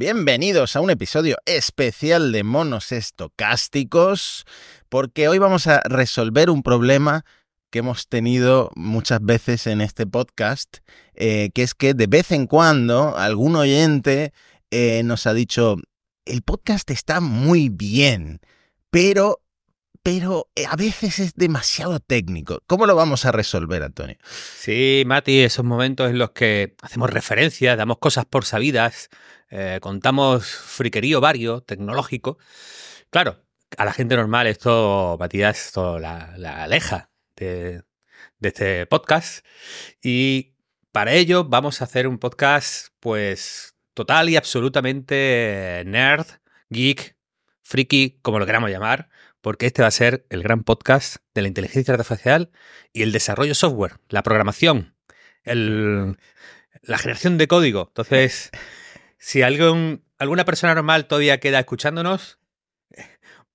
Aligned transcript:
Bienvenidos 0.00 0.76
a 0.76 0.80
un 0.80 0.90
episodio 0.90 1.38
especial 1.44 2.30
de 2.30 2.44
monos 2.44 2.92
estocásticos, 2.92 4.46
porque 4.88 5.26
hoy 5.26 5.38
vamos 5.38 5.66
a 5.66 5.80
resolver 5.80 6.50
un 6.50 6.62
problema 6.62 7.24
que 7.70 7.80
hemos 7.80 8.06
tenido 8.06 8.70
muchas 8.76 9.20
veces 9.20 9.66
en 9.66 9.80
este 9.80 10.06
podcast, 10.06 10.76
eh, 11.14 11.50
que 11.52 11.64
es 11.64 11.74
que 11.74 11.94
de 11.94 12.06
vez 12.06 12.30
en 12.30 12.46
cuando 12.46 13.18
algún 13.18 13.56
oyente 13.56 14.32
eh, 14.70 15.02
nos 15.02 15.26
ha 15.26 15.34
dicho, 15.34 15.74
el 16.26 16.42
podcast 16.42 16.88
está 16.92 17.20
muy 17.20 17.68
bien, 17.68 18.38
pero 18.90 19.40
pero 20.10 20.48
eh, 20.56 20.64
a 20.66 20.74
veces 20.74 21.18
es 21.18 21.34
demasiado 21.34 22.00
técnico. 22.00 22.62
¿Cómo 22.66 22.86
lo 22.86 22.96
vamos 22.96 23.26
a 23.26 23.32
resolver, 23.32 23.82
Antonio? 23.82 24.16
Sí, 24.22 25.02
Mati, 25.04 25.40
esos 25.40 25.66
momentos 25.66 26.08
en 26.08 26.16
los 26.16 26.30
que 26.30 26.76
hacemos 26.80 27.10
referencias, 27.10 27.76
damos 27.76 27.98
cosas 27.98 28.24
por 28.24 28.46
sabidas, 28.46 29.10
eh, 29.50 29.80
contamos 29.82 30.46
friquerío 30.46 31.20
vario, 31.20 31.60
tecnológico. 31.60 32.38
Claro, 33.10 33.44
a 33.76 33.84
la 33.84 33.92
gente 33.92 34.16
normal 34.16 34.46
esto, 34.46 35.18
Matías, 35.20 35.66
esto 35.66 35.98
la, 35.98 36.32
aleja 36.62 37.10
de, 37.36 37.82
de 38.38 38.48
este 38.48 38.86
podcast. 38.86 39.44
Y 40.02 40.54
para 40.90 41.12
ello 41.12 41.44
vamos 41.44 41.82
a 41.82 41.84
hacer 41.84 42.08
un 42.08 42.16
podcast, 42.16 42.94
pues, 42.98 43.74
total 43.92 44.30
y 44.30 44.36
absolutamente 44.36 45.82
nerd, 45.84 46.24
geek, 46.70 47.14
friki, 47.62 48.20
como 48.22 48.38
lo 48.38 48.46
queramos 48.46 48.70
llamar 48.70 49.10
porque 49.40 49.66
este 49.66 49.82
va 49.82 49.88
a 49.88 49.92
ser 49.92 50.26
el 50.30 50.42
gran 50.42 50.64
podcast 50.64 51.16
de 51.34 51.42
la 51.42 51.48
inteligencia 51.48 51.94
artificial 51.94 52.50
y 52.92 53.02
el 53.02 53.12
desarrollo 53.12 53.54
software, 53.54 53.98
la 54.08 54.22
programación, 54.22 54.94
la 55.44 56.98
generación 56.98 57.38
de 57.38 57.48
código. 57.48 57.86
Entonces, 57.88 58.50
si 59.18 59.42
algún, 59.42 60.04
alguna 60.18 60.44
persona 60.44 60.74
normal 60.74 61.06
todavía 61.06 61.40
queda 61.40 61.60
escuchándonos, 61.60 62.38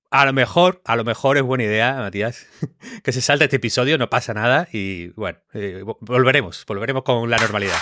a 0.09 0.25
lo 0.25 0.33
mejor, 0.33 0.81
a 0.85 0.95
lo 0.95 1.03
mejor 1.03 1.37
es 1.37 1.43
buena 1.43 1.63
idea, 1.63 1.95
Matías, 1.95 2.45
que 3.03 3.11
se 3.11 3.21
salte 3.21 3.45
este 3.45 3.57
episodio, 3.57 3.97
no 3.97 4.09
pasa 4.09 4.33
nada 4.33 4.67
y 4.71 5.07
bueno, 5.09 5.39
eh, 5.53 5.83
volveremos, 6.01 6.65
volveremos 6.67 7.03
con 7.03 7.29
la 7.29 7.37
normalidad. 7.37 7.79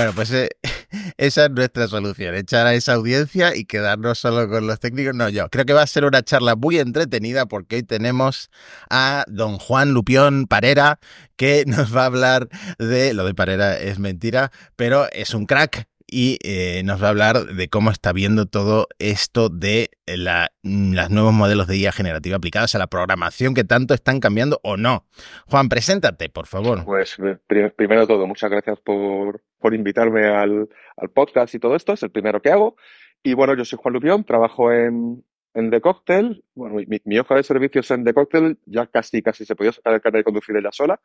Bueno, 0.00 0.14
pues 0.14 0.32
eh, 0.32 0.48
esa 1.18 1.44
es 1.44 1.50
nuestra 1.50 1.86
solución, 1.86 2.34
echar 2.34 2.66
a 2.66 2.72
esa 2.72 2.94
audiencia 2.94 3.54
y 3.54 3.66
quedarnos 3.66 4.18
solo 4.18 4.48
con 4.48 4.66
los 4.66 4.80
técnicos. 4.80 5.14
No, 5.14 5.28
yo 5.28 5.50
creo 5.50 5.66
que 5.66 5.74
va 5.74 5.82
a 5.82 5.86
ser 5.86 6.06
una 6.06 6.22
charla 6.22 6.56
muy 6.56 6.78
entretenida 6.78 7.44
porque 7.44 7.76
hoy 7.76 7.82
tenemos 7.82 8.50
a 8.88 9.26
don 9.28 9.58
Juan 9.58 9.92
Lupión 9.92 10.46
Parera 10.46 11.00
que 11.36 11.64
nos 11.66 11.94
va 11.94 12.04
a 12.04 12.06
hablar 12.06 12.48
de, 12.78 13.12
lo 13.12 13.26
de 13.26 13.34
Parera 13.34 13.78
es 13.78 13.98
mentira, 13.98 14.50
pero 14.74 15.06
es 15.12 15.34
un 15.34 15.44
crack 15.44 15.86
y 16.06 16.38
eh, 16.44 16.80
nos 16.82 17.02
va 17.02 17.08
a 17.08 17.10
hablar 17.10 17.44
de 17.44 17.68
cómo 17.68 17.90
está 17.90 18.14
viendo 18.14 18.46
todo 18.46 18.88
esto 18.98 19.50
de 19.50 19.90
la, 20.06 20.50
los 20.62 21.10
nuevos 21.10 21.34
modelos 21.34 21.66
de 21.66 21.76
IA 21.76 21.92
generativa 21.92 22.38
aplicados 22.38 22.74
a 22.74 22.78
la 22.78 22.86
programación 22.86 23.52
que 23.52 23.64
tanto 23.64 23.92
están 23.92 24.18
cambiando 24.18 24.60
o 24.62 24.78
no. 24.78 25.04
Juan, 25.46 25.68
preséntate, 25.68 26.30
por 26.30 26.46
favor. 26.46 26.86
Pues 26.86 27.18
primero 27.76 28.06
todo, 28.06 28.26
muchas 28.26 28.50
gracias 28.50 28.80
por, 28.80 29.42
por 29.60 29.74
invitarme 29.74 30.26
al, 30.26 30.68
al, 30.96 31.10
podcast 31.10 31.54
y 31.54 31.58
todo 31.58 31.76
esto. 31.76 31.92
Es 31.92 32.02
el 32.02 32.10
primero 32.10 32.40
que 32.42 32.50
hago. 32.50 32.76
Y 33.22 33.34
bueno, 33.34 33.54
yo 33.54 33.64
soy 33.64 33.78
Juan 33.80 33.94
Lupión, 33.94 34.24
trabajo 34.24 34.72
en, 34.72 35.24
en 35.54 35.70
The 35.70 35.80
Cocktail. 35.80 36.44
Bueno, 36.54 36.76
mi, 36.76 37.00
mi, 37.04 37.18
hoja 37.18 37.34
de 37.36 37.42
servicios 37.42 37.90
en 37.90 38.04
The 38.04 38.14
Cocktail 38.14 38.58
ya 38.66 38.86
casi, 38.86 39.22
casi 39.22 39.44
se 39.44 39.54
podía 39.54 39.72
sacar 39.72 39.94
el 39.94 40.00
carnet 40.00 40.20
de 40.20 40.24
conducir 40.24 40.56
ella 40.56 40.72
sola. 40.72 41.00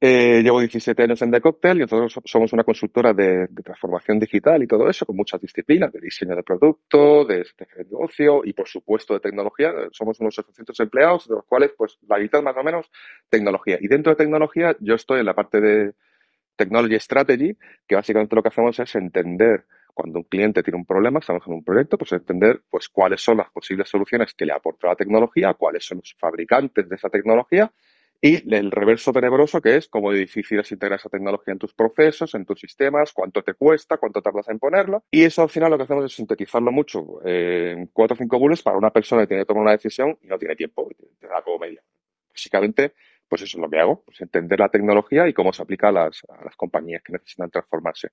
Eh, 0.00 0.42
llevo 0.44 0.60
17 0.60 1.02
años 1.02 1.20
en 1.22 1.32
The 1.32 1.40
Cocktail 1.40 1.78
y 1.78 1.80
nosotros 1.80 2.20
somos 2.24 2.52
una 2.52 2.62
consultora 2.62 3.12
de, 3.12 3.48
transformación 3.64 4.20
digital 4.20 4.62
y 4.62 4.68
todo 4.68 4.88
eso, 4.88 5.04
con 5.04 5.16
muchas 5.16 5.40
disciplinas, 5.40 5.92
de 5.92 6.00
diseño 6.00 6.36
de 6.36 6.44
producto, 6.44 7.24
de 7.24 7.38
de 7.38 7.66
negocio 7.78 8.42
y, 8.44 8.52
por 8.52 8.68
supuesto, 8.68 9.14
de 9.14 9.20
tecnología. 9.20 9.72
Somos 9.90 10.20
unos 10.20 10.38
800 10.38 10.78
empleados, 10.80 11.28
de 11.28 11.34
los 11.34 11.44
cuales, 11.46 11.72
pues, 11.76 11.98
la 12.08 12.18
mitad 12.18 12.42
más 12.42 12.56
o 12.56 12.62
menos, 12.62 12.90
tecnología. 13.28 13.78
Y 13.80 13.88
dentro 13.88 14.12
de 14.12 14.16
tecnología, 14.16 14.76
yo 14.78 14.94
estoy 14.94 15.18
en 15.20 15.26
la 15.26 15.34
parte 15.34 15.60
de 15.60 15.94
Technology 16.58 17.00
Strategy, 17.00 17.56
que 17.86 17.94
básicamente 17.94 18.36
lo 18.36 18.42
que 18.42 18.48
hacemos 18.48 18.78
es 18.78 18.94
entender 18.94 19.64
cuando 19.94 20.18
un 20.18 20.24
cliente 20.24 20.62
tiene 20.62 20.76
un 20.76 20.84
problema, 20.84 21.18
estamos 21.18 21.42
en 21.46 21.54
un 21.54 21.64
proyecto, 21.64 21.96
pues 21.96 22.12
entender 22.12 22.60
pues 22.70 22.88
cuáles 22.88 23.20
son 23.22 23.38
las 23.38 23.50
posibles 23.50 23.88
soluciones 23.88 24.34
que 24.34 24.44
le 24.44 24.52
aporta 24.52 24.88
la 24.88 24.96
tecnología, 24.96 25.54
cuáles 25.54 25.86
son 25.86 25.98
los 25.98 26.14
fabricantes 26.18 26.88
de 26.88 26.94
esa 26.94 27.08
tecnología 27.08 27.72
y 28.20 28.52
el 28.54 28.70
reverso 28.70 29.12
tenebroso, 29.12 29.60
que 29.60 29.76
es 29.76 29.88
cómo 29.88 30.12
difícil 30.12 30.58
es 30.58 30.72
integrar 30.72 30.98
esa 30.98 31.08
tecnología 31.08 31.52
en 31.52 31.58
tus 31.58 31.72
procesos, 31.72 32.34
en 32.34 32.44
tus 32.44 32.60
sistemas, 32.60 33.12
cuánto 33.12 33.42
te 33.42 33.54
cuesta, 33.54 33.96
cuánto 33.96 34.20
tardas 34.20 34.48
en 34.48 34.58
ponerlo. 34.58 35.04
Y 35.10 35.22
eso 35.22 35.42
al 35.42 35.48
final 35.48 35.70
lo 35.70 35.76
que 35.76 35.84
hacemos 35.84 36.04
es 36.04 36.12
sintetizarlo 36.12 36.72
mucho 36.72 37.24
en 37.24 37.86
cuatro 37.88 38.14
o 38.14 38.18
cinco 38.18 38.38
bullets 38.38 38.62
para 38.62 38.76
una 38.76 38.90
persona 38.90 39.22
que 39.22 39.28
tiene 39.28 39.42
que 39.42 39.46
tomar 39.46 39.62
una 39.62 39.72
decisión 39.72 40.18
y 40.22 40.26
no 40.26 40.38
tiene 40.38 40.56
tiempo, 40.56 40.88
te 41.20 41.28
da 41.28 41.42
como 41.42 41.58
media. 41.58 41.82
Básicamente, 42.30 42.94
pues 43.28 43.42
eso 43.42 43.58
es 43.58 43.62
lo 43.62 43.70
que 43.70 43.78
hago, 43.78 44.02
pues 44.04 44.20
entender 44.20 44.58
la 44.58 44.68
tecnología 44.68 45.28
y 45.28 45.34
cómo 45.34 45.52
se 45.52 45.62
aplica 45.62 45.88
a 45.88 45.92
las, 45.92 46.22
a 46.28 46.44
las 46.44 46.56
compañías 46.56 47.02
que 47.02 47.12
necesitan 47.12 47.50
transformarse. 47.50 48.10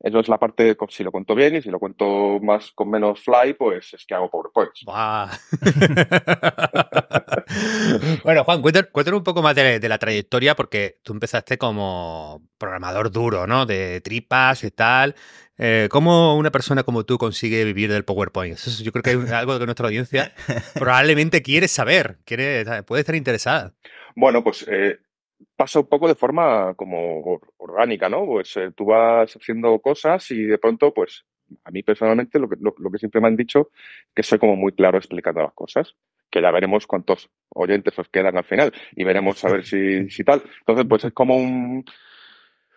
Eso 0.00 0.20
es 0.20 0.28
la 0.28 0.38
parte, 0.38 0.76
si 0.90 1.02
lo 1.02 1.10
cuento 1.10 1.34
bien 1.34 1.56
y 1.56 1.62
si 1.62 1.70
lo 1.70 1.78
cuento 1.78 2.38
más 2.42 2.72
con 2.72 2.90
menos 2.90 3.20
fly, 3.20 3.54
pues 3.54 3.94
es 3.94 4.04
que 4.04 4.14
hago 4.14 4.30
PowerPoints. 4.30 4.84
bueno, 8.22 8.44
Juan, 8.44 8.60
cuéntanos, 8.60 9.18
un 9.18 9.24
poco 9.24 9.40
más 9.40 9.54
de, 9.54 9.80
la 9.88 9.96
trayectoria, 9.96 10.54
porque 10.54 10.98
tú 11.02 11.14
empezaste 11.14 11.56
como 11.56 12.42
programador 12.58 13.10
duro, 13.10 13.46
¿no? 13.46 13.64
De 13.64 14.02
tripas 14.02 14.62
y 14.64 14.70
tal. 14.70 15.14
Eh, 15.56 15.88
¿Cómo 15.90 16.36
una 16.36 16.50
persona 16.50 16.82
como 16.82 17.04
tú 17.04 17.16
consigue 17.16 17.64
vivir 17.64 17.90
del 17.90 18.04
PowerPoint? 18.04 18.58
Eso 18.58 18.82
yo 18.82 18.92
creo 18.92 19.02
que 19.02 19.12
es 19.12 19.32
algo 19.32 19.58
que 19.58 19.64
nuestra 19.64 19.86
audiencia 19.86 20.34
probablemente 20.74 21.40
quiere 21.40 21.66
saber, 21.66 22.18
quiere, 22.26 22.82
puede 22.82 23.00
estar 23.00 23.14
interesada. 23.14 23.72
Bueno, 24.14 24.42
pues 24.44 24.64
eh, 24.68 24.98
pasa 25.56 25.80
un 25.80 25.88
poco 25.88 26.08
de 26.08 26.14
forma 26.14 26.74
como 26.74 27.40
orgánica, 27.58 28.08
¿no? 28.08 28.26
Pues 28.26 28.56
eh, 28.56 28.70
tú 28.74 28.86
vas 28.86 29.34
haciendo 29.34 29.78
cosas 29.80 30.30
y 30.30 30.44
de 30.44 30.58
pronto, 30.58 30.92
pues 30.92 31.24
a 31.64 31.70
mí 31.70 31.82
personalmente 31.82 32.38
lo 32.38 32.48
que, 32.48 32.56
lo, 32.60 32.90
que 32.90 32.98
siempre 32.98 33.20
me 33.20 33.28
han 33.28 33.36
dicho 33.36 33.70
que 34.14 34.22
soy 34.22 34.38
como 34.38 34.56
muy 34.56 34.72
claro 34.72 34.98
explicando 34.98 35.42
las 35.42 35.52
cosas, 35.52 35.94
que 36.30 36.40
ya 36.40 36.50
veremos 36.50 36.86
cuántos 36.86 37.30
oyentes 37.50 37.98
os 37.98 38.08
quedan 38.08 38.36
al 38.36 38.44
final 38.44 38.72
y 38.92 39.04
veremos 39.04 39.44
a 39.44 39.52
ver 39.52 39.64
si, 39.64 40.08
si 40.10 40.24
tal. 40.24 40.42
Entonces, 40.60 40.86
pues 40.88 41.04
es 41.04 41.12
como 41.12 41.36
un, 41.36 41.84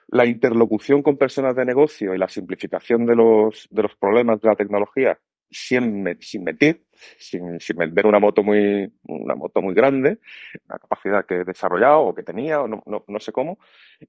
la 0.07 0.25
interlocución 0.25 1.01
con 1.01 1.17
personas 1.17 1.55
de 1.55 1.65
negocio 1.65 2.13
y 2.13 2.17
la 2.17 2.29
simplificación 2.29 3.05
de 3.05 3.15
los, 3.15 3.67
de 3.69 3.83
los 3.83 3.95
problemas 3.95 4.41
de 4.41 4.49
la 4.49 4.55
tecnología 4.55 5.19
sin, 5.49 6.17
sin 6.19 6.43
mentir, 6.43 6.85
sin, 7.17 7.59
sin, 7.59 7.77
vender 7.77 8.05
una 8.05 8.19
moto 8.19 8.43
muy, 8.43 8.91
una 9.03 9.35
moto 9.35 9.61
muy 9.61 9.73
grande, 9.73 10.19
una 10.67 10.79
capacidad 10.79 11.25
que 11.25 11.35
he 11.35 11.43
desarrollado 11.43 12.01
o 12.01 12.15
que 12.15 12.23
tenía, 12.23 12.61
o 12.61 12.67
no, 12.67 12.83
no, 12.85 13.03
no 13.07 13.19
sé 13.19 13.31
cómo. 13.31 13.59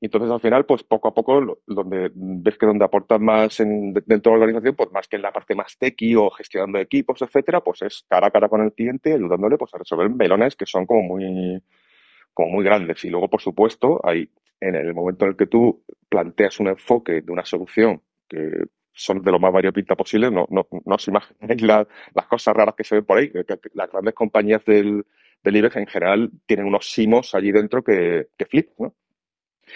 Entonces 0.01 0.31
al 0.31 0.41
final, 0.41 0.67
pues 0.67 0.83
poco 0.83 1.09
a 1.09 1.15
poco, 1.15 1.61
donde 1.67 2.11
ves 2.15 2.59
que 2.59 2.67
donde 2.67 2.85
aportas 2.85 3.21
más 3.21 3.61
en, 3.61 3.93
dentro 4.07 4.33
de 4.33 4.39
la 4.39 4.45
organización, 4.45 4.77
pues 4.77 4.91
más 4.93 5.09
que 5.09 5.17
en 5.17 5.23
la 5.23 5.33
parte 5.33 5.55
más 5.55 5.77
tequi 5.79 6.15
o 6.15 6.31
gestionando 6.31 6.79
equipos, 6.79 7.23
etcétera, 7.23 7.63
pues 7.63 7.83
es 7.83 8.05
cara 8.09 8.29
a 8.29 8.31
cara 8.31 8.49
con 8.49 8.63
el 8.63 8.73
cliente, 8.73 9.13
ayudándole 9.13 9.57
pues 9.59 9.75
a 9.75 9.79
resolver 9.79 10.11
melones 10.11 10.57
que 10.57 10.67
son 10.67 10.87
como 10.87 11.03
muy, 11.03 11.63
como 12.35 12.51
muy 12.51 12.65
grandes. 12.65 13.05
Y 13.05 13.11
luego, 13.11 13.29
por 13.29 13.41
supuesto, 13.41 14.01
hay, 14.05 14.31
en 14.61 14.75
el 14.75 14.95
momento 14.95 15.25
en 15.25 15.33
el 15.33 15.37
que 15.37 15.47
tú 15.47 15.85
planteas 16.09 16.61
un 16.61 16.69
enfoque 16.69 17.23
de 17.23 17.33
una 17.33 17.45
solución 17.45 18.03
que 18.29 18.51
son 18.99 19.23
de 19.23 19.31
lo 19.31 19.39
más 19.39 19.53
variopinta 19.53 19.95
posible, 19.95 20.31
no, 20.31 20.47
no, 20.51 20.67
no 20.71 20.95
os 20.95 21.09
imagináis 21.09 21.63
las 21.63 22.27
cosas 22.29 22.55
raras 22.55 22.75
que 22.77 22.85
se 22.85 22.97
ven 22.97 23.05
por 23.05 23.19
ahí, 23.19 23.31
las 23.75 23.91
grandes 23.91 24.15
compañías 24.15 24.65
del, 24.65 25.07
del 25.43 25.57
IBEX 25.57 25.77
en 25.77 25.87
general 25.87 26.31
tienen 26.47 26.67
unos 26.67 26.91
simos 26.91 27.35
allí 27.35 27.53
dentro 27.53 27.83
que, 27.83 28.29
que 28.37 28.47
flipan, 28.47 28.75
¿no? 28.79 28.95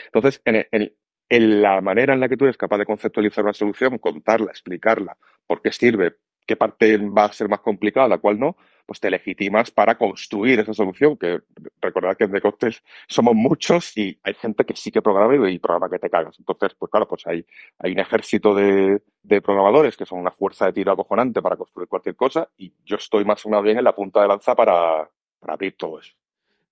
Entonces, 0.07 0.41
en, 0.45 0.67
en, 0.73 0.93
en, 1.29 1.63
la 1.63 1.81
manera 1.81 2.15
en 2.15 2.21
la 2.21 2.29
que 2.29 2.37
tú 2.37 2.47
eres 2.47 2.57
capaz 2.57 2.79
de 2.79 2.87
conceptualizar 2.87 3.45
una 3.45 3.53
solución, 3.53 3.99
contarla, 3.99 4.51
explicarla, 4.51 5.17
por 5.47 5.63
qué 5.63 5.71
sirve, 5.71 6.17
qué 6.53 6.57
parte 6.57 6.99
va 6.99 7.25
a 7.25 7.33
ser 7.33 7.49
más 7.49 7.61
complicada, 7.61 8.07
la 8.09 8.19
cual 8.19 8.39
no, 8.39 8.57
pues 8.85 9.01
te 9.01 9.11
legitimas 9.11 9.71
para 9.71 9.97
construir 9.97 10.61
esa 10.61 10.75
solución, 10.75 11.17
que 11.17 11.41
recordad 11.81 12.15
que 12.15 12.25
en 12.25 12.33
The 12.33 12.43
Cocktail 12.43 12.77
somos 13.09 13.35
muchos 13.35 13.97
y 13.97 14.19
hay 14.23 14.35
gente 14.35 14.67
que 14.67 14.77
sí 14.77 14.91
que 14.91 15.01
programa 15.01 15.49
y 15.49 15.59
programa 15.59 15.89
que 15.89 15.99
te 15.99 16.11
cagas. 16.11 16.39
Entonces, 16.39 16.77
pues 16.79 16.91
claro, 16.91 17.09
pues 17.09 17.27
hay, 17.27 17.47
hay 17.79 17.93
un 17.93 18.01
ejército 18.01 18.55
de, 18.55 19.01
de 19.23 19.41
programadores 19.41 19.97
que 19.97 20.05
son 20.05 20.19
una 20.19 20.31
fuerza 20.31 20.67
de 20.67 20.75
tiro 20.75 20.93
acojonante 20.93 21.41
para 21.41 21.57
construir 21.57 21.89
cualquier 21.89 22.17
cosa 22.17 22.51
y 22.59 22.75
yo 22.85 22.97
estoy 22.97 23.25
más 23.25 23.45
o 23.47 23.49
menos 23.49 23.65
bien 23.65 23.79
en 23.79 23.85
la 23.85 23.95
punta 23.95 24.21
de 24.21 24.29
lanza 24.29 24.55
para, 24.55 25.09
para 25.41 25.55
abrir 25.55 25.75
todo 25.79 26.01
eso. 26.01 26.13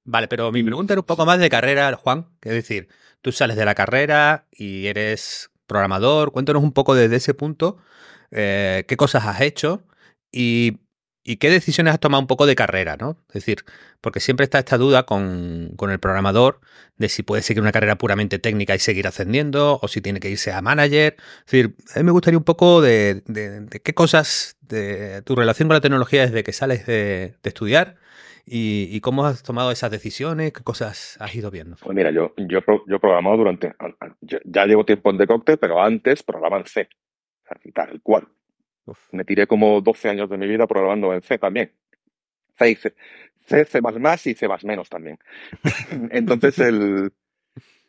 Vale, 0.04 0.28
pero 0.28 0.52
mi 0.52 0.62
pregunta 0.62 0.92
era 0.92 1.00
un 1.00 1.06
poco 1.06 1.24
más 1.24 1.38
de 1.38 1.48
carrera, 1.48 1.94
Juan. 1.96 2.26
Es 2.42 2.52
decir, 2.52 2.88
tú 3.22 3.32
sales 3.32 3.56
de 3.56 3.64
la 3.64 3.74
carrera 3.74 4.46
y 4.50 4.88
eres 4.88 5.50
programador. 5.66 6.32
Cuéntanos 6.32 6.62
un 6.62 6.72
poco 6.72 6.94
desde 6.94 7.16
ese 7.16 7.32
punto 7.32 7.78
eh, 8.30 8.84
qué 8.86 8.96
cosas 8.96 9.26
has 9.26 9.40
hecho 9.40 9.82
y, 10.32 10.78
qué 11.38 11.48
decisiones 11.48 11.94
has 11.94 12.00
tomado 12.00 12.20
un 12.20 12.26
poco 12.26 12.44
de 12.44 12.56
carrera, 12.56 12.96
¿no? 12.96 13.16
Es 13.28 13.34
decir, 13.34 13.64
porque 14.00 14.18
siempre 14.18 14.42
está 14.44 14.58
esta 14.58 14.78
duda 14.78 15.04
con, 15.04 15.76
el 15.80 16.00
programador 16.00 16.60
de 16.96 17.08
si 17.08 17.22
puede 17.22 17.42
seguir 17.42 17.62
una 17.62 17.70
carrera 17.70 17.96
puramente 17.96 18.40
técnica 18.40 18.74
y 18.74 18.80
seguir 18.80 19.06
ascendiendo 19.06 19.78
o 19.80 19.86
si 19.86 20.00
tiene 20.00 20.18
que 20.18 20.28
irse 20.28 20.52
a 20.52 20.60
manager. 20.60 21.16
Es 21.46 21.52
decir, 21.52 21.76
a 21.94 21.98
mí 22.00 22.04
me 22.04 22.10
gustaría 22.10 22.36
un 22.36 22.44
poco 22.44 22.80
de, 22.80 23.22
qué 23.84 23.94
cosas, 23.94 24.56
de 24.62 25.22
tu 25.22 25.36
relación 25.36 25.68
con 25.68 25.74
la 25.74 25.80
tecnología 25.80 26.22
desde 26.22 26.42
que 26.42 26.52
sales 26.52 26.84
de, 26.86 27.36
estudiar 27.44 27.96
y, 28.44 29.00
cómo 29.00 29.24
has 29.24 29.44
tomado 29.44 29.70
esas 29.70 29.92
decisiones, 29.92 30.52
qué 30.52 30.64
cosas 30.64 31.16
has 31.20 31.32
ido 31.32 31.52
viendo. 31.52 31.76
Pues 31.80 31.94
mira, 31.94 32.10
yo, 32.10 32.34
yo, 32.36 32.60
programado 32.98 33.36
durante, 33.36 33.72
ya 34.20 34.66
llevo 34.66 34.84
tiempo 34.84 35.10
en 35.10 35.18
Decocte, 35.18 35.56
pero 35.58 35.80
antes 35.80 36.24
programaba 36.24 36.58
en 36.58 36.66
C, 36.66 36.88
tal 37.74 38.00
cual. 38.02 38.28
Me 39.12 39.24
tiré 39.24 39.46
como 39.46 39.80
12 39.80 40.08
años 40.08 40.28
de 40.28 40.38
mi 40.38 40.46
vida 40.46 40.66
programando 40.66 41.12
en 41.14 41.22
C 41.22 41.38
también. 41.38 41.72
C 42.58 42.70
y 42.70 42.74
C. 42.74 42.94
C, 43.46 43.64
C++ 43.64 43.80
y 44.26 44.34
C++ 44.34 44.48
también. 44.88 45.18
Entonces, 46.10 46.58
el, 46.58 47.12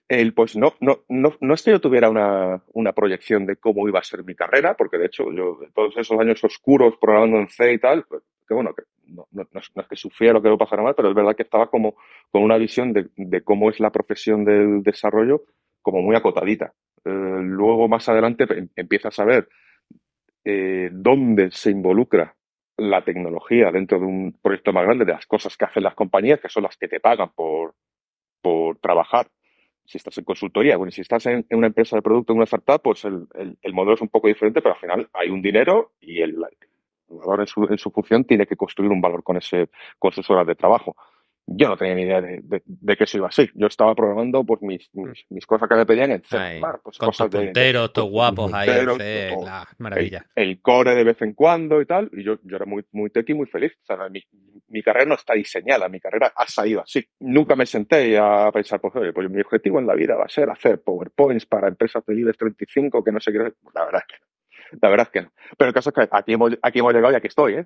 el, 0.08 0.34
pues 0.34 0.56
no, 0.56 0.74
no, 0.80 1.04
no, 1.08 1.36
no 1.40 1.54
es 1.54 1.64
que 1.64 1.72
yo 1.72 1.80
tuviera 1.80 2.10
una, 2.10 2.62
una, 2.74 2.94
proyección 2.94 3.46
de 3.46 3.58
cómo 3.58 3.88
iba 3.88 4.00
a 4.00 4.04
ser 4.04 4.24
mi 4.24 4.36
carrera, 4.36 4.76
porque 4.76 4.98
de 4.98 5.06
hecho 5.06 5.32
yo, 5.32 5.60
todos 5.74 5.96
esos 5.98 6.20
años 6.20 6.44
oscuros 6.44 6.96
programando 7.00 7.38
en 7.38 7.50
C 7.50 7.74
y 7.74 7.80
tal, 7.80 8.04
pues, 8.04 8.24
que 8.48 8.54
bueno, 8.54 8.74
que 8.74 8.84
no, 9.06 9.28
no, 9.32 9.48
es, 9.54 9.88
que 9.88 9.96
sufriera 9.96 10.34
lo 10.34 10.42
que 10.42 10.50
me 10.50 10.58
pasara 10.58 10.84
mal, 10.84 10.96
pero 10.96 11.10
es 11.10 11.16
verdad 11.16 11.36
que 11.36 11.44
estaba 11.44 11.70
como 11.70 11.96
con 12.32 12.44
una 12.44 12.58
visión 12.58 12.92
de, 12.92 13.10
de 13.16 13.42
cómo 13.42 13.70
es 13.70 13.80
la 13.80 13.92
profesión 13.92 14.44
del 14.44 14.84
desarrollo 14.84 15.44
como 15.82 16.02
muy 16.02 16.16
acotadita. 16.16 16.74
Eh, 17.06 17.10
luego, 17.10 17.88
más 17.88 18.08
adelante, 18.10 18.46
em, 18.50 18.70
empiezas 18.76 19.18
a 19.20 19.26
ver 19.26 19.50
eh, 20.44 20.90
dónde 20.92 21.52
se 21.52 21.72
involucra 21.72 22.36
la 22.78 23.04
tecnología 23.04 23.72
dentro 23.72 24.00
de 24.00 24.06
un 24.06 24.40
proyecto 24.42 24.74
más 24.74 24.86
grande, 24.86 25.06
de 25.06 25.14
las 25.14 25.26
cosas 25.26 25.56
que 25.56 25.66
hacen 25.66 25.84
las 25.84 25.96
compañías, 25.96 26.40
que 26.40 26.50
son 26.50 26.64
las 26.64 26.78
que 26.78 26.88
te 26.88 27.00
pagan 27.00 27.32
por, 27.36 27.76
por 28.42 28.78
trabajar. 28.80 29.28
Si 29.86 29.98
estás 29.98 30.18
en 30.18 30.24
consultoría, 30.24 30.78
bueno, 30.78 30.92
si 30.92 31.02
estás 31.02 31.26
en, 31.26 31.46
una 31.52 31.68
empresa 31.68 31.96
de 31.96 32.02
producto, 32.02 32.34
en 32.34 32.38
una 32.38 32.46
startup, 32.46 32.82
pues 32.82 33.04
el, 33.06 33.28
el, 33.62 33.74
modelo 33.74 33.96
es 33.96 34.02
un 34.02 34.10
poco 34.10 34.28
diferente, 34.28 34.62
pero 34.62 34.76
al 34.76 34.80
final 34.82 35.10
hay 35.14 35.30
un 35.30 35.42
dinero 35.42 35.94
y 36.00 36.22
el, 36.22 36.38
jugador 37.08 37.42
en 37.42 37.48
su, 37.48 37.64
en 37.70 37.78
su 37.78 37.92
función 37.92 38.24
tiene 38.24 38.48
que 38.48 38.56
construir 38.56 38.92
un 38.92 39.02
valor 39.02 39.24
con, 39.24 39.38
ese, 39.38 39.70
con 40.00 40.12
sus 40.12 40.30
horas 40.30 40.48
de 40.48 40.56
trabajo 40.56 40.96
yo 41.56 41.70
no 41.70 41.78
tenía 41.78 41.96
ni 41.96 42.02
idea 42.04 42.22
de, 42.22 42.98
que 42.98 43.04
eso 43.04 43.18
iba 43.18 43.28
así. 43.28 43.50
Yo 43.56 43.68
estaba 43.68 43.96
programando 43.96 44.44
pues 44.44 44.62
mis, 44.62 44.90
mis, 45.30 45.46
cosas 45.46 45.68
que 45.68 45.76
me 45.76 45.86
pedían 45.86 46.12
en 46.12 46.24
C. 46.24 46.62
pues, 46.84 46.98
con 46.98 47.08
cosas 47.08 47.30
de, 47.30 47.46
punteros, 47.46 47.94
todos 47.94 48.10
guapos 48.10 48.54
ahí 48.54 48.70
C, 48.98 49.36
la 49.44 49.68
maravilla. 49.78 50.26
El, 50.36 50.62
core 50.62 50.96
de 50.96 51.04
vez 51.04 51.22
en 51.22 51.34
cuando 51.34 51.82
y 51.82 51.86
tal. 51.86 52.10
Y 52.14 52.24
yo, 52.24 52.38
yo 52.44 52.56
era 52.56 52.66
muy, 52.66 52.84
muy 52.92 53.10
tequi, 53.10 53.34
muy 53.34 53.48
feliz. 53.48 53.74
O 53.84 53.86
sea, 53.86 54.10
mi, 54.10 54.22
mi, 54.70 54.82
carrera 54.82 55.06
no 55.06 55.16
está 55.16 55.34
diseñada, 55.34 55.90
mi 55.90 56.00
carrera 56.00 56.32
ha 56.36 56.48
salido 56.48 56.82
así. 56.82 57.04
Nunca 57.20 57.56
me 57.56 57.66
senté 57.66 58.18
a 58.18 58.52
pensar, 58.52 58.80
pues, 58.80 58.96
oye, 58.96 59.14
pues 59.14 59.30
mi 59.30 59.42
objetivo 59.42 59.80
en 59.80 59.88
la 59.88 59.96
vida 59.96 60.16
va 60.16 60.26
a 60.26 60.30
ser 60.30 60.50
hacer 60.50 60.82
PowerPoints 60.82 61.46
para 61.46 61.68
empresas 61.68 62.06
de 62.06 62.20
IBEX 62.20 62.38
35, 62.38 63.04
que 63.04 63.12
no 63.12 63.20
sé 63.20 63.32
qué. 63.32 63.38
La 63.74 63.86
verdad 63.86 64.04
es 64.08 64.16
que 64.16 64.24
no. 64.24 64.31
La 64.82 64.90
verdad 64.90 65.08
es 65.08 65.12
que 65.12 65.22
no. 65.24 65.32
Pero 65.58 65.70
el 65.70 65.74
caso 65.74 65.90
es 65.90 65.96
que 65.96 66.16
aquí 66.16 66.34
hemos, 66.34 66.52
aquí 66.62 66.80
hemos 66.80 66.94
llegado 66.94 67.12
y 67.14 67.16
aquí 67.16 67.28
estoy, 67.28 67.56
¿eh? 67.56 67.66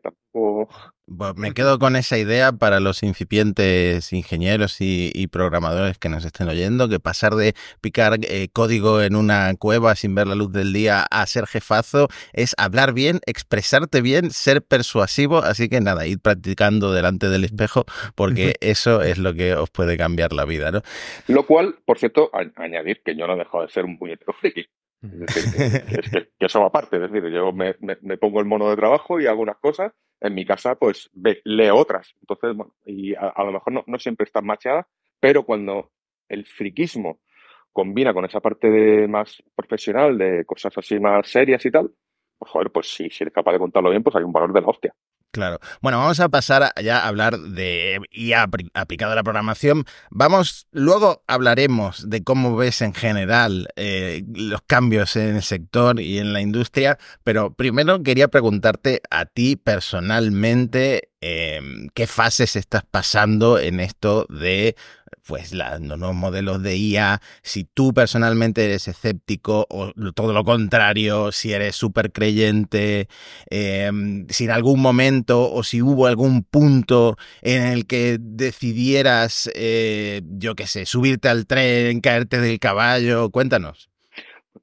me 1.35 1.53
quedo 1.53 1.77
con 1.77 1.95
esa 1.95 2.17
idea 2.17 2.51
para 2.51 2.79
los 2.79 3.03
incipientes 3.03 4.11
ingenieros 4.11 4.77
y, 4.79 5.27
programadores 5.27 5.97
que 5.97 6.07
nos 6.07 6.23
estén 6.23 6.47
oyendo, 6.47 6.87
que 6.87 6.99
pasar 6.99 7.33
de 7.35 7.55
picar 7.81 8.17
eh, 8.21 8.47
código 8.53 9.01
en 9.01 9.15
una 9.15 9.53
cueva 9.55 9.95
sin 9.95 10.15
ver 10.15 10.27
la 10.27 10.35
luz 10.35 10.51
del 10.51 10.71
día 10.71 11.05
a 11.09 11.25
ser 11.25 11.45
jefazo 11.45 12.07
es 12.31 12.55
hablar 12.57 12.93
bien, 12.93 13.19
expresarte 13.25 14.01
bien, 14.01 14.31
ser 14.31 14.61
persuasivo. 14.63 15.39
Así 15.39 15.67
que 15.67 15.81
nada, 15.81 16.07
ir 16.07 16.19
practicando 16.19 16.93
delante 16.93 17.27
del 17.27 17.43
espejo, 17.43 17.85
porque 18.15 18.55
eso 18.61 19.01
es 19.01 19.17
lo 19.17 19.33
que 19.33 19.55
os 19.55 19.69
puede 19.69 19.97
cambiar 19.97 20.31
la 20.31 20.45
vida, 20.45 20.71
¿no? 20.71 20.81
Lo 21.27 21.45
cual, 21.45 21.75
por 21.85 21.97
cierto, 21.97 22.29
añadir 22.55 23.01
que 23.03 23.15
yo 23.15 23.27
no 23.27 23.33
he 23.33 23.37
dejado 23.37 23.63
de 23.63 23.69
ser 23.69 23.85
un 23.85 23.97
puñetero 23.97 24.33
friki. 24.33 24.67
Es 25.27 26.29
que, 26.39 26.45
eso 26.45 26.59
va 26.59 26.67
aparte, 26.67 26.97
es 26.97 27.11
decir, 27.11 27.29
yo 27.31 27.51
me, 27.51 27.73
pongo 28.17 28.39
el 28.39 28.45
mono 28.45 28.69
de 28.69 28.75
trabajo 28.75 29.19
y 29.19 29.27
hago 29.27 29.41
unas 29.41 29.57
cosas, 29.57 29.93
en 30.21 30.33
mi 30.33 30.45
casa 30.45 30.75
pues 30.75 31.09
leo 31.13 31.75
otras, 31.75 32.13
entonces, 32.21 32.55
bueno, 32.55 32.73
y 32.85 33.13
a, 33.15 33.43
lo 33.43 33.51
mejor 33.51 33.73
no, 33.73 33.83
no, 33.87 33.99
siempre 33.99 34.25
están 34.25 34.45
machadas, 34.45 34.85
pero 35.19 35.43
cuando 35.43 35.91
el 36.29 36.45
friquismo 36.45 37.19
combina 37.71 38.13
con 38.13 38.25
esa 38.25 38.39
parte 38.39 38.69
de 38.69 39.07
más 39.07 39.43
profesional, 39.55 40.17
de 40.17 40.45
cosas 40.45 40.77
así 40.77 40.99
más 40.99 41.27
serias 41.29 41.65
y 41.65 41.71
tal, 41.71 41.91
pues 42.37 42.51
joder, 42.51 42.71
pues 42.71 42.93
si, 42.93 43.09
si 43.09 43.23
eres 43.23 43.33
capaz 43.33 43.53
de 43.53 43.59
contarlo 43.59 43.89
bien, 43.89 44.03
pues 44.03 44.15
hay 44.15 44.23
un 44.23 44.31
valor 44.31 44.53
de 44.53 44.61
la 44.61 44.67
hostia. 44.67 44.93
Claro. 45.35 45.59
Bueno, 45.81 45.97
vamos 45.97 46.21
a 46.21 46.29
pasar 46.29 46.71
ya 46.81 46.99
a 46.99 47.09
hablar 47.09 47.37
de 47.37 47.99
IA 48.09 48.47
aplicado 48.73 49.11
a 49.11 49.15
la 49.15 49.23
programación. 49.23 49.83
Vamos, 50.09 50.65
luego 50.71 51.25
hablaremos 51.27 52.09
de 52.09 52.23
cómo 52.23 52.55
ves 52.55 52.81
en 52.81 52.93
general 52.93 53.67
eh, 53.75 54.23
los 54.33 54.61
cambios 54.61 55.17
en 55.17 55.35
el 55.35 55.43
sector 55.43 55.99
y 55.99 56.19
en 56.19 56.31
la 56.31 56.39
industria, 56.39 56.97
pero 57.25 57.53
primero 57.53 58.01
quería 58.01 58.29
preguntarte 58.29 59.01
a 59.09 59.25
ti 59.25 59.57
personalmente 59.57 61.09
em, 61.21 61.89
qué 61.93 62.07
fases 62.07 62.55
estás 62.55 62.83
pasando 62.85 63.59
en 63.59 63.79
esto 63.79 64.25
de 64.29 64.75
pues 65.27 65.53
los 65.53 65.81
nuevos 65.81 66.15
modelos 66.15 66.61
de 66.61 66.75
IA, 66.75 67.19
si 67.41 67.63
tú 67.63 67.93
personalmente 67.93 68.63
eres 68.63 68.87
escéptico 68.87 69.65
o 69.69 69.91
todo 70.13 70.33
lo 70.33 70.43
contrario, 70.43 71.31
si 71.31 71.51
eres 71.51 71.75
súper 71.75 72.11
creyente, 72.11 73.07
em, 73.49 74.27
si 74.29 74.45
en 74.45 74.51
algún 74.51 74.81
momento 74.81 75.51
o 75.51 75.63
si 75.63 75.81
hubo 75.81 76.05
algún 76.05 76.43
punto 76.43 77.17
en 77.41 77.63
el 77.63 77.87
que 77.87 78.17
decidieras, 78.19 79.49
eh, 79.55 80.21
yo 80.25 80.55
qué 80.55 80.67
sé, 80.67 80.85
subirte 80.85 81.27
al 81.27 81.47
tren, 81.47 82.01
caerte 82.01 82.39
del 82.39 82.59
caballo, 82.59 83.31
cuéntanos. 83.31 83.89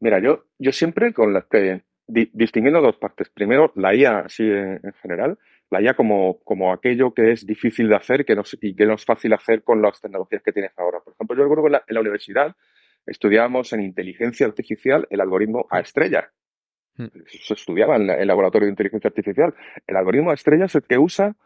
Mira, 0.01 0.21
yo, 0.21 0.45
yo 0.59 0.73
siempre 0.73 1.13
con 1.13 1.33
que, 1.51 1.83
distinguiendo 2.07 2.81
dos 2.81 2.97
partes, 2.97 3.31
primero 3.31 3.73
la 3.75 3.95
IA 3.95 4.21
así 4.21 4.45
en 4.45 4.93
general, 5.03 5.39
la 5.73 5.81
IA 5.81 5.95
como, 5.95 6.39
como 6.45 6.71
aquello 6.71 7.15
que 7.15 7.33
es 7.33 7.47
difícil 7.47 7.89
de 7.89 7.97
hacer 7.97 8.27
que 8.27 8.37
no, 8.37 8.43
y 8.61 8.77
que 8.77 8.85
no 8.85 8.95
es 8.95 9.07
fácil 9.07 9.33
hacer 9.33 9.63
con 9.63 9.81
las 9.81 10.03
tecnologías 10.03 10.43
que 10.43 10.53
tienes 10.53 10.73
ahora. 10.77 11.01
Por 11.01 11.15
ejemplo, 11.15 11.35
yo 11.35 11.43
recuerdo 11.45 11.63
que 11.65 11.83
en 11.89 11.95
la, 11.95 12.01
universidad 12.01 12.55
estudiábamos 13.07 13.73
en 13.73 13.81
inteligencia 13.81 14.45
artificial 14.47 15.07
el 15.09 15.23
algoritmo 15.23 15.67
a 15.71 15.81
estrella. 15.81 16.31
Hmm. 16.97 17.07
Se 17.27 17.55
estudiaba 17.55 17.97
en 17.97 18.11
el 18.11 18.29
laboratorio 18.29 18.67
de 18.67 18.73
inteligencia 18.73 19.09
artificial. 19.09 19.55
El 19.87 19.97
algoritmo 19.97 20.31
a 20.31 20.35
estrella 20.35 20.67
es 20.67 20.75
el 20.75 20.83
que 20.83 20.99
usa 20.99 21.37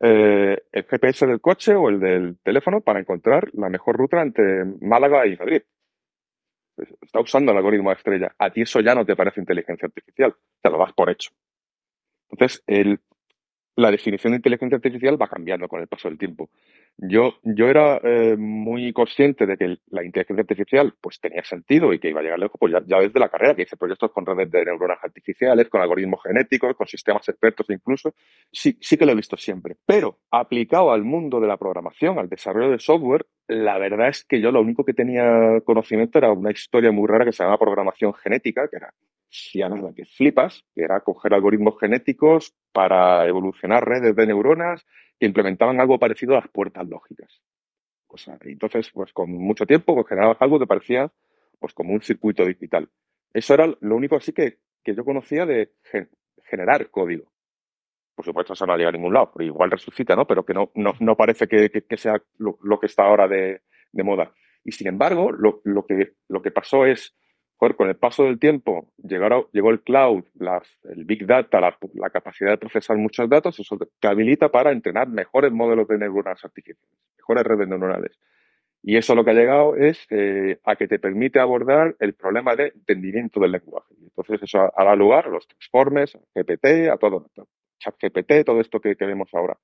eh, 0.00 0.58
el 0.72 0.84
GPS 0.84 1.24
del 1.24 1.40
coche 1.40 1.76
o 1.76 1.88
el 1.88 2.00
del 2.00 2.38
teléfono 2.42 2.80
para 2.80 2.98
encontrar 2.98 3.48
la 3.52 3.68
mejor 3.68 3.96
ruta 3.96 4.20
entre 4.20 4.64
Málaga 4.80 5.28
y 5.28 5.36
Madrid. 5.36 5.62
Pues, 6.74 6.88
está 7.00 7.20
usando 7.20 7.52
el 7.52 7.58
algoritmo 7.58 7.90
a 7.90 7.92
estrella. 7.92 8.34
A 8.36 8.50
ti 8.50 8.62
eso 8.62 8.80
ya 8.80 8.96
no 8.96 9.06
te 9.06 9.14
parece 9.14 9.38
inteligencia 9.38 9.86
artificial. 9.86 10.34
Te 10.60 10.70
lo 10.70 10.78
das 10.78 10.92
por 10.92 11.08
hecho. 11.08 11.30
Entonces, 12.30 12.64
el 12.66 13.00
la 13.76 13.90
definición 13.90 14.32
de 14.32 14.38
inteligencia 14.38 14.76
artificial 14.76 15.20
va 15.20 15.28
cambiando 15.28 15.68
con 15.68 15.80
el 15.80 15.86
paso 15.86 16.08
del 16.08 16.16
tiempo. 16.16 16.48
Yo, 16.96 17.34
yo 17.42 17.68
era 17.68 18.00
eh, 18.02 18.34
muy 18.36 18.92
consciente 18.94 19.46
de 19.46 19.56
que 19.58 19.76
la 19.90 20.02
inteligencia 20.02 20.40
artificial 20.40 20.94
pues 20.98 21.20
tenía 21.20 21.44
sentido 21.44 21.92
y 21.92 21.98
que 21.98 22.08
iba 22.08 22.20
a 22.20 22.22
llegar 22.22 22.38
lejos, 22.38 22.56
pues 22.58 22.72
ya, 22.72 22.98
desde 22.98 23.20
la 23.20 23.28
carrera, 23.28 23.54
que 23.54 23.62
hice 23.62 23.76
proyectos 23.76 24.10
con 24.12 24.24
redes 24.24 24.50
de 24.50 24.64
neuronas 24.64 24.98
artificiales, 25.02 25.68
con 25.68 25.82
algoritmos 25.82 26.22
genéticos, 26.22 26.74
con 26.74 26.86
sistemas 26.86 27.28
expertos 27.28 27.66
incluso, 27.68 28.14
sí, 28.50 28.78
sí 28.80 28.96
que 28.96 29.04
lo 29.04 29.12
he 29.12 29.16
visto 29.16 29.36
siempre. 29.36 29.76
Pero 29.84 30.20
aplicado 30.30 30.90
al 30.90 31.04
mundo 31.04 31.38
de 31.38 31.46
la 31.46 31.58
programación, 31.58 32.18
al 32.18 32.30
desarrollo 32.30 32.70
de 32.70 32.78
software, 32.78 33.26
la 33.46 33.78
verdad 33.78 34.08
es 34.08 34.24
que 34.24 34.40
yo 34.40 34.50
lo 34.50 34.62
único 34.62 34.84
que 34.84 34.94
tenía 34.94 35.60
conocimiento 35.64 36.18
era 36.18 36.32
una 36.32 36.50
historia 36.50 36.92
muy 36.92 37.06
rara 37.06 37.26
que 37.26 37.32
se 37.32 37.44
llama 37.44 37.58
programación 37.58 38.14
genética, 38.14 38.68
que 38.68 38.76
era 38.76 38.92
la 39.54 39.92
que 39.94 40.04
flipas, 40.04 40.64
que 40.74 40.82
era 40.82 41.00
coger 41.00 41.34
algoritmos 41.34 41.78
genéticos 41.78 42.54
para 42.76 43.26
evolucionar 43.26 43.88
redes 43.88 44.14
de 44.14 44.26
neuronas 44.26 44.84
que 45.18 45.24
implementaban 45.24 45.80
algo 45.80 45.98
parecido 45.98 46.34
a 46.34 46.40
las 46.40 46.48
puertas 46.48 46.86
lógicas. 46.86 47.40
entonces, 48.42 48.90
pues 48.92 49.14
con 49.14 49.30
mucho 49.30 49.64
tiempo 49.64 49.94
pues, 49.94 50.06
generabas 50.06 50.36
algo 50.42 50.58
que 50.58 50.66
parecía 50.66 51.10
pues 51.58 51.72
como 51.72 51.94
un 51.94 52.02
circuito 52.02 52.44
digital. 52.44 52.90
Eso 53.32 53.54
era 53.54 53.66
lo 53.80 53.96
único 53.96 54.16
así 54.16 54.34
que, 54.34 54.58
que 54.84 54.94
yo 54.94 55.06
conocía 55.06 55.46
de 55.46 55.72
generar 56.44 56.90
código. 56.90 57.32
Por 58.14 58.26
supuesto, 58.26 58.52
eso 58.52 58.66
no 58.66 58.74
ha 58.74 58.76
llegado 58.76 58.94
a 58.94 58.98
ningún 58.98 59.14
lado, 59.14 59.32
pero 59.32 59.46
igual 59.46 59.70
resucita, 59.70 60.14
¿no? 60.14 60.26
Pero 60.26 60.44
que 60.44 60.52
no, 60.52 60.70
no, 60.74 60.92
no 61.00 61.16
parece 61.16 61.48
que, 61.48 61.70
que, 61.70 61.96
sea 61.96 62.22
lo, 62.36 62.58
lo, 62.62 62.78
que 62.78 62.88
está 62.88 63.04
ahora 63.04 63.26
de, 63.26 63.62
de 63.90 64.02
moda. 64.02 64.34
Y 64.64 64.72
sin 64.72 64.88
embargo, 64.88 65.32
lo, 65.32 65.62
lo, 65.64 65.86
que, 65.86 66.12
lo 66.28 66.42
que 66.42 66.50
pasó 66.50 66.84
es 66.84 67.16
con 67.58 67.88
el 67.88 67.96
paso 67.96 68.24
del 68.24 68.38
tiempo 68.38 68.92
llegó 68.98 69.70
el 69.70 69.80
cloud, 69.82 70.24
el 70.84 71.04
big 71.04 71.26
data, 71.26 71.60
la, 71.60 72.10
capacidad 72.10 72.50
de 72.50 72.58
procesar 72.58 72.96
muchos 72.96 73.28
datos, 73.28 73.58
eso 73.58 73.78
te 73.78 74.08
habilita 74.08 74.50
para 74.50 74.72
entrenar 74.72 75.08
mejores 75.08 75.52
modelos 75.52 75.88
de 75.88 75.98
neuronas 75.98 76.44
artificiales, 76.44 76.82
mejores 77.16 77.44
redes 77.44 77.68
neuronales. 77.68 78.18
Y 78.82 78.96
eso 78.96 79.14
lo 79.16 79.24
que 79.24 79.30
ha 79.30 79.34
llegado 79.34 79.74
es 79.74 80.06
eh, 80.10 80.60
a 80.64 80.76
que 80.76 80.86
te 80.86 81.00
permite 81.00 81.40
abordar 81.40 81.96
el 81.98 82.14
problema 82.14 82.54
de 82.54 82.68
entendimiento 82.68 83.40
del 83.40 83.52
lenguaje. 83.52 83.94
Entonces 84.00 84.42
eso 84.42 84.70
ha, 84.76 84.94
lugar 84.94 85.26
a 85.26 85.30
los 85.30 85.48
transformes, 85.48 86.14
a 86.14 86.20
GPT, 86.34 86.88
a 86.92 86.96
todo, 86.96 87.26
chat 87.80 87.96
GPT, 88.00 88.44
todo 88.44 88.60
esto 88.60 88.80
que, 88.80 88.94
vemos 88.94 89.28
ahora. 89.34 89.56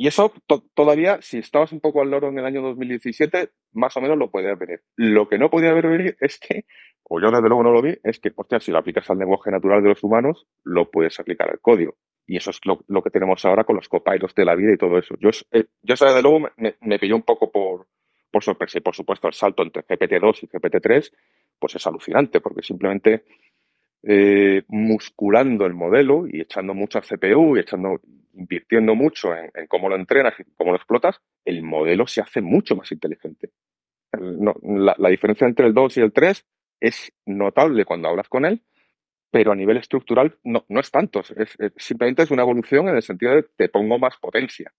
Y 0.00 0.06
eso 0.06 0.32
todavía, 0.74 1.18
si 1.22 1.38
estabas 1.38 1.72
un 1.72 1.80
poco 1.80 2.00
al 2.00 2.08
loro 2.08 2.28
en 2.28 2.38
el 2.38 2.46
año 2.46 2.62
2017, 2.62 3.50
más 3.72 3.96
o 3.96 4.00
menos 4.00 4.16
lo 4.16 4.30
podías 4.30 4.56
ver. 4.56 4.82
Lo 4.94 5.28
que 5.28 5.38
no 5.38 5.50
podía 5.50 5.72
ver 5.72 5.88
venir 5.88 6.16
es 6.20 6.38
que, 6.38 6.66
o 7.02 7.20
yo 7.20 7.32
desde 7.32 7.48
luego 7.48 7.64
no 7.64 7.72
lo 7.72 7.82
vi, 7.82 7.98
es 8.04 8.20
que, 8.20 8.30
hostia, 8.36 8.60
si 8.60 8.70
lo 8.70 8.78
aplicas 8.78 9.10
al 9.10 9.18
lenguaje 9.18 9.50
natural 9.50 9.82
de 9.82 9.88
los 9.88 10.04
humanos, 10.04 10.46
lo 10.62 10.88
puedes 10.88 11.18
aplicar 11.18 11.50
al 11.50 11.58
código. 11.58 11.96
Y 12.28 12.36
eso 12.36 12.50
es 12.50 12.60
lo, 12.62 13.02
que 13.02 13.10
tenemos 13.10 13.44
ahora 13.44 13.64
con 13.64 13.74
los 13.74 13.88
copilots 13.88 14.36
de 14.36 14.44
la 14.44 14.54
vida 14.54 14.72
y 14.72 14.76
todo 14.76 14.98
eso. 14.98 15.16
Yo, 15.18 15.30
eh, 15.50 15.64
yo 15.82 15.94
desde 15.98 16.22
luego 16.22 16.48
me, 16.56 16.76
me 16.80 16.98
pilló 17.00 17.16
un 17.16 17.22
poco 17.22 17.50
por, 17.50 17.88
por 18.30 18.44
sorpresa. 18.44 18.78
Y 18.78 18.82
por 18.82 18.94
supuesto, 18.94 19.26
el 19.26 19.34
salto 19.34 19.64
entre 19.64 19.82
GPT-2 19.82 20.44
y 20.44 20.46
GPT-3, 20.46 21.12
pues 21.58 21.74
es 21.74 21.84
alucinante, 21.88 22.40
porque 22.40 22.62
simplemente 22.62 23.24
eh, 24.04 24.62
musculando 24.68 25.66
el 25.66 25.74
modelo 25.74 26.26
y 26.28 26.40
echando 26.40 26.72
mucha 26.72 27.00
CPU 27.00 27.56
y 27.56 27.60
echando, 27.60 28.00
invirtiendo 28.38 28.94
mucho 28.94 29.34
en, 29.34 29.66
cómo 29.66 29.88
lo 29.88 29.96
entrenas 29.96 30.34
y 30.38 30.44
cómo 30.56 30.70
lo 30.70 30.76
explotas, 30.76 31.20
el 31.44 31.62
modelo 31.62 32.06
se 32.06 32.20
hace 32.20 32.40
mucho 32.40 32.76
más 32.76 32.90
inteligente. 32.92 33.50
la, 34.12 35.08
diferencia 35.10 35.46
entre 35.46 35.66
el 35.66 35.74
2 35.74 35.96
y 35.98 36.00
el 36.00 36.12
3 36.12 36.46
es 36.80 37.12
notable 37.26 37.84
cuando 37.84 38.08
hablas 38.08 38.28
con 38.28 38.44
él, 38.44 38.62
pero 39.30 39.52
a 39.52 39.56
nivel 39.56 39.76
estructural 39.76 40.38
no, 40.44 40.64
no 40.68 40.80
es 40.80 40.90
tanto. 40.90 41.22
simplemente 41.76 42.22
es 42.22 42.30
una 42.30 42.42
evolución 42.42 42.88
en 42.88 42.96
el 42.96 43.02
sentido 43.02 43.34
de 43.34 43.42
te 43.42 43.68
pongo 43.68 43.98
más 43.98 44.16
potencia. 44.18 44.72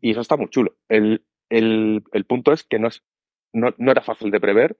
Y 0.00 0.12
eso 0.12 0.20
está 0.20 0.36
muy 0.36 0.48
chulo. 0.48 0.76
El, 0.88 1.24
el, 1.48 2.24
punto 2.26 2.52
es 2.52 2.64
que 2.64 2.78
no, 2.78 2.88
es, 2.88 3.02
no, 3.52 3.72
era 3.78 4.02
fácil 4.02 4.30
de 4.30 4.40
prever 4.40 4.76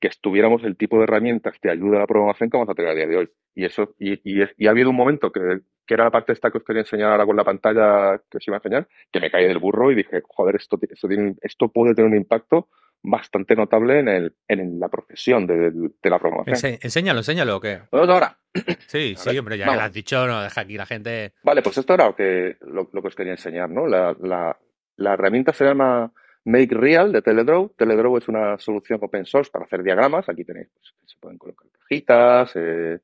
que 0.00 0.08
estuviéramos 0.08 0.64
el 0.64 0.76
tipo 0.76 0.98
de 0.98 1.04
herramientas 1.04 1.56
de 1.62 1.70
ayuda 1.70 1.98
a 1.98 2.00
la 2.00 2.06
programación 2.06 2.50
que 2.50 2.56
vamos 2.56 2.70
a 2.70 2.74
tener 2.74 2.90
a 2.90 2.94
día 2.94 3.06
de 3.06 3.16
hoy. 3.16 3.30
Y 3.54 3.64
eso, 3.64 3.94
y, 3.98 4.20
y, 4.24 4.66
ha 4.66 4.70
habido 4.70 4.90
un 4.90 4.96
momento 4.96 5.32
que, 5.32 5.60
que, 5.90 5.94
era 5.94 6.04
la 6.04 6.10
parte 6.10 6.32
esta 6.32 6.50
que 6.50 6.58
os 6.58 6.64
quería 6.64 6.82
enseñar 6.82 7.10
ahora 7.10 7.26
con 7.26 7.36
la 7.36 7.44
pantalla 7.44 8.20
que 8.30 8.38
os 8.38 8.46
iba 8.46 8.56
a 8.56 8.58
enseñar, 8.58 8.86
que 9.10 9.20
me 9.20 9.30
caí 9.30 9.46
del 9.46 9.58
burro 9.58 9.90
y 9.90 9.96
dije, 9.96 10.22
joder, 10.28 10.56
esto, 10.56 10.78
esto, 10.88 11.08
tiene, 11.08 11.34
esto 11.42 11.68
puede 11.68 11.94
tener 11.94 12.10
un 12.10 12.16
impacto 12.16 12.68
bastante 13.02 13.56
notable 13.56 13.98
en, 13.98 14.08
el, 14.08 14.34
en 14.46 14.78
la 14.78 14.88
profesión 14.88 15.46
de, 15.46 15.70
de 15.70 16.10
la 16.10 16.18
programación. 16.18 16.78
enséñalo, 16.82 17.20
enséñalo, 17.20 17.56
¿o 17.56 17.60
qué? 17.60 17.80
Pues 17.90 18.08
ahora. 18.08 18.38
Sí, 18.86 19.14
sí, 19.16 19.38
hombre, 19.38 19.58
ya 19.58 19.66
que 19.66 19.74
lo 19.74 19.80
has 19.80 19.92
dicho, 19.92 20.26
no 20.26 20.42
deja 20.42 20.60
aquí 20.60 20.76
la 20.76 20.86
gente. 20.86 21.32
Vale, 21.42 21.62
pues 21.62 21.78
esto 21.78 21.94
era 21.94 22.06
lo 22.06 22.16
que, 22.16 22.56
lo, 22.60 22.88
que 22.88 23.08
os 23.08 23.14
quería 23.14 23.32
enseñar, 23.32 23.70
¿no? 23.70 23.86
La, 23.86 24.14
la, 24.20 24.56
la 24.96 25.14
herramienta 25.14 25.52
se 25.52 25.64
llama 25.64 26.12
Make 26.44 26.74
Real 26.74 27.12
de 27.12 27.22
Teledraw. 27.22 27.72
Teledraw 27.76 28.16
es 28.16 28.28
una 28.28 28.58
solución 28.58 28.98
open 29.02 29.24
source 29.24 29.50
para 29.50 29.64
hacer 29.64 29.82
diagramas. 29.82 30.28
Aquí 30.28 30.44
tenéis, 30.44 30.68
pues, 30.72 30.94
se 31.06 31.16
pueden 31.20 31.38
colocar 31.38 31.68
cajitas, 31.78 32.52
eh, 32.56 32.98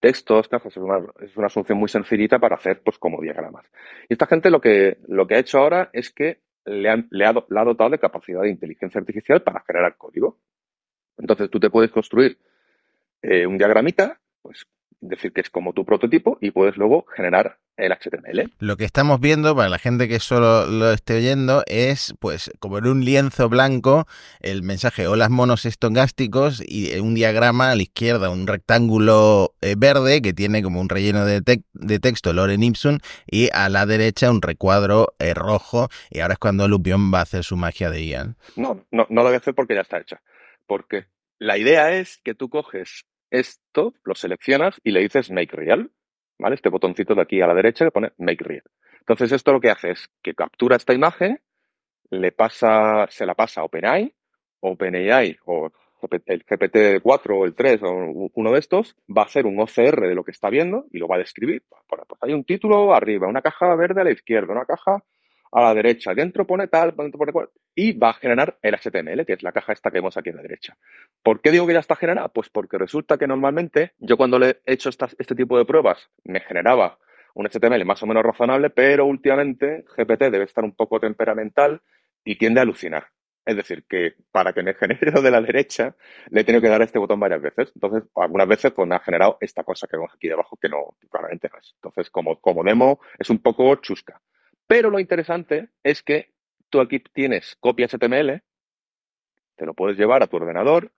textos, 0.00 0.48
Es 0.52 0.76
una, 0.76 0.98
es 1.20 1.36
una, 1.36 1.48
solución 1.48 1.78
muy 1.78 1.88
sencillita 1.88 2.38
para 2.38 2.56
hacer, 2.56 2.82
pues, 2.82 2.98
como 2.98 3.20
diagramas. 3.20 3.66
Y 4.08 4.14
esta 4.14 4.26
gente 4.26 4.50
lo 4.50 4.60
que, 4.60 4.98
lo 5.08 5.26
que 5.26 5.34
ha 5.34 5.38
hecho 5.38 5.58
ahora 5.58 5.90
es 5.92 6.10
que 6.10 6.40
le, 6.64 6.88
han, 6.88 7.08
le, 7.10 7.24
ha, 7.24 7.32
dotado 7.32 7.90
de 7.90 7.98
capacidad 7.98 8.42
de 8.42 8.50
inteligencia 8.50 9.00
artificial 9.00 9.42
para 9.42 9.60
generar 9.66 9.96
código. 9.96 10.38
Entonces, 11.18 11.50
tú 11.50 11.60
te 11.60 11.70
puedes 11.70 11.90
construir 11.90 12.38
eh, 13.22 13.46
un 13.46 13.58
diagramita, 13.58 14.20
pues, 14.42 14.66
decir 15.00 15.32
que 15.32 15.40
es 15.40 15.50
como 15.50 15.72
tu 15.72 15.84
prototipo 15.84 16.38
y 16.40 16.50
puedes 16.50 16.76
luego 16.76 17.06
generar 17.06 17.58
el 17.76 17.92
HTML. 17.92 18.50
Lo 18.58 18.76
que 18.76 18.84
estamos 18.84 19.20
viendo, 19.20 19.54
para 19.54 19.68
la 19.68 19.78
gente 19.78 20.08
que 20.08 20.18
solo 20.18 20.66
lo 20.66 20.92
esté 20.92 21.16
oyendo, 21.16 21.62
es 21.66 22.14
pues 22.20 22.50
como 22.58 22.78
en 22.78 22.86
un 22.86 23.04
lienzo 23.04 23.48
blanco 23.48 24.06
el 24.40 24.62
mensaje 24.62 25.06
hola 25.06 25.28
monos 25.28 25.66
estongásticos 25.66 26.62
y 26.66 26.98
un 26.98 27.14
diagrama 27.14 27.70
a 27.70 27.76
la 27.76 27.82
izquierda, 27.82 28.30
un 28.30 28.46
rectángulo 28.46 29.54
eh, 29.60 29.74
verde 29.76 30.22
que 30.22 30.32
tiene 30.32 30.62
como 30.62 30.80
un 30.80 30.88
relleno 30.88 31.24
de, 31.24 31.42
de 31.72 31.98
texto 31.98 32.32
Loren 32.32 32.62
Ipsum 32.62 32.98
y 33.26 33.50
a 33.52 33.68
la 33.68 33.86
derecha 33.86 34.30
un 34.30 34.42
recuadro 34.42 35.14
eh, 35.18 35.34
rojo 35.34 35.88
y 36.10 36.20
ahora 36.20 36.34
es 36.34 36.38
cuando 36.38 36.68
Lupión 36.68 37.12
va 37.12 37.20
a 37.20 37.22
hacer 37.22 37.44
su 37.44 37.56
magia 37.56 37.90
de 37.90 38.06
Ian. 38.06 38.36
No, 38.56 38.86
no, 38.90 39.06
no 39.08 39.22
lo 39.22 39.24
voy 39.24 39.34
a 39.34 39.38
hacer 39.38 39.54
porque 39.54 39.74
ya 39.74 39.82
está 39.82 39.98
hecha. 39.98 40.22
Porque 40.66 41.06
la 41.38 41.58
idea 41.58 41.92
es 41.92 42.18
que 42.24 42.34
tú 42.34 42.48
coges 42.48 43.06
esto, 43.30 43.94
lo 44.04 44.14
seleccionas 44.14 44.80
y 44.84 44.92
le 44.92 45.00
dices 45.00 45.30
Make 45.30 45.54
Real, 45.56 45.90
¿vale? 46.38 46.54
Este 46.54 46.68
botoncito 46.68 47.14
de 47.14 47.22
aquí 47.22 47.40
a 47.40 47.46
la 47.46 47.54
derecha 47.54 47.84
le 47.84 47.90
pone 47.90 48.12
Make 48.18 48.44
Real. 48.44 48.64
Entonces 49.00 49.32
esto 49.32 49.52
lo 49.52 49.60
que 49.60 49.70
hace 49.70 49.90
es 49.90 50.08
que 50.22 50.34
captura 50.34 50.76
esta 50.76 50.94
imagen, 50.94 51.40
le 52.10 52.32
pasa, 52.32 53.06
se 53.08 53.26
la 53.26 53.34
pasa 53.34 53.60
a 53.60 53.64
OpenAI, 53.64 54.12
OpenAI 54.60 55.38
o 55.46 55.70
el 56.26 56.44
GPT-4 56.44 57.36
o 57.36 57.44
el 57.44 57.54
3 57.54 57.82
o 57.82 58.30
uno 58.34 58.52
de 58.52 58.58
estos 58.58 58.96
va 59.08 59.22
a 59.22 59.24
hacer 59.24 59.46
un 59.46 59.58
OCR 59.58 60.08
de 60.08 60.14
lo 60.14 60.24
que 60.24 60.30
está 60.30 60.50
viendo 60.50 60.86
y 60.92 60.98
lo 60.98 61.08
va 61.08 61.16
a 61.16 61.20
describir. 61.20 61.62
Hay 62.20 62.32
un 62.32 62.44
título 62.44 62.94
arriba, 62.94 63.26
una 63.26 63.42
caja 63.42 63.74
verde 63.74 64.02
a 64.02 64.04
la 64.04 64.12
izquierda, 64.12 64.52
una 64.52 64.66
caja 64.66 65.02
a 65.52 65.62
la 65.62 65.74
derecha, 65.74 66.14
dentro 66.14 66.46
pone 66.46 66.68
tal, 66.68 66.94
dentro 66.96 67.18
pone 67.18 67.32
cual, 67.32 67.50
y 67.74 67.92
va 67.92 68.10
a 68.10 68.14
generar 68.14 68.58
el 68.62 68.74
HTML, 68.74 69.24
que 69.24 69.34
es 69.34 69.42
la 69.42 69.52
caja 69.52 69.72
esta 69.72 69.90
que 69.90 69.98
vemos 69.98 70.16
aquí 70.16 70.30
a 70.30 70.34
la 70.34 70.42
derecha. 70.42 70.76
¿Por 71.22 71.40
qué 71.40 71.50
digo 71.50 71.66
que 71.66 71.74
ya 71.74 71.80
está 71.80 71.96
generada? 71.96 72.28
Pues 72.28 72.48
porque 72.48 72.78
resulta 72.78 73.18
que 73.18 73.26
normalmente 73.26 73.92
yo 73.98 74.16
cuando 74.16 74.38
le 74.38 74.60
he 74.64 74.74
hecho 74.74 74.88
este 74.90 75.34
tipo 75.34 75.58
de 75.58 75.64
pruebas 75.64 76.10
me 76.24 76.40
generaba 76.40 76.98
un 77.34 77.46
HTML 77.46 77.84
más 77.84 78.02
o 78.02 78.06
menos 78.06 78.24
razonable, 78.24 78.70
pero 78.70 79.04
últimamente 79.04 79.84
GPT 79.96 80.30
debe 80.30 80.44
estar 80.44 80.64
un 80.64 80.74
poco 80.74 80.98
temperamental 80.98 81.82
y 82.24 82.36
tiende 82.36 82.60
a 82.60 82.62
alucinar. 82.62 83.08
Es 83.44 83.54
decir, 83.54 83.84
que 83.88 84.14
para 84.32 84.52
que 84.52 84.62
me 84.62 84.74
genere 84.74 85.12
lo 85.12 85.22
de 85.22 85.30
la 85.30 85.40
derecha, 85.40 85.94
le 86.30 86.40
he 86.40 86.44
tenido 86.44 86.60
que 86.60 86.68
dar 86.68 86.82
este 86.82 86.98
botón 86.98 87.20
varias 87.20 87.40
veces. 87.40 87.70
Entonces, 87.74 88.02
algunas 88.16 88.48
veces 88.48 88.72
pues, 88.72 88.88
me 88.88 88.96
ha 88.96 89.00
generado 89.00 89.38
esta 89.40 89.62
cosa 89.62 89.86
que 89.86 89.96
vemos 89.96 90.12
aquí 90.12 90.26
debajo, 90.28 90.58
que 90.60 90.68
no, 90.68 90.96
claramente 91.08 91.48
no 91.52 91.58
es. 91.58 91.72
Entonces, 91.76 92.10
como, 92.10 92.40
como 92.40 92.64
demo, 92.64 92.98
es 93.18 93.30
un 93.30 93.38
poco 93.38 93.76
chusca. 93.76 94.20
Pero 94.66 94.90
lo 94.90 94.98
interesante 94.98 95.68
es 95.82 96.02
que 96.02 96.32
tú 96.70 96.80
aquí 96.80 97.00
tienes 97.00 97.56
copia 97.60 97.86
HTML, 97.86 98.42
te 99.56 99.66
lo 99.66 99.74
puedes 99.74 99.98
llevar 99.98 100.22
a 100.22 100.26
tu 100.26 100.36
ordenador 100.36 100.92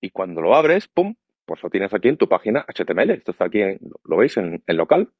y 0.00 0.10
cuando 0.10 0.40
lo 0.40 0.54
abres, 0.54 0.88
¡pum! 0.88 1.14
Pues 1.44 1.62
lo 1.62 1.70
tienes 1.70 1.94
aquí 1.94 2.08
en 2.08 2.16
tu 2.16 2.28
página 2.28 2.66
HTML. 2.66 3.10
Esto 3.10 3.30
está 3.30 3.46
aquí, 3.46 3.60
lo 4.04 4.16
veis, 4.16 4.36
en, 4.36 4.62
local. 4.66 5.10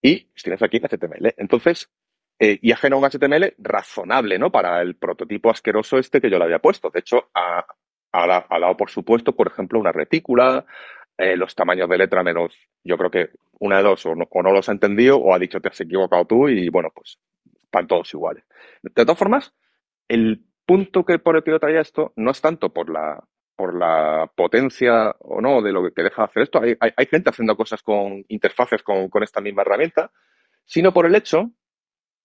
Y 0.00 0.28
tienes 0.42 0.62
aquí 0.62 0.80
HTML. 0.80 1.34
Entonces, 1.36 1.90
eh, 2.38 2.58
y 2.62 2.72
ha 2.72 2.76
generado 2.76 3.04
un 3.04 3.10
HTML 3.10 3.54
razonable, 3.58 4.38
¿no? 4.38 4.50
Para 4.50 4.80
el 4.80 4.94
prototipo 4.94 5.50
asqueroso 5.50 5.98
este 5.98 6.20
que 6.20 6.30
yo 6.30 6.38
le 6.38 6.44
había 6.44 6.60
puesto. 6.60 6.88
De 6.88 7.00
hecho, 7.00 7.30
ha, 7.34 7.66
ha, 8.12 8.58
dado 8.58 8.76
por 8.76 8.90
supuesto, 8.90 9.34
por 9.34 9.48
ejemplo, 9.48 9.78
una 9.78 9.92
retícula, 9.92 10.64
eh, 11.20 11.36
los 11.36 11.54
tamaños 11.54 11.86
de 11.86 11.98
letra 11.98 12.22
menos, 12.22 12.56
yo 12.82 12.96
creo 12.96 13.10
que 13.10 13.28
una 13.58 13.76
de 13.76 13.82
dos, 13.82 14.06
o 14.06 14.14
no, 14.14 14.52
los 14.52 14.70
ha 14.70 14.72
entendido 14.72 15.18
o 15.18 15.34
ha 15.34 15.38
dicho 15.38 15.60
te 15.60 15.68
has 15.68 15.78
equivocado 15.78 16.24
tú 16.24 16.48
y 16.48 16.70
bueno, 16.70 16.88
pues 16.94 17.18
están 17.62 17.86
todos 17.86 18.14
iguales. 18.14 18.42
De 18.82 19.04
todas 19.04 19.18
formas, 19.18 19.52
el 20.08 20.46
punto 20.64 21.04
que 21.04 21.18
por 21.18 21.36
el 21.36 21.42
que 21.42 21.50
yo 21.50 21.60
traía 21.60 21.82
esto 21.82 22.14
no 22.16 22.30
es 22.30 22.40
tanto 22.40 22.72
por 22.72 22.88
la, 22.88 23.22
por 23.54 23.78
la 23.78 24.32
potencia 24.34 25.14
o 25.18 25.42
no 25.42 25.60
de 25.60 25.72
lo 25.72 25.92
que 25.92 26.02
deja 26.02 26.22
de 26.22 26.26
hacer 26.26 26.42
esto. 26.44 26.62
Hay, 26.62 26.76
hay, 26.80 27.06
gente 27.06 27.28
haciendo 27.28 27.54
cosas 27.54 27.82
con 27.82 28.24
interfaces 28.28 28.82
con, 28.82 29.10
con, 29.10 29.22
esta 29.22 29.42
misma 29.42 29.60
herramienta, 29.60 30.10
sino 30.64 30.94
por 30.94 31.04
el 31.04 31.14
hecho 31.14 31.50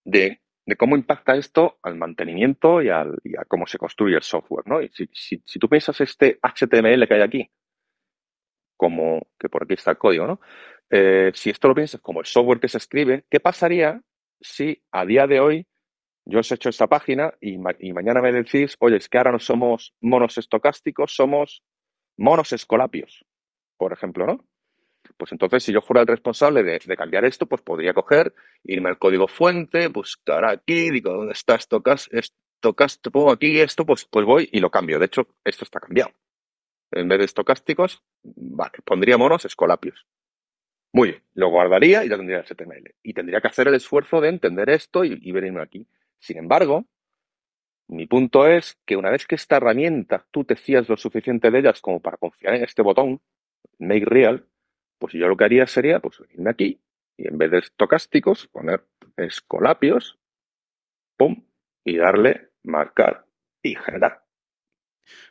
de, 0.06 0.42
de 0.66 0.76
cómo 0.78 0.96
impacta 0.96 1.36
esto 1.36 1.80
al 1.84 1.98
mantenimiento 1.98 2.82
y, 2.82 2.88
al, 2.88 3.18
a 3.38 3.44
cómo 3.44 3.68
se 3.68 3.78
construye 3.78 4.16
el 4.16 4.24
software. 4.24 4.66
¿no? 4.66 4.82
Y 4.82 4.88
si, 4.88 5.10
si, 5.12 5.44
si 5.46 5.60
tú 5.60 5.68
piensas 5.68 6.00
este 6.00 6.40
HTML 6.42 7.06
que 7.10 7.14
hay 7.14 7.22
aquí, 7.22 7.52
como 8.78 9.28
que 9.40 9.50
por 9.50 9.64
aquí 9.64 9.74
está 9.74 9.92
el 9.92 9.98
código, 9.98 10.28
¿no? 10.28 10.40
Eh, 10.90 11.32
si 11.34 11.50
esto 11.50 11.68
lo 11.68 11.76
piensas 11.76 12.02
como 12.02 12.20
el 12.20 12.26
software 12.26 12.60
que 12.60 12.68
se 12.68 12.78
escribe, 12.78 13.26
¿qué 13.30 13.40
pasaría 13.40 14.02
si 14.40 14.84
a 14.92 15.06
día 15.06 15.28
de 15.28 15.40
hoy 15.40 15.68
yo 16.26 16.40
os 16.40 16.52
he 16.52 16.56
hecho 16.56 16.70
esta 16.70 16.88
página 16.88 17.34
y, 17.40 17.58
mañana 17.58 18.22
me 18.22 18.32
decís, 18.32 18.76
oye, 18.80 18.98
es 18.98 19.10
que 19.10 19.18
ahora 19.18 19.32
no 19.32 19.40
somos 19.40 19.94
monos 20.02 20.38
estocásticos, 20.38 21.16
somos 21.16 21.64
monos 22.18 22.52
escolapios, 22.52 23.26
por 23.78 23.94
ejemplo, 23.94 24.26
¿no? 24.26 24.46
Pues 25.18 25.32
entonces, 25.32 25.64
si 25.64 25.72
yo 25.72 25.82
fuera 25.82 26.02
el 26.02 26.08
responsable 26.08 26.64
de, 26.64 26.80
cambiar 26.98 27.26
esto, 27.26 27.46
pues 27.46 27.62
podría 27.62 27.94
coger, 27.94 28.34
irme 28.64 28.90
al 28.90 28.98
código 28.98 29.28
fuente, 29.28 29.88
buscar 29.88 30.46
aquí, 30.46 30.90
digo, 30.90 31.12
¿dónde 31.14 31.34
está 31.34 31.56
estocástico? 31.56 33.12
Pongo 33.12 33.32
aquí 33.32 33.60
esto, 33.60 33.86
pues, 33.86 34.06
pues 34.06 34.26
voy 34.26 34.50
y 34.52 34.60
lo 34.60 34.72
cambio. 34.72 34.98
De 34.98 35.06
hecho, 35.06 35.28
esto 35.44 35.64
está 35.64 35.80
cambiado 35.80 36.12
en 36.92 37.08
vez 37.08 37.20
de 37.20 37.26
estocásticos, 37.26 38.04
vale, 38.24 38.74
pondría 38.84 39.18
monos 39.18 39.46
escolapios. 39.46 40.06
Muy 40.94 41.10
bien, 41.10 41.24
lo 41.34 41.50
guardaría 41.50 42.06
y 42.06 42.10
ya 42.10 42.18
tendría 42.18 42.38
el 42.40 42.46
HTML. 42.46 42.96
Y 43.04 43.14
tendría 43.14 43.42
que 43.42 43.50
hacer 43.50 43.68
el 43.68 43.76
esfuerzo 43.76 44.22
de 44.22 44.30
entender 44.30 44.70
esto 44.70 45.04
y, 45.04 45.32
venirme 45.32 45.62
aquí. 45.62 45.88
Sin 46.20 46.38
embargo, 46.38 46.86
mi 47.88 48.08
punto 48.08 48.48
es 48.48 48.80
que 48.86 48.96
una 48.96 49.12
vez 49.12 49.28
que 49.28 49.36
esta 49.36 49.58
herramienta 49.58 50.26
tú 50.32 50.46
te 50.46 50.56
fías 50.56 50.88
lo 50.88 50.96
suficiente 50.96 51.52
de 51.52 51.60
ellas 51.60 51.82
como 51.82 52.00
para 52.02 52.18
confiar 52.18 52.56
en 52.56 52.64
este 52.64 52.82
botón, 52.82 53.22
Make 53.78 54.06
Real, 54.06 54.48
pues 54.98 55.14
yo 55.14 55.28
lo 55.28 55.36
que 55.36 55.44
haría 55.44 55.68
sería 55.68 56.00
pues 56.00 56.18
venirme 56.20 56.50
aquí 56.50 56.82
y 57.18 57.28
en 57.28 57.38
vez 57.38 57.52
de 57.52 57.60
estocásticos 57.60 58.48
poner 58.48 58.86
escolapios, 59.18 60.18
pum, 61.18 61.46
y 61.84 61.98
darle 61.98 62.52
marcar 62.64 63.26
y 63.62 63.76
generar. 63.76 64.24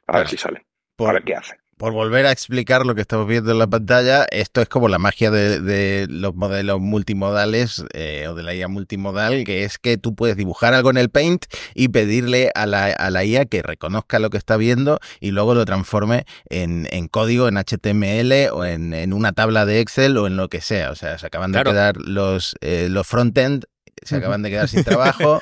A 0.07 0.19
ver 0.19 0.29
si 0.29 0.37
sale. 0.37 0.67
A 0.99 1.13
ver 1.13 1.25
qué 1.25 1.35
hace 1.35 1.55
por 1.77 1.93
volver 1.93 2.27
a 2.27 2.33
explicar 2.33 2.87
lo 2.87 2.95
que 2.95 3.01
estamos 3.01 3.27
viendo 3.27 3.53
en 3.53 3.59
la 3.59 3.67
pantalla, 3.67 4.27
esto 4.31 4.61
es 4.61 4.69
como 4.69 4.89
la 4.89 4.99
magia 4.99 5.31
de, 5.31 6.07
los 6.09 6.35
modelos 6.35 6.81
multimodales 6.81 7.85
eh, 7.93 8.27
o 8.29 8.35
de 8.35 8.43
la 8.43 8.55
IA 8.55 8.69
multimodal, 8.69 9.45
que 9.45 9.65
es 9.65 9.79
que 9.79 9.99
tú 9.99 10.15
puedes 10.15 10.37
dibujar 10.37 10.75
algo 10.75 10.91
en 10.91 10.97
el 10.97 11.11
Paint 11.11 11.47
y 11.75 11.89
pedirle 11.89 12.51
a 12.55 12.67
la, 12.67 13.25
IA 13.25 13.47
que 13.47 13.63
reconozca 13.63 14.19
lo 14.19 14.31
que 14.31 14.39
está 14.39 14.57
viendo 14.57 14.99
y 15.21 15.33
luego 15.33 15.55
lo 15.55 15.65
transforme 15.65 16.25
en, 16.49 17.09
código, 17.09 17.49
en 17.49 17.57
HTML 17.57 18.51
o 18.53 18.65
en, 18.65 19.13
una 19.13 19.33
tabla 19.33 19.67
de 19.67 19.81
Excel 19.81 20.17
o 20.17 20.27
en 20.27 20.37
lo 20.37 20.49
que 20.49 20.61
sea. 20.61 20.91
O 20.91 20.95
sea, 20.95 21.19
se 21.19 21.27
acaban 21.27 21.53
de 21.53 21.63
quedar 21.63 21.97
los, 21.97 22.57
eh, 22.61 22.89
los 22.91 23.07
frontend, 23.07 23.65
se 24.03 24.17
acaban 24.17 24.43
de 24.43 24.51
quedar 24.51 24.69
sin 24.71 24.85
trabajo. 24.85 25.41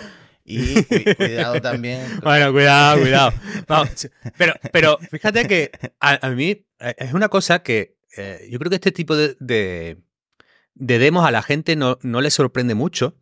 Y 0.53 1.15
cuidado 1.15 1.61
también. 1.61 2.21
Bueno, 2.23 2.53
cuidado, 2.53 3.01
cuidado. 3.01 3.33
pero, 4.39 4.55
pero 4.73 4.99
fíjate 5.11 5.47
que 5.47 5.71
a, 6.01 6.31
mí 6.31 6.67
eh, 6.79 6.95
es 6.99 7.13
una 7.15 7.29
cosa 7.29 7.63
que 7.63 7.97
eh, 8.17 8.47
yo 8.51 8.59
creo 8.59 8.71
que 8.71 8.77
este 8.77 8.93
tipo 8.93 9.17
de, 9.17 9.37
de, 9.41 9.99
demos 10.75 11.27
a 11.27 11.31
la 11.31 11.43
gente 11.43 11.77
no, 11.77 11.99
no 12.03 12.21
le 12.21 12.31
sorprende 12.31 12.75
mucho. 12.75 13.17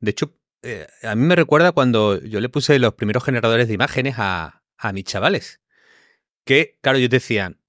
De 0.00 0.12
hecho, 0.12 0.36
eh, 0.62 0.86
a 1.02 1.14
mí 1.14 1.26
me 1.26 1.36
recuerda 1.36 1.72
cuando 1.72 2.20
yo 2.22 2.40
le 2.40 2.48
puse 2.48 2.78
los 2.78 2.94
primeros 2.94 3.24
generadores 3.24 3.68
de 3.68 3.74
imágenes 3.74 4.14
a, 4.18 4.62
a 4.76 4.92
mis 4.92 5.04
chavales. 5.04 5.60
Que, 6.44 6.78
claro, 6.80 6.98
ellos 6.98 7.10
decían, 7.10 7.60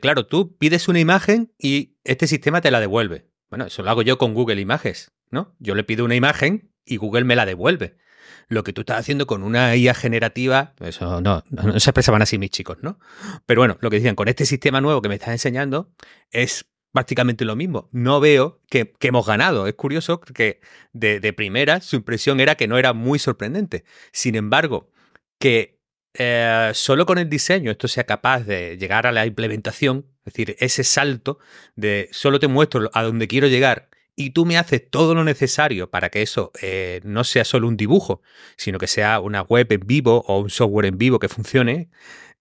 claro, 0.00 0.26
tú 0.26 0.56
pides 0.56 0.88
una 0.88 0.98
imagen 0.98 1.52
y 1.58 1.98
este 2.04 2.26
sistema 2.26 2.62
te 2.62 2.70
la 2.70 2.80
devuelve. 2.80 3.28
Bueno, 3.50 3.66
eso 3.66 3.82
lo 3.82 3.90
hago 3.90 4.02
yo 4.02 4.18
con 4.18 4.34
Google 4.34 4.60
Images, 4.60 5.12
¿no? 5.30 5.54
Yo 5.58 5.74
le 5.74 5.84
pido 5.84 6.04
una 6.04 6.14
imagen 6.16 6.72
y 6.84 6.96
Google 6.96 7.24
me 7.24 7.36
la 7.36 7.46
devuelve. 7.46 7.96
Lo 8.48 8.62
que 8.62 8.72
tú 8.72 8.82
estás 8.82 8.98
haciendo 8.98 9.26
con 9.26 9.42
una 9.42 9.74
IA 9.76 9.94
generativa, 9.94 10.74
eso 10.80 11.20
no, 11.20 11.44
se 11.78 11.90
expresaban 11.90 12.22
así 12.22 12.38
mis 12.38 12.50
chicos, 12.50 12.78
¿no? 12.82 12.98
Pero 13.46 13.60
bueno, 13.60 13.78
lo 13.80 13.90
que 13.90 13.96
decían, 13.96 14.14
con 14.14 14.28
este 14.28 14.46
sistema 14.46 14.80
nuevo 14.80 15.02
que 15.02 15.08
me 15.08 15.14
estás 15.14 15.30
enseñando 15.30 15.92
es 16.30 16.66
prácticamente 16.94 17.44
lo 17.44 17.56
mismo. 17.56 17.88
No 17.92 18.20
veo 18.20 18.60
que, 18.70 18.94
hemos 19.00 19.26
ganado. 19.26 19.66
Es 19.66 19.74
curioso 19.74 20.20
que 20.20 20.60
de, 20.92 21.32
primera 21.32 21.80
su 21.80 21.96
impresión 21.96 22.40
era 22.40 22.54
que 22.54 22.68
no 22.68 22.78
era 22.78 22.92
muy 22.92 23.18
sorprendente. 23.18 23.84
Sin 24.12 24.36
embargo, 24.36 24.92
que 25.38 25.80
eh, 26.14 26.70
solo 26.72 27.04
con 27.04 27.18
el 27.18 27.28
diseño 27.28 27.72
esto 27.72 27.88
sea 27.88 28.04
capaz 28.04 28.44
de 28.44 28.78
llegar 28.78 29.08
a 29.08 29.12
la 29.12 29.26
implementación, 29.26 30.06
es 30.24 30.32
decir, 30.32 30.56
ese 30.60 30.84
salto 30.84 31.38
de 31.74 32.08
solo 32.12 32.38
te 32.38 32.46
muestro 32.46 32.88
a 32.94 33.02
dónde 33.02 33.26
quiero 33.26 33.48
llegar 33.48 33.88
y 34.16 34.30
tú 34.30 34.46
me 34.46 34.56
haces 34.56 34.88
todo 34.88 35.14
lo 35.14 35.24
necesario 35.24 35.90
para 35.90 36.10
que 36.10 36.22
eso 36.22 36.52
eh, 36.62 37.00
no 37.04 37.24
sea 37.24 37.44
solo 37.44 37.68
un 37.68 37.76
dibujo, 37.76 38.22
sino 38.56 38.78
que 38.78 38.86
sea 38.86 39.20
una 39.20 39.42
web 39.42 39.66
en 39.70 39.86
vivo 39.86 40.24
o 40.26 40.40
un 40.40 40.50
software 40.50 40.86
en 40.86 40.98
vivo 40.98 41.18
que 41.18 41.28
funcione, 41.28 41.88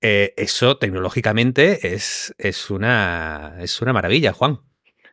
eh, 0.02 0.34
eso 0.38 0.78
tecnológicamente 0.78 1.94
es, 1.94 2.36
es, 2.38 2.70
una, 2.70 3.56
es 3.60 3.82
una 3.82 3.94
maravilla, 3.94 4.34
Juan. 4.34 4.60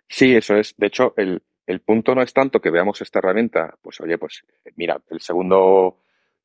Sí, 0.09 0.35
eso 0.35 0.57
es. 0.57 0.75
De 0.76 0.88
hecho, 0.88 1.14
el, 1.17 1.40
punto 1.85 2.14
no 2.14 2.23
es 2.23 2.33
tanto 2.33 2.61
que 2.61 2.71
veamos 2.71 3.00
esta 3.00 3.21
herramienta, 3.21 3.76
pues 3.81 4.00
oye, 4.00 4.19
pues 4.19 4.43
mira, 4.75 5.00
el 5.09 5.21
segundo 5.21 5.99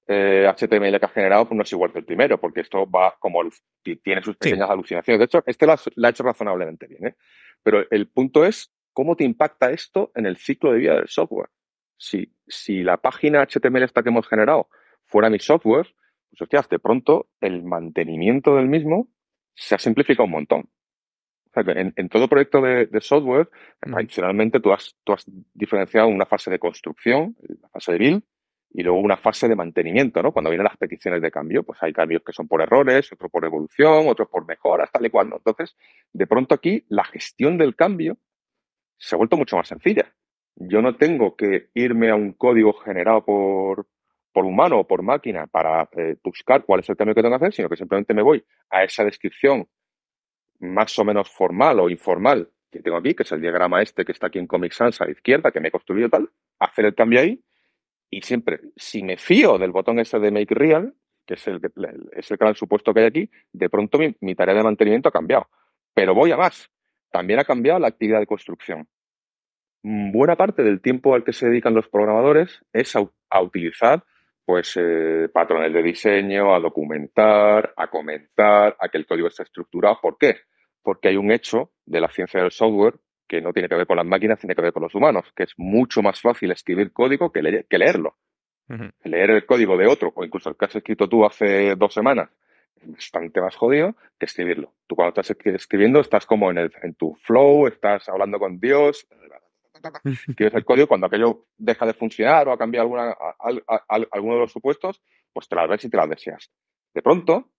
HTML 0.08 0.94
eh, 0.94 1.00
que 1.00 1.06
ha 1.06 1.10
generado 1.10 1.48
pues 1.48 1.58
no 1.58 1.64
es 1.64 1.72
igual 1.72 1.92
que 1.92 2.00
el 2.00 2.06
primero, 2.06 2.40
porque 2.40 2.62
esto 2.62 2.90
va 2.90 3.16
como 3.20 3.42
tiene 3.82 4.22
sus 4.22 4.38
pequeñas 4.38 4.70
alucinaciones. 4.70 5.20
De 5.20 5.26
hecho, 5.26 5.44
este 5.48 5.66
lo 5.66 5.74
ha, 5.74 6.10
hecho 6.10 6.24
razonablemente 6.24 6.86
bien, 6.86 7.16
Pero 7.64 7.84
el 7.90 8.08
punto 8.08 8.46
es 8.46 8.72
¿cómo 8.96 9.16
te 9.16 9.26
impacta 9.26 9.70
esto 9.72 10.12
en 10.16 10.26
el 10.26 10.38
ciclo 10.38 10.72
de 10.72 10.80
vida 10.80 10.96
del 10.96 11.10
software? 11.10 11.50
Si, 11.98 12.34
si 12.48 12.82
la 12.82 12.98
página 12.98 13.46
HTML 13.46 13.84
esta 13.84 14.02
que 14.02 14.10
hemos 14.10 14.28
generado 14.28 14.70
fuera 15.04 15.30
mi 15.30 15.38
software, 15.38 15.94
pues 16.30 16.42
hostias, 16.42 16.70
de 16.70 16.80
pronto 16.80 17.28
el 17.42 17.64
mantenimiento 17.64 18.56
del 18.56 18.68
mismo 18.68 19.10
se 19.54 19.76
ha 19.76 19.78
simplificado 19.78 20.26
un 20.26 20.32
montón. 20.32 20.70
O 21.48 21.50
sea, 21.54 21.74
en, 21.74 21.94
en, 21.96 22.10
todo 22.10 22.28
proyecto 22.28 22.62
de, 22.62 22.90
software, 23.02 23.50
tradicionalmente 23.80 24.60
tú 24.60 24.74
has, 24.74 24.96
tú 25.04 25.14
has 25.14 25.26
diferenciado 25.54 26.08
una 26.08 26.26
fase 26.26 26.50
de 26.50 26.60
construcción, 26.60 27.36
la 27.62 27.70
fase 27.70 27.92
de 27.94 27.98
build, 27.98 28.24
y 28.72 28.84
luego 28.84 29.00
una 29.00 29.16
fase 29.16 29.48
de 29.48 29.56
mantenimiento, 29.56 30.22
¿no? 30.22 30.34
Cuando 30.34 30.50
vienen 30.50 30.66
las 30.66 30.76
peticiones 30.76 31.22
de 31.22 31.32
cambio, 31.32 31.64
pues 31.64 31.82
hay 31.82 31.94
cambios 31.94 32.24
que 32.26 32.34
son 32.34 32.48
por 32.50 32.62
errores, 32.62 33.10
otros 33.12 33.32
por 33.32 33.46
evolución, 33.46 34.08
otros 34.10 34.28
por 34.28 34.46
mejoras, 34.46 34.92
tal 34.92 35.06
y 35.06 35.10
cual. 35.10 35.32
Entonces, 35.32 35.78
de 36.12 36.28
pronto 36.28 36.56
aquí 36.56 36.86
la 36.90 37.06
gestión 37.06 37.58
del 37.58 37.78
cambio 37.78 38.18
se 38.98 39.16
ha 39.16 39.18
vuelto 39.18 39.38
mucho 39.38 39.58
más 39.58 39.68
sencilla. 39.68 40.14
Yo 40.56 40.82
no 40.82 40.96
tengo 40.96 41.36
que 41.36 41.70
irme 41.74 42.10
a 42.10 42.16
un 42.16 42.34
código 42.34 42.74
generado 42.74 43.26
por, 43.26 43.88
por 44.32 44.46
humano 44.46 44.80
o 44.80 44.88
por 44.88 45.02
máquina 45.02 45.48
para 45.48 45.90
eh, 45.98 46.16
buscar 46.24 46.64
cuál 46.66 46.80
es 46.80 46.90
el 46.90 46.96
cambio 46.96 47.14
que 47.14 47.22
tengo 47.22 47.38
que 47.38 47.46
hacer, 47.46 47.54
sino 47.54 47.70
que 47.70 47.76
simplemente 47.76 48.14
me 48.14 48.22
voy 48.22 48.44
a 48.70 48.84
esa 48.84 49.04
descripción 49.04 49.68
más 50.60 50.98
o 50.98 51.04
menos 51.04 51.30
formal 51.30 51.80
o 51.80 51.90
informal 51.90 52.50
que 52.72 52.82
tengo 52.82 52.98
aquí, 52.98 53.14
que 53.14 53.24
es 53.24 53.32
el 53.32 53.42
diagrama 53.42 53.82
este 53.82 54.06
que 54.06 54.14
está 54.14 54.28
aquí 54.28 54.40
en 54.40 54.48
Comic 54.48 54.72
Sans 54.72 55.00
a 55.02 55.06
la 55.06 55.12
izquierda, 55.12 55.52
que 55.52 55.60
me 55.60 55.68
he 55.68 55.72
construido 55.72 56.10
tal, 56.10 56.30
hacer 56.60 56.86
el 56.86 56.96
cambio 56.96 57.20
ahí 57.20 57.44
y 58.10 58.22
siempre, 58.22 58.62
si 58.76 59.04
me 59.04 59.18
fío 59.18 59.58
del 59.58 59.72
botón 59.72 60.00
ese 60.00 60.20
de 60.20 60.32
Make 60.32 60.56
Real, 60.56 60.94
que 61.26 61.34
es 61.34 61.48
el, 61.48 61.60
es 62.14 62.32
el 62.32 62.38
gran 62.38 62.56
supuesto 62.56 62.94
que 62.94 63.02
hay 63.02 63.06
aquí, 63.08 63.30
de 63.52 63.70
pronto 63.70 64.00
mi 64.22 64.36
tarea 64.36 64.56
de 64.56 64.64
mantenimiento 64.64 65.10
ha 65.10 65.12
cambiado. 65.12 65.50
Pero 65.94 66.14
voy 66.14 66.32
a 66.32 66.38
más 66.38 66.70
también 67.16 67.40
ha 67.40 67.46
cambiado 67.46 67.80
la 67.80 67.88
actividad 67.88 68.20
de 68.20 68.28
construcción. 68.28 68.90
Mm, 69.84 70.12
buena 70.12 70.36
parte 70.36 70.64
del 70.64 70.82
tiempo 70.82 71.16
al 71.16 71.24
que 71.24 71.32
se 71.32 71.48
dedican 71.48 71.74
los 71.74 71.88
programadores 71.88 72.62
es 72.74 72.94
a, 72.98 73.42
utilizar 73.42 74.04
pues 74.44 74.74
eh, 74.76 75.30
patrones 75.34 75.72
de 75.72 75.82
diseño, 75.82 76.54
a 76.54 76.60
documentar, 76.60 77.74
a 77.78 77.88
comentar, 77.88 78.76
a 78.78 78.90
que 78.90 78.98
el 78.98 79.06
código 79.06 79.30
esté 79.30 79.44
estructurado. 79.44 79.98
¿Por 80.02 80.18
qué? 80.18 80.40
Porque 80.84 81.08
hay 81.08 81.16
un 81.16 81.32
hecho 81.32 81.72
de 81.86 82.02
la 82.02 82.10
ciencia 82.10 82.42
del 82.42 82.52
software 82.52 82.96
que 83.30 83.40
no 83.40 83.54
tiene 83.54 83.70
que 83.70 83.76
ver 83.76 83.88
con 83.88 83.96
las 83.96 84.06
máquinas, 84.06 84.38
tiene 84.38 84.54
que 84.54 84.62
ver 84.62 84.74
con 84.74 84.84
los 84.84 84.94
humanos, 84.94 85.26
que 85.34 85.44
es 85.44 85.54
mucho 85.56 86.02
más 86.02 86.20
fácil 86.20 86.52
escribir 86.52 86.92
código 86.92 87.32
que, 87.32 87.42
leerlo. 87.42 88.18
Leer 89.06 89.30
el 89.32 89.46
código 89.46 89.78
de 89.78 89.88
otro, 89.88 90.12
o 90.14 90.26
incluso 90.26 90.50
el 90.50 90.58
que 90.58 90.66
has 90.66 90.76
escrito 90.76 91.08
tú 91.08 91.26
hace 91.26 91.76
dos 91.76 91.94
semanas, 91.94 92.30
bastante 92.86 93.42
más 93.42 93.56
jodido 93.56 93.96
que 94.20 94.26
escribirlo. 94.26 94.74
Tú 94.88 94.96
cuando 94.96 95.10
estás 95.22 95.38
escribiendo 95.46 96.00
estás 96.00 96.26
como 96.26 96.52
en, 96.52 96.58
el, 96.58 96.72
en 96.82 96.96
tu 96.96 97.16
flow, 97.16 97.68
estás 97.68 98.08
hablando 98.10 98.40
con 98.40 98.60
Dios, 98.60 99.08
escribes 100.28 100.54
el 100.54 100.66
código, 100.66 100.88
cuando 100.88 101.08
aquello 101.08 101.46
deja 101.58 101.86
de 101.86 101.94
funcionar 101.94 102.48
o 102.48 102.52
ha 102.52 102.58
cambiado 102.58 102.86
alguna, 102.86 103.16
alguno 104.12 104.36
de 104.36 104.40
los 104.42 104.52
supuestos, 104.52 105.02
pues 105.34 105.48
te 105.48 105.56
las 105.56 105.70
ves 105.70 105.86
y 105.86 105.90
te 105.90 105.98
las 105.98 106.10
deseas. 106.10 106.52
De 106.94 107.02
pronto, 107.02 107.52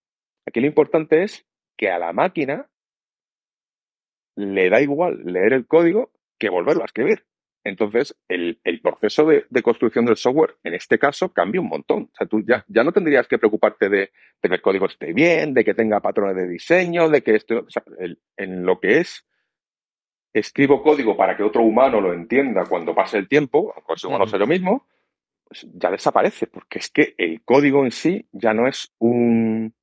aquí 0.47 0.61
lo 0.61 0.67
importante 0.67 1.23
es 1.23 1.47
que 1.77 1.91
a 1.91 1.99
la 1.99 2.12
máquina 2.12 2.69
le 4.37 4.71
da 4.71 4.81
igual 4.81 5.23
leer 5.25 5.53
el 5.53 5.67
código 5.67 6.11
que 6.39 6.51
volverlo 6.51 6.83
a 6.83 6.87
escribir. 6.87 7.27
Entonces, 7.66 8.16
el, 8.29 8.61
proceso 8.81 9.26
de, 9.26 9.62
construcción 9.62 10.07
del 10.07 10.16
software, 10.16 10.55
en 10.62 10.74
este 10.74 11.00
caso, 11.00 11.33
cambia 11.33 11.61
un 11.61 11.68
montón. 11.68 12.11
O 12.12 12.16
sea, 12.16 12.24
tú 12.29 12.40
ya, 12.46 12.64
ya 12.68 12.85
no 12.85 12.92
tendrías 12.92 13.26
que 13.26 13.38
preocuparte 13.38 13.88
de, 13.88 14.12
que 14.40 14.55
el 14.55 14.62
código 14.62 14.87
esté 14.87 15.12
bien, 15.12 15.52
de 15.52 15.64
que 15.64 15.74
tenga 15.74 15.98
patrones 15.98 16.37
de 16.37 16.46
diseño, 16.46 17.09
de 17.09 17.22
que 17.22 17.35
esto, 17.35 17.64
o 17.66 17.68
sea, 17.68 17.83
en 18.37 18.64
lo 18.64 18.79
que 18.79 19.00
es, 19.00 19.26
escribo 20.33 20.81
código 20.81 21.16
para 21.16 21.37
que 21.37 21.42
otro 21.42 21.62
humano 21.62 22.00
lo 22.00 22.12
entienda 22.12 22.66
cuando 22.66 22.94
pase 22.94 23.18
el 23.18 23.26
tiempo, 23.26 23.72
aunque 23.74 23.94
ese 23.94 24.07
humano 24.07 24.29
sea 24.29 24.38
lo 24.38 24.46
mismo, 24.46 24.87
pues 25.42 25.66
ya 25.74 25.90
desaparece, 25.90 26.46
porque 26.46 26.79
es 26.79 26.88
que 26.88 27.16
el 27.18 27.42
código 27.42 27.85
en 27.85 27.90
sí 27.90 28.29
ya 28.31 28.55
no 28.55 28.68
es 28.68 28.94
un, 28.98 29.74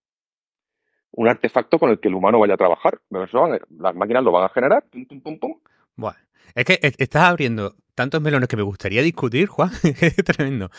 un 1.11 1.27
artefacto 1.27 1.77
con 1.79 1.89
el 1.89 1.99
que 1.99 2.07
el 2.07 2.15
humano 2.15 2.39
vaya 2.39 2.53
a 2.53 2.57
trabajar. 2.57 3.01
Las 3.09 3.93
máquinas 3.93 4.23
lo 4.23 4.31
van 4.31 4.45
a 4.45 4.49
generar, 4.49 4.85
pum, 4.89 5.05
pum, 5.05 5.19
pum, 5.19 5.39
pum. 5.39 5.59
Bueno, 5.95 6.17
es 6.56 6.65
que 6.65 6.79
estás 6.82 7.23
abriendo 7.23 7.75
tantos 7.95 8.21
melones 8.21 8.49
que 8.49 8.58
me 8.58 8.63
gustaría 8.63 9.01
discutir, 9.01 9.47
Juan. 9.47 9.71
es 9.84 10.15
tremendo. 10.15 10.69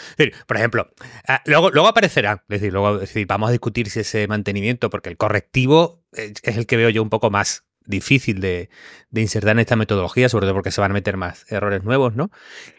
por 0.46 0.56
ejemplo, 0.56 0.88
ah, 1.28 1.42
luego, 1.46 1.70
luego 1.70 1.88
aparecerá. 1.88 2.44
Es 2.48 2.60
decir, 2.60 2.72
luego 2.72 3.00
vamos 3.26 3.48
a 3.48 3.52
discutir 3.52 3.88
si 3.88 4.00
ese 4.00 4.26
mantenimiento, 4.26 4.90
porque 4.90 5.10
el 5.10 5.16
correctivo 5.16 6.04
es 6.12 6.56
el 6.56 6.66
que 6.66 6.76
veo 6.76 6.90
yo 6.90 7.02
un 7.02 7.10
poco 7.10 7.30
más 7.30 7.66
difícil 7.86 8.40
de, 8.40 8.70
insertar 9.14 9.52
en 9.52 9.60
esta 9.60 9.76
metodología, 9.76 10.28
sobre 10.28 10.46
todo 10.46 10.54
porque 10.54 10.70
se 10.70 10.80
van 10.80 10.90
a 10.90 10.94
meter 10.94 11.16
más 11.16 11.50
errores 11.52 11.84
nuevos, 11.84 12.16
¿no? 12.16 12.30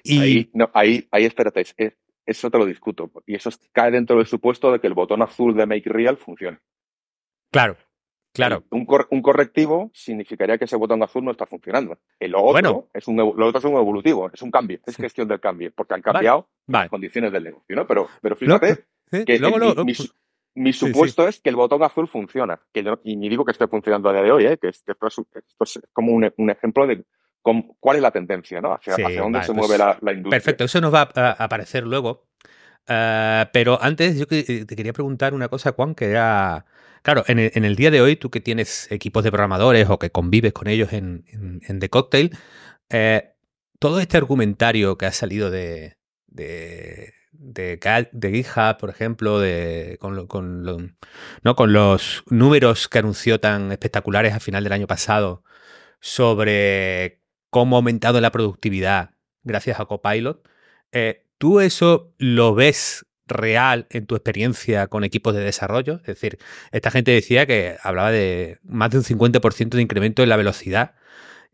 Y... 0.04 0.20
Ahí, 0.20 0.50
no, 0.54 0.70
ahí, 0.74 1.08
ahí 1.12 1.26
espérate, 1.26 1.64
eso 2.26 2.50
te 2.50 2.58
lo 2.58 2.66
discuto. 2.66 3.12
Y 3.26 3.36
eso 3.36 3.50
cae 3.72 3.92
dentro 3.92 4.18
del 4.18 4.26
supuesto 4.26 4.72
de 4.72 4.80
que 4.80 4.88
el 4.88 4.94
botón 4.94 5.22
azul 5.22 5.56
de 5.56 5.66
Make 5.66 5.90
Real 5.90 6.18
funcione. 6.18 6.60
Claro, 7.52 7.78
Claro. 8.36 8.66
Un, 8.70 8.86
correctivo 9.22 9.92
significaría 9.94 10.58
que 10.58 10.66
ese 10.66 10.76
botón 10.76 11.02
azul 11.02 11.24
no 11.24 11.32
está 11.32 11.46
funcionando. 11.46 11.98
El 12.20 12.36
otro, 12.36 12.90
es 12.94 13.08
un, 13.08 13.16
lo 13.16 13.48
otro 13.48 13.60
es 13.60 13.66
un 13.66 13.76
evolutivo, 13.76 14.30
es 14.32 14.42
un 14.42 14.52
cambio, 14.52 14.80
es 14.86 14.98
gestión 14.98 15.30
del 15.30 15.40
cambio, 15.40 15.72
porque 15.74 15.94
han 15.94 16.02
cambiado 16.02 16.50
las 16.68 16.90
condiciones 16.90 17.32
del 17.32 17.46
negocio, 17.46 17.76
¿no? 17.78 17.88
Pero, 17.88 18.10
pero 18.22 18.36
fíjate 18.36 18.86
que 19.10 19.40
mi, 20.54 20.74
supuesto 20.74 21.28
es 21.30 21.40
que 21.40 21.50
el 21.50 21.56
botón 21.56 21.82
azul 21.84 22.10
funciona. 22.10 22.60
Que 22.74 22.84
y 23.06 23.16
ni 23.16 23.30
digo 23.30 23.46
que 23.46 23.54
esté 23.54 23.68
funcionando 23.68 24.10
a 24.10 24.14
día 24.14 24.24
de 24.24 24.32
hoy, 24.32 24.46
¿eh? 24.48 24.58
que, 24.58 24.68
esto, 24.68 24.94
es, 25.08 25.80
como 25.94 26.12
un, 26.12 26.50
ejemplo 26.50 26.88
de 26.88 27.06
cuál 27.80 27.96
es 27.96 28.02
la 28.02 28.12
tendencia, 28.12 28.60
¿no? 28.60 28.74
Hacia, 28.74 28.96
dónde 29.18 29.44
se 29.44 29.54
pues 29.54 29.70
mueve 29.70 29.78
la, 29.78 30.12
industria. 30.12 30.30
Perfecto, 30.30 30.66
eso 30.66 30.82
nos 30.82 30.94
va 30.94 31.10
a 31.16 31.32
aparecer 31.32 31.88
luego 31.88 32.26
Eh, 32.88 33.46
pero 33.52 33.82
antes 33.82 34.20
yo 34.20 34.28
te 34.28 34.66
quería 34.76 34.94
preguntar 34.94 35.34
una 35.34 35.48
cosa, 35.48 35.72
Juan, 35.72 35.96
que 35.96 36.12
era... 36.12 36.66
Claro, 37.06 37.24
en 37.28 37.66
el, 37.66 37.76
día 37.76 37.92
de 37.92 38.02
hoy, 38.02 38.16
tú 38.16 38.32
que 38.32 38.42
tienes 38.42 38.92
equipos 38.92 39.24
de 39.24 39.30
programadores 39.30 39.88
o 39.92 40.00
que 40.00 40.10
convives 40.10 40.54
con 40.54 40.68
ellos 40.68 40.92
en, 40.92 41.24
The 41.80 41.88
Cocktail, 41.88 42.36
eh, 42.90 43.36
todo 43.78 44.00
este 44.00 44.18
argumentario 44.18 44.98
que 44.98 45.06
ha 45.06 45.12
salido 45.12 45.52
de, 45.52 45.98
de, 46.26 47.14
de, 47.32 48.32
GitHub, 48.34 48.78
por 48.80 48.90
ejemplo, 48.90 49.40
de, 49.40 50.00
con, 50.02 50.26
con, 50.26 50.98
¿no? 51.44 51.56
con 51.56 51.74
los 51.74 52.24
números 52.32 52.88
que 52.88 52.98
anunció 52.98 53.40
tan 53.40 53.72
espectaculares 53.72 54.34
a 54.34 54.40
final 54.40 54.64
del 54.64 54.74
año 54.74 54.88
pasado 54.88 55.44
sobre 56.00 57.22
cómo 57.52 57.76
ha 57.76 57.80
aumentado 57.82 58.20
la 58.20 58.32
productividad 58.32 59.12
gracias 59.44 59.80
a 59.80 59.86
Copilot, 59.86 60.50
eh, 60.92 61.28
¿tú 61.38 61.60
eso 61.60 62.16
lo 62.18 62.56
ves 62.56 63.05
real 63.28 63.88
en 63.90 64.06
tu 64.06 64.16
experiencia 64.16 64.88
con 64.88 65.04
equipos 65.04 65.34
de 65.34 65.44
desarrollo? 65.44 65.96
Es 66.02 66.08
decir, 66.08 66.38
esta 66.72 66.92
gente 66.92 67.12
decía 67.12 67.46
que 67.46 67.78
hablaba 67.84 68.12
de 68.12 68.60
más 68.64 68.92
de 68.92 68.98
un 68.98 69.04
50% 69.04 69.70
de 69.70 69.82
incremento 69.82 70.24
en 70.24 70.30
la 70.30 70.38
velocidad 70.38 70.96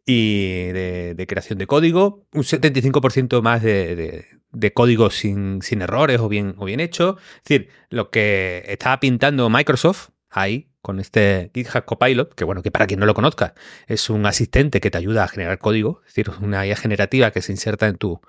y 0.06 0.66
de, 0.68 1.26
creación 1.28 1.60
de 1.60 1.68
código, 1.68 2.26
un 2.34 2.44
75% 2.44 3.42
más 3.42 3.62
de, 3.62 4.26
código 4.74 5.12
sin, 5.12 5.62
sin, 5.62 5.82
errores 5.82 6.20
o 6.20 6.28
bien, 6.28 6.56
o 6.58 6.66
bien 6.66 6.80
hecho. 6.80 7.18
Es 7.38 7.44
decir, 7.44 7.70
lo 7.90 8.10
que 8.10 8.64
estaba 8.68 9.00
pintando 9.00 9.50
Microsoft 9.50 10.10
ahí 10.30 10.71
con 10.82 11.00
este 11.00 11.52
GitHub 11.54 11.86
Copilot, 11.86 12.34
que 12.34 12.44
bueno, 12.44 12.64
que 12.64 12.72
para 12.72 12.88
quien 12.88 13.00
no 13.00 13.06
lo 13.06 13.14
conozca, 13.14 13.54
es 13.88 14.10
un 14.10 14.26
asistente 14.26 14.82
que 14.82 14.92
te 14.92 14.98
ayuda 14.98 15.24
a 15.24 15.28
generar 15.28 15.60
código, 15.60 16.02
es 16.08 16.14
decir, 16.14 16.32
una 16.42 16.66
IA 16.66 16.76
generativa 16.76 17.32
que 17.32 17.42
se 17.42 17.52
inserta 17.52 17.88
en 17.88 17.98
tu 17.98 18.22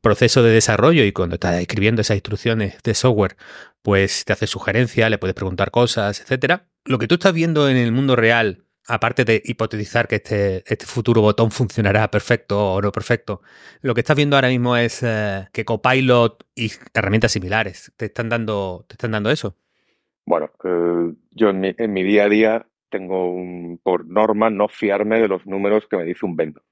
proceso 0.00 0.42
de 0.42 0.50
desarrollo 0.50 1.04
y 1.04 1.12
cuando 1.12 1.34
estás 1.34 1.60
escribiendo 1.60 2.02
esas 2.02 2.16
instrucciones 2.16 2.76
de 2.82 2.94
software, 2.94 3.36
pues 3.82 4.24
te 4.24 4.32
hace 4.32 4.46
sugerencias, 4.46 5.10
le 5.10 5.18
puedes 5.18 5.34
preguntar 5.34 5.70
cosas, 5.70 6.20
etcétera. 6.20 6.68
Lo 6.84 6.98
que 6.98 7.08
tú 7.08 7.16
estás 7.16 7.32
viendo 7.32 7.68
en 7.68 7.76
el 7.76 7.92
mundo 7.92 8.16
real 8.16 8.64
aparte 8.88 9.24
de 9.24 9.42
hipotetizar 9.44 10.08
que 10.08 10.16
este, 10.16 10.64
este, 10.66 10.86
futuro 10.86 11.20
botón 11.20 11.50
funcionará 11.50 12.10
perfecto 12.10 12.72
o 12.72 12.82
no 12.82 12.90
perfecto, 12.90 13.42
lo 13.82 13.94
que 13.94 14.00
estás 14.00 14.16
viendo 14.16 14.36
ahora 14.36 14.48
mismo 14.48 14.76
es 14.76 15.00
eh, 15.02 15.46
que 15.52 15.64
Copilot 15.64 16.44
y 16.54 16.72
herramientas 16.94 17.32
similares 17.32 17.92
te 17.96 18.06
están 18.06 18.28
dando, 18.28 18.84
te 18.88 18.94
están 18.94 19.12
dando 19.12 19.30
eso. 19.30 19.56
Bueno, 20.28 20.50
eh, 20.62 21.14
yo 21.30 21.48
en 21.48 21.92
mi, 21.92 22.02
día 22.02 22.24
a 22.24 22.28
día 22.28 22.66
tengo 22.90 23.34
por 23.82 24.06
norma 24.06 24.50
no 24.50 24.68
fiarme 24.68 25.20
de 25.20 25.26
los 25.26 25.46
números 25.46 25.86
que 25.88 25.96
me 25.96 26.04
dice 26.04 26.26
un 26.26 26.36
vendor. 26.36 26.62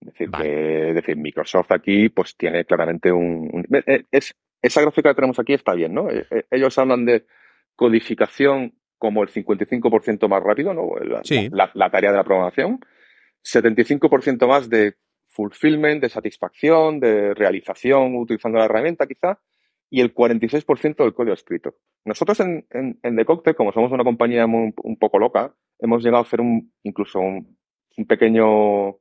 Es 0.00 0.06
decir, 0.12 0.30
que, 0.30 0.48
decir, 0.94 1.16
Microsoft 1.16 1.72
aquí 1.72 2.10
pues 2.10 2.36
tiene 2.36 2.64
claramente 2.64 3.10
un... 3.10 3.66
Eh, 3.86 4.04
es, 4.12 4.36
esa 4.62 4.82
gráfica 4.82 5.10
que 5.10 5.16
tenemos 5.16 5.40
aquí 5.40 5.52
está 5.52 5.74
bien, 5.74 5.94
¿no? 5.94 6.06
Ellos 6.48 6.78
hablan 6.78 7.04
de 7.06 7.26
codificación 7.74 8.74
como 8.98 9.24
el 9.24 9.30
55% 9.30 10.28
más 10.28 10.42
rápido, 10.42 10.72
¿no? 10.72 10.92
La, 11.74 11.90
tarea 11.90 12.12
de 12.12 12.16
la 12.18 12.24
programación. 12.24 12.78
75% 13.42 14.46
más 14.46 14.70
de 14.70 14.94
fulfillment, 15.26 16.02
de 16.02 16.08
satisfacción, 16.08 17.00
de 17.00 17.34
realización 17.34 18.14
utilizando 18.14 18.58
la 18.58 18.66
herramienta 18.66 19.08
quizá, 19.08 19.40
y 19.90 20.02
el 20.02 20.14
46% 20.14 20.96
del 20.98 21.14
código 21.14 21.34
escrito. 21.34 21.74
Nosotros 22.04 22.40
en, 22.40 22.66
en, 22.70 23.16
The 23.16 23.24
Cocktail, 23.24 23.56
como 23.56 23.72
somos 23.72 23.92
una 23.92 24.04
compañía 24.04 24.46
un 24.46 24.96
poco 24.98 25.18
loca, 25.18 25.54
hemos 25.78 26.02
llegado 26.02 26.22
a 26.22 26.26
hacer 26.26 26.40
un, 26.40 26.72
incluso 26.82 27.18
un, 27.20 27.56
pequeño, 28.06 28.96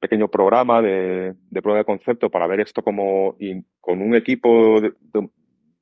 pequeño 0.00 0.28
programa 0.28 0.82
de, 0.82 1.34
prueba 1.62 1.78
de 1.78 1.84
concepto 1.84 2.30
para 2.30 2.46
ver 2.46 2.60
esto 2.60 2.82
como 2.82 3.36
con 3.80 4.02
un 4.02 4.14
equipo 4.14 4.80
de, 4.80 4.92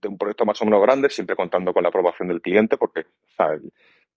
de 0.00 0.08
un 0.08 0.18
proyecto 0.18 0.44
más 0.44 0.60
o 0.62 0.64
menos 0.64 0.82
grande, 0.82 1.10
siempre 1.10 1.36
contando 1.36 1.72
con 1.72 1.82
la 1.82 1.88
aprobación 1.88 2.28
del 2.28 2.42
cliente, 2.42 2.76
porque 2.76 3.06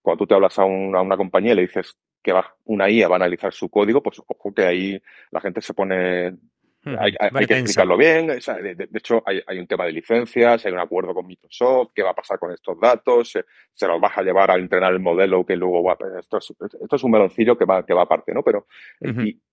cuando 0.02 0.18
tú 0.18 0.28
te 0.28 0.36
hablas 0.36 0.58
a, 0.60 0.66
una 0.66 1.18
compañía 1.18 1.54
y 1.54 1.56
le 1.56 1.62
dices 1.64 1.98
que 2.22 2.34
va, 2.34 2.56
una 2.66 2.90
IA 2.90 3.08
va 3.08 3.16
a 3.16 3.18
analizar 3.18 3.52
su 3.54 3.70
código, 3.70 4.04
pues 4.04 4.22
ojo 4.26 4.54
que 4.54 4.64
ahí 4.64 5.02
la 5.32 5.42
gente 5.42 5.62
se 5.62 5.74
pone 5.74 6.38
Hmm. 6.84 6.96
Hay, 6.98 7.46
que 7.46 7.60
explicarlo 7.60 7.96
bien. 7.96 8.28
de, 8.28 8.88
hecho, 8.96 9.22
hay, 9.26 9.60
un 9.60 9.68
tema 9.68 9.86
de 9.86 9.92
licencias, 9.92 10.66
hay 10.66 10.72
un 10.72 10.80
acuerdo 10.80 11.14
con 11.14 11.28
Microsoft, 11.28 11.92
qué 11.94 12.02
va 12.02 12.10
a 12.10 12.16
pasar 12.16 12.40
con 12.40 12.52
estos 12.52 12.80
datos, 12.80 13.30
se, 13.30 13.88
los 13.88 14.02
vas 14.02 14.18
a 14.18 14.24
llevar 14.24 14.50
a 14.50 14.56
entrenar 14.56 14.92
el 14.92 15.00
modelo 15.00 15.46
que 15.46 15.56
luego 15.56 15.84
va 15.84 15.94
a... 15.94 16.20
Esto 16.20 16.38
es, 16.38 16.54
esto 16.60 16.96
es 16.96 17.04
un 17.04 17.12
meloncillo 17.12 17.56
que 17.56 17.66
va, 17.66 17.86
que 17.86 17.94
va 17.94 18.04
aparte, 18.04 18.34
¿no? 18.34 18.42
Pero 18.44 18.66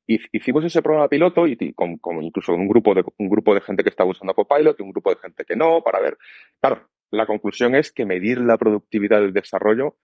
hicimos 0.07 0.65
ese 0.65 0.81
programa 0.81 1.09
piloto 1.09 1.47
y, 1.47 1.75
con, 1.75 1.99
incluso 2.23 2.55
un 2.55 2.67
grupo, 2.67 2.95
de, 2.95 3.05
un 3.19 3.29
grupo 3.29 3.55
de 3.55 3.61
gente 3.61 3.83
que 3.83 3.91
estaba 3.91 4.11
usando 4.11 4.33
Copilot 4.33 4.81
y 4.81 4.83
un 4.83 4.93
grupo 4.93 5.11
de 5.11 5.17
gente 5.17 5.45
que 5.45 5.55
no, 5.55 5.83
para 5.83 6.01
ver... 6.01 6.17
Claro, 6.61 6.89
la 7.11 7.27
conclusión 7.27 7.75
es 7.75 7.93
que 7.93 8.07
medir 8.07 8.39
la 8.39 8.57
productividad 8.57 9.21
del 9.21 9.35
desarrollo 9.35 9.97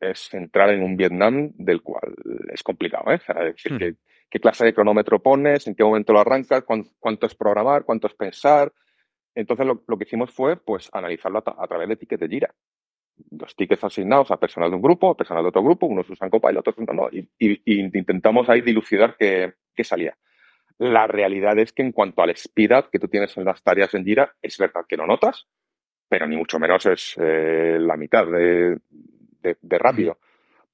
es 0.00 0.32
entrar 0.34 0.70
en 0.70 0.82
un 0.82 0.96
Vietnam 0.96 1.50
del 1.54 1.82
cual 1.82 2.14
es 2.52 2.62
complicado, 2.62 3.12
¿eh? 3.12 3.20
es 3.26 3.54
decir, 3.54 3.72
hmm. 3.72 3.78
que 3.78 3.94
qué 4.32 4.40
clase 4.40 4.64
de 4.64 4.72
cronómetro 4.72 5.22
pones, 5.22 5.66
en 5.66 5.74
qué 5.74 5.84
momento 5.84 6.14
lo 6.14 6.20
arrancas, 6.20 6.64
cuánto, 6.64 7.26
es 7.26 7.34
programar, 7.34 7.84
cuánto 7.84 8.06
es 8.06 8.14
pensar. 8.14 8.72
Entonces 9.34 9.66
lo, 9.66 9.98
que 9.98 10.04
hicimos 10.04 10.30
fue 10.30 10.56
pues 10.56 10.88
analizarlo 10.90 11.42
a, 11.44 11.68
través 11.68 11.86
de 11.86 11.96
tickets 11.96 12.20
de 12.20 12.28
Jira. 12.28 12.54
Los 13.30 13.54
tickets 13.54 13.84
asignados 13.84 14.30
a 14.30 14.38
personal 14.38 14.70
de 14.70 14.76
un 14.76 14.82
grupo, 14.82 15.10
a 15.10 15.16
personal 15.18 15.44
de 15.44 15.50
otro 15.50 15.62
grupo, 15.62 15.84
unos 15.84 16.08
usan 16.08 16.30
Copilot, 16.30 16.66
otros 16.66 16.88
no. 16.94 17.10
Y, 17.12 17.28
intentamos 17.66 18.48
ahí 18.48 18.62
dilucidar 18.62 19.16
qué, 19.18 19.52
salía. 19.84 20.16
La 20.78 21.06
realidad 21.06 21.58
es 21.58 21.74
que 21.74 21.82
en 21.82 21.92
cuanto 21.92 22.22
al 22.22 22.30
speed 22.30 22.72
up 22.74 22.90
que 22.90 22.98
tú 22.98 23.08
tienes 23.08 23.36
en 23.36 23.44
las 23.44 23.62
tareas 23.62 23.92
en 23.92 24.04
Jira, 24.06 24.34
es 24.40 24.56
verdad 24.56 24.86
que 24.88 24.96
lo 24.96 25.06
notas, 25.06 25.46
pero 26.08 26.26
ni 26.26 26.38
mucho 26.38 26.58
menos 26.58 26.86
es 26.86 27.16
eh, 27.18 27.76
la 27.78 27.98
mitad 27.98 28.26
de, 28.26 28.78
de 29.42 29.78
rápido. 29.78 30.16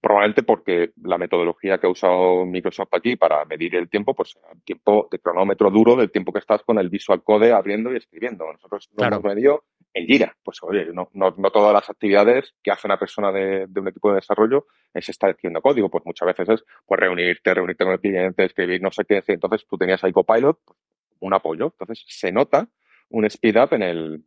Probablemente 0.09 0.43
porque 0.43 0.93
la 1.03 1.19
metodología 1.19 1.77
que 1.77 1.87
ha 1.87 1.91
usado 1.91 2.47
Microsoft 2.47 2.89
aquí 2.93 3.17
para 3.17 3.45
medir 3.45 3.75
el 3.75 3.91
tiempo, 3.91 4.15
pues 4.15 4.39
tiempo 4.65 5.07
de 5.13 5.19
cronómetro 5.19 5.71
duro 5.71 5.97
del 5.97 6.11
tiempo 6.11 6.33
que 6.33 6.39
estás 6.39 6.63
con 6.63 6.79
el 6.79 6.89
Visual 6.89 7.23
Code 7.23 7.53
abriendo 7.53 7.93
y 7.93 7.99
escribiendo. 7.99 8.51
Nosotros 8.51 8.89
lo 8.97 9.05
hemos 9.05 9.23
medido 9.23 9.65
en 9.93 10.07
Jira. 10.07 10.35
Pues 10.43 10.63
oye, 10.63 10.87
no, 10.95 11.11
no, 11.13 11.35
no, 11.37 11.51
todas 11.51 11.75
las 11.75 11.91
actividades 11.91 12.55
que 12.63 12.71
hace 12.71 12.87
una 12.87 12.99
persona 12.99 13.31
de, 13.33 13.69
un 13.77 13.89
equipo 13.89 14.09
de 14.09 14.15
desarrollo 14.15 14.65
es 14.95 15.07
estar 15.11 15.29
escribiendo 15.29 15.61
código. 15.61 15.91
Pues 15.91 16.07
muchas 16.07 16.25
veces 16.25 16.49
es 16.49 16.65
pues 16.87 16.99
reunirte, 16.99 17.53
reunirte 17.53 17.85
con 17.85 17.93
el 17.93 18.01
cliente, 18.01 18.47
escribir 18.47 18.81
no 18.81 18.91
sé 18.91 19.05
qué. 19.05 19.23
Entonces 19.27 19.67
tú 19.69 19.77
tenías 19.77 20.03
ahí 20.05 20.13
Copilot, 20.13 20.59
pues, 20.65 20.79
un 21.21 21.35
apoyo. 21.35 21.67
Entonces 21.67 22.03
se 22.09 22.33
nota 22.33 22.67
un 23.11 23.27
speed 23.27 23.63
up 23.63 23.75
en 23.75 23.83
el, 23.83 24.25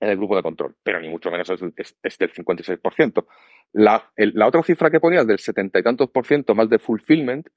en 0.00 0.08
el 0.08 0.16
grupo 0.16 0.36
de 0.36 0.42
control, 0.42 0.74
pero 0.82 1.00
ni 1.00 1.08
mucho 1.08 1.30
menos 1.30 1.48
es, 1.50 1.96
es, 2.02 2.18
del 2.18 2.32
56%. 2.32 3.26
La, 3.72 4.10
la 4.16 4.46
otra 4.46 4.62
cifra 4.62 4.90
que 4.90 5.00
ponías 5.00 5.26
del 5.26 5.38
setenta 5.38 5.78
y 5.78 5.82
tantos 5.82 6.10
por 6.10 6.26
ciento 6.26 6.54
más 6.54 6.68
de 6.68 6.78
fulfillment, 6.78 7.48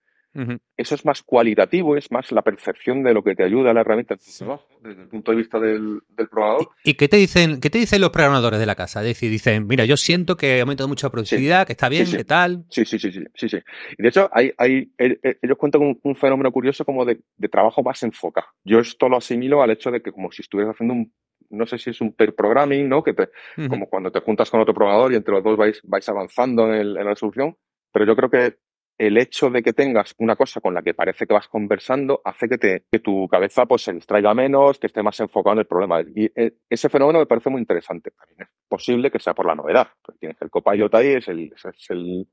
eso 0.78 0.96
es 0.96 1.06
más 1.06 1.24
cualitativo, 1.24 1.98
es 1.98 2.12
más 2.12 2.32
la 2.32 2.44
percepción 2.44 3.04
de 3.04 3.14
lo 3.14 3.24
que 3.24 3.36
te 3.36 3.44
ayuda 3.44 3.74
la 3.74 3.82
herramienta 3.82 4.16
desde 4.16 5.02
el 5.02 5.08
punto 5.10 5.32
de 5.32 5.38
vista 5.38 5.60
del, 5.60 6.02
del 6.08 6.30
programador. 6.30 6.70
¿Y, 6.84 6.94
qué 6.94 7.08
te 7.08 7.18
dicen 7.18 7.60
qué 7.60 7.70
te 7.70 7.80
dicen 7.80 8.00
los 8.00 8.12
programadores 8.12 8.60
de 8.60 8.66
la 8.66 8.76
casa? 8.76 9.02
Es 9.02 9.08
decir, 9.08 9.32
dicen, 9.32 9.66
mira, 9.66 9.86
yo 9.86 9.98
siento 9.98 10.38
que 10.38 10.58
he 10.58 10.62
aumentado 10.62 10.88
mucho 10.88 11.08
la 11.08 11.12
productividad, 11.12 11.66
que 11.66 11.74
está 11.74 11.90
bien, 11.90 12.10
que 12.10 12.24
tal. 12.24 12.64
Sí, 12.70 12.86
sí, 12.86 13.00
sí, 13.00 13.12
sí, 13.12 13.24
sí, 13.34 13.50
sí. 13.50 13.58
Y 13.98 14.04
de 14.04 14.10
hecho, 14.10 14.30
hay, 14.32 14.54
hay, 14.58 14.92
ellos 14.98 15.58
cuentan 15.58 15.98
un, 16.02 16.16
fenómeno 16.16 16.52
curioso 16.52 16.86
como 16.86 17.06
de, 17.06 17.20
de 17.38 17.50
trabajo 17.50 17.82
más 17.82 18.04
enfocado. 18.04 18.48
Yo 18.64 18.80
esto 18.80 19.10
lo 19.10 19.18
asimilo 19.18 19.64
al 19.64 19.72
hecho 19.72 19.90
de 19.90 20.02
que 20.02 20.12
como 20.12 20.32
si 20.32 20.44
estuvieras 20.44 20.76
haciendo 20.76 20.94
un 20.94 21.12
no 21.50 21.66
sé 21.66 21.78
si 21.78 21.90
es 21.90 22.02
un 22.02 22.14
pair 22.14 22.36
programming, 22.36 22.88
¿no? 22.88 23.04
Que 23.04 23.14
te, 23.14 23.30
como 23.68 23.88
cuando 23.88 24.12
te 24.12 24.20
juntas 24.22 24.50
con 24.50 24.62
otro 24.62 24.74
programador 24.74 25.12
y 25.12 25.16
entre 25.16 25.34
los 25.34 25.44
dos 25.44 25.58
vais, 25.58 25.82
vais 25.84 26.08
avanzando 26.10 26.74
en, 26.74 26.94
la 26.94 27.16
solución. 27.16 27.56
Pero 27.92 28.06
yo 28.06 28.16
creo 28.16 28.30
que 28.30 28.58
el 28.98 29.18
hecho 29.18 29.50
de 29.50 29.64
que 29.64 29.74
tengas 29.74 30.14
una 30.18 30.36
cosa 30.36 30.60
con 30.60 30.74
la 30.74 30.82
que 30.82 30.94
parece 30.94 31.26
que 31.26 31.34
vas 31.34 31.48
conversando 31.48 32.22
hace 32.26 32.50
que, 32.50 32.58
te, 32.58 32.84
que 32.92 33.00
tu 33.00 33.28
cabeza 33.30 33.66
pues, 33.66 33.84
se 33.84 33.94
distraiga 33.94 34.34
menos, 34.34 34.78
que 34.78 34.88
esté 34.88 35.02
más 35.02 35.20
enfocado 35.22 35.54
en 35.54 35.60
el 35.60 35.68
problema. 35.68 36.02
Y 36.02 36.30
eh, 36.36 36.58
ese 36.70 36.90
fenómeno 36.90 37.20
me 37.20 37.26
parece 37.26 37.50
muy 37.50 37.62
interesante. 37.62 38.12
También 38.12 38.42
es 38.42 38.50
posible 38.68 39.10
que 39.10 39.20
sea 39.20 39.34
por 39.34 39.46
la 39.46 39.56
novedad. 39.56 39.88
tienes 40.20 40.42
el 40.42 40.50
copilot 40.50 40.94
ahí, 40.96 41.14
es 41.14 41.28
el, 41.30 41.54
es 41.54 41.90
el 41.90 42.28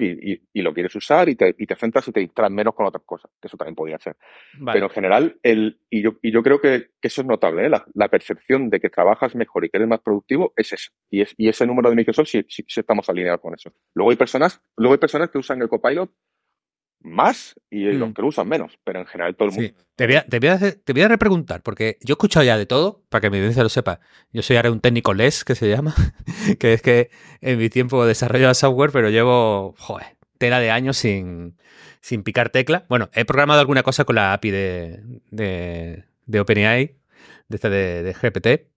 y, 0.00 0.62
lo 0.62 0.72
quieres 0.72 0.94
usar 0.94 1.28
y 1.28 1.34
te, 1.34 1.54
y 1.58 1.66
te 1.66 1.76
centras 1.76 2.06
y 2.08 2.12
te 2.12 2.20
distraes 2.20 2.52
menos 2.52 2.74
con 2.74 2.86
otras 2.86 3.02
cosas, 3.04 3.30
que 3.40 3.48
eso 3.48 3.56
también 3.56 3.74
podría 3.74 3.98
ser. 3.98 4.16
Pero 4.72 4.86
en 4.86 4.90
general, 4.90 5.38
el, 5.42 5.80
y, 5.90 6.02
yo, 6.02 6.16
y 6.22 6.32
yo 6.32 6.42
creo 6.42 6.60
que, 6.60 6.90
eso 7.00 7.22
es 7.22 7.26
notable, 7.26 7.66
¿eh? 7.66 7.70
la, 7.70 8.08
percepción 8.08 8.70
de 8.70 8.78
que 8.78 8.90
trabajas 8.90 9.34
mejor 9.34 9.64
y 9.64 9.70
que 9.70 9.78
eres 9.78 9.88
más 9.88 10.00
productivo 10.00 10.52
es 10.56 10.72
eso. 10.72 10.90
Y, 11.10 11.22
es, 11.22 11.34
y 11.36 11.48
ese 11.48 11.66
número 11.66 11.90
de 11.90 11.96
Microsoft 11.96 12.28
sí, 12.28 12.44
sí, 12.48 12.64
sí 12.68 12.80
estamos 12.80 13.08
alineados 13.08 13.40
con 13.40 13.54
eso. 13.54 13.72
Luego 13.94 14.10
hay 14.10 14.16
personas, 14.16 14.62
luego 14.76 14.94
hay 14.94 14.98
personas 14.98 15.30
que 15.30 15.38
usan 15.38 15.60
el 15.62 15.68
Copilot 15.68 16.10
más 17.02 17.54
y 17.70 17.84
los 17.92 18.10
mm. 18.10 18.12
que 18.12 18.22
lo 18.22 18.28
usan 18.28 18.48
menos, 18.48 18.78
pero 18.84 19.00
en 19.00 19.06
general 19.06 19.36
todo 19.36 19.48
el 19.48 19.54
mundo. 19.54 19.74
Te, 19.96 20.06
voy 20.06 20.16
a, 20.16 20.24
te, 20.24 20.38
voy 20.38 20.48
a, 20.48 20.58
te 20.58 20.92
voy 20.92 21.02
a 21.02 21.08
repreguntar, 21.08 21.62
porque 21.62 21.98
yo 22.00 22.12
he 22.12 22.14
escuchado 22.14 22.44
ya 22.44 22.56
de 22.56 22.66
todo, 22.66 23.02
para 23.08 23.20
que 23.20 23.30
mi 23.30 23.38
audiencia 23.38 23.62
lo 23.62 23.68
sepa. 23.68 24.00
Yo 24.32 24.42
soy 24.42 24.56
ahora 24.56 24.70
un 24.70 24.80
técnico 24.80 25.14
LES, 25.14 25.44
que 25.44 25.54
se 25.54 25.68
llama, 25.68 25.94
que 26.58 26.74
es 26.74 26.82
que 26.82 27.10
en 27.40 27.58
mi 27.58 27.68
tiempo 27.68 28.04
desarrollo 28.06 28.52
software, 28.54 28.90
pero 28.92 29.10
llevo, 29.10 29.74
joder, 29.78 30.16
tela 30.38 30.60
de 30.60 30.70
años 30.70 30.96
sin, 30.96 31.56
sin 32.00 32.22
picar 32.22 32.50
tecla. 32.50 32.86
Bueno, 32.88 33.10
he 33.14 33.24
programado 33.24 33.60
alguna 33.60 33.82
cosa 33.82 34.04
con 34.04 34.16
la 34.16 34.32
API 34.32 34.50
de, 34.50 35.02
de, 35.30 36.04
de 36.26 36.40
OpenAI, 36.40 36.96
de 37.48 37.56
esta 37.56 37.70
de, 37.70 38.02
de 38.02 38.12
GPT, 38.12 38.72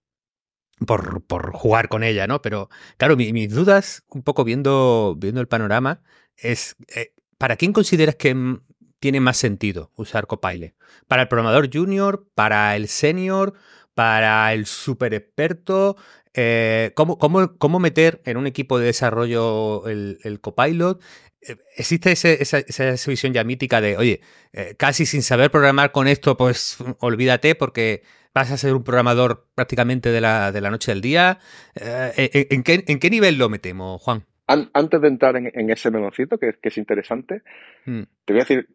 por, 0.85 1.23
por, 1.25 1.53
jugar 1.53 1.89
con 1.89 2.03
ella, 2.03 2.27
¿no? 2.27 2.41
Pero 2.41 2.69
claro, 2.97 3.15
mis 3.15 3.53
dudas, 3.53 4.03
un 4.09 4.23
poco 4.23 4.43
viendo, 4.43 5.15
viendo 5.17 5.41
el 5.41 5.47
panorama, 5.47 6.01
es, 6.37 6.75
eh, 6.95 7.13
¿para 7.37 7.55
quién 7.55 7.73
consideras 7.73 8.15
que 8.15 8.59
tiene 8.99 9.19
más 9.19 9.37
sentido 9.37 9.91
usar 9.95 10.27
Copilot? 10.27 10.73
¿Para 11.07 11.23
el 11.23 11.27
programador 11.27 11.69
junior? 11.71 12.27
¿Para 12.35 12.75
el 12.75 12.87
senior? 12.87 13.53
¿Para 13.93 14.53
el 14.53 14.65
super 14.65 15.13
experto? 15.13 15.95
Eh, 16.33 16.91
¿cómo, 16.95 17.17
cómo, 17.17 17.79
meter 17.79 18.21
en 18.25 18.35
un 18.35 18.45
equipo 18.45 18.77
de 18.77 18.87
desarrollo 18.87 19.87
el, 19.87 20.39
Copilot? 20.41 21.01
Eh, 21.41 21.55
existe 21.77 22.11
esa, 22.11 23.09
visión 23.09 23.31
ya 23.31 23.43
mítica 23.45 23.79
de, 23.79 23.95
oye, 23.95 24.21
eh, 24.51 24.75
casi 24.77 25.05
sin 25.05 25.23
saber 25.23 25.49
programar 25.49 25.93
con 25.93 26.07
esto, 26.07 26.35
pues 26.35 26.77
olvídate 26.99 27.55
porque 27.55 28.03
vas 28.33 28.51
a 28.51 28.57
ser 28.57 28.73
un 28.73 28.83
programador 28.83 29.47
prácticamente 29.55 30.11
de 30.11 30.19
la, 30.19 30.51
de 30.51 30.59
la 30.59 30.71
noche 30.71 30.91
al 30.91 30.99
día. 30.99 31.39
¿en, 31.75 32.63
qué, 32.63 32.83
¿en, 32.85 32.99
qué, 32.99 33.09
nivel 33.09 33.37
lo 33.37 33.47
metemos, 33.47 34.01
Juan? 34.01 34.25
Antes 34.47 35.01
de 35.01 35.07
entrar 35.07 35.35
en, 35.37 35.69
ese 35.69 35.91
meloncito, 35.91 36.37
que, 36.37 36.53
que, 36.61 36.69
es 36.69 36.77
interesante, 36.77 37.41
hmm. 37.85 38.03
te 38.25 38.33
voy 38.33 38.41
a 38.41 38.45
decir, 38.45 38.67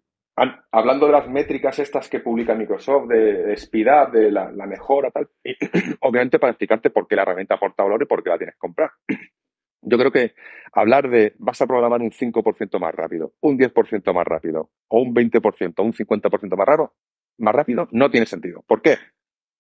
hablando 0.71 1.07
de 1.07 1.13
las 1.13 1.29
métricas 1.29 1.79
estas 1.79 2.09
que 2.09 2.21
publica 2.21 2.55
Microsoft, 2.55 3.09
de, 3.09 3.43
de 3.43 3.53
speed 3.55 3.87
up, 3.87 4.13
de 4.13 4.31
la, 4.31 4.51
la 4.51 4.67
mejora, 4.67 5.11
tal, 5.11 5.29
obviamente 6.01 6.39
para 6.39 6.53
explicarte 6.53 6.91
por 6.91 7.07
qué 7.07 7.17
la 7.17 7.23
herramienta 7.23 7.55
aporta 7.55 7.83
valor 7.83 8.03
y 8.03 8.07
por 8.07 8.23
qué 8.23 8.31
la 8.31 8.39
tienes 8.39 8.55
que 8.55 8.61
comprar. 8.61 8.91
Yo 9.83 9.97
creo 9.97 10.13
que 10.13 10.35
hablar 10.73 11.09
de 11.09 11.35
vas 11.39 11.61
a 11.63 11.67
programar 11.67 12.03
un 12.03 12.11
5% 12.11 12.79
más 12.79 12.95
rápido, 12.95 13.33
un 13.41 13.59
10% 13.59 14.13
más 14.13 14.27
rápido, 14.27 14.71
o 14.89 15.01
un 15.01 15.15
20%, 15.15 15.75
o 15.77 15.83
un 15.83 15.93
50% 15.95 16.57
más 16.57 16.67
raro, 16.67 16.95
más 17.39 17.55
rápido, 17.55 17.89
no 17.91 18.11
tiene 18.11 18.27
sentido. 18.27 18.63
¿Por 18.67 18.83
qué? 18.83 18.97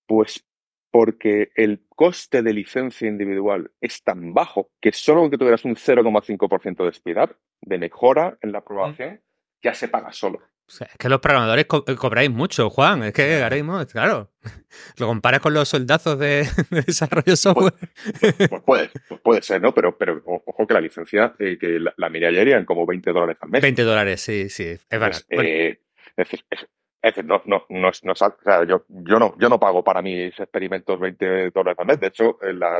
Pues 0.06 0.46
porque 0.90 1.50
el 1.54 1.84
coste 1.88 2.42
de 2.42 2.52
licencia 2.52 3.08
individual 3.08 3.70
es 3.80 4.02
tan 4.02 4.34
bajo 4.34 4.70
que 4.80 4.92
solo 4.92 5.30
que 5.30 5.38
tuvieras 5.38 5.64
un 5.64 5.76
0,5% 5.76 6.84
de 6.84 6.90
speed 6.90 7.22
up, 7.22 7.36
de 7.60 7.78
mejora 7.78 8.38
en 8.42 8.52
la 8.52 8.62
programación, 8.62 9.20
ya 9.62 9.74
se 9.74 9.88
paga 9.88 10.12
solo 10.12 10.40
es 10.78 10.96
que 10.98 11.08
los 11.08 11.20
programadores 11.20 11.66
eh, 11.86 11.96
cobráis 11.96 12.30
mucho, 12.30 12.70
Juan. 12.70 13.02
Es 13.02 13.12
que 13.12 13.42
ahora 13.42 13.56
mismo, 13.56 13.84
claro, 13.86 14.30
lo 14.98 15.06
comparas 15.06 15.40
con 15.40 15.54
los 15.54 15.68
soldazos 15.68 16.18
de, 16.18 16.46
desarrollo 16.70 17.36
software. 17.36 17.74
Pues, 18.20 18.34
pues, 18.48 18.62
puede, 18.62 18.90
pues 19.08 19.20
puede 19.20 19.42
ser, 19.42 19.60
¿no? 19.60 19.74
Pero, 19.74 19.96
pero 19.96 20.22
ojo 20.24 20.66
que 20.66 20.74
la 20.74 20.80
licencia, 20.80 21.34
eh, 21.38 21.58
que 21.58 21.80
la, 21.80 21.92
la 21.96 22.08
miré 22.08 22.28
ayer 22.28 22.48
en 22.48 22.64
como 22.64 22.86
20 22.86 23.12
dólares 23.12 23.36
al 23.40 23.50
mes. 23.50 23.62
20 23.62 23.82
dólares, 23.82 24.20
sí, 24.20 24.48
sí, 24.48 24.64
es 24.64 24.88
verdad. 24.88 25.20
Eh, 25.30 25.80
es 26.10 26.16
decir, 26.16 26.44
es, 26.50 26.66
decir, 27.02 27.24
no, 27.24 27.42
no, 27.46 27.64
no, 27.70 27.88
o 27.88 28.14
sea, 28.14 28.64
yo, 28.66 28.84
yo, 28.88 29.18
no, 29.18 29.34
yo 29.38 29.48
no 29.48 29.58
pago 29.58 29.82
para 29.82 30.02
mis 30.02 30.38
experimentos 30.38 30.98
20 31.00 31.50
dólares 31.50 31.78
al 31.78 31.86
mes. 31.86 32.00
De 32.00 32.08
hecho, 32.08 32.38
la, 32.42 32.78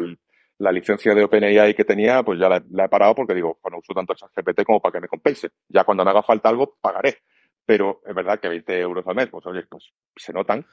la 0.58 0.72
licencia 0.72 1.14
de 1.14 1.24
OpenAI 1.24 1.74
que 1.74 1.84
tenía, 1.84 2.22
pues 2.22 2.38
ya 2.38 2.48
la, 2.48 2.62
la 2.70 2.84
he 2.84 2.88
parado 2.88 3.14
porque 3.14 3.34
digo, 3.34 3.58
bueno, 3.62 3.78
uso 3.78 3.94
tanto 3.94 4.12
esa 4.12 4.28
GPT 4.36 4.64
como 4.64 4.80
para 4.80 4.92
que 4.92 5.00
me 5.00 5.08
compense. 5.08 5.50
Ya 5.68 5.84
cuando 5.84 6.04
me 6.04 6.10
haga 6.10 6.22
falta 6.22 6.48
algo, 6.48 6.76
pagaré 6.80 7.18
pero 7.70 8.00
es 8.04 8.14
verdad 8.16 8.40
que 8.40 8.48
20 8.48 8.80
euros 8.80 9.06
al 9.06 9.14
mes, 9.14 9.28
pues 9.28 9.46
oye, 9.46 9.62
pues 9.70 9.92
se 10.16 10.32
notan. 10.32 10.66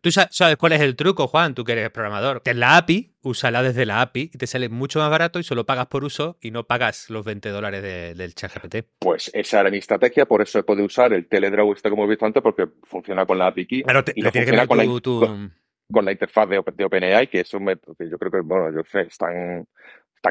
Tú 0.00 0.10
sabes 0.10 0.56
cuál 0.56 0.72
es 0.72 0.80
el 0.80 0.96
truco, 0.96 1.26
Juan, 1.26 1.54
tú 1.54 1.62
que 1.62 1.72
eres 1.72 1.90
programador. 1.90 2.42
Que 2.42 2.50
es 2.50 2.56
la 2.56 2.78
API, 2.78 3.16
úsala 3.22 3.62
desde 3.62 3.84
la 3.84 4.00
API 4.00 4.30
y 4.32 4.38
te 4.38 4.46
sale 4.46 4.70
mucho 4.70 4.98
más 4.98 5.10
barato 5.10 5.38
y 5.38 5.42
solo 5.42 5.66
pagas 5.66 5.86
por 5.88 6.04
uso 6.04 6.38
y 6.40 6.50
no 6.50 6.64
pagas 6.64 7.10
los 7.10 7.24
20 7.24 7.50
dólares 7.50 7.82
del 8.16 8.34
chat 8.34 8.52
GPT. 8.54 8.86
Pues 8.98 9.30
esa 9.34 9.60
era 9.60 9.70
mi 9.70 9.78
estrategia, 9.78 10.24
por 10.24 10.40
eso 10.40 10.58
he 10.58 10.62
podido 10.62 10.86
usar 10.86 11.12
el 11.12 11.28
Teledraw 11.28 11.70
este 11.72 11.90
como 11.90 12.04
he 12.04 12.08
visto 12.08 12.24
antes, 12.24 12.42
porque 12.42 12.66
funciona 12.84 13.26
con 13.26 13.38
la 13.38 13.48
API 13.48 13.66
key. 13.66 13.82
Pero 13.84 14.02
te, 14.04 14.12
y 14.16 14.22
que 14.22 14.46
con, 14.46 14.56
la, 14.56 14.66
con, 14.66 16.04
la 16.04 16.12
interfaz 16.12 16.48
de, 16.48 16.62
de 16.74 16.84
OpenAI, 16.84 17.28
que 17.28 17.40
es 17.40 17.52
un 17.52 17.64
método 17.64 17.94
que 17.94 18.08
yo 18.08 18.18
creo 18.18 18.32
que, 18.32 18.40
bueno, 18.40 18.74
yo 18.74 18.82
sé, 18.90 19.02
están 19.02 19.66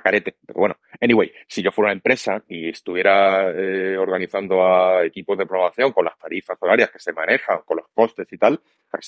carete. 0.02 0.36
Pero 0.46 0.60
bueno, 0.60 0.78
anyway, 1.02 1.32
si 1.48 1.62
yo 1.62 1.72
fuera 1.72 1.88
una 1.88 1.94
empresa 1.94 2.44
y 2.48 2.70
estuviera 2.70 3.50
eh, 3.52 3.98
organizando 3.98 4.66
a 4.66 5.06
equipos 5.06 5.38
de 5.38 5.46
programación 5.46 5.92
con 5.92 6.06
las 6.06 6.18
tarifas 6.18 6.58
horarias 6.62 6.92
que 6.92 7.00
se 7.00 7.14
manejan, 7.14 7.62
con 7.66 7.78
los 7.78 7.88
costes 7.94 8.28
y 8.32 8.38
tal, 8.38 8.62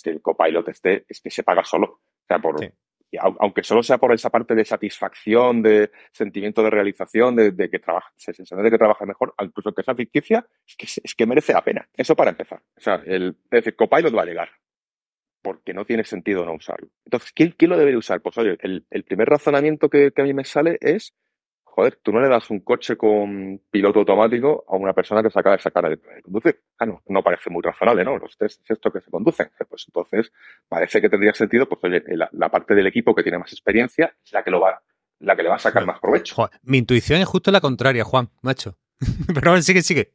que 0.03 0.09
el 0.09 0.21
copilot 0.21 0.67
este 0.69 1.05
es 1.07 1.21
que 1.21 1.29
se 1.29 1.43
paga 1.43 1.63
solo. 1.63 1.85
O 1.87 2.27
sea, 2.27 2.39
por, 2.39 2.55
aunque 3.19 3.63
solo 3.63 3.83
sea 3.83 3.97
por 3.97 4.13
esa 4.13 4.29
parte 4.29 4.55
de 4.55 4.65
satisfacción, 4.65 5.61
de 5.61 5.91
sentimiento 6.11 6.63
de 6.63 6.69
realización, 6.69 7.35
de, 7.35 7.69
que 7.69 7.79
trabaja, 7.79 8.11
sensación 8.15 8.63
de 8.63 8.71
que 8.71 8.77
trabaja 8.77 9.05
mejor, 9.05 9.33
incluso 9.41 9.73
que 9.73 9.83
sea 9.83 9.95
ficticia, 9.95 10.45
es 10.67 10.75
que, 10.75 10.87
es 11.03 11.15
que 11.15 11.25
merece 11.25 11.53
la 11.53 11.63
pena. 11.63 11.87
Eso 11.95 12.15
para 12.15 12.31
empezar. 12.31 12.61
O 12.75 12.81
sea, 12.81 13.01
el, 13.05 13.35
el 13.51 13.75
copilot 13.75 14.15
va 14.15 14.23
a 14.23 14.25
llegar 14.25 14.49
porque 15.45 15.75
no 15.75 15.85
tiene 15.85 16.03
sentido 16.03 16.43
no 16.43 16.55
usarlo. 16.55 16.89
Entonces, 17.05 17.31
¿quién, 17.31 17.53
lo 17.69 17.77
debería 17.77 17.99
usar? 17.99 18.19
Pues 18.19 18.35
oye, 18.39 18.57
el, 18.61 19.03
primer 19.03 19.29
razonamiento 19.29 19.91
que, 19.91 20.11
a 20.17 20.23
mí 20.23 20.33
me 20.33 20.43
sale 20.43 20.79
es, 20.81 21.13
joder, 21.63 21.99
tú 22.01 22.11
no 22.11 22.19
le 22.19 22.29
das 22.29 22.49
un 22.49 22.61
coche 22.61 22.97
con 22.97 23.61
piloto 23.69 23.99
automático 23.99 24.65
a 24.67 24.75
una 24.75 24.93
persona 24.93 25.21
que 25.21 25.29
se 25.29 25.39
acaba 25.39 25.55
de 25.55 25.61
sacar 25.61 25.87
de, 25.87 25.99
conducir. 26.23 26.61
Ah, 26.79 26.87
no, 26.87 27.03
no 27.05 27.21
parece 27.21 27.51
muy 27.51 27.61
razonable, 27.61 28.03
¿no? 28.03 28.17
Los 28.17 28.35
test 28.39 28.59
es 28.63 28.71
esto 28.71 28.91
que 28.91 29.01
se 29.01 29.11
conducen. 29.11 29.51
Pues 29.69 29.85
entonces, 29.87 30.33
parece 30.67 30.99
que 30.99 31.09
tendría 31.09 31.35
sentido, 31.35 31.69
pues 31.69 31.79
oye, 31.83 32.03
la, 32.07 32.49
parte 32.49 32.73
del 32.73 32.87
equipo 32.87 33.13
que 33.13 33.21
tiene 33.21 33.37
más 33.37 33.53
experiencia 33.53 34.15
es 34.25 34.33
la 34.33 34.43
que 34.43 34.49
lo 34.49 34.59
va, 34.59 34.81
la 35.19 35.35
que 35.35 35.43
le 35.43 35.49
va 35.49 35.57
a 35.57 35.59
sacar 35.59 35.85
más 35.85 35.99
provecho. 35.99 36.49
mi 36.63 36.79
intuición 36.79 37.21
es 37.21 37.27
justo 37.27 37.51
la 37.51 37.61
contraria, 37.61 38.03
Juan, 38.03 38.31
macho. 38.41 38.79
pero 39.35 39.61
sigue, 39.61 39.83
sigue. 39.83 40.11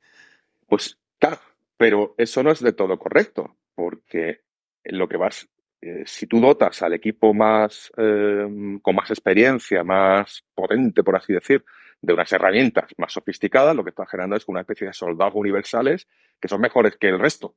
Pues 0.66 0.98
claro, 1.20 1.38
pero 1.76 2.16
eso 2.18 2.42
no 2.42 2.50
es 2.50 2.58
de 2.58 2.72
todo 2.72 2.98
correcto, 2.98 3.54
porque 3.76 4.40
lo 4.84 5.08
que 5.08 5.16
vas, 5.16 5.48
eh, 5.80 6.02
si 6.06 6.26
tú 6.26 6.40
dotas 6.40 6.82
al 6.82 6.94
equipo 6.94 7.34
más, 7.34 7.92
em, 7.96 8.78
con 8.80 8.94
más 8.94 9.10
experiencia, 9.10 9.84
más 9.84 10.44
potente, 10.54 11.02
por 11.02 11.16
así 11.16 11.32
decir, 11.32 11.64
de 12.02 12.12
unas 12.14 12.32
herramientas 12.32 12.92
más 12.98 13.12
sofisticadas, 13.12 13.76
lo 13.76 13.84
que 13.84 13.90
estás 13.90 14.08
generando 14.10 14.36
es 14.36 14.48
una 14.48 14.60
especie 14.60 14.86
de 14.86 14.92
soldados 14.92 15.34
universales 15.34 16.08
que 16.40 16.48
son 16.48 16.60
mejores 16.60 16.96
que 16.96 17.08
el 17.08 17.18
resto. 17.18 17.54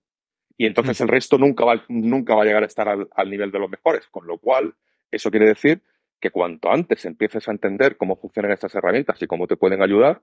Y 0.57 0.65
entonces 0.65 0.99
mm. 0.99 1.03
el 1.03 1.09
resto 1.09 1.37
nunca 1.37 1.65
va, 1.65 1.83
nunca 1.87 2.35
va 2.35 2.43
a 2.43 2.45
llegar 2.45 2.63
a 2.63 2.67
estar 2.67 2.87
al, 2.87 3.07
al 3.15 3.29
nivel 3.29 3.51
de 3.51 3.59
los 3.59 3.69
mejores. 3.69 4.07
Con 4.07 4.27
lo 4.27 4.37
cual, 4.37 4.75
eso 5.11 5.31
quiere 5.31 5.47
decir 5.47 5.81
que 6.19 6.31
cuanto 6.31 6.71
antes 6.71 7.05
empieces 7.05 7.47
a 7.47 7.51
entender 7.51 7.97
cómo 7.97 8.15
funcionan 8.15 8.51
estas 8.51 8.75
herramientas 8.75 9.21
y 9.21 9.27
cómo 9.27 9.47
te 9.47 9.57
pueden 9.57 9.81
ayudar, 9.81 10.21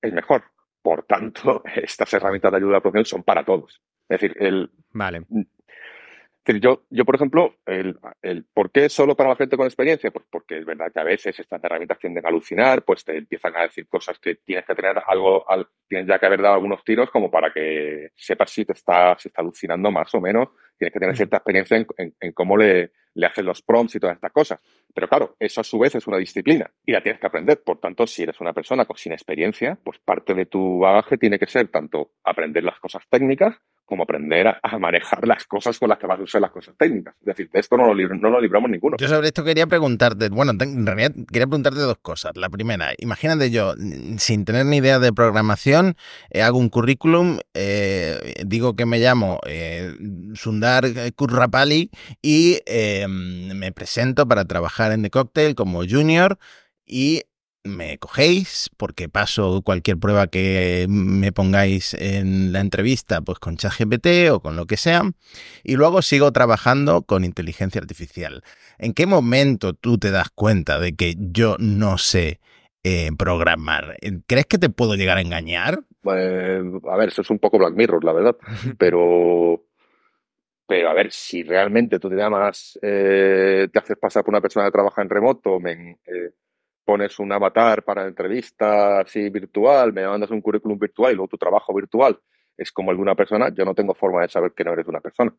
es 0.00 0.12
mejor. 0.12 0.44
Por 0.82 1.04
tanto, 1.04 1.62
estas 1.74 2.12
herramientas 2.14 2.50
de 2.52 2.58
ayuda 2.58 2.70
a 2.70 2.74
la 2.74 2.80
producción 2.80 3.04
son 3.04 3.22
para 3.22 3.44
todos. 3.44 3.80
Es 4.08 4.20
decir, 4.20 4.36
el, 4.40 4.70
vale 4.92 5.24
yo, 6.58 6.82
yo, 6.90 7.04
por 7.04 7.14
ejemplo, 7.14 7.54
el, 7.66 7.98
el, 8.22 8.44
¿por 8.52 8.70
qué 8.70 8.88
solo 8.88 9.14
para 9.14 9.30
la 9.30 9.36
gente 9.36 9.56
con 9.56 9.66
experiencia? 9.66 10.10
Pues 10.10 10.24
porque 10.30 10.58
es 10.58 10.64
verdad 10.64 10.90
que 10.92 11.00
a 11.00 11.04
veces 11.04 11.38
estas 11.38 11.62
herramientas 11.62 11.98
tienden 11.98 12.24
a 12.24 12.28
alucinar, 12.30 12.82
pues 12.82 13.04
te 13.04 13.18
empiezan 13.18 13.56
a 13.56 13.62
decir 13.62 13.86
cosas 13.88 14.18
que 14.18 14.36
tienes 14.36 14.64
que 14.64 14.74
tener 14.74 14.96
algo, 15.06 15.48
al, 15.48 15.68
tienes 15.86 16.08
ya 16.08 16.18
que 16.18 16.26
haber 16.26 16.42
dado 16.42 16.54
algunos 16.54 16.82
tiros 16.82 17.10
como 17.10 17.30
para 17.30 17.52
que 17.52 18.10
sepas 18.16 18.50
si 18.50 18.64
te 18.64 18.72
está, 18.72 19.16
si 19.18 19.28
está 19.28 19.42
alucinando 19.42 19.90
más 19.90 20.12
o 20.14 20.20
menos. 20.20 20.48
Tienes 20.78 20.94
que 20.94 21.00
tener 21.00 21.16
cierta 21.16 21.36
experiencia 21.36 21.76
en, 21.76 22.14
en, 22.18 22.32
cómo 22.32 22.56
le, 22.56 22.92
le 23.14 23.26
hacen 23.26 23.44
los 23.44 23.60
prompts 23.60 23.96
y 23.96 24.00
todas 24.00 24.16
estas 24.16 24.32
cosas. 24.32 24.60
Pero 24.94 25.08
claro, 25.08 25.36
eso 25.38 25.60
a 25.60 25.64
su 25.64 25.78
vez 25.78 25.94
es 25.94 26.06
una 26.06 26.16
disciplina 26.16 26.70
y 26.86 26.92
la 26.92 27.02
tienes 27.02 27.20
que 27.20 27.26
aprender. 27.26 27.62
Por 27.62 27.78
tanto, 27.78 28.06
si 28.06 28.22
eres 28.22 28.40
una 28.40 28.54
persona 28.54 28.86
sin 28.94 29.12
experiencia, 29.12 29.78
pues 29.84 29.98
parte 29.98 30.32
de 30.32 30.46
tu 30.46 30.78
bagaje 30.78 31.18
tiene 31.18 31.38
que 31.38 31.46
ser 31.46 31.68
tanto 31.68 32.12
aprender 32.24 32.64
las 32.64 32.80
cosas 32.80 33.02
técnicas 33.10 33.60
como 33.90 34.04
aprender 34.04 34.46
a, 34.46 34.78
manejar 34.78 35.26
las 35.26 35.44
cosas 35.44 35.78
con 35.78 35.88
las 35.88 35.98
que 35.98 36.06
vas 36.06 36.20
a 36.20 36.22
usar 36.22 36.40
las 36.40 36.52
cosas 36.52 36.74
técnicas. 36.78 37.14
Es 37.20 37.26
decir, 37.26 37.50
de 37.52 37.58
esto 37.58 37.76
no 37.76 37.92
lo, 37.92 38.08
no 38.14 38.30
lo 38.30 38.40
libramos 38.40 38.70
ninguno. 38.70 38.96
Yo 38.98 39.08
sobre 39.08 39.26
esto 39.26 39.42
quería 39.42 39.66
preguntarte, 39.66 40.28
bueno, 40.28 40.52
en 40.52 40.86
realidad 40.86 41.10
quería 41.30 41.48
preguntarte 41.48 41.80
dos 41.80 41.98
cosas. 42.00 42.36
La 42.36 42.48
primera, 42.48 42.92
imagínate 42.98 43.50
yo, 43.50 43.74
sin 44.16 44.44
tener 44.44 44.64
ni 44.66 44.76
idea 44.76 45.00
de 45.00 45.12
programación, 45.12 45.96
eh, 46.30 46.42
hago 46.42 46.58
un 46.58 46.68
currículum, 46.68 47.40
eh, 47.52 48.34
digo 48.46 48.76
que 48.76 48.86
me 48.86 49.00
llamo 49.00 49.40
eh, 49.44 49.92
Sundar 50.34 50.84
Kurrapali 51.16 51.90
y 52.22 52.60
me 53.08 53.72
presento 53.72 54.28
para 54.28 54.44
trabajar 54.44 54.92
en 54.92 55.02
The 55.02 55.10
Cocktail 55.10 55.56
como 55.56 55.82
junior 55.84 56.38
y 56.86 57.22
me 57.64 57.98
cogéis 57.98 58.70
porque 58.76 59.08
paso 59.08 59.62
cualquier 59.62 59.98
prueba 59.98 60.26
que 60.28 60.86
me 60.88 61.32
pongáis 61.32 61.94
en 61.94 62.52
la 62.52 62.60
entrevista, 62.60 63.20
pues 63.20 63.38
con 63.38 63.56
ChatGPT 63.56 64.30
o 64.30 64.40
con 64.40 64.56
lo 64.56 64.66
que 64.66 64.76
sea, 64.76 65.02
y 65.62 65.76
luego 65.76 66.02
sigo 66.02 66.32
trabajando 66.32 67.02
con 67.02 67.24
inteligencia 67.24 67.80
artificial. 67.80 68.42
¿En 68.78 68.94
qué 68.94 69.06
momento 69.06 69.74
tú 69.74 69.98
te 69.98 70.10
das 70.10 70.30
cuenta 70.30 70.78
de 70.78 70.94
que 70.94 71.14
yo 71.18 71.56
no 71.58 71.98
sé 71.98 72.40
eh, 72.82 73.10
programar? 73.18 73.96
¿Crees 74.26 74.46
que 74.46 74.58
te 74.58 74.70
puedo 74.70 74.94
llegar 74.94 75.18
a 75.18 75.22
engañar? 75.22 75.80
Pues, 76.00 76.62
a 76.90 76.96
ver, 76.96 77.08
eso 77.08 77.20
es 77.20 77.30
un 77.30 77.38
poco 77.38 77.58
Black 77.58 77.74
Mirror, 77.74 78.04
la 78.04 78.12
verdad, 78.12 78.36
pero 78.78 79.66
pero 80.66 80.88
a 80.88 80.94
ver, 80.94 81.10
si 81.10 81.42
realmente 81.42 81.98
tú 81.98 82.08
te 82.08 82.14
llamas, 82.14 82.78
eh, 82.80 83.66
te 83.72 83.78
haces 83.80 83.96
pasar 83.96 84.22
por 84.22 84.32
una 84.32 84.40
persona 84.40 84.66
que 84.66 84.70
trabaja 84.70 85.02
en 85.02 85.10
remoto, 85.10 85.58
me, 85.58 85.98
eh, 86.06 86.30
pones 86.84 87.18
un 87.18 87.32
avatar 87.32 87.84
para 87.84 88.06
entrevista 88.06 89.00
así 89.00 89.28
virtual, 89.30 89.92
me 89.92 90.06
mandas 90.06 90.30
un 90.30 90.40
currículum 90.40 90.78
virtual 90.78 91.12
y 91.12 91.16
luego 91.16 91.28
tu 91.28 91.38
trabajo 91.38 91.74
virtual 91.74 92.18
es 92.56 92.72
como 92.72 92.90
el 92.90 92.98
de 92.98 93.02
una 93.02 93.14
persona, 93.14 93.48
yo 93.54 93.64
no 93.64 93.74
tengo 93.74 93.94
forma 93.94 94.22
de 94.22 94.28
saber 94.28 94.52
que 94.52 94.64
no 94.64 94.72
eres 94.72 94.86
una 94.86 95.00
persona. 95.00 95.34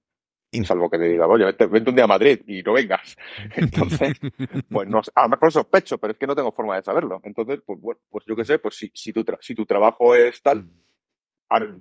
Salvo 0.66 0.90
que 0.90 0.98
te 0.98 1.06
diga, 1.06 1.28
oye, 1.28 1.46
vente, 1.46 1.90
un 1.92 1.96
día 1.96 2.04
a 2.04 2.08
Madrid 2.08 2.42
y 2.46 2.62
no 2.62 2.74
vengas. 2.74 3.16
Entonces, 3.56 4.20
pues 4.70 4.90
no 4.90 5.02
a 5.16 5.22
lo 5.24 5.30
mejor 5.30 5.52
sospecho, 5.52 5.98
pero 5.98 6.12
es 6.12 6.20
que 6.20 6.28
no 6.28 6.36
tengo 6.36 6.52
forma 6.52 6.76
de 6.76 6.84
saberlo. 6.84 7.22
Entonces, 7.24 7.62
pues 7.66 7.80
bueno, 7.80 8.02
pues 8.10 8.26
yo 8.28 8.36
qué 8.36 8.44
sé, 8.44 8.60
pues 8.60 8.76
si, 8.76 8.92
si, 8.94 9.14
tu, 9.14 9.24
si 9.40 9.56
tu 9.56 9.66
trabajo 9.66 10.14
es 10.14 10.42
tal, 10.42 10.68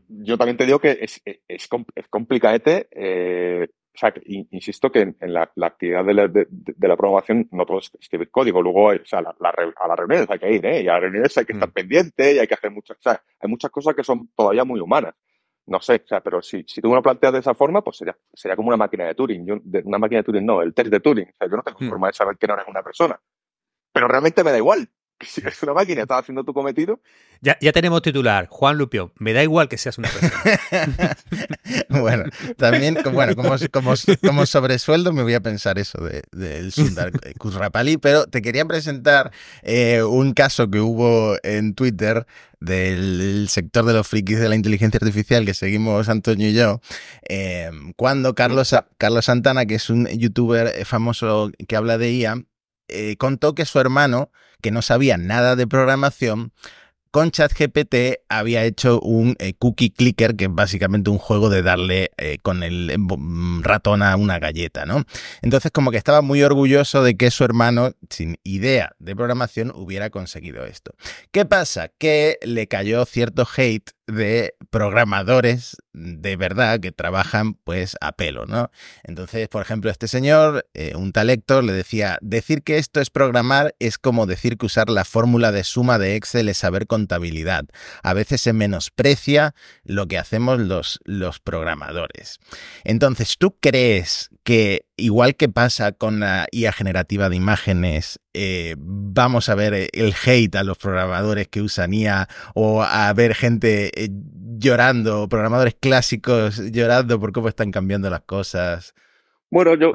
yo 0.08 0.38
también 0.38 0.56
te 0.56 0.66
digo 0.66 0.78
que 0.78 0.98
es, 1.00 1.20
es, 1.24 1.40
es 1.48 2.08
complicadete 2.08 2.88
eh, 2.92 3.68
o 3.94 3.98
sea, 3.98 4.12
insisto 4.50 4.90
que 4.90 5.14
en, 5.18 5.32
la, 5.32 5.50
actividad 5.62 6.04
de 6.04 6.14
la, 6.14 6.28
de, 6.28 6.46
la, 6.80 6.96
programación 6.96 7.48
no 7.50 7.66
todo 7.66 7.78
es 7.78 7.90
escribir 8.00 8.30
código, 8.30 8.62
luego 8.62 8.88
o 8.88 9.04
sea, 9.04 9.20
la, 9.20 9.30
a 9.30 9.88
las 9.88 9.98
reuniones 9.98 10.30
hay 10.30 10.38
que 10.38 10.52
ir, 10.52 10.64
¿eh? 10.64 10.82
y 10.82 10.88
a 10.88 10.92
las 10.92 11.02
reuniones 11.02 11.36
hay 11.36 11.44
que 11.44 11.52
estar 11.52 11.68
mm. 11.68 11.72
pendiente 11.72 12.34
y 12.34 12.38
hay 12.38 12.46
que 12.46 12.54
hacer 12.54 12.70
muchas, 12.70 12.96
o 12.98 13.02
sea, 13.02 13.22
hay 13.40 13.50
muchas 13.50 13.70
cosas 13.70 13.94
que 13.94 14.04
son 14.04 14.28
todavía 14.34 14.64
muy 14.64 14.80
humanas. 14.80 15.14
No 15.66 15.80
sé, 15.80 16.02
o 16.04 16.08
sea, 16.08 16.20
pero 16.20 16.42
si, 16.42 16.64
si 16.66 16.80
tú 16.80 16.88
me 16.88 16.96
lo 16.96 17.02
planteas 17.02 17.32
de 17.32 17.38
esa 17.40 17.54
forma, 17.54 17.82
pues 17.82 17.98
sería, 17.98 18.16
sería 18.32 18.56
como 18.56 18.68
una 18.68 18.76
máquina 18.76 19.04
de 19.06 19.14
Turing. 19.14 19.46
Yo, 19.46 19.56
de, 19.62 19.82
una 19.84 19.98
máquina 19.98 20.20
de 20.20 20.24
Turing 20.24 20.44
no, 20.44 20.62
el 20.62 20.74
test 20.74 20.90
de 20.90 20.98
Turing. 20.98 21.28
O 21.28 21.36
sea, 21.38 21.48
yo 21.48 21.56
no 21.56 21.62
tengo 21.62 21.78
mm. 21.80 21.88
forma 21.88 22.06
de 22.08 22.12
saber 22.12 22.36
que 22.38 22.46
no 22.48 22.54
eres 22.54 22.66
una 22.66 22.82
persona. 22.82 23.20
Pero 23.92 24.08
realmente 24.08 24.42
me 24.42 24.50
da 24.50 24.56
igual 24.56 24.88
si 25.26 25.40
eres 25.40 25.62
una 25.62 25.74
máquina, 25.74 26.02
estás 26.02 26.20
haciendo 26.20 26.44
tu 26.44 26.52
cometido. 26.52 27.00
Ya, 27.42 27.56
ya 27.60 27.72
tenemos 27.72 28.02
titular, 28.02 28.48
Juan 28.48 28.76
Lupión. 28.76 29.12
Me 29.18 29.32
da 29.32 29.42
igual 29.42 29.68
que 29.68 29.78
seas 29.78 29.96
una 29.96 30.08
persona. 30.08 31.16
bueno, 31.88 32.24
también, 32.58 32.98
bueno, 33.12 33.34
como, 33.34 33.54
como, 33.72 33.94
como 34.22 34.46
sobresueldo 34.46 35.12
me 35.12 35.22
voy 35.22 35.34
a 35.34 35.40
pensar 35.40 35.78
eso 35.78 35.98
del 36.04 36.22
de, 36.32 36.70
Sundar 36.70 37.12
Kurrapali, 37.38 37.96
pero 37.96 38.26
te 38.26 38.42
quería 38.42 38.66
presentar 38.66 39.32
eh, 39.62 40.02
un 40.02 40.34
caso 40.34 40.70
que 40.70 40.80
hubo 40.80 41.36
en 41.42 41.74
Twitter 41.74 42.26
del 42.60 43.46
sector 43.48 43.86
de 43.86 43.94
los 43.94 44.06
frikis 44.06 44.38
de 44.38 44.50
la 44.50 44.54
inteligencia 44.54 44.98
artificial 44.98 45.46
que 45.46 45.54
seguimos 45.54 46.10
Antonio 46.10 46.48
y 46.48 46.52
yo, 46.52 46.82
eh, 47.26 47.70
cuando 47.96 48.34
Carlos, 48.34 48.74
Carlos 48.98 49.24
Santana, 49.24 49.64
que 49.64 49.76
es 49.76 49.88
un 49.88 50.06
youtuber 50.08 50.84
famoso 50.84 51.50
que 51.66 51.76
habla 51.76 51.96
de 51.96 52.12
IA, 52.12 52.44
eh, 52.92 53.16
contó 53.16 53.54
que 53.54 53.64
su 53.64 53.78
hermano, 53.80 54.30
que 54.60 54.70
no 54.70 54.82
sabía 54.82 55.16
nada 55.16 55.56
de 55.56 55.66
programación, 55.66 56.52
con 57.10 57.32
ChatGPT 57.32 58.20
había 58.28 58.64
hecho 58.64 59.00
un 59.00 59.34
eh, 59.40 59.54
cookie 59.54 59.90
clicker, 59.90 60.36
que 60.36 60.44
es 60.44 60.54
básicamente 60.54 61.10
un 61.10 61.18
juego 61.18 61.50
de 61.50 61.62
darle 61.62 62.12
eh, 62.16 62.38
con 62.40 62.62
el 62.62 62.94
mm, 62.96 63.62
ratón 63.62 64.02
a 64.02 64.14
una 64.16 64.38
galleta, 64.38 64.86
¿no? 64.86 65.04
Entonces, 65.42 65.72
como 65.72 65.90
que 65.90 65.96
estaba 65.96 66.22
muy 66.22 66.42
orgulloso 66.42 67.02
de 67.02 67.16
que 67.16 67.32
su 67.32 67.42
hermano, 67.42 67.92
sin 68.08 68.38
idea 68.44 68.94
de 69.00 69.16
programación, 69.16 69.72
hubiera 69.74 70.10
conseguido 70.10 70.64
esto. 70.64 70.94
¿Qué 71.32 71.44
pasa? 71.44 71.88
Que 71.88 72.38
le 72.42 72.68
cayó 72.68 73.04
cierto 73.06 73.46
hate 73.56 73.90
de 74.12 74.54
programadores 74.70 75.76
de 75.92 76.36
verdad 76.36 76.80
que 76.80 76.92
trabajan 76.92 77.54
pues 77.54 77.96
a 78.00 78.12
pelo, 78.12 78.46
¿no? 78.46 78.70
Entonces, 79.04 79.48
por 79.48 79.62
ejemplo, 79.62 79.90
este 79.90 80.08
señor, 80.08 80.66
eh, 80.74 80.94
un 80.94 81.12
tal 81.12 81.26
le 81.26 81.72
decía, 81.72 82.18
decir 82.20 82.62
que 82.62 82.78
esto 82.78 83.00
es 83.00 83.10
programar 83.10 83.74
es 83.78 83.98
como 83.98 84.26
decir 84.26 84.56
que 84.56 84.66
usar 84.66 84.88
la 84.88 85.04
fórmula 85.04 85.52
de 85.52 85.64
suma 85.64 85.98
de 85.98 86.16
Excel 86.16 86.48
es 86.48 86.58
saber 86.58 86.86
contabilidad. 86.86 87.64
A 88.02 88.14
veces 88.14 88.40
se 88.40 88.52
menosprecia 88.52 89.54
lo 89.84 90.06
que 90.06 90.18
hacemos 90.18 90.60
los, 90.60 91.00
los 91.04 91.40
programadores. 91.40 92.38
Entonces, 92.84 93.36
¿tú 93.38 93.56
crees 93.60 94.30
que 94.44 94.86
igual 95.00 95.36
que 95.36 95.48
pasa 95.48 95.92
con 95.92 96.20
la 96.20 96.46
IA 96.52 96.72
generativa 96.72 97.28
de 97.28 97.36
imágenes, 97.36 98.20
eh, 98.34 98.76
vamos 98.78 99.48
a 99.48 99.54
ver 99.54 99.88
el 99.92 100.14
hate 100.24 100.56
a 100.56 100.64
los 100.64 100.78
programadores 100.78 101.48
que 101.48 101.62
usan 101.62 101.92
IA 101.92 102.28
o 102.54 102.82
a 102.82 103.12
ver 103.12 103.34
gente 103.34 103.90
eh, 103.94 104.08
llorando, 104.58 105.28
programadores 105.28 105.74
clásicos 105.74 106.70
llorando 106.70 107.18
por 107.18 107.32
cómo 107.32 107.48
están 107.48 107.70
cambiando 107.70 108.10
las 108.10 108.22
cosas. 108.22 108.94
Bueno, 109.50 109.74
yo, 109.74 109.92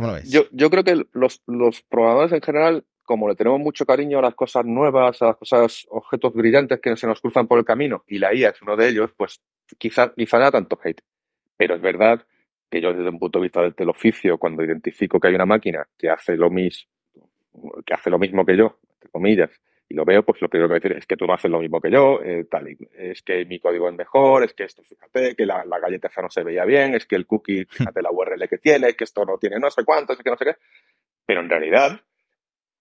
yo, 0.52 0.70
creo 0.70 0.84
que 0.84 1.06
los, 1.14 1.42
los 1.48 1.82
programadores 1.84 2.34
en 2.34 2.42
general, 2.42 2.86
como 3.04 3.30
le 3.30 3.36
tenemos 3.36 3.62
mucho 3.62 3.86
cariño 3.86 4.20
a 4.20 4.24
las 4.24 4.36
cosas 4.36 4.66
nuevas, 4.66 5.22
a 5.22 5.28
las 5.28 5.38
cosas, 5.38 5.86
objetos 5.90 6.34
brillantes 6.34 6.82
que 6.82 6.98
se 6.98 7.08
nos 7.08 7.22
cruzan 7.22 7.48
por 7.48 7.60
el 7.60 7.64
camino, 7.64 8.04
y 8.08 8.20
la 8.20 8.34
IA 8.34 8.50
es 8.50 8.62
uno 8.62 8.76
de 8.76 8.90
ellos, 8.90 9.12
pues 9.16 9.40
quizá, 9.78 10.14
quizá 10.14 10.40
da 10.40 10.52
tanto 10.52 10.78
hate. 10.84 11.02
Pero 11.58 11.76
es 11.76 11.82
verdad 11.82 12.26
que 12.76 12.82
yo 12.82 12.94
desde 12.94 13.10
un 13.10 13.20
punto 13.20 13.40
de 13.40 13.44
vista 13.44 13.62
del 13.70 13.90
oficio, 13.90 14.38
cuando 14.38 14.62
identifico 14.62 15.18
que 15.18 15.30
hay 15.30 15.36
una 15.36 15.46
máquina 15.46 15.88
que 15.98 16.10
hace 16.10 16.36
lo 16.36 16.50
mismo, 16.50 16.92
que 17.86 17.94
hace 17.94 18.10
lo 18.10 18.20
mismo 18.20 18.46
que 18.46 18.58
yo, 18.58 18.80
entre 18.96 19.10
comillas, 19.10 19.50
y 19.88 19.94
lo 19.94 20.04
veo, 20.04 20.24
pues 20.24 20.42
lo 20.42 20.50
primero 20.50 20.68
que 20.68 20.74
voy 20.74 20.78
a 20.78 20.82
decir 20.82 20.98
es 20.98 21.06
que 21.06 21.16
tú 21.16 21.26
no 21.26 21.34
haces 21.34 21.50
lo 21.50 21.62
mismo 21.62 21.80
que 21.80 21.90
yo, 21.90 22.20
eh, 22.22 22.46
tal, 22.52 22.68
es 22.98 23.22
que 23.22 23.46
mi 23.46 23.60
código 23.60 23.88
es 23.88 23.96
mejor, 23.96 24.44
es 24.44 24.54
que 24.54 24.66
esto, 24.66 24.84
fíjate, 24.84 25.36
que 25.36 25.46
la, 25.46 25.64
galleta 25.82 26.10
esa 26.10 26.22
no 26.22 26.30
se 26.30 26.44
veía 26.44 26.66
bien, 26.66 26.96
es 26.96 27.06
que 27.06 27.16
el 27.16 27.26
cookie, 27.26 27.66
fíjate 27.70 28.02
la 28.02 28.12
URL 28.12 28.46
que 28.50 28.58
tiene, 28.58 28.94
que 28.94 29.06
esto 29.06 29.24
no 29.24 29.38
tiene 29.38 29.58
no 29.58 29.72
sé 29.72 29.86
cuánto, 29.86 30.12
es 30.12 30.20
que 30.20 30.30
no 30.30 30.36
sé 30.36 30.44
qué. 30.44 30.56
Pero 31.26 31.40
en 31.40 31.50
realidad, 31.50 32.02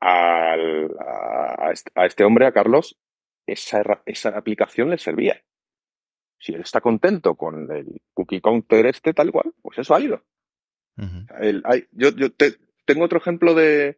al, 0.01 0.91
a, 0.99 1.73
este 2.05 2.25
hombre, 2.25 2.47
a 2.47 2.53
Carlos, 2.53 2.99
esa, 3.47 4.03
esa 4.07 4.31
aplicación 4.31 4.91
le 4.91 4.99
servía. 4.99 5.41
Si 6.39 6.53
él 6.53 6.61
está 6.61 6.81
contento 6.81 7.35
con 7.35 7.71
el 7.73 8.01
cookie 8.13 8.41
counter 8.41 8.87
este 8.87 9.15
tal 9.15 9.33
cual, 9.33 9.53
pues 9.63 9.79
eso 9.79 9.95
ha 9.95 10.01
ido. 10.01 10.23
yo 11.93 12.11
yo 12.11 12.29
tengo 12.85 13.05
otro 13.05 13.19
ejemplo 13.19 13.55
de, 13.55 13.97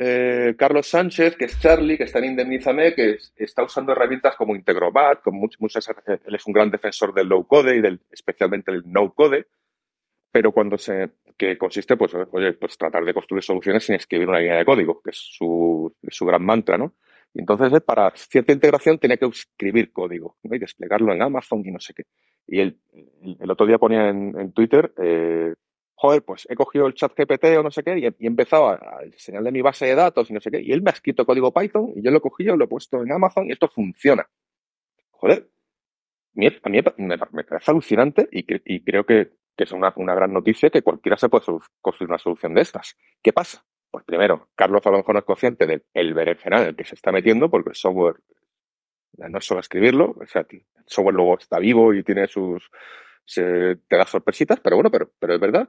eh, 0.00 0.54
Carlos 0.56 0.86
Sánchez, 0.86 1.36
que 1.36 1.46
es 1.46 1.58
Charlie, 1.58 1.98
que 1.98 2.04
está 2.04 2.20
en 2.20 2.26
Indemnizame, 2.26 2.94
que 2.94 3.18
está 3.36 3.64
usando 3.64 3.90
herramientas 3.90 4.36
como 4.36 4.54
Integrobat, 4.54 5.22
con 5.22 5.34
muchas, 5.34 5.88
él 6.06 6.34
es 6.34 6.46
un 6.46 6.52
gran 6.52 6.70
defensor 6.70 7.12
del 7.12 7.26
low 7.26 7.44
code 7.46 7.76
y 7.76 7.80
del, 7.80 8.00
especialmente 8.12 8.70
del 8.70 8.84
no 8.86 9.12
code, 9.12 9.48
pero 10.30 10.52
cuando 10.52 10.78
se, 10.78 11.10
que 11.36 11.58
consiste, 11.58 11.96
pues, 11.96 12.14
oye, 12.14 12.52
pues 12.52 12.78
tratar 12.78 13.04
de 13.04 13.12
construir 13.12 13.42
soluciones 13.42 13.84
sin 13.84 13.96
escribir 13.96 14.28
una 14.28 14.38
línea 14.38 14.58
de 14.58 14.64
código, 14.64 15.02
que 15.02 15.10
es 15.10 15.16
su, 15.16 15.92
su 16.08 16.26
gran 16.26 16.44
mantra, 16.44 16.78
¿no? 16.78 16.94
Y 17.34 17.40
entonces, 17.40 17.80
para 17.82 18.10
cierta 18.14 18.52
integración, 18.52 18.98
tenía 18.98 19.16
que 19.16 19.26
escribir 19.26 19.92
código 19.92 20.36
y 20.42 20.58
desplegarlo 20.58 21.12
en 21.12 21.22
Amazon 21.22 21.62
y 21.64 21.70
no 21.70 21.78
sé 21.78 21.94
qué. 21.94 22.04
Y 22.46 22.60
el, 22.60 22.80
el 23.38 23.50
otro 23.50 23.66
día 23.66 23.78
ponía 23.78 24.08
en, 24.08 24.52
Twitter, 24.52 24.92
eh, 24.96 25.54
joder, 25.94 26.22
pues 26.22 26.46
he 26.48 26.54
cogido 26.54 26.86
el 26.86 26.94
chat 26.94 27.12
GPT 27.14 27.44
o 27.58 27.62
no 27.62 27.70
sé 27.70 27.82
qué 27.82 27.98
y 27.98 28.06
he, 28.06 28.14
empezado 28.20 28.70
a, 28.70 29.00
enseñarle 29.02 29.52
mi 29.52 29.60
base 29.60 29.86
de 29.86 29.94
datos 29.94 30.30
y 30.30 30.32
no 30.32 30.40
sé 30.40 30.50
qué. 30.50 30.62
Y 30.62 30.72
él 30.72 30.82
me 30.82 30.90
ha 30.90 30.94
escrito 30.94 31.26
código 31.26 31.52
Python 31.52 31.92
y 31.94 32.02
yo 32.02 32.10
lo 32.10 32.18
he 32.18 32.22
cogido, 32.22 32.56
lo 32.56 32.64
he 32.64 32.68
puesto 32.68 33.02
en 33.02 33.12
Amazon 33.12 33.46
y 33.46 33.52
esto 33.52 33.68
funciona. 33.68 34.26
Joder, 35.10 35.48
a 36.62 36.68
mí 36.68 36.80
me, 36.98 37.18
parece 37.18 37.70
alucinante 37.70 38.28
y, 38.30 38.44
creo 38.84 39.04
que, 39.04 39.32
es 39.56 39.72
una, 39.72 39.90
gran 39.90 40.32
noticia 40.32 40.70
que 40.70 40.82
cualquiera 40.82 41.16
se 41.16 41.28
puede 41.28 41.44
construir 41.80 42.10
una 42.10 42.18
solución 42.18 42.54
de 42.54 42.60
estas. 42.62 42.96
¿Qué 43.20 43.32
pasa? 43.32 43.64
Pues 43.90 44.04
primero, 44.04 44.48
Carlos 44.54 44.86
a 44.86 44.90
lo 44.90 44.98
mejor 44.98 45.14
no 45.14 45.18
es 45.20 45.24
consciente 45.24 45.66
del 45.66 45.84
el 45.94 46.14
berenjenal 46.14 46.62
en 46.62 46.68
el 46.68 46.76
que 46.76 46.84
se 46.84 46.94
está 46.94 47.12
metiendo 47.12 47.50
porque 47.50 47.70
el 47.70 47.76
software 47.76 48.16
no 49.16 49.38
es 49.38 49.44
solo 49.44 49.60
escribirlo, 49.60 50.14
o 50.20 50.26
sea, 50.26 50.46
el 50.48 50.64
software 50.86 51.14
luego 51.14 51.38
está 51.38 51.58
vivo 51.58 51.92
y 51.94 52.02
tiene 52.04 52.28
sus, 52.28 52.70
se, 53.24 53.76
te 53.88 53.96
da 53.96 54.04
sorpresitas, 54.04 54.60
pero 54.60 54.76
bueno, 54.76 54.90
pero, 54.90 55.10
pero 55.18 55.34
es 55.34 55.40
verdad 55.40 55.68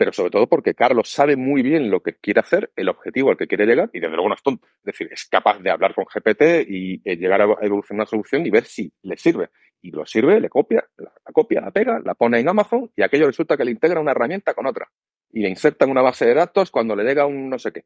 pero 0.00 0.14
sobre 0.14 0.30
todo 0.30 0.46
porque 0.46 0.72
Carlos 0.72 1.10
sabe 1.10 1.36
muy 1.36 1.60
bien 1.60 1.90
lo 1.90 2.00
que 2.00 2.14
quiere 2.14 2.40
hacer, 2.40 2.72
el 2.74 2.88
objetivo 2.88 3.28
al 3.28 3.36
que 3.36 3.46
quiere 3.46 3.66
llegar, 3.66 3.90
y 3.92 4.00
desde 4.00 4.14
luego 4.14 4.30
no 4.30 4.34
es 4.34 4.42
tonto. 4.42 4.66
Es 4.78 4.84
decir, 4.84 5.10
es 5.12 5.26
capaz 5.26 5.58
de 5.58 5.70
hablar 5.70 5.94
con 5.94 6.06
GPT 6.06 6.66
y 6.66 7.02
eh, 7.04 7.16
llegar 7.18 7.42
a 7.42 7.44
evolucionar 7.60 8.04
una 8.04 8.06
solución 8.06 8.46
y 8.46 8.50
ver 8.50 8.64
si 8.64 8.90
le 9.02 9.18
sirve. 9.18 9.50
Y 9.82 9.90
lo 9.90 10.06
sirve, 10.06 10.40
le 10.40 10.48
copia, 10.48 10.88
la, 10.96 11.12
copia, 11.34 11.60
la 11.60 11.70
pega, 11.70 12.00
la 12.02 12.14
pone 12.14 12.40
en 12.40 12.48
Amazon 12.48 12.90
y 12.96 13.02
aquello 13.02 13.26
resulta 13.26 13.58
que 13.58 13.64
le 13.66 13.72
integra 13.72 14.00
una 14.00 14.12
herramienta 14.12 14.54
con 14.54 14.64
otra. 14.64 14.88
Y 15.32 15.40
le 15.40 15.48
inserta 15.48 15.84
en 15.84 15.92
una 15.92 16.02
base 16.02 16.26
de 16.26 16.34
datos 16.34 16.70
cuando 16.70 16.96
le 16.96 17.04
llega 17.04 17.26
un 17.26 17.48
no 17.48 17.58
sé 17.58 17.72
qué. 17.72 17.84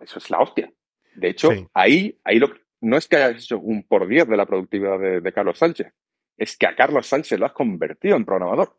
eso 0.00 0.18
es 0.18 0.30
la 0.30 0.40
hostia. 0.40 0.72
De 1.14 1.28
hecho, 1.28 1.50
ahí, 1.74 2.18
ahí 2.24 2.38
lo, 2.38 2.50
no 2.80 2.96
es 2.96 3.08
que 3.08 3.16
hayas 3.16 3.42
hecho 3.42 3.58
un 3.58 3.82
por 3.82 4.06
diez 4.08 4.28
de 4.28 4.36
la 4.36 4.46
productividad 4.46 4.98
de 5.22 5.32
Carlos 5.32 5.58
Sánchez, 5.58 5.92
es 6.36 6.56
que 6.56 6.66
a 6.66 6.74
Carlos 6.74 7.06
Sánchez 7.06 7.38
lo 7.38 7.46
has 7.46 7.52
convertido 7.52 8.16
en 8.16 8.24
programador. 8.24 8.74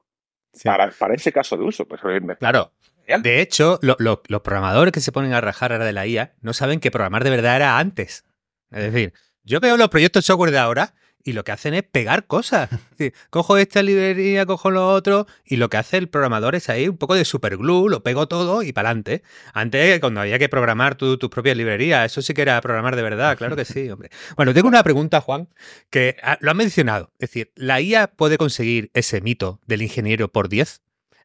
Para, 0.63 1.13
ese 1.13 1.31
caso 1.31 1.57
de 1.57 1.63
uso. 1.63 1.87
Pues, 1.87 2.01
claro. 2.39 2.73
De 3.21 3.41
hecho, 3.41 3.79
los 3.81 4.41
programadores 4.41 4.91
que 4.91 4.99
se 4.99 5.11
ponen 5.11 5.33
a 5.33 5.41
rajar 5.41 5.71
ahora 5.71 5.85
de 5.85 5.93
la 5.93 6.07
IA 6.07 6.33
no 6.41 6.53
saben 6.53 6.79
que 6.79 6.91
programar 6.91 7.23
de 7.23 7.29
verdad 7.29 7.55
era 7.55 7.77
antes. 7.77 8.25
Es 8.71 8.91
decir, 8.91 9.13
yo 9.43 9.59
veo 9.59 9.77
los 9.77 9.89
proyectos 9.89 10.23
de 10.23 10.27
software 10.27 10.51
de 10.51 10.59
ahora 10.59 10.93
y 11.23 11.33
lo 11.33 11.43
que 11.43 11.51
hacen 11.51 11.73
es 11.73 11.83
pegar 11.83 12.25
cosas. 12.25 12.69
cojo 13.29 13.57
esta 13.57 13.83
librería, 13.83 14.45
cojo 14.45 14.71
lo 14.71 14.87
otro, 14.89 15.27
y 15.45 15.57
lo 15.57 15.69
que 15.69 15.77
hace 15.77 15.97
el 15.97 16.09
programador 16.09 16.55
es 16.55 16.69
ahí 16.69 16.87
un 16.87 16.97
poco 16.97 17.15
de 17.15 17.25
superglue, 17.25 17.89
lo 17.89 18.03
pego 18.03 18.27
todo 18.27 18.63
y 18.63 18.73
para 18.73 18.89
adelante. 18.89 19.23
Antes, 19.53 19.99
cuando 19.99 20.21
había 20.21 20.39
que 20.39 20.49
programar 20.49 20.95
tus 20.95 21.17
propias 21.29 21.57
librerías, 21.57 22.11
eso 22.11 22.21
sí 22.21 22.33
que 22.33 22.41
era 22.41 22.59
programar 22.61 22.95
de 22.95 23.01
verdad, 23.01 23.37
claro 23.37 23.55
que 23.55 23.65
sí, 23.65 23.89
hombre. 23.91 24.09
Bueno, 24.35 24.53
tengo 24.53 24.67
una 24.67 24.83
pregunta, 24.83 25.21
Juan, 25.21 25.49
que 25.89 26.17
ah, 26.23 26.37
lo 26.41 26.51
han 26.51 26.57
mencionado. 26.57 27.11
Es 27.19 27.29
decir, 27.29 27.51
¿la 27.55 27.81
IA 27.81 28.07
puede 28.07 28.37
conseguir 28.37 28.91
ese 28.93 29.21
mito 29.21 29.59
del 29.65 29.81
ingeniero 29.81 30.31
por 30.31 30.49
10? 30.49 30.81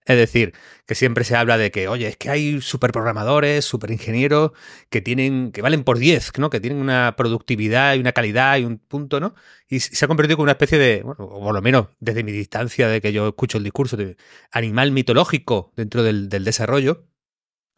Es 0.07 0.17
decir, 0.17 0.55
que 0.87 0.95
siempre 0.95 1.25
se 1.25 1.35
habla 1.35 1.59
de 1.59 1.73
que, 1.73 1.89
oye, 1.89 2.07
es 2.07 2.17
que 2.17 2.31
hay 2.31 2.61
superprogramadores, 2.61 3.65
superingenieros 3.65 4.53
que 4.89 5.01
tienen, 5.01 5.51
que 5.51 5.63
valen 5.63 5.83
por 5.83 5.99
10, 5.99 6.33
¿no? 6.39 6.49
Que 6.49 6.61
tienen 6.61 6.81
una 6.81 7.15
productividad 7.17 7.95
y 7.97 7.99
una 7.99 8.13
calidad 8.13 8.57
y 8.59 8.65
un 8.65 8.79
punto, 8.79 9.19
¿no? 9.19 9.35
Y 9.69 9.81
se 9.81 10.05
ha 10.05 10.09
convertido 10.09 10.37
en 10.39 10.43
una 10.43 10.53
especie 10.53 10.79
de, 10.79 11.03
bueno, 11.03 11.25
o 11.25 11.41
por 11.41 11.55
lo 11.55 11.61
menos 11.61 11.89
desde 11.99 12.23
mi 12.23 12.31
distancia 12.31 12.89
de 12.89 13.01
que 13.01 13.13
yo 13.13 13.29
escucho 13.29 13.59
el 13.59 13.65
discurso 13.65 13.97
de 13.97 14.17
animal 14.53 14.93
mitológico 14.93 15.73
dentro 15.77 16.05
del, 16.05 16.29
del 16.29 16.45
desarrollo, 16.45 17.05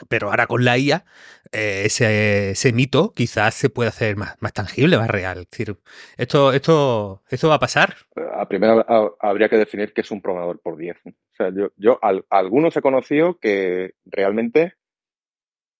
pero 0.08 0.30
ahora 0.30 0.46
con 0.46 0.64
la 0.64 0.78
IA, 0.78 1.04
eh, 1.52 1.82
ese, 1.86 2.50
ese, 2.50 2.72
mito 2.72 3.12
quizás 3.12 3.54
se 3.54 3.70
puede 3.70 3.88
hacer 3.88 4.16
más, 4.16 4.36
más 4.40 4.52
tangible, 4.52 4.98
más 4.98 5.08
real. 5.08 5.38
Es 5.38 5.50
decir, 5.50 5.76
¿esto, 6.16 6.52
esto, 6.52 7.22
¿esto 7.28 7.48
va 7.48 7.54
a 7.54 7.60
pasar? 7.60 7.94
A 8.34 8.46
primero 8.48 8.84
habría 9.20 9.48
que 9.48 9.56
definir 9.56 9.92
qué 9.92 10.02
es 10.02 10.10
un 10.10 10.20
programador 10.20 10.60
por 10.60 10.76
10. 10.76 10.96
O 11.06 11.12
sea, 11.32 11.50
yo, 11.50 11.72
yo 11.76 11.98
a, 12.02 12.12
algunos 12.30 12.76
he 12.76 12.82
conocido 12.82 13.38
que 13.38 13.94
realmente 14.04 14.74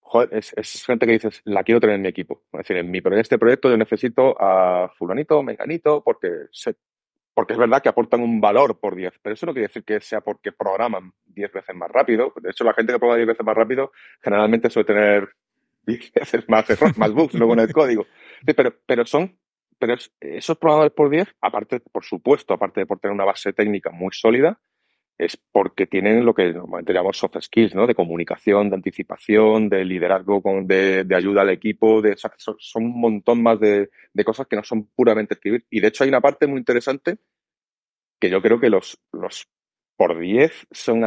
joder, 0.00 0.30
es, 0.32 0.84
gente 0.84 1.06
que 1.06 1.12
dices, 1.12 1.42
la 1.44 1.64
quiero 1.64 1.80
tener 1.80 1.96
en 1.96 2.02
mi 2.02 2.08
equipo. 2.08 2.42
Es 2.52 2.58
decir, 2.58 2.76
en 2.78 2.90
mi, 2.90 2.98
en 2.98 3.12
este 3.14 3.38
proyecto 3.38 3.68
yo 3.68 3.76
necesito 3.76 4.40
a 4.40 4.90
fulanito, 4.96 5.42
menganito, 5.42 6.02
porque 6.02 6.46
se, 6.50 6.76
porque 7.38 7.52
es 7.52 7.58
verdad 7.60 7.80
que 7.80 7.88
aportan 7.88 8.20
un 8.20 8.40
valor 8.40 8.80
por 8.80 8.96
10, 8.96 9.20
pero 9.22 9.34
eso 9.34 9.46
no 9.46 9.52
quiere 9.52 9.68
decir 9.68 9.84
que 9.84 10.00
sea 10.00 10.20
porque 10.20 10.50
programan 10.50 11.12
10 11.26 11.52
veces 11.52 11.76
más 11.76 11.88
rápido. 11.88 12.32
De 12.42 12.50
hecho, 12.50 12.64
la 12.64 12.74
gente 12.74 12.92
que 12.92 12.98
programa 12.98 13.18
10 13.18 13.28
veces 13.28 13.46
más 13.46 13.54
rápido 13.54 13.92
generalmente 14.20 14.68
suele 14.68 14.86
tener 14.88 15.28
10 15.86 16.12
veces 16.14 16.48
más 16.48 16.66
más 16.98 17.12
bugs 17.12 17.34
luego 17.34 17.52
en 17.52 17.60
el 17.60 17.72
código. 17.72 18.06
pero, 18.56 18.74
pero 18.84 19.06
son, 19.06 19.38
pero 19.78 19.94
esos 20.18 20.58
programadores 20.58 20.92
por 20.92 21.10
10, 21.10 21.36
aparte, 21.40 21.78
por 21.78 22.04
supuesto, 22.04 22.54
aparte 22.54 22.80
de 22.80 22.86
por 22.86 22.98
tener 22.98 23.14
una 23.14 23.24
base 23.24 23.52
técnica 23.52 23.90
muy 23.92 24.10
sólida, 24.10 24.58
es 25.18 25.36
porque 25.36 25.88
tienen 25.88 26.24
lo 26.24 26.32
que 26.32 26.52
normalmente 26.52 26.92
llamamos 26.92 27.18
soft 27.18 27.38
skills, 27.40 27.74
¿no? 27.74 27.88
De 27.88 27.94
comunicación, 27.96 28.70
de 28.70 28.76
anticipación, 28.76 29.68
de 29.68 29.84
liderazgo, 29.84 30.40
de, 30.62 31.02
de 31.02 31.14
ayuda 31.16 31.42
al 31.42 31.50
equipo, 31.50 32.00
de, 32.00 32.16
son, 32.16 32.84
un 32.84 33.00
montón 33.00 33.42
más 33.42 33.58
de, 33.58 33.90
cosas 34.24 34.46
que 34.46 34.54
no 34.54 34.62
son 34.62 34.86
puramente 34.94 35.34
escribir. 35.34 35.66
Y 35.70 35.80
de 35.80 35.88
hecho 35.88 36.04
hay 36.04 36.10
una 36.10 36.20
parte 36.20 36.46
muy 36.46 36.58
interesante 36.58 37.18
que 38.20 38.30
yo 38.30 38.40
creo 38.40 38.60
que 38.60 38.70
los, 38.70 38.98
los 39.12 39.48
por 39.96 40.18
10 40.18 40.68
son, 40.70 41.02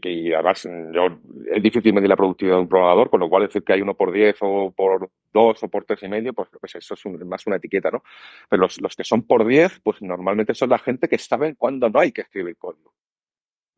que 0.00 0.34
además 0.34 0.68
yo, 0.92 1.18
es 1.52 1.62
difícil 1.62 1.92
medir 1.92 2.08
la 2.08 2.16
productividad 2.16 2.56
de 2.56 2.62
un 2.62 2.68
programador, 2.68 3.10
con 3.10 3.18
lo 3.18 3.28
cual 3.28 3.44
decir 3.46 3.64
que 3.64 3.72
hay 3.72 3.82
uno 3.82 3.94
por 3.94 4.12
10 4.12 4.36
o 4.42 4.70
por 4.70 5.10
2 5.32 5.62
o 5.64 5.68
por 5.68 5.84
tres 5.84 6.02
y 6.04 6.08
medio, 6.08 6.32
pues, 6.32 6.48
eso 6.74 6.94
es 6.94 7.06
más 7.24 7.44
una 7.48 7.56
etiqueta, 7.56 7.90
¿no? 7.90 8.04
Pero 8.48 8.62
los, 8.62 8.80
los 8.80 8.94
que 8.94 9.02
son 9.02 9.22
por 9.22 9.44
10, 9.44 9.80
pues 9.80 10.00
normalmente 10.00 10.54
son 10.54 10.70
la 10.70 10.78
gente 10.78 11.08
que 11.08 11.18
saben 11.18 11.56
cuándo 11.56 11.88
no 11.90 11.98
hay 11.98 12.12
que 12.12 12.22
escribir 12.22 12.56
código 12.56 12.94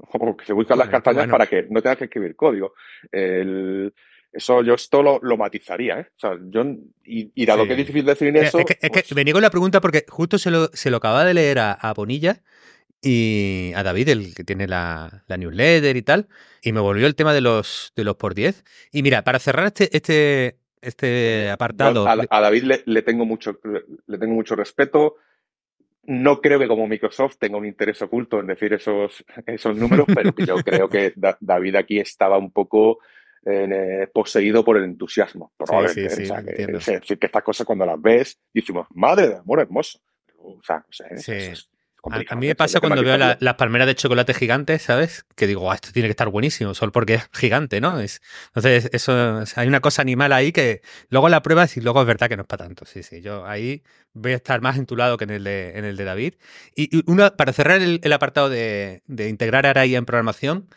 o 0.12 0.36
que 0.36 0.44
se 0.44 0.52
buscan 0.52 0.78
las 0.78 0.88
castañas 0.88 1.28
para 1.28 1.46
que 1.46 1.66
no 1.70 1.82
tengas 1.82 1.98
que 1.98 2.04
escribir 2.04 2.36
código. 2.36 2.74
El, 3.10 3.92
eso 4.32 4.62
yo 4.62 4.74
esto 4.74 5.02
lo, 5.02 5.18
lo 5.22 5.36
matizaría, 5.36 6.00
¿eh? 6.00 6.06
O 6.16 6.20
sea, 6.20 6.38
yo, 6.40 6.62
y, 7.04 7.32
y 7.34 7.46
dado 7.46 7.62
sí. 7.62 7.68
que 7.68 7.72
es 7.72 7.78
difícil 7.78 8.04
definir 8.04 8.36
eso. 8.36 8.58
Es 8.60 8.64
que, 8.64 8.78
es 8.80 8.90
que 8.90 9.00
pues... 9.00 9.14
me 9.14 9.24
niego 9.24 9.40
la 9.40 9.50
pregunta 9.50 9.80
porque 9.80 10.04
justo 10.08 10.38
se 10.38 10.50
lo, 10.50 10.68
se 10.68 10.90
lo 10.90 10.98
acaba 10.98 11.24
de 11.24 11.34
leer 11.34 11.58
a, 11.58 11.72
a, 11.72 11.92
Bonilla 11.94 12.40
y 13.02 13.72
a 13.74 13.82
David, 13.82 14.08
el 14.10 14.34
que 14.34 14.44
tiene 14.44 14.68
la, 14.68 15.24
la, 15.26 15.36
newsletter 15.36 15.96
y 15.96 16.02
tal, 16.02 16.28
y 16.62 16.72
me 16.72 16.80
volvió 16.80 17.06
el 17.06 17.16
tema 17.16 17.34
de 17.34 17.40
los, 17.40 17.92
de 17.96 18.04
los 18.04 18.16
por 18.16 18.34
10. 18.34 18.64
Y 18.92 19.02
mira, 19.02 19.24
para 19.24 19.40
cerrar 19.40 19.66
este, 19.66 19.96
este, 19.96 20.58
este 20.80 21.50
apartado. 21.50 22.06
a, 22.06 22.12
a, 22.12 22.40
David 22.40 22.62
le, 22.62 22.82
le, 22.86 23.02
tengo 23.02 23.24
mucho, 23.24 23.58
le 24.06 24.18
tengo 24.18 24.34
mucho 24.34 24.54
respeto. 24.54 25.16
No 26.04 26.40
creo 26.40 26.58
que 26.58 26.68
como 26.68 26.86
Microsoft 26.86 27.36
tenga 27.38 27.58
un 27.58 27.66
interés 27.66 28.00
oculto 28.02 28.40
en 28.40 28.46
decir 28.46 28.72
esos, 28.72 29.24
esos 29.46 29.76
números, 29.76 30.06
pero 30.14 30.32
yo 30.36 30.56
creo 30.64 30.88
que 30.88 31.12
da, 31.16 31.36
David 31.40 31.76
aquí 31.76 31.98
estaba 31.98 32.38
un 32.38 32.50
poco 32.50 32.98
eh, 33.44 34.08
poseído 34.12 34.64
por 34.64 34.76
el 34.76 34.84
entusiasmo. 34.84 35.52
Probablemente. 35.56 36.10
Sí, 36.10 36.16
sí, 36.16 36.26
sí, 36.26 36.32
o 36.32 36.34
sea, 36.34 36.44
que, 36.44 36.62
es 36.62 36.86
decir, 36.86 37.18
que 37.18 37.26
estas 37.26 37.42
cosas 37.42 37.66
cuando 37.66 37.86
las 37.86 38.00
ves, 38.00 38.40
decimos, 38.52 38.86
madre 38.90 39.28
de 39.28 39.36
amor 39.36 39.60
hermoso. 39.60 40.00
O 40.38 40.60
sea, 40.62 40.84
o 40.88 40.92
sea 40.92 41.08
es, 41.08 41.70
a, 42.02 42.36
mí 42.36 42.46
me 42.46 42.54
pasa 42.54 42.80
cuando 42.80 43.02
veo 43.02 43.18
la, 43.18 43.36
las 43.40 43.54
palmeras 43.54 43.86
de 43.86 43.94
chocolate 43.94 44.34
gigantes, 44.34 44.82
¿sabes? 44.82 45.26
Que 45.36 45.46
digo, 45.46 45.72
esto 45.72 45.90
tiene 45.92 46.08
que 46.08 46.12
estar 46.12 46.28
buenísimo, 46.28 46.74
solo 46.74 46.92
porque 46.92 47.14
es 47.14 47.28
gigante, 47.32 47.80
¿no? 47.80 48.00
Es, 48.00 48.20
entonces, 48.48 48.90
eso, 48.92 49.42
hay 49.56 49.68
una 49.68 49.80
cosa 49.80 50.02
animal 50.02 50.32
ahí 50.32 50.52
que 50.52 50.82
luego 51.08 51.28
la 51.28 51.42
pruebas 51.42 51.76
y 51.76 51.80
luego 51.80 52.00
es 52.00 52.06
verdad 52.06 52.28
que 52.28 52.36
no 52.36 52.42
es 52.42 52.48
para 52.48 52.64
tanto. 52.64 52.84
Sí, 52.86 53.02
sí, 53.02 53.20
yo 53.20 53.46
ahí 53.46 53.82
voy 54.12 54.32
a 54.32 54.36
estar 54.36 54.60
más 54.60 54.78
en 54.78 54.86
tu 54.86 54.96
lado 54.96 55.16
que 55.16 55.24
en 55.24 55.30
el 55.30 55.44
de, 55.44 55.78
en 55.78 55.84
el 55.84 55.96
de 55.96 56.04
David. 56.04 56.34
Y, 56.74 56.96
y 56.96 57.02
una, 57.06 57.36
para 57.36 57.52
cerrar 57.52 57.80
el, 57.80 58.00
el 58.02 58.12
apartado 58.12 58.48
de, 58.48 59.02
de 59.06 59.28
integrar 59.28 59.66
Araya 59.66 59.98
en 59.98 60.06
programación, 60.06 60.68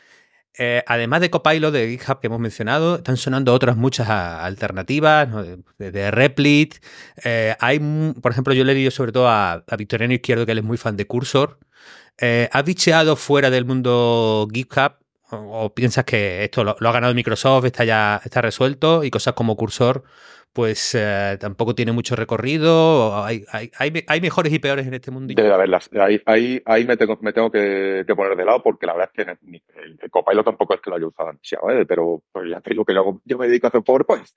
eh, 0.58 0.84
además 0.86 1.22
de 1.22 1.32
Copilot 1.32 1.74
de 1.74 1.90
GitHub 1.90 2.20
que 2.20 2.28
hemos 2.28 2.40
mencionado, 2.40 2.98
están 2.98 3.18
sonando 3.18 3.54
otras 3.54 3.76
muchas 3.76 4.10
alternativas, 4.10 5.28
¿no? 5.28 5.44
de, 5.44 5.92
de, 5.92 6.12
Replit. 6.12 6.76
Eh, 7.24 7.56
hay, 7.60 7.80
por 8.22 8.32
ejemplo, 8.32 8.54
yo 8.54 8.64
le 8.64 8.74
he 8.74 8.76
leído 8.76 8.92
sobre 8.92 9.12
todo 9.12 9.28
a, 9.30 9.64
Victoriano 9.78 10.14
Izquierdo, 10.14 10.46
que 10.46 10.52
él 10.52 10.60
es 10.60 10.64
muy 10.64 10.78
fan 10.78 10.96
de 10.96 11.08
Cursor. 11.08 11.60
Eh, 12.20 12.50
¿Has 12.52 12.64
bicheado 12.64 13.16
fuera 13.16 13.50
del 13.50 13.66
mundo 13.66 14.48
GitHub 14.52 14.94
o, 15.32 15.66
o 15.66 15.74
piensas 15.74 16.06
que 16.06 16.44
esto 16.44 16.64
lo, 16.64 16.76
lo, 16.80 16.90
ha 16.90 16.92
ganado 16.92 17.16
Microsoft, 17.16 17.66
está 17.66 17.86
ya 17.86 18.22
está 18.24 18.42
resuelto 18.42 19.04
y 19.04 19.10
cosas 19.10 19.34
como 19.34 19.58
Cursor 19.58 20.04
pues 20.54 20.94
eh, 20.96 21.38
tampoco 21.40 21.74
tiene 21.74 21.92
mucho 21.92 22.16
recorrido. 22.16 23.24
Hay, 23.24 23.44
hay, 23.52 23.72
hay, 24.08 24.22
mejores 24.22 24.54
y 24.54 24.60
peores 24.60 24.86
en 24.86 24.94
este 24.94 25.10
mundo. 25.10 25.34
Debe 25.36 25.52
haberlas. 25.52 25.90
Ahí, 26.00 26.22
ahí, 26.26 26.62
ahí 26.66 26.86
me 26.86 26.96
tengo, 26.96 27.18
me 27.22 27.34
tengo 27.34 27.52
que, 27.52 28.06
poner 28.16 28.38
de 28.38 28.46
lado 28.46 28.62
porque 28.62 28.86
la 28.86 28.94
verdad 28.94 29.12
es 29.14 29.26
que 29.26 29.32
el, 29.32 29.98
el 30.00 30.12
Copilot 30.12 30.46
tampoco 30.46 30.76
es 30.76 30.82
que 30.82 30.92
lo 30.92 30.96
haya 30.96 31.08
usado 31.08 31.30
demasiado, 31.30 31.72
¿eh? 31.72 31.86
pero 31.88 32.22
pues 32.32 32.50
ya 32.50 32.62
te 32.62 32.70
digo 32.70 32.86
que 32.86 32.94
yo, 32.94 33.20
yo 33.26 33.38
me 33.40 33.48
dedico 33.48 33.68
a 33.68 33.70
hacer 33.70 33.82
PowerPoint. 33.82 34.28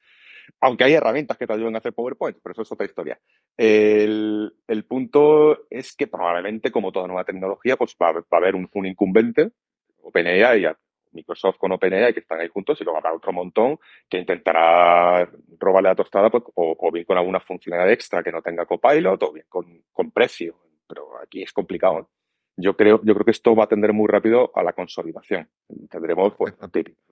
Aunque 0.60 0.84
hay 0.84 0.94
herramientas 0.94 1.36
que 1.36 1.46
te 1.46 1.52
ayudan 1.52 1.74
a 1.74 1.78
hacer 1.78 1.92
PowerPoint, 1.92 2.38
pero 2.42 2.52
eso 2.52 2.62
es 2.62 2.72
otra 2.72 2.86
historia. 2.86 3.18
El, 3.56 4.54
el 4.66 4.84
punto 4.84 5.66
es 5.68 5.94
que 5.94 6.06
probablemente, 6.06 6.70
como 6.70 6.92
toda 6.92 7.08
nueva 7.08 7.24
tecnología, 7.24 7.76
pues 7.76 7.94
va, 8.00 8.12
va 8.12 8.24
a 8.30 8.36
haber 8.36 8.54
un, 8.54 8.70
un 8.72 8.86
incumbente, 8.86 9.50
OpenAI, 10.02 10.66
Microsoft 11.16 11.58
con 11.58 11.72
OpenAI 11.72 12.14
que 12.14 12.20
están 12.20 12.40
ahí 12.40 12.48
juntos 12.48 12.80
y 12.80 12.84
luego 12.84 12.98
habrá 12.98 13.12
otro 13.12 13.32
montón 13.32 13.78
que 14.08 14.18
intentará 14.18 15.28
robarle 15.58 15.88
la 15.88 15.96
tostada 15.96 16.30
pues, 16.30 16.44
o, 16.54 16.76
o, 16.78 16.92
bien 16.92 17.04
con 17.04 17.18
alguna 17.18 17.40
funcionalidad 17.40 17.92
extra 17.92 18.22
que 18.22 18.30
no 18.30 18.42
tenga 18.42 18.66
Copilot 18.66 19.22
o 19.22 19.32
bien 19.32 19.46
con, 19.48 19.82
con 19.92 20.10
precio. 20.12 20.56
Pero 20.86 21.18
aquí 21.20 21.42
es 21.42 21.52
complicado. 21.52 22.08
Yo 22.58 22.74
creo, 22.74 23.00
yo 23.04 23.12
creo 23.12 23.24
que 23.24 23.32
esto 23.32 23.54
va 23.54 23.64
a 23.64 23.68
tender 23.68 23.92
muy 23.92 24.08
rápido 24.08 24.50
a 24.54 24.62
la 24.62 24.72
consolidación. 24.72 25.46
Tendremos, 25.90 26.34
pues, 26.36 26.54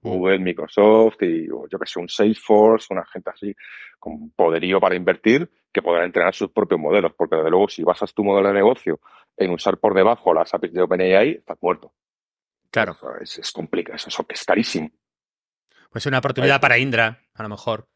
Google, 0.00 0.38
Microsoft 0.38 1.20
y 1.20 1.46
yo 1.46 1.78
que 1.78 1.86
sé, 1.86 2.00
un 2.00 2.08
Salesforce, 2.08 2.86
una 2.94 3.04
gente 3.04 3.30
así 3.30 3.54
con 3.98 4.30
poderío 4.30 4.80
para 4.80 4.94
invertir 4.94 5.50
que 5.70 5.82
podrán 5.82 6.06
entrenar 6.06 6.34
sus 6.34 6.50
propios 6.50 6.80
modelos. 6.80 7.12
Porque 7.14 7.36
desde 7.36 7.50
luego, 7.50 7.68
si 7.68 7.82
basas 7.82 8.14
tu 8.14 8.24
modelo 8.24 8.48
de 8.48 8.54
negocio 8.54 9.00
en 9.36 9.50
usar 9.50 9.76
por 9.76 9.92
debajo 9.92 10.32
las 10.32 10.54
APIs 10.54 10.72
de 10.72 10.82
OpenAI, 10.82 11.30
estás 11.32 11.58
muerto. 11.60 11.92
Claro. 12.74 12.98
Es, 13.20 13.38
es 13.38 13.52
complicado, 13.52 13.94
eso 13.96 14.26
es 14.28 14.44
carísimo. 14.44 14.90
Pues 15.90 16.06
una 16.06 16.18
oportunidad 16.18 16.60
para 16.60 16.76
Indra, 16.76 17.22
a 17.32 17.42
lo 17.44 17.48
mejor. 17.48 17.88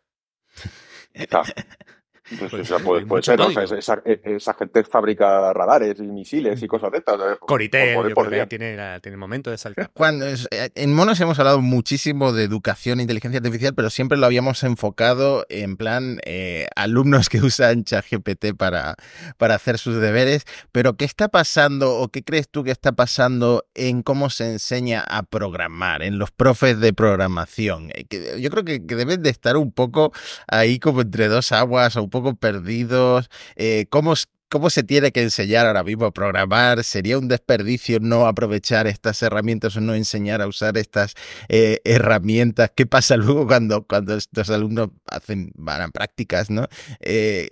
Está. 1.12 1.42
Pues, 2.36 2.50
pues, 2.50 2.70
esa 2.70 2.78
puede, 2.78 3.06
puede 3.06 3.22
ser, 3.22 3.38
¿no? 3.38 3.48
esa, 3.48 4.02
esa, 4.04 4.54
gente 4.54 4.84
fabrica 4.84 5.50
radares 5.54 5.98
y 5.98 6.02
misiles 6.02 6.62
y 6.62 6.66
cosas 6.66 6.92
de 6.92 6.98
estas. 6.98 7.16
Coritel, 7.40 7.94
por, 7.94 8.12
por, 8.12 8.28
por 8.28 8.48
tiene, 8.48 8.76
la, 8.76 9.00
tiene 9.00 9.14
el 9.14 9.18
momento 9.18 9.50
de 9.50 9.56
saltar. 9.56 9.90
Cuando, 9.94 10.26
eh, 10.26 10.36
en 10.74 10.94
Monos 10.94 11.18
hemos 11.20 11.38
hablado 11.38 11.62
muchísimo 11.62 12.32
de 12.32 12.44
educación 12.44 12.98
e 12.98 13.02
inteligencia 13.02 13.38
artificial, 13.38 13.74
pero 13.74 13.88
siempre 13.88 14.18
lo 14.18 14.26
habíamos 14.26 14.62
enfocado 14.62 15.46
en 15.48 15.78
plan 15.78 16.20
eh, 16.24 16.68
alumnos 16.76 17.30
que 17.30 17.38
usan 17.40 17.84
ChatGPT 17.84 18.54
para, 18.56 18.96
para 19.38 19.54
hacer 19.54 19.78
sus 19.78 19.98
deberes. 19.98 20.44
Pero, 20.70 20.96
¿qué 20.96 21.06
está 21.06 21.28
pasando 21.28 21.96
o 21.96 22.08
qué 22.08 22.22
crees 22.22 22.48
tú 22.50 22.62
que 22.62 22.72
está 22.72 22.92
pasando 22.92 23.64
en 23.74 24.02
cómo 24.02 24.28
se 24.28 24.52
enseña 24.52 25.00
a 25.00 25.22
programar, 25.22 26.02
en 26.02 26.18
los 26.18 26.30
profes 26.30 26.78
de 26.78 26.92
programación? 26.92 27.90
Eh, 27.94 28.38
yo 28.38 28.50
creo 28.50 28.64
que, 28.64 28.84
que 28.84 28.96
deben 28.96 29.22
de 29.22 29.30
estar 29.30 29.56
un 29.56 29.72
poco 29.72 30.12
ahí 30.46 30.78
como 30.78 31.00
entre 31.00 31.28
dos 31.28 31.52
aguas 31.52 31.96
o 31.96 32.02
un 32.02 32.10
poco 32.10 32.17
poco 32.22 32.36
perdidos. 32.36 33.30
Eh, 33.56 33.86
¿cómo, 33.90 34.14
¿Cómo 34.50 34.70
se 34.70 34.82
tiene 34.82 35.12
que 35.12 35.20
enseñar 35.20 35.66
ahora 35.66 35.82
mismo 35.82 36.06
a 36.06 36.10
programar? 36.10 36.82
¿Sería 36.82 37.18
un 37.18 37.28
desperdicio 37.28 37.98
no 38.00 38.26
aprovechar 38.26 38.86
estas 38.86 39.22
herramientas 39.22 39.76
o 39.76 39.82
no 39.82 39.92
enseñar 39.92 40.40
a 40.40 40.46
usar 40.46 40.78
estas 40.78 41.14
eh, 41.50 41.80
herramientas? 41.84 42.72
¿Qué 42.74 42.86
pasa 42.86 43.18
luego 43.18 43.46
cuando, 43.46 43.86
cuando 43.86 44.14
estos 44.14 44.48
alumnos 44.48 44.88
hacen, 45.06 45.52
van 45.54 45.82
a 45.82 45.88
prácticas? 45.88 46.50
¿no? 46.50 46.66
Eh, 47.00 47.48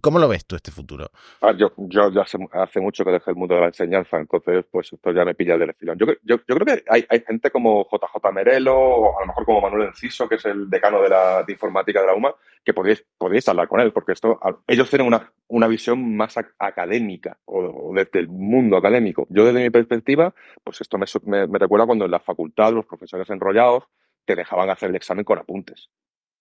¿Cómo 0.00 0.18
lo 0.18 0.26
ves 0.26 0.44
tú 0.44 0.56
este 0.56 0.72
futuro? 0.72 1.08
Ah, 1.40 1.52
yo 1.56 1.72
yo 1.76 2.10
ya 2.10 2.22
hace, 2.22 2.36
hace, 2.50 2.80
mucho 2.80 3.04
que 3.04 3.12
dejé 3.12 3.30
el 3.30 3.36
mundo 3.36 3.54
de 3.54 3.60
la 3.60 3.66
enseñanza, 3.68 4.18
entonces 4.18 4.64
pues 4.72 4.92
esto 4.92 5.12
ya 5.12 5.24
me 5.24 5.36
pilla 5.36 5.56
del 5.56 5.70
estilo. 5.70 5.94
Yo, 5.94 6.06
yo, 6.24 6.40
yo 6.48 6.56
creo 6.56 6.66
que 6.66 6.82
hay, 6.88 7.06
hay, 7.10 7.20
gente 7.20 7.52
como 7.52 7.86
JJ 7.88 8.32
Merelo, 8.32 8.76
o 8.76 9.18
a 9.18 9.20
lo 9.20 9.26
mejor 9.28 9.44
como 9.44 9.60
Manuel 9.60 9.86
Enciso, 9.88 10.28
que 10.28 10.34
es 10.34 10.44
el 10.46 10.68
decano 10.68 11.00
de, 11.00 11.10
la, 11.10 11.44
de 11.44 11.52
informática 11.52 12.00
de 12.00 12.08
la 12.08 12.14
UMA, 12.14 12.34
que 12.64 12.72
podéis, 12.72 13.04
podéis 13.18 13.48
hablar 13.48 13.68
con 13.68 13.80
él, 13.80 13.92
porque 13.92 14.12
esto, 14.12 14.40
ellos 14.66 14.88
tienen 14.88 15.06
una, 15.06 15.30
una 15.48 15.68
visión 15.68 16.16
más 16.16 16.23
más 16.24 16.44
académica 16.58 17.38
o, 17.44 17.92
desde 17.94 18.20
el 18.20 18.28
mundo 18.28 18.76
académico. 18.76 19.26
Yo 19.30 19.44
desde 19.44 19.62
mi 19.62 19.70
perspectiva, 19.70 20.34
pues 20.62 20.80
esto 20.80 20.98
me, 20.98 21.46
recuerda 21.58 21.86
cuando 21.86 22.06
en 22.06 22.10
la 22.10 22.20
facultad 22.20 22.72
los 22.72 22.86
profesores 22.86 23.28
enrollados 23.30 23.84
te 24.24 24.34
dejaban 24.34 24.70
hacer 24.70 24.90
el 24.90 24.96
examen 24.96 25.24
con 25.24 25.38
apuntes. 25.38 25.90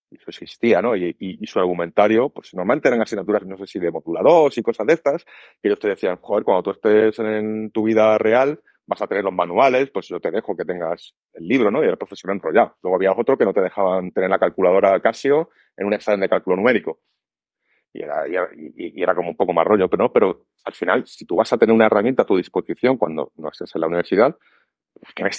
Eso 0.09 0.25
existía, 0.27 0.81
¿no? 0.81 0.95
Y, 0.95 1.39
su 1.45 1.59
argumentario, 1.59 2.29
pues 2.29 2.53
normalmente 2.53 2.88
eran 2.88 3.01
asignaturas, 3.01 3.45
no 3.45 3.57
sé 3.57 3.65
si 3.65 3.79
de 3.79 3.91
moduladores 3.91 4.57
y 4.57 4.61
cosas 4.61 4.86
de 4.86 4.93
estas, 4.93 5.25
que 5.25 5.67
ellos 5.69 5.79
te 5.79 5.89
decían, 5.89 6.17
joder, 6.21 6.43
cuando 6.43 6.63
tú 6.63 6.71
estés 6.71 7.17
en 7.19 7.71
tu 7.71 7.84
vida 7.84 8.17
real, 8.19 8.61
vas 8.86 9.01
a 9.01 9.07
tener 9.07 9.23
los 9.23 9.34
manuales, 9.34 9.89
pues 9.91 10.07
yo 10.07 10.19
te 10.19 10.29
dejo 10.29 10.55
que 10.55 10.65
tengas 10.65 11.15
el 11.34 11.47
libro, 11.47 11.71
¿no? 11.71 11.84
Y 11.84 11.88
el 11.88 11.97
profesor 11.97 12.31
enrollado. 12.31 12.77
Luego 12.84 12.95
había 12.95 13.11
otro 13.11 13.38
que 13.38 13.45
no 13.45 13.53
te 13.53 13.61
dejaban 13.61 14.11
tener 14.11 14.29
la 14.29 14.39
calculadora 14.39 14.99
Casio 14.99 15.49
en 15.75 15.88
un 15.88 15.93
examen 15.93 16.19
de 16.19 16.29
cálculo 16.29 16.57
numérico. 16.57 16.99
Y 17.94 18.02
era, 18.02 18.24
y, 18.28 19.02
era, 19.02 19.14
como 19.14 19.30
un 19.30 19.36
poco 19.36 19.54
más 19.54 19.66
rollo, 19.66 19.88
pero, 19.88 20.06
¿no? 20.06 20.12
pero 20.12 20.48
al 20.66 20.74
final, 20.74 21.06
si 21.06 21.26
tú 21.26 21.36
vas 21.36 21.54
a 21.54 21.58
tener 21.58 21.76
una 21.76 21.86
herramienta 21.86 22.24
a 22.24 22.26
tu 22.26 22.38
disposición 22.38 22.98
cuando 22.98 23.32
no 23.38 23.50
estés 23.50 23.74
en 23.76 23.82
la 23.82 23.88
universidad, 23.88 24.36
¿qué 25.16 25.24
me, 25.24 25.30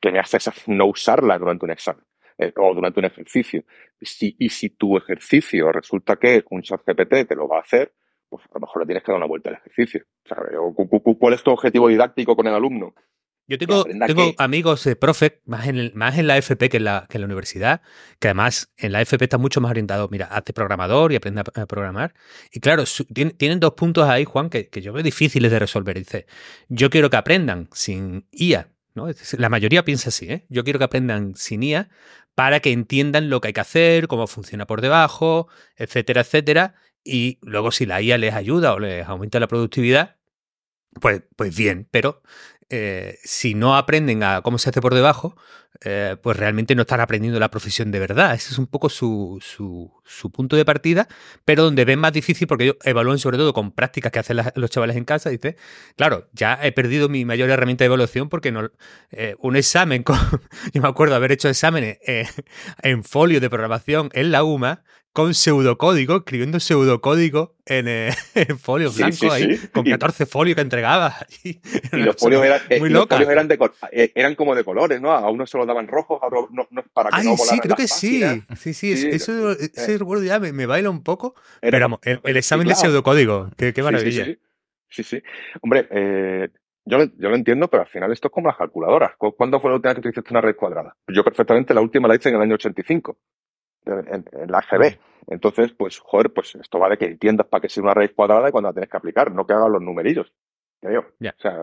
qué 0.00 0.18
haces 0.18 0.50
no 0.66 0.86
usarla 0.86 1.38
durante 1.38 1.66
un 1.66 1.72
examen? 1.72 2.04
Eh, 2.38 2.54
o 2.56 2.74
durante 2.74 3.00
un 3.00 3.04
ejercicio. 3.04 3.62
Y 4.00 4.48
si 4.48 4.70
tu 4.70 4.96
ejercicio 4.96 5.70
resulta 5.70 6.16
que 6.16 6.42
un 6.48 6.62
chat 6.62 6.80
GPT 6.86 7.28
te 7.28 7.36
lo 7.36 7.46
va 7.46 7.58
a 7.58 7.60
hacer, 7.60 7.92
pues 8.30 8.42
a 8.46 8.54
lo 8.54 8.60
mejor 8.60 8.80
le 8.80 8.86
tienes 8.86 9.02
que 9.02 9.12
dar 9.12 9.18
una 9.18 9.26
vuelta 9.26 9.50
al 9.50 9.56
ejercicio. 9.56 10.04
¿Cuál 11.18 11.34
es 11.34 11.42
tu 11.42 11.50
objetivo 11.50 11.88
didáctico 11.88 12.34
con 12.34 12.46
el 12.46 12.54
alumno? 12.54 12.94
Yo 13.50 13.58
tengo, 13.58 13.84
tengo 13.84 14.32
amigos 14.38 14.84
de 14.84 14.94
profe, 14.94 15.40
más 15.44 15.66
en, 15.66 15.90
más 15.96 16.16
en 16.16 16.28
la 16.28 16.36
FP 16.36 16.68
que 16.68 16.76
en 16.76 16.84
la, 16.84 17.06
que 17.10 17.18
en 17.18 17.22
la 17.22 17.24
universidad, 17.24 17.82
que 18.20 18.28
además 18.28 18.72
en 18.76 18.92
la 18.92 19.00
FP 19.00 19.24
está 19.24 19.38
mucho 19.38 19.60
más 19.60 19.70
orientado, 19.70 20.08
mira, 20.08 20.26
hazte 20.26 20.52
programador 20.52 21.10
y 21.10 21.16
aprende 21.16 21.40
a, 21.40 21.66
programar. 21.66 22.14
Y 22.52 22.60
claro, 22.60 22.84
tienen 23.12 23.58
dos 23.58 23.74
puntos 23.74 24.08
ahí, 24.08 24.24
Juan, 24.24 24.50
que, 24.50 24.68
que 24.68 24.80
yo 24.80 24.92
veo 24.92 25.02
difíciles 25.02 25.50
de 25.50 25.58
resolver. 25.58 25.98
Dice, 25.98 26.26
yo 26.68 26.90
quiero 26.90 27.10
que 27.10 27.16
aprendan 27.16 27.68
sin 27.72 28.28
IA, 28.30 28.68
¿no? 28.94 29.08
La 29.36 29.48
mayoría 29.48 29.84
piensa 29.84 30.10
así, 30.10 30.26
¿eh? 30.30 30.46
Yo 30.48 30.62
quiero 30.62 30.78
que 30.78 30.84
aprendan 30.84 31.34
sin 31.34 31.64
IA 31.64 31.88
para 32.36 32.60
que 32.60 32.70
entiendan 32.70 33.30
lo 33.30 33.40
que 33.40 33.48
hay 33.48 33.52
que 33.52 33.62
hacer, 33.62 34.06
cómo 34.06 34.28
funciona 34.28 34.68
por 34.68 34.80
debajo, 34.80 35.48
etcétera, 35.74 36.20
etcétera. 36.20 36.76
Y 37.02 37.40
luego 37.42 37.72
si 37.72 37.84
la 37.84 38.00
IA 38.00 38.16
les 38.16 38.32
ayuda 38.32 38.74
o 38.74 38.78
les 38.78 39.08
aumenta 39.08 39.40
la 39.40 39.48
productividad, 39.48 40.18
pues, 41.00 41.22
pues 41.34 41.56
bien, 41.56 41.88
pero 41.90 42.22
eh, 42.72 43.18
si 43.24 43.54
no 43.54 43.76
aprenden 43.76 44.22
a 44.22 44.42
cómo 44.42 44.56
se 44.58 44.70
hace 44.70 44.80
por 44.80 44.94
debajo, 44.94 45.36
eh, 45.82 46.16
pues 46.22 46.36
realmente 46.36 46.76
no 46.76 46.82
están 46.82 47.00
aprendiendo 47.00 47.40
la 47.40 47.50
profesión 47.50 47.90
de 47.90 47.98
verdad. 47.98 48.32
Ese 48.34 48.52
es 48.52 48.58
un 48.58 48.68
poco 48.68 48.88
su, 48.88 49.38
su, 49.40 50.30
punto 50.30 50.54
de 50.54 50.64
partida, 50.64 51.08
pero 51.44 51.64
donde 51.64 51.84
ven 51.84 51.98
más 51.98 52.12
difícil, 52.12 52.46
porque 52.46 52.64
ellos 52.64 52.76
evalúan 52.84 53.18
sobre 53.18 53.38
todo 53.38 53.52
con 53.52 53.72
prácticas 53.72 54.12
que 54.12 54.20
hacen 54.20 54.38
los 54.54 54.70
chavales 54.70 54.96
en 54.96 55.04
casa, 55.04 55.30
dice, 55.30 55.56
claro, 55.96 56.28
ya 56.32 56.60
he 56.62 56.70
perdido 56.70 57.08
mi 57.08 57.24
mayor 57.24 57.50
herramienta 57.50 57.82
de 57.82 57.86
evaluación 57.86 58.28
porque 58.28 58.52
no, 58.52 58.70
eh, 59.10 59.34
un 59.40 59.56
examen, 59.56 60.04
yo 60.72 60.80
me 60.80 60.88
acuerdo 60.88 61.16
haber 61.16 61.32
hecho 61.32 61.48
exámenes 61.48 61.98
en 62.82 63.02
folio 63.02 63.40
de 63.40 63.50
programación 63.50 64.10
en 64.12 64.30
la 64.30 64.44
UMA, 64.44 64.84
con 65.12 65.34
pseudocódigo, 65.34 66.18
escribiendo 66.18 66.60
pseudocódigo 66.60 67.56
en, 67.66 67.88
eh, 67.88 68.10
en 68.34 68.58
folio 68.58 68.92
blanco 68.92 69.30
ahí, 69.30 69.58
con 69.72 69.84
14 69.84 70.26
folios 70.26 70.56
que 70.56 70.62
entregaba. 70.62 71.14
Y, 71.42 71.58
los 71.92 72.16
folios, 72.16 72.44
eran, 72.44 72.60
eh, 72.68 72.80
los 72.88 73.08
folios 73.08 73.28
eran, 73.30 73.48
de, 73.48 73.58
eh, 73.92 74.12
eran 74.14 74.34
como 74.34 74.54
de 74.54 74.62
colores, 74.62 75.00
¿no? 75.00 75.10
A 75.10 75.28
unos 75.30 75.50
se 75.50 75.58
los 75.58 75.66
daban 75.66 75.88
rojos, 75.88 76.22
a 76.22 76.26
otros 76.26 76.50
no, 76.50 76.66
no, 76.70 76.82
para 76.92 77.10
que 77.10 77.16
Ay, 77.16 77.26
no 77.26 77.36
sí, 77.36 77.58
creo 77.58 77.76
que 77.76 77.88
sí. 77.88 78.22
Sí, 78.56 78.74
sí, 78.74 78.92
eso, 78.92 79.52
ese 79.52 79.98
recuerdo 79.98 80.24
ya 80.24 80.38
me, 80.38 80.52
me, 80.52 80.66
baila 80.66 80.90
un 80.90 81.02
poco. 81.02 81.34
pero 81.60 81.80
vamos, 81.80 82.00
el, 82.02 82.36
examen 82.36 82.68
de 82.68 82.74
pseudocódigo, 82.74 83.50
qué, 83.56 83.72
qué 83.72 83.82
maravilla. 83.82 84.26
Sí, 84.88 85.02
sí. 85.02 85.22
Hombre, 85.62 85.88
eh, 85.90 86.48
yo, 86.84 86.98
yo, 87.16 87.28
lo 87.28 87.36
entiendo, 87.36 87.68
pero 87.68 87.84
al 87.84 87.88
final 87.88 88.12
esto 88.12 88.28
es 88.28 88.32
como 88.32 88.48
las 88.48 88.56
calculadoras. 88.56 89.12
¿Cuándo 89.16 89.60
fue 89.60 89.70
la 89.70 89.76
última 89.76 89.90
vez 89.90 90.02
que 90.02 90.08
utilizaste 90.08 90.32
una 90.32 90.40
red 90.40 90.56
cuadrada? 90.56 90.96
Yo 91.08 91.22
perfectamente 91.24 91.72
la 91.74 91.80
última 91.80 92.08
la 92.08 92.16
hice 92.16 92.28
en 92.28 92.36
el 92.36 92.42
año 92.42 92.54
85 92.54 93.16
en, 93.86 94.24
la 94.50 94.58
AGB. 94.58 94.98
Entonces, 95.28 95.72
pues, 95.72 95.98
joder, 95.98 96.32
pues 96.32 96.54
esto 96.54 96.78
vale 96.78 96.98
que 96.98 97.06
entiendas 97.06 97.46
para 97.46 97.60
qué 97.60 97.66
es 97.68 97.76
una 97.78 97.94
raíz 97.94 98.12
cuadrada 98.14 98.48
y 98.48 98.52
cuando 98.52 98.68
la 98.68 98.74
tienes 98.74 98.90
que 98.90 98.96
aplicar, 98.96 99.32
no 99.32 99.46
que 99.46 99.52
hagas 99.52 99.70
los 99.70 99.82
numerillos. 99.82 100.32
O 100.82 101.40
sea, 101.40 101.62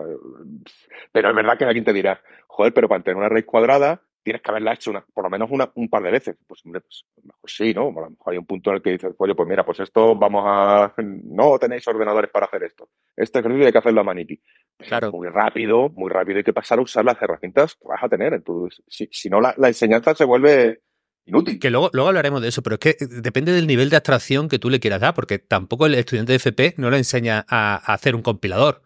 pero 1.10 1.30
es 1.30 1.36
verdad 1.36 1.58
que 1.58 1.64
alguien 1.64 1.84
te 1.84 1.92
dirá, 1.92 2.20
joder, 2.46 2.72
pero 2.72 2.88
para 2.88 3.02
tener 3.02 3.16
una 3.16 3.28
raíz 3.28 3.46
cuadrada 3.46 4.00
tienes 4.22 4.42
que 4.42 4.50
haberla 4.50 4.74
hecho 4.74 4.90
una, 4.90 5.00
por 5.00 5.24
lo 5.24 5.30
menos 5.30 5.48
una, 5.50 5.70
un 5.74 5.88
par 5.88 6.02
de 6.02 6.10
veces. 6.10 6.36
Pues, 6.46 6.64
hombre, 6.66 6.82
pues, 6.82 7.06
mejor 7.22 7.50
sí, 7.50 7.72
¿no? 7.72 7.88
A 7.88 8.02
lo 8.02 8.10
mejor 8.10 8.32
hay 8.32 8.38
un 8.38 8.44
punto 8.44 8.70
en 8.70 8.76
el 8.76 8.82
que 8.82 8.90
dices, 8.90 9.14
oye, 9.16 9.34
pues 9.34 9.48
mira, 9.48 9.64
pues 9.64 9.80
esto 9.80 10.14
vamos 10.16 10.44
a. 10.46 10.92
No 10.98 11.58
tenéis 11.58 11.88
ordenadores 11.88 12.30
para 12.30 12.44
hacer 12.44 12.62
esto. 12.64 12.90
Este 13.16 13.38
ejercicio 13.38 13.66
hay 13.66 13.72
que 13.72 13.78
hacerlo 13.78 14.02
a 14.02 14.04
maniquí. 14.04 14.38
Claro. 14.76 15.10
Muy 15.12 15.28
rápido, 15.28 15.88
muy 15.90 16.10
rápido 16.10 16.38
hay 16.38 16.44
que 16.44 16.52
pasar 16.52 16.78
a 16.78 16.82
usar 16.82 17.06
las 17.06 17.20
herramientas 17.22 17.74
que 17.74 17.88
vas 17.88 18.02
a 18.02 18.08
tener. 18.08 18.34
Entonces, 18.34 18.82
si, 18.86 19.08
si 19.10 19.30
no, 19.30 19.40
la, 19.40 19.54
la 19.56 19.68
enseñanza 19.68 20.14
se 20.14 20.24
vuelve 20.24 20.82
inútil. 21.28 21.58
Que 21.58 21.70
luego, 21.70 21.90
luego 21.92 22.08
hablaremos 22.08 22.42
de 22.42 22.48
eso, 22.48 22.62
pero 22.62 22.74
es 22.74 22.80
que 22.80 23.06
depende 23.06 23.52
del 23.52 23.66
nivel 23.66 23.90
de 23.90 23.96
abstracción 23.96 24.48
que 24.48 24.58
tú 24.58 24.70
le 24.70 24.80
quieras 24.80 25.00
dar, 25.00 25.14
porque 25.14 25.38
tampoco 25.38 25.86
el 25.86 25.94
estudiante 25.94 26.32
de 26.32 26.36
FP 26.36 26.74
no 26.76 26.90
le 26.90 26.98
enseña 26.98 27.44
a, 27.48 27.76
hacer 27.76 28.14
un 28.14 28.22
compilador 28.22 28.82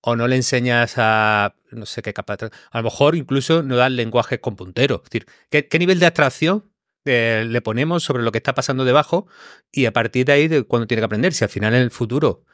o 0.00 0.14
no 0.14 0.28
le 0.28 0.36
enseñas 0.36 0.94
a 0.96 1.54
no 1.70 1.86
sé 1.86 2.02
qué 2.02 2.14
capa. 2.14 2.36
A 2.70 2.78
lo 2.78 2.84
mejor 2.84 3.16
incluso 3.16 3.62
no 3.62 3.76
dan 3.76 3.96
lenguaje 3.96 4.40
con 4.40 4.56
puntero. 4.56 5.02
Es 5.04 5.10
decir, 5.10 5.26
¿qué, 5.50 5.78
nivel 5.78 5.98
de 5.98 6.06
abstracción 6.06 6.70
eh, 7.04 7.44
le 7.46 7.60
ponemos 7.60 8.04
sobre 8.04 8.22
lo 8.22 8.32
que 8.32 8.38
está 8.38 8.54
pasando 8.54 8.84
debajo 8.84 9.26
y 9.72 9.86
a 9.86 9.92
partir 9.92 10.26
de 10.26 10.32
ahí 10.32 10.48
de 10.48 10.62
cuando 10.62 10.86
tiene 10.86 11.00
que 11.00 11.06
aprender? 11.06 11.34
Si 11.34 11.44
al 11.44 11.50
final 11.50 11.74
en 11.74 11.82
el 11.82 11.90
futuro 11.90 12.44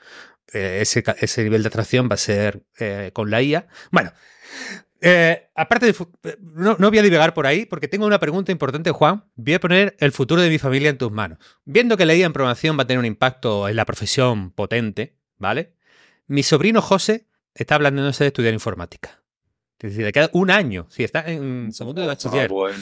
eh, 0.52 0.78
ese, 0.80 1.04
ese, 1.20 1.42
nivel 1.42 1.62
de 1.62 1.68
abstracción 1.68 2.08
va 2.08 2.14
a 2.14 2.18
ser 2.18 2.62
eh, 2.78 3.10
con 3.12 3.30
la 3.30 3.42
IA. 3.42 3.68
Bueno, 3.90 4.12
eh, 5.04 5.50
aparte 5.54 5.86
de. 5.86 5.94
No, 6.40 6.76
no, 6.78 6.88
voy 6.88 6.98
a 6.98 7.02
divagar 7.02 7.34
por 7.34 7.46
ahí 7.46 7.66
porque 7.66 7.88
tengo 7.88 8.06
una 8.06 8.18
pregunta 8.18 8.52
importante, 8.52 8.90
Juan. 8.90 9.24
Voy 9.36 9.54
a 9.54 9.60
poner 9.60 9.96
el 10.00 10.12
futuro 10.12 10.40
de 10.40 10.48
mi 10.48 10.58
familia 10.58 10.90
en 10.90 10.98
tus 10.98 11.12
manos. 11.12 11.38
Viendo 11.64 11.96
que 11.96 12.06
la 12.06 12.14
IA 12.14 12.26
en 12.26 12.32
programación 12.32 12.78
va 12.78 12.82
a 12.82 12.86
tener 12.86 12.98
un 12.98 13.06
impacto 13.06 13.68
en 13.68 13.76
la 13.76 13.84
profesión 13.84 14.50
potente, 14.50 15.16
¿vale? 15.38 15.74
Mi 16.26 16.42
sobrino 16.42 16.80
José 16.80 17.28
está 17.54 17.74
hablando 17.74 18.02
de 18.02 18.10
estudiar 18.10 18.54
informática. 18.54 19.22
Es 19.78 19.90
decir, 19.90 20.06
le 20.06 20.12
queda 20.12 20.30
un 20.32 20.50
año. 20.50 20.86
Sí, 20.88 21.04
está 21.04 21.30
en 21.30 21.70
segundo 21.72 22.00
de 22.00 22.06
bachiller. 22.06 22.50
Ah, 22.50 22.72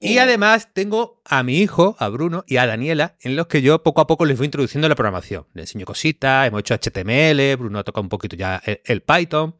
y 0.00 0.18
además 0.18 0.70
tengo 0.72 1.20
a 1.24 1.42
mi 1.42 1.58
hijo, 1.58 1.94
a 1.98 2.08
Bruno 2.08 2.42
y 2.48 2.56
a 2.56 2.66
Daniela, 2.66 3.16
en 3.20 3.36
los 3.36 3.46
que 3.46 3.60
yo 3.62 3.82
poco 3.82 4.00
a 4.00 4.06
poco 4.06 4.24
les 4.24 4.38
voy 4.38 4.46
introduciendo 4.46 4.88
la 4.88 4.96
programación. 4.96 5.46
Le 5.52 5.62
enseño 5.62 5.84
cositas, 5.84 6.48
hemos 6.48 6.60
hecho 6.60 6.74
HTML, 6.74 7.56
Bruno 7.56 7.78
ha 7.78 7.84
tocado 7.84 8.02
un 8.02 8.08
poquito 8.08 8.34
ya 8.34 8.60
el, 8.64 9.02
Python. 9.02 9.54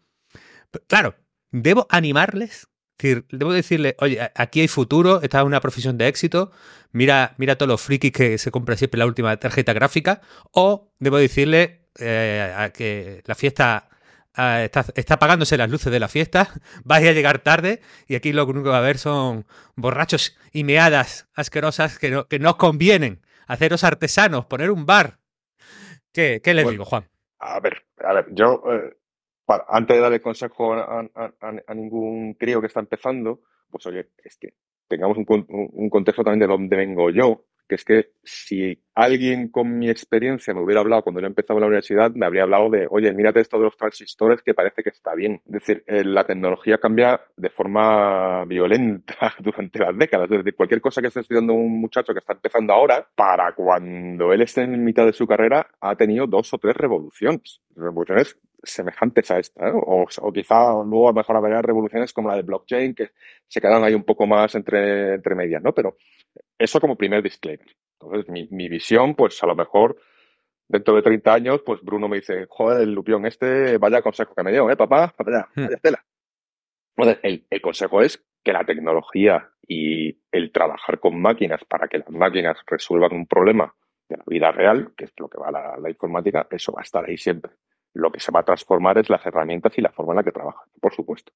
claro, 0.87 1.15
debo 1.51 1.87
animarles, 1.91 2.69
debo 3.31 3.53
decirle, 3.53 3.97
oye, 3.99 4.31
aquí 4.35 4.61
hay 4.61 4.69
futuro, 4.69 5.23
esta 5.23 5.41
es 5.41 5.45
una 5.45 5.61
profesión 5.61 5.99
de 5.99 6.09
éxito, 6.09 6.51
mira, 6.93 7.35
mira 7.39 7.57
todos 7.57 7.69
los 7.69 7.81
frikis 7.81 8.13
que 8.13 8.39
se 8.39 8.51
compran 8.51 8.79
siempre 8.79 8.99
la 8.99 9.07
última 9.07 9.37
tarjeta 9.39 9.73
gráfica, 9.73 10.21
o 10.53 10.93
debo 10.99 11.17
decirle 11.17 11.89
eh, 11.99 12.55
a 12.57 12.71
que 12.71 13.23
la 13.27 13.35
fiesta 13.35 13.89
está, 14.33 14.85
está, 14.95 15.15
apagándose 15.15 15.57
las 15.57 15.71
luces 15.71 15.93
de 15.93 16.01
la 16.01 16.09
fiesta, 16.09 16.49
vais 16.85 17.07
a 17.07 17.13
llegar 17.13 17.41
tarde 17.41 17.81
y 18.07 18.15
aquí 18.15 18.33
lo 18.33 18.45
único 18.45 18.65
que 18.65 18.71
va 18.71 18.77
a 18.77 18.81
haber 18.81 18.99
son 18.99 19.47
borrachos 19.77 20.37
y 20.53 20.65
meadas 20.65 21.29
asquerosas 21.35 21.99
que 21.99 22.11
no, 22.11 22.29
que 22.29 22.39
no 22.39 22.51
os 22.51 22.57
convienen, 22.57 23.23
haceros 23.47 23.85
artesanos, 23.85 24.47
poner 24.47 24.71
un 24.71 24.87
bar. 24.87 25.19
¿Qué, 26.13 26.41
qué 26.43 26.55
les 26.55 26.69
digo, 26.69 26.85
Juan? 26.85 27.09
A 27.39 27.61
ver, 27.61 27.87
a 28.05 28.13
ver, 28.13 28.27
yo 28.33 28.63
eh, 28.71 28.97
antes 29.69 29.97
de 29.97 30.03
darle 30.03 30.21
consejo 30.21 30.75
a, 30.75 31.75
ningún 31.75 32.35
crío 32.35 32.61
que 32.61 32.67
está 32.67 32.81
empezando, 32.81 33.41
pues 33.71 33.87
oye, 33.87 34.09
es 34.25 34.37
que 34.37 34.55
tengamos 34.89 35.17
un, 35.17 35.89
contexto 35.89 36.25
también 36.25 36.41
de 36.41 36.47
dónde 36.47 36.77
vengo 36.77 37.11
yo, 37.11 37.45
que 37.69 37.77
es 37.77 37.85
que 37.85 38.11
si 38.25 38.83
alguien 38.97 39.49
con 39.49 39.79
mi 39.79 39.89
experiencia 39.89 40.53
me 40.53 40.61
hubiera 40.61 40.81
hablado 40.81 41.03
cuando 41.05 41.21
yo 41.21 41.29
empezaba 41.29 41.61
la 41.61 41.67
universidad, 41.67 42.11
me 42.11 42.27
habría 42.27 42.43
hablado 42.43 42.69
de, 42.69 42.89
oye, 42.91 43.13
mírate 43.13 43.39
esto 43.39 43.59
de 43.59 43.65
los 43.65 43.77
transistores 43.77 44.43
que 44.43 44.55
parece 44.55 44.83
que 44.83 44.91
está 44.91 45.15
bien. 45.15 45.41
Es 45.47 45.53
decir, 45.53 45.85
eh, 45.87 46.03
la 46.05 46.25
tecnología 46.25 46.79
cambia 46.79 47.21
de 47.37 47.49
forma 47.49 48.45
violenta 48.47 49.33
durante 49.39 49.79
las 49.79 49.97
décadas. 49.97 50.29
Es 50.33 50.39
decir, 50.39 50.57
cualquier 50.57 50.81
cosa 50.81 51.01
que 51.01 51.07
esté 51.07 51.21
estudiando 51.21 51.53
un 51.53 51.81
muchacho 51.81 52.13
que 52.13 52.19
está 52.19 52.33
empezando 52.33 52.73
ahora, 52.73 53.09
para 53.15 53.55
cuando 53.55 54.33
él 54.33 54.43
esté 54.43 54.63
en 54.63 54.83
mitad 54.83 55.07
de 55.07 55.13
su 55.13 55.29
carrera, 55.29 55.69
ha 55.81 55.95
tenido 55.95 56.27
dos 56.27 56.53
o 56.53 56.59
tres 56.59 56.77
revoluciones. 56.77 57.61
Revoluciones 57.77 58.37
semejantes 58.63 59.31
a 59.31 59.39
esta, 59.39 59.73
o, 59.75 60.07
quizá 60.33 60.73
luego 60.85 61.09
a 61.09 61.13
lo 61.13 61.17
mejor 61.17 61.37
habrá 61.37 61.63
revoluciones 61.63 62.13
como 62.13 62.29
la 62.29 62.37
de 62.37 62.43
blockchain 62.43 62.95
que 62.95 63.11
se 63.47 63.61
quedan 63.61 63.85
ahí 63.85 63.95
un 63.95 64.05
poco 64.05 64.27
más 64.27 64.55
entre, 64.55 65.15
entre 65.15 65.35
medias, 65.35 65.63
¿no? 65.63 65.73
Pero 65.73 65.97
eso 66.59 66.81
como 66.81 66.97
primer 66.97 67.23
disclaimer. 67.23 67.67
Entonces, 68.01 68.29
mi, 68.29 68.49
mi 68.51 68.69
visión, 68.69 69.15
pues 69.15 69.43
a 69.43 69.47
lo 69.47 69.55
mejor 69.55 69.97
dentro 70.69 70.95
de 70.95 71.03
30 71.03 71.33
años, 71.33 71.63
pues 71.65 71.81
Bruno 71.83 72.09
me 72.09 72.17
dice, 72.17 72.47
joder, 72.49 72.83
el 72.83 72.93
lupión 72.93 73.27
este, 73.27 73.79
vaya 73.79 74.03
consejo 74.03 74.35
que 74.35 74.43
me 74.43 74.53
dio, 74.53 74.71
¿eh, 74.71 74.77
papá? 74.77 75.15
Vaya, 75.19 75.49
hmm. 75.55 75.65
vaya 75.65 75.77
tela. 75.79 76.05
Entonces, 76.97 77.21
el, 77.25 77.47
el 77.51 77.61
consejo 77.61 78.03
es 78.03 78.25
que 78.43 78.53
la 78.53 78.65
tecnología 78.65 79.51
y 79.67 80.19
el 80.33 80.51
trabajar 80.51 80.99
con 80.99 81.21
máquinas 81.21 81.65
para 81.65 81.89
que 81.89 81.99
las 81.99 82.11
máquinas 82.11 82.59
resuelvan 82.67 83.13
un 83.13 83.27
problema 83.27 83.73
de 84.09 84.17
la 84.17 84.25
vida 84.27 84.51
real, 84.51 84.93
que 84.97 85.05
es 85.05 85.13
lo 85.19 85.29
que 85.29 85.39
va 85.39 85.49
a 85.49 85.79
la, 85.79 85.91
informática, 85.91 86.47
eso 86.51 86.73
va 86.73 86.81
a 86.81 86.83
estar 86.83 87.05
ahí 87.05 87.17
siempre. 87.17 87.53
Lo 87.95 88.11
que 88.11 88.21
se 88.21 88.33
va 88.33 88.41
a 88.41 88.45
transformar 88.45 88.99
es 88.99 89.11
las 89.11 89.25
herramientas 89.27 89.77
y 89.77 89.81
la 89.81 89.93
forma 89.93 90.13
en 90.13 90.17
la 90.19 90.23
que 90.23 90.33
trabajan, 90.33 90.69
por 90.81 90.95
supuesto. 90.95 91.33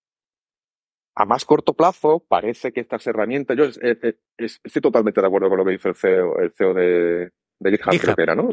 A 1.16 1.24
más 1.24 1.44
corto 1.44 1.74
plazo, 1.74 2.24
parece 2.26 2.72
que 2.72 2.80
estas 2.80 3.06
herramientas, 3.06 3.56
yo 3.56 3.64
estoy 4.36 4.82
totalmente 4.82 5.20
de 5.20 5.26
acuerdo 5.26 5.48
con 5.48 5.58
lo 5.58 5.64
que 5.64 5.72
dice 5.72 5.88
el 5.90 5.94
CEO, 5.94 6.38
el 6.40 6.52
CEO 6.52 6.74
de, 6.74 7.30
de 7.60 7.70
GitHub, 7.70 8.00
creo 8.00 8.16
que 8.16 8.22
era, 8.22 8.34
¿no? 8.34 8.50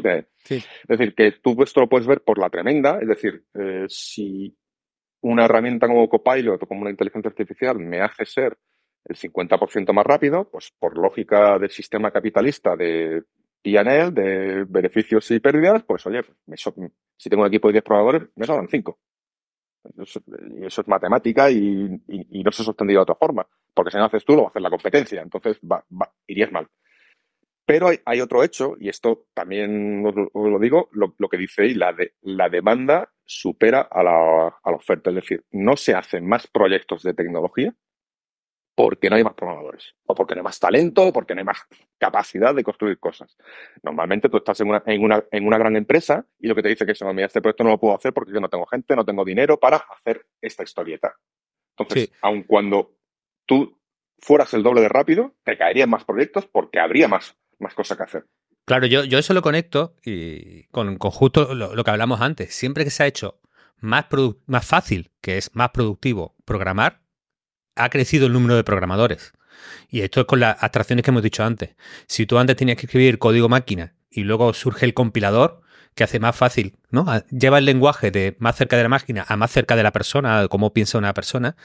Es 0.48 0.88
decir, 0.88 1.14
que 1.14 1.32
tú 1.42 1.60
esto 1.62 1.80
lo 1.80 1.88
puedes 1.88 2.06
ver 2.06 2.22
por 2.22 2.38
la 2.38 2.50
tremenda, 2.50 2.98
es 3.00 3.08
decir, 3.08 3.44
eh, 3.54 3.86
si 3.88 4.56
una 5.22 5.44
herramienta 5.44 5.86
como 5.86 6.08
Copilot 6.08 6.62
o 6.62 6.66
como 6.66 6.82
una 6.82 6.90
inteligencia 6.90 7.28
artificial 7.28 7.78
me 7.78 8.00
hace 8.00 8.24
ser 8.24 8.56
el 9.04 9.16
50% 9.16 9.92
más 9.92 10.06
rápido, 10.06 10.48
pues 10.50 10.72
por 10.78 10.96
lógica 10.96 11.58
del 11.58 11.70
sistema 11.70 12.10
capitalista 12.10 12.76
de 12.76 13.24
P&L, 13.62 14.10
de 14.10 14.64
beneficios 14.68 15.30
y 15.30 15.40
pérdidas, 15.40 15.84
pues 15.84 16.04
oye, 16.06 16.22
si 17.16 17.30
tengo 17.30 17.42
un 17.42 17.48
equipo 17.48 17.68
de 17.68 17.74
10 17.74 17.84
programadores, 17.84 18.28
me 18.36 18.46
sobran 18.46 18.68
5. 18.68 18.98
Eso, 19.98 20.20
eso, 20.60 20.80
es 20.80 20.88
matemática 20.88 21.50
y, 21.50 21.88
no 22.44 22.52
se 22.52 22.62
sostiene 22.62 22.92
de 22.92 22.98
otra 22.98 23.14
forma, 23.14 23.46
porque 23.74 23.90
si 23.90 23.96
no 23.96 24.04
haces 24.04 24.24
tú, 24.24 24.34
lo 24.34 24.42
va 24.42 24.48
a 24.48 24.50
hacer 24.50 24.62
la 24.62 24.70
competencia, 24.70 25.22
entonces 25.22 25.58
va, 25.60 25.84
irías 26.26 26.52
mal. 26.52 26.68
Pero 27.64 27.88
hay, 28.04 28.20
otro 28.20 28.42
hecho, 28.42 28.74
y 28.78 28.88
esto 28.88 29.26
también 29.34 30.04
os, 30.04 30.14
lo 30.34 30.58
digo, 30.58 30.88
lo, 30.92 31.28
que 31.28 31.36
dice 31.36 31.62
ahí, 31.62 31.74
la, 31.74 31.92
de, 31.92 32.14
la 32.22 32.48
demanda 32.48 33.12
supera 33.24 33.82
a 33.82 34.02
la, 34.02 34.46
a 34.62 34.70
la 34.70 34.76
oferta, 34.76 35.10
es 35.10 35.16
decir, 35.16 35.44
no 35.52 35.76
se 35.76 35.94
hacen 35.94 36.26
más 36.26 36.46
proyectos 36.48 37.02
de 37.02 37.14
tecnología, 37.14 37.74
porque 38.82 39.08
no 39.08 39.14
hay 39.14 39.22
más 39.22 39.34
programadores, 39.34 39.94
o 40.06 40.14
porque 40.16 40.34
no 40.34 40.40
hay 40.40 40.44
más 40.44 40.58
talento, 40.58 41.06
o 41.06 41.12
porque 41.12 41.36
no 41.36 41.38
hay 41.38 41.44
más 41.44 41.58
capacidad 41.98 42.52
de 42.52 42.64
construir 42.64 42.98
cosas. 42.98 43.36
Normalmente 43.80 44.28
tú 44.28 44.38
estás 44.38 44.60
en 44.60 44.70
una, 44.70 44.82
en 44.84 45.04
una, 45.04 45.22
en 45.30 45.46
una 45.46 45.56
gran 45.56 45.76
empresa 45.76 46.26
y 46.40 46.48
lo 46.48 46.56
que 46.56 46.62
te 46.62 46.70
dice 46.70 46.84
que 46.84 46.92
mira, 47.14 47.26
este 47.26 47.40
proyecto 47.40 47.62
no 47.62 47.70
lo 47.70 47.78
puedo 47.78 47.94
hacer 47.94 48.12
porque 48.12 48.32
yo 48.32 48.40
no 48.40 48.48
tengo 48.48 48.66
gente, 48.66 48.96
no 48.96 49.04
tengo 49.04 49.24
dinero 49.24 49.56
para 49.60 49.76
hacer 49.76 50.26
esta 50.40 50.64
historieta. 50.64 51.14
Entonces, 51.78 52.10
aun 52.22 52.42
cuando 52.42 52.96
tú 53.46 53.80
fueras 54.18 54.52
el 54.52 54.64
doble 54.64 54.80
de 54.80 54.88
rápido, 54.88 55.36
te 55.44 55.56
caerían 55.56 55.88
más 55.88 56.04
proyectos 56.04 56.46
porque 56.46 56.80
habría 56.80 57.06
más, 57.06 57.36
más 57.60 57.74
cosas 57.74 57.96
que 57.96 58.02
hacer. 58.02 58.26
Claro, 58.64 58.86
yo, 58.86 59.04
yo 59.04 59.20
eso 59.20 59.32
lo 59.32 59.42
conecto 59.42 59.94
y 60.04 60.64
con, 60.72 60.98
con 60.98 61.12
justo 61.12 61.54
lo, 61.54 61.76
lo, 61.76 61.84
que 61.84 61.90
hablamos 61.92 62.20
antes. 62.20 62.52
Siempre 62.52 62.82
que 62.82 62.90
se 62.90 63.04
ha 63.04 63.06
hecho 63.06 63.40
más, 63.76 64.06
más 64.46 64.66
fácil, 64.66 65.12
que 65.20 65.38
es 65.38 65.54
más 65.54 65.70
productivo 65.70 66.34
programar, 66.44 67.01
ha 67.76 67.88
crecido 67.90 68.26
el 68.26 68.32
número 68.32 68.56
de 68.56 68.64
programadores. 68.64 69.32
Y 69.88 70.00
esto 70.00 70.20
es 70.20 70.26
con 70.26 70.40
las 70.40 70.62
abstracciones 70.62 71.04
que 71.04 71.10
hemos 71.10 71.22
dicho 71.22 71.44
antes. 71.44 71.70
Si 72.06 72.26
tú 72.26 72.38
antes 72.38 72.56
tenías 72.56 72.76
que 72.78 72.86
escribir 72.86 73.18
código 73.18 73.48
máquina 73.48 73.94
y 74.10 74.22
luego 74.22 74.52
surge 74.54 74.86
el 74.86 74.94
compilador, 74.94 75.62
que 75.94 76.04
hace 76.04 76.20
más 76.20 76.34
fácil, 76.34 76.76
¿no? 76.90 77.06
Lleva 77.30 77.58
el 77.58 77.66
lenguaje 77.66 78.10
de 78.10 78.36
más 78.38 78.56
cerca 78.56 78.76
de 78.76 78.84
la 78.84 78.88
máquina 78.88 79.24
a 79.28 79.36
más 79.36 79.50
cerca 79.50 79.76
de 79.76 79.82
la 79.82 79.92
persona, 79.92 80.42
de 80.42 80.48
cómo 80.48 80.72
piensa 80.72 80.98
una 80.98 81.12
persona, 81.12 81.56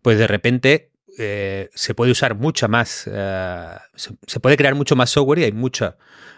pues 0.00 0.18
de 0.18 0.26
repente 0.26 0.90
eh, 1.18 1.70
se 1.74 1.94
puede 1.94 2.12
usar 2.12 2.34
mucha 2.34 2.66
más, 2.66 3.08
eh, 3.10 3.76
se, 3.94 4.40
puede 4.40 4.56
crear 4.56 4.74
mucho 4.74 4.96
más 4.96 5.10
software 5.10 5.38
y 5.38 5.44
hay 5.44 5.54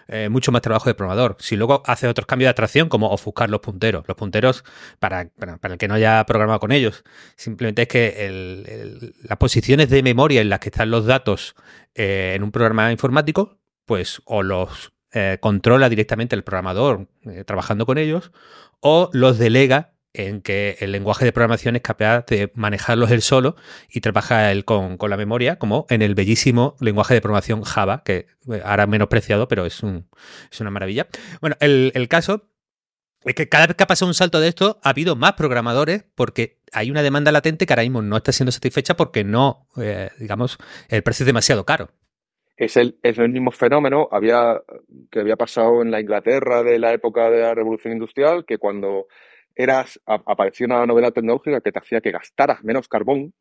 eh, 0.07 0.29
mucho 0.29 0.51
más 0.51 0.61
trabajo 0.61 0.89
de 0.89 0.93
programador. 0.93 1.35
Si 1.39 1.55
luego 1.55 1.81
hace 1.85 2.07
otros 2.07 2.27
cambios 2.27 2.47
de 2.47 2.51
atracción, 2.51 2.87
como 2.87 3.09
ofuscar 3.09 3.49
los 3.49 3.59
punteros, 3.59 4.07
los 4.07 4.15
punteros, 4.15 4.63
para, 4.99 5.29
para, 5.29 5.73
el 5.73 5.77
que 5.77 5.87
no 5.87 5.95
haya 5.95 6.23
programado 6.25 6.59
con 6.59 6.71
ellos, 6.71 7.03
simplemente 7.35 7.83
es 7.83 7.87
que 7.87 9.13
las 9.23 9.37
posiciones 9.37 9.89
de 9.89 10.03
memoria 10.03 10.41
en 10.41 10.49
las 10.49 10.59
que 10.59 10.69
están 10.69 10.91
los 10.91 11.05
datos 11.05 11.55
en 11.95 12.43
un 12.43 12.51
programa 12.51 12.91
informático, 12.91 13.57
pues 13.85 14.21
o 14.25 14.43
los 14.43 14.93
controla 15.39 15.89
directamente 15.89 16.35
el 16.35 16.43
programador 16.43 17.07
trabajando 17.45 17.87
con 17.87 17.97
ellos, 17.97 18.31
o 18.81 19.09
los 19.13 19.39
delega 19.39 19.93
en 20.13 20.41
que 20.41 20.77
el 20.79 20.91
lenguaje 20.91 21.25
de 21.25 21.31
programación 21.31 21.75
es 21.75 21.81
capaz 21.81 22.25
de 22.25 22.51
manejarlos 22.55 23.11
él 23.11 23.21
solo 23.21 23.55
y 23.89 24.01
trabaja 24.01 24.51
él 24.51 24.65
con, 24.65 24.97
la 24.99 25.17
memoria, 25.17 25.57
como 25.59 25.85
en 25.89 26.01
el 26.01 26.15
bellísimo 26.15 26.75
lenguaje 26.79 27.13
de 27.13 27.21
programación 27.21 27.61
Java, 27.63 28.03
que 28.03 28.27
eh, 28.51 28.61
ahora 28.63 28.87
menospreciado, 28.87 29.47
pero 29.47 29.65
es, 29.65 29.83
un, 29.83 30.07
es 30.51 30.59
una 30.59 30.71
maravilla. 30.71 31.07
Bueno, 31.41 31.55
el, 31.59 32.07
caso 32.09 32.49
es 33.25 33.35
que 33.35 33.49
cada 33.49 33.67
vez 33.67 33.75
que 33.75 33.83
ha 33.83 33.87
pasado 33.87 34.09
un 34.09 34.15
salto 34.15 34.39
de 34.39 34.47
esto, 34.47 34.79
ha 34.83 34.89
habido 34.89 35.15
más 35.15 35.33
programadores 35.33 36.05
porque 36.15 36.61
hay 36.71 36.89
una 36.89 37.03
demanda 37.03 37.31
latente 37.31 37.65
que 37.65 37.73
ahora 37.73 37.83
mismo 37.83 38.01
no 38.01 38.17
está 38.17 38.31
siendo 38.31 38.51
satisfecha 38.51 38.95
porque 38.95 39.23
no, 39.23 39.67
eh, 39.77 40.09
digamos, 40.19 40.57
el 40.89 41.03
precio 41.03 41.23
es 41.23 41.27
demasiado 41.27 41.65
caro. 41.65 41.89
Es 42.55 42.75
el, 42.75 42.97
es 43.03 43.19
el 43.19 43.29
mismo 43.29 43.51
fenómeno 43.51 44.09
que 45.11 45.19
había 45.19 45.35
pasado 45.35 45.83
en 45.83 45.91
la 45.91 46.01
Inglaterra 46.01 46.63
de 46.63 46.79
la 46.79 46.91
época 46.91 47.29
de 47.29 47.41
la 47.41 47.53
Revolución 47.53 47.93
Industrial, 47.93 48.45
que 48.45 48.57
cuando 48.57 49.05
eras, 49.57 49.99
apareció 50.05 50.67
una 50.67 50.85
novela 50.85 51.11
tecnológica 51.11 51.61
que 51.61 51.71
te 51.71 51.79
hacía 51.79 52.01
que 52.01 52.11
gastaras 52.11 52.63
menos 52.63 52.87
carbón, 52.87 53.33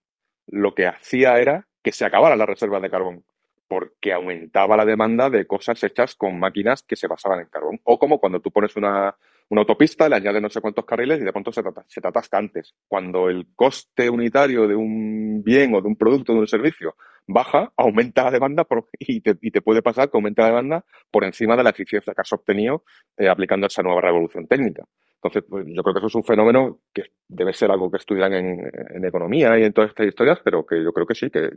lo 0.47 0.75
que 0.75 0.87
hacía 0.87 1.39
era 1.39 1.69
que 1.83 1.93
se 1.93 2.05
acabara 2.05 2.37
la 2.37 2.47
reserva 2.47 2.81
de 2.81 2.91
carbón, 2.91 3.25
porque 3.69 4.13
aumentaba 4.13 4.77
la 4.77 4.85
demanda 4.85 5.29
de 5.29 5.47
cosas 5.47 5.83
hechas 5.85 6.15
con 6.15 6.39
máquinas 6.39 6.83
que 6.83 6.97
se 6.97 7.07
basaban 7.07 7.41
en 7.41 7.49
carbón. 7.49 7.81
O 7.85 7.99
como 7.99 8.19
cuando 8.19 8.41
tú 8.41 8.51
pones 8.51 8.77
una, 8.77 9.17
autopista, 9.51 10.09
le 10.09 10.17
añades 10.17 10.43
no 10.43 10.49
sé 10.49 10.61
cuántos 10.61 10.85
carriles 10.85 11.21
y 11.21 11.25
de 11.25 11.33
pronto 11.33 11.53
se, 11.53 11.63
se 11.87 12.01
te 12.01 12.09
atasca 12.09 12.39
antes. 12.39 12.75
Cuando 12.89 13.29
el 13.29 13.49
coste 13.55 14.09
unitario 14.09 14.67
de 14.67 14.75
un 14.75 15.43
bien 15.45 15.75
o 15.75 15.81
de 15.81 15.89
un 15.89 15.97
producto 15.97 16.33
o 16.33 16.37
de 16.37 16.41
un 16.43 16.49
servicio 16.49 16.97
baja, 17.27 17.73
aumenta 17.77 18.25
la 18.25 18.31
demanda 18.31 18.67
y, 18.99 19.21
te, 19.21 19.37
y, 19.41 19.51
te, 19.51 19.61
puede 19.61 19.83
pasar 19.83 20.11
que 20.11 20.17
aumenta 20.17 20.43
la 20.43 20.49
demanda 20.49 20.85
por 21.11 21.25
encima 21.25 21.57
de 21.57 21.65
la 21.65 21.71
eficiencia 21.71 22.15
que 22.15 22.21
has 22.21 22.33
obtenido 22.33 22.85
eh, 23.17 23.29
aplicando 23.29 23.67
esa 23.67 23.83
nueva 23.83 24.01
revolución 24.01 24.47
técnica. 24.47 24.85
Entonces, 25.23 25.45
pues, 25.49 25.67
yo 25.69 25.83
creo 25.83 25.95
que 25.95 25.99
eso 25.99 26.07
es 26.07 26.15
un 26.15 26.25
fenómeno 26.25 26.81
que 26.93 27.05
debe 27.29 27.53
ser 27.53 27.71
algo 27.71 27.91
que 27.91 27.97
estudian 27.97 28.33
en, 28.35 29.05
economía 29.05 29.59
y 29.59 29.65
en 29.65 29.73
todas 29.73 29.91
estas 29.91 30.07
historias, 30.07 30.41
pero 30.45 30.67
que 30.67 30.83
yo 30.83 30.93
creo 30.93 31.07
que 31.07 31.15
sí, 31.15 31.31
que, 31.31 31.51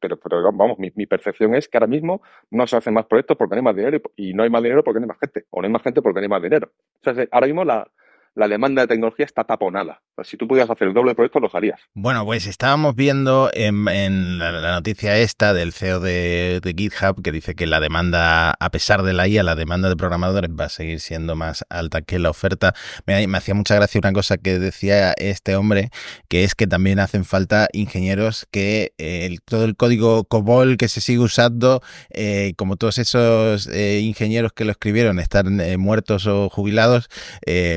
pero, 0.00 0.18
vamos, 0.52 0.78
mi, 0.78 1.06
percepción 1.06 1.54
es 1.54 1.68
que 1.68 1.78
ahora 1.78 1.86
mismo 1.86 2.22
no 2.50 2.66
se 2.66 2.76
hacen 2.76 2.94
más 2.94 3.06
proyectos 3.06 3.36
porque 3.36 3.54
no 3.54 3.60
hay 3.60 3.64
más 3.64 3.76
dinero 3.76 4.00
y, 4.16 4.34
no 4.34 4.42
hay 4.42 4.50
más 4.50 4.62
dinero 4.62 4.84
porque 4.84 5.00
no 5.00 5.04
hay 5.04 5.08
más 5.08 5.18
gente, 5.18 5.46
o 5.50 5.60
no 5.60 5.66
hay 5.66 5.72
más 5.72 5.82
gente 5.82 6.02
porque 6.02 6.20
no 6.20 6.24
hay 6.24 6.28
más 6.28 6.42
dinero. 6.42 6.70
O 7.00 7.14
sea, 7.14 7.26
ahora 7.32 7.46
mismo 7.46 7.64
la, 7.64 7.90
la 8.34 8.48
demanda 8.48 8.82
de 8.82 8.88
tecnología 8.88 9.24
está 9.24 9.44
taponada. 9.44 10.02
Si 10.24 10.36
tú 10.36 10.48
pudieras 10.48 10.70
hacer 10.70 10.88
el 10.88 10.94
doble 10.94 11.10
de 11.10 11.14
proyectos, 11.14 11.42
los 11.42 11.54
harías. 11.54 11.80
Bueno, 11.94 12.24
pues 12.24 12.46
estábamos 12.46 12.94
viendo 12.94 13.50
en, 13.52 14.38
la, 14.38 14.72
noticia 14.72 15.18
esta 15.18 15.52
del 15.52 15.72
CEO 15.72 16.00
de, 16.00 16.60
GitHub 16.76 17.22
que 17.22 17.32
dice 17.32 17.54
que 17.54 17.66
la 17.66 17.80
demanda, 17.80 18.52
a 18.52 18.70
pesar 18.70 19.02
de 19.02 19.12
la 19.12 19.28
IA, 19.28 19.42
la 19.42 19.54
demanda 19.54 19.88
de 19.88 19.96
programadores 19.96 20.50
va 20.50 20.64
a 20.64 20.68
seguir 20.68 21.00
siendo 21.00 21.36
más 21.36 21.64
alta 21.68 22.00
que 22.02 22.18
la 22.18 22.30
oferta. 22.30 22.74
Me, 23.06 23.24
hacía 23.36 23.54
mucha 23.54 23.74
gracia 23.74 23.98
una 23.98 24.12
cosa 24.12 24.38
que 24.38 24.58
decía 24.58 25.12
este 25.18 25.56
hombre, 25.56 25.90
que 26.28 26.44
es 26.44 26.54
que 26.54 26.66
también 26.66 26.98
hacen 26.98 27.24
falta 27.24 27.68
ingenieros 27.72 28.46
que 28.50 28.92
eh, 28.98 29.36
todo 29.44 29.64
el 29.64 29.76
código 29.76 30.24
COBOL 30.24 30.78
que 30.78 30.88
se 30.88 31.00
sigue 31.00 31.18
usando, 31.18 31.82
eh, 32.10 32.54
como 32.56 32.76
todos 32.76 32.98
esos 32.98 33.66
eh, 33.68 34.00
ingenieros 34.00 34.52
que 34.52 34.64
lo 34.64 34.72
escribieron 34.72 35.18
están 35.18 35.60
muertos 35.78 36.26
o 36.26 36.48
jubilados, 36.48 37.08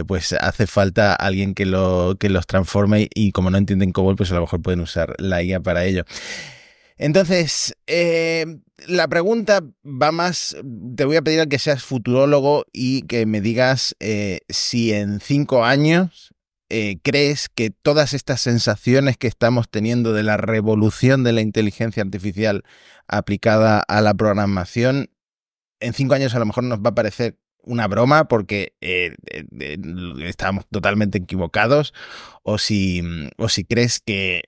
pues 0.07 0.33
hace 0.33 0.67
falta 0.67 1.13
alguien 1.13 1.53
que, 1.53 1.65
lo, 1.65 2.15
que 2.19 2.28
los 2.29 2.47
transforme 2.47 3.07
y 3.13 3.31
como 3.31 3.49
no 3.49 3.57
entienden 3.57 3.91
COBOL, 3.91 4.15
pues 4.15 4.31
a 4.31 4.35
lo 4.35 4.41
mejor 4.41 4.61
pueden 4.61 4.79
usar 4.79 5.15
la 5.17 5.43
IA 5.43 5.59
para 5.59 5.85
ello. 5.85 6.05
Entonces, 6.97 7.75
eh, 7.87 8.45
la 8.87 9.07
pregunta 9.07 9.61
va 9.85 10.11
más, 10.11 10.57
te 10.95 11.05
voy 11.05 11.15
a 11.15 11.21
pedir 11.21 11.47
que 11.47 11.57
seas 11.57 11.81
futurólogo 11.81 12.65
y 12.73 13.03
que 13.03 13.25
me 13.25 13.39
digas 13.39 13.95
eh, 14.01 14.39
si 14.49 14.91
en 14.91 15.21
cinco 15.21 15.63
años 15.63 16.33
eh, 16.69 16.99
crees 17.01 17.47
que 17.49 17.71
todas 17.71 18.13
estas 18.13 18.41
sensaciones 18.41 19.17
que 19.17 19.27
estamos 19.27 19.69
teniendo 19.69 20.13
de 20.13 20.23
la 20.23 20.37
revolución 20.37 21.23
de 21.23 21.31
la 21.31 21.41
inteligencia 21.41 22.03
artificial 22.03 22.63
aplicada 23.07 23.79
a 23.79 24.01
la 24.01 24.13
programación, 24.13 25.09
en 25.79 25.93
cinco 25.93 26.15
años 26.15 26.35
a 26.35 26.39
lo 26.39 26.45
mejor 26.45 26.65
nos 26.65 26.79
va 26.79 26.89
a 26.89 26.95
parecer 26.95 27.37
una 27.63 27.87
broma 27.87 28.27
porque 28.27 28.73
eh, 28.81 29.15
eh, 29.31 29.77
estábamos 30.23 30.67
totalmente 30.67 31.17
equivocados 31.17 31.93
o 32.43 32.57
si, 32.57 33.01
o 33.37 33.49
si 33.49 33.65
crees 33.65 33.99
que 33.99 34.43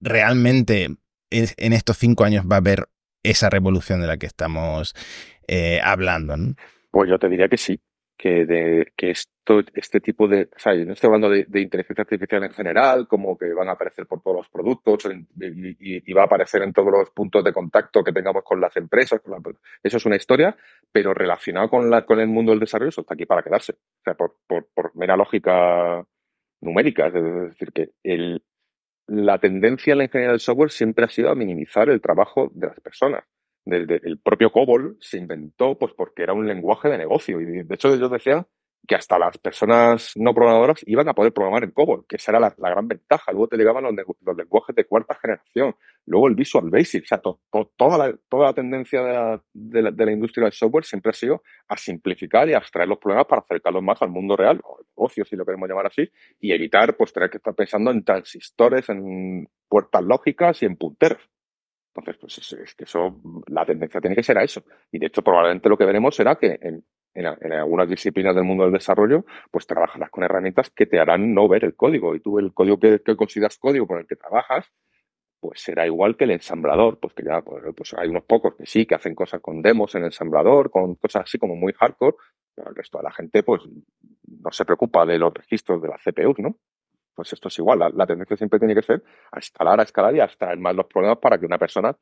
realmente 0.00 0.96
en 1.30 1.72
estos 1.72 1.96
cinco 1.96 2.24
años 2.24 2.44
va 2.50 2.56
a 2.56 2.58
haber 2.58 2.88
esa 3.22 3.48
revolución 3.48 4.00
de 4.00 4.06
la 4.06 4.16
que 4.18 4.26
estamos 4.26 4.94
eh, 5.48 5.80
hablando. 5.82 6.34
Pues 6.90 7.08
yo 7.08 7.18
te 7.18 7.28
diría 7.28 7.48
que 7.48 7.56
sí 7.56 7.80
que, 8.16 8.46
de, 8.46 8.92
que 8.96 9.10
esto, 9.10 9.60
este 9.74 10.00
tipo 10.00 10.28
de, 10.28 10.48
o 10.54 10.58
sea, 10.58 10.74
yo 10.74 10.84
no 10.84 10.92
estoy 10.92 11.08
hablando 11.08 11.28
de, 11.28 11.60
inteligencia 11.60 12.02
artificial 12.02 12.44
en 12.44 12.52
general, 12.52 13.08
como 13.08 13.36
que 13.36 13.52
van 13.52 13.68
a 13.68 13.72
aparecer 13.72 14.06
por 14.06 14.22
todos 14.22 14.36
los 14.38 14.48
productos 14.48 15.06
y, 15.06 16.12
va 16.12 16.22
a 16.22 16.26
aparecer 16.26 16.62
en 16.62 16.72
todos 16.72 16.92
los 16.92 17.10
puntos 17.10 17.42
de 17.42 17.52
contacto 17.52 18.04
que 18.04 18.12
tengamos 18.12 18.44
con 18.44 18.60
las 18.60 18.76
empresas. 18.76 19.20
eso 19.82 19.96
es 19.96 20.06
una 20.06 20.16
historia, 20.16 20.56
pero 20.92 21.14
relacionado 21.14 21.68
con, 21.68 21.90
la, 21.90 22.04
con 22.04 22.20
el 22.20 22.28
mundo 22.28 22.52
del 22.52 22.60
desarrollo, 22.60 22.90
eso 22.90 23.00
está 23.00 23.14
aquí 23.14 23.26
para 23.26 23.42
quedarse. 23.42 23.72
O 23.72 24.02
sea, 24.04 24.14
por, 24.14 24.36
por, 24.46 24.68
por 24.74 24.94
mera 24.96 25.16
lógica 25.16 26.06
numérica. 26.62 27.08
Es 27.08 27.14
decir, 27.14 27.72
que 27.72 27.90
el, 28.02 28.42
la 29.06 29.38
tendencia 29.38 29.92
en 29.92 29.98
la 29.98 30.04
ingeniería 30.04 30.30
del 30.30 30.40
software 30.40 30.70
siempre 30.70 31.04
ha 31.04 31.08
sido 31.08 31.30
a 31.30 31.34
minimizar 31.34 31.88
el 31.90 32.00
trabajo 32.00 32.50
de 32.54 32.68
las 32.68 32.80
personas. 32.80 33.24
El 33.66 34.18
propio 34.22 34.50
COBOL 34.50 34.96
se 35.00 35.18
inventó 35.18 35.78
pues 35.78 35.92
porque 35.94 36.22
era 36.22 36.32
un 36.32 36.46
lenguaje 36.46 36.88
de 36.88 36.98
negocio. 36.98 37.40
Y 37.40 37.62
de 37.62 37.74
hecho 37.74 37.92
ellos 37.94 38.10
decían 38.10 38.46
que 38.86 38.96
hasta 38.96 39.18
las 39.18 39.38
personas 39.38 40.12
no 40.16 40.34
programadoras 40.34 40.82
iban 40.86 41.08
a 41.08 41.14
poder 41.14 41.32
programar 41.32 41.62
en 41.62 41.70
COBOL, 41.70 42.04
que 42.08 42.16
esa 42.16 42.32
era 42.32 42.40
la, 42.40 42.70
gran 42.70 42.88
ventaja. 42.88 43.30
Luego 43.30 43.48
te 43.48 43.56
llegaban 43.56 43.84
los, 43.84 44.36
lenguajes 44.36 44.74
de 44.74 44.84
cuarta 44.84 45.14
generación, 45.14 45.76
luego 46.06 46.28
el 46.28 46.34
Visual 46.34 46.68
Basic, 46.68 47.04
o 47.04 47.06
sea, 47.06 47.20
toda, 47.76 47.98
la, 47.98 48.16
toda 48.28 48.46
la 48.46 48.54
tendencia 48.54 49.40
de 49.52 49.82
la, 49.82 50.12
industria 50.12 50.44
del 50.44 50.52
software 50.52 50.84
siempre 50.84 51.10
ha 51.10 51.14
sido 51.14 51.42
a 51.68 51.76
simplificar 51.76 52.48
y 52.48 52.54
a 52.54 52.58
abstraer 52.58 52.88
los 52.88 52.98
problemas 52.98 53.26
para 53.26 53.42
acercarlos 53.42 53.82
más 53.82 54.02
al 54.02 54.10
mundo 54.10 54.36
real, 54.36 54.60
o 54.64 54.78
al 54.78 54.84
negocio, 54.96 55.24
si 55.24 55.36
lo 55.36 55.44
queremos 55.44 55.68
llamar 55.68 55.86
así, 55.86 56.10
y 56.40 56.52
evitar 56.52 56.96
pues 56.96 57.12
tener 57.12 57.30
que 57.30 57.36
estar 57.36 57.54
pensando 57.54 57.90
en 57.92 58.04
transistores, 58.04 58.88
en 58.88 59.48
puertas 59.68 60.02
lógicas 60.02 60.60
y 60.62 60.66
en 60.66 60.76
punteros. 60.76 61.31
Entonces, 61.94 62.16
pues 62.18 62.38
es, 62.38 62.74
que 62.74 62.84
eso, 62.84 63.20
la 63.48 63.66
tendencia 63.66 64.00
tiene 64.00 64.16
que 64.16 64.22
ser 64.22 64.38
a 64.38 64.42
eso. 64.42 64.62
Y 64.90 64.98
de 64.98 65.06
hecho, 65.06 65.22
probablemente 65.22 65.68
lo 65.68 65.76
que 65.76 65.84
veremos 65.84 66.16
será 66.16 66.36
que 66.36 66.58
en, 66.62 66.82
algunas 67.52 67.88
disciplinas 67.88 68.34
del 68.34 68.44
mundo 68.44 68.64
del 68.64 68.72
desarrollo, 68.72 69.26
pues 69.50 69.66
trabajarás 69.66 70.08
con 70.10 70.24
herramientas 70.24 70.70
que 70.70 70.86
te 70.86 70.98
harán 70.98 71.34
no 71.34 71.46
ver 71.48 71.64
el 71.64 71.76
código. 71.76 72.14
Y 72.14 72.20
tú 72.20 72.38
el 72.38 72.54
código 72.54 72.78
que, 72.78 73.00
consideras 73.14 73.58
código 73.58 73.86
con 73.86 73.98
el 73.98 74.06
que 74.06 74.16
trabajas, 74.16 74.72
pues 75.38 75.60
será 75.60 75.86
igual 75.86 76.16
que 76.16 76.24
el 76.24 76.30
ensamblador, 76.30 76.98
pues 76.98 77.12
que 77.12 77.24
ya 77.24 77.42
pues, 77.42 77.62
pues, 77.76 77.92
hay 77.94 78.08
unos 78.08 78.24
pocos 78.24 78.54
que 78.54 78.64
sí, 78.64 78.86
que 78.86 78.94
hacen 78.94 79.14
cosas 79.14 79.42
con 79.42 79.60
demos 79.60 79.94
en 79.94 80.04
ensamblador, 80.04 80.70
con 80.70 80.94
cosas 80.94 81.24
así 81.24 81.38
como 81.38 81.56
muy 81.56 81.74
hardcore, 81.74 82.16
pero 82.54 82.70
el 82.70 82.76
resto 82.76 82.98
de 82.98 83.04
la 83.04 83.12
gente 83.12 83.42
pues 83.42 83.60
no 84.26 84.50
se 84.50 84.64
preocupa 84.64 85.04
de 85.04 85.18
los 85.18 85.34
registros 85.34 85.82
de 85.82 85.88
las 85.88 86.00
CPUs, 86.02 86.38
¿no? 86.38 86.56
Pues 87.14 87.32
esto 87.32 87.48
es 87.48 87.58
igual, 87.58 87.78
la, 87.94 88.06
tendencia 88.06 88.36
siempre 88.36 88.58
tiene 88.58 88.74
que 88.74 88.82
ser 88.82 89.02
a 89.30 89.38
escalar, 89.38 89.80
a 89.80 89.82
escalar 89.82 90.14
y 90.16 90.20
a 90.20 90.24
extraer 90.24 90.58
más 90.58 90.74
los 90.74 90.86
problemas 90.86 91.18
para 91.18 91.38
que 91.38 91.44
una 91.44 91.58
persona, 91.58 91.96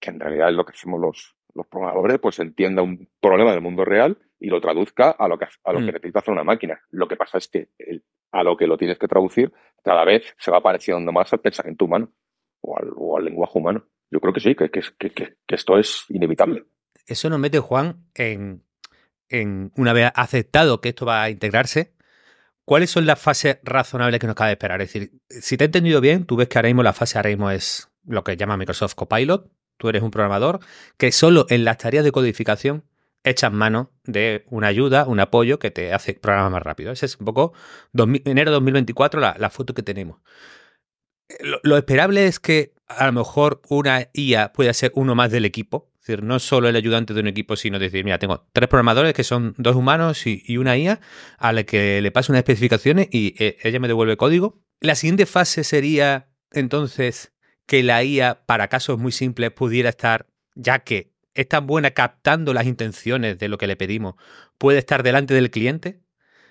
que 0.00 0.10
en 0.10 0.20
realidad 0.20 0.48
es 0.48 0.54
lo 0.54 0.64
que 0.64 0.72
hacemos 0.72 1.00
los, 1.00 1.36
los 1.54 1.66
programadores, 1.66 2.18
pues 2.18 2.38
entienda 2.38 2.82
un 2.82 3.08
problema 3.20 3.52
del 3.52 3.60
mundo 3.60 3.84
real 3.84 4.18
y 4.40 4.48
lo 4.48 4.60
traduzca 4.60 5.10
a 5.10 5.28
lo 5.28 5.38
que, 5.38 5.46
a 5.64 5.72
lo 5.72 5.78
que 5.78 5.84
mm. 5.84 5.94
necesita 5.94 6.18
hacer 6.20 6.32
una 6.32 6.44
máquina. 6.44 6.80
Lo 6.90 7.08
que 7.08 7.16
pasa 7.16 7.38
es 7.38 7.48
que 7.48 7.68
a 8.32 8.42
lo 8.42 8.56
que 8.56 8.66
lo 8.66 8.76
tienes 8.76 8.98
que 8.98 9.08
traducir, 9.08 9.52
cada 9.82 10.04
vez 10.04 10.34
se 10.38 10.50
va 10.50 10.62
pareciendo 10.62 11.12
más 11.12 11.32
al 11.32 11.40
pensamiento 11.40 11.84
humano 11.84 12.12
o 12.60 12.78
al, 12.78 12.90
o 12.96 13.16
al 13.16 13.24
lenguaje 13.24 13.58
humano. 13.58 13.86
Yo 14.10 14.20
creo 14.20 14.32
que 14.32 14.40
sí, 14.40 14.54
que, 14.54 14.70
que, 14.70 14.80
que, 14.98 15.10
que, 15.10 15.54
esto 15.54 15.78
es 15.78 16.04
inevitable. 16.08 16.64
Eso 17.06 17.28
nos 17.30 17.38
mete, 17.38 17.58
Juan, 17.58 18.06
en, 18.14 18.62
en 19.28 19.72
una 19.76 19.92
vez 19.92 20.10
aceptado 20.14 20.80
que 20.80 20.90
esto 20.90 21.06
va 21.06 21.22
a 21.22 21.30
integrarse, 21.30 21.93
¿Cuáles 22.64 22.90
son 22.90 23.04
las 23.04 23.20
fases 23.20 23.58
razonables 23.62 24.18
que 24.20 24.26
nos 24.26 24.36
cabe 24.36 24.52
esperar? 24.52 24.80
Es 24.80 24.92
decir, 24.92 25.12
si 25.28 25.56
te 25.56 25.64
he 25.64 25.66
entendido 25.66 26.00
bien, 26.00 26.24
tú 26.24 26.36
ves 26.36 26.48
que 26.48 26.58
ahora 26.58 26.68
mismo 26.68 26.82
la 26.82 26.94
fase 26.94 27.18
ahora 27.18 27.30
mismo 27.30 27.50
es 27.50 27.90
lo 28.06 28.24
que 28.24 28.36
llama 28.36 28.56
Microsoft 28.56 28.94
Copilot. 28.94 29.50
Tú 29.76 29.88
eres 29.88 30.02
un 30.02 30.10
programador 30.10 30.60
que 30.96 31.12
solo 31.12 31.46
en 31.50 31.64
las 31.64 31.78
tareas 31.78 32.04
de 32.04 32.12
codificación 32.12 32.84
echas 33.24 33.52
mano 33.52 33.90
de 34.04 34.44
una 34.50 34.68
ayuda, 34.68 35.06
un 35.06 35.18
apoyo 35.18 35.58
que 35.58 35.70
te 35.70 35.92
hace 35.92 36.14
programar 36.14 36.52
más 36.52 36.62
rápido. 36.62 36.92
Ese 36.92 37.06
es 37.06 37.16
un 37.16 37.26
poco 37.26 37.52
enero 37.94 38.50
de 38.50 38.54
2024 38.54 39.20
la, 39.20 39.34
la 39.38 39.50
foto 39.50 39.74
que 39.74 39.82
tenemos. 39.82 40.20
lo, 41.40 41.76
esperable 41.76 42.26
es 42.26 42.38
que 42.38 42.73
a 42.88 43.06
lo 43.06 43.12
mejor 43.12 43.62
una 43.68 44.08
IA 44.12 44.52
pueda 44.52 44.72
ser 44.72 44.92
uno 44.94 45.14
más 45.14 45.30
del 45.30 45.44
equipo, 45.44 45.90
es 46.00 46.06
decir, 46.06 46.22
no 46.22 46.38
solo 46.38 46.68
el 46.68 46.76
ayudante 46.76 47.14
de 47.14 47.20
un 47.20 47.28
equipo, 47.28 47.56
sino 47.56 47.78
decir, 47.78 48.04
mira, 48.04 48.18
tengo 48.18 48.46
tres 48.52 48.68
programadores 48.68 49.14
que 49.14 49.24
son 49.24 49.54
dos 49.56 49.74
humanos 49.74 50.26
y, 50.26 50.56
una 50.58 50.76
IA 50.76 51.00
a 51.38 51.52
la 51.52 51.64
que 51.64 52.02
le 52.02 52.10
paso 52.10 52.32
unas 52.32 52.40
especificaciones 52.40 53.08
y 53.10 53.34
eh, 53.38 53.56
ella 53.62 53.80
me 53.80 53.88
devuelve 53.88 54.16
código. 54.16 54.60
La 54.80 54.94
siguiente 54.96 55.24
fase 55.24 55.64
sería 55.64 56.28
entonces 56.52 57.32
que 57.66 57.82
la 57.82 58.04
IA, 58.04 58.44
para 58.44 58.68
casos 58.68 58.98
muy 58.98 59.12
simples, 59.12 59.50
pudiera 59.52 59.88
estar, 59.88 60.26
ya 60.54 60.80
que 60.80 61.14
es 61.32 61.48
tan 61.48 61.66
buena 61.66 61.92
captando 61.92 62.52
las 62.52 62.66
intenciones 62.66 63.38
de 63.38 63.48
lo 63.48 63.56
que 63.56 63.66
le 63.66 63.76
pedimos, 63.76 64.16
puede 64.58 64.78
estar 64.78 65.02
delante 65.02 65.32
del 65.32 65.50
cliente. 65.50 66.00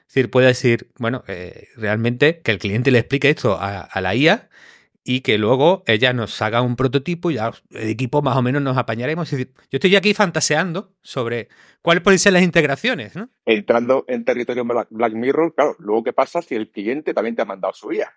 Es 0.08 0.16
decir, 0.16 0.32
puede 0.32 0.48
decir, 0.48 0.92
bueno, 0.98 1.24
eh, 1.28 1.68
realmente 1.78 2.42
que 2.42 2.52
el 2.52 2.58
cliente 2.58 2.92
le 2.92 3.00
explique 3.00 3.30
esto 3.30 3.58
a 3.60 4.02
la 4.02 4.16
IA 4.16 4.50
y 5.04 5.22
que 5.22 5.38
luego 5.38 5.84
ella 5.86 6.14
nos 6.14 6.41
haga 6.41 6.62
un 6.62 6.76
prototipo 6.76 7.30
y 7.30 7.36
ya 7.36 7.51
el 7.72 7.89
equipo 7.89 8.22
más 8.22 8.38
o 8.38 8.41
menos 8.41 8.62
nos 8.62 8.78
apañaremos. 8.78 9.30
yo 9.32 9.45
estoy 9.72 9.95
aquí 9.95 10.14
fantaseando 10.14 10.93
sobre 11.01 11.49
cuáles 11.82 12.04
pueden 12.04 12.20
ser 12.20 12.34
las 12.34 12.43
integraciones. 12.43 13.16
¿no? 13.16 13.30
Entrando 13.45 14.06
en 14.08 14.24
territorio 14.24 14.66
Black 14.66 15.14
Mirror, 15.14 15.54
claro, 15.56 15.76
luego 15.80 16.04
qué 16.04 16.14
pasa 16.14 16.41
si 16.41 16.56
el 16.56 16.72
cliente 16.72 17.14
también 17.14 17.36
te 17.36 17.41
ha 17.41 17.45
mandado 17.45 17.74
su 17.74 17.91
IA. 17.91 18.12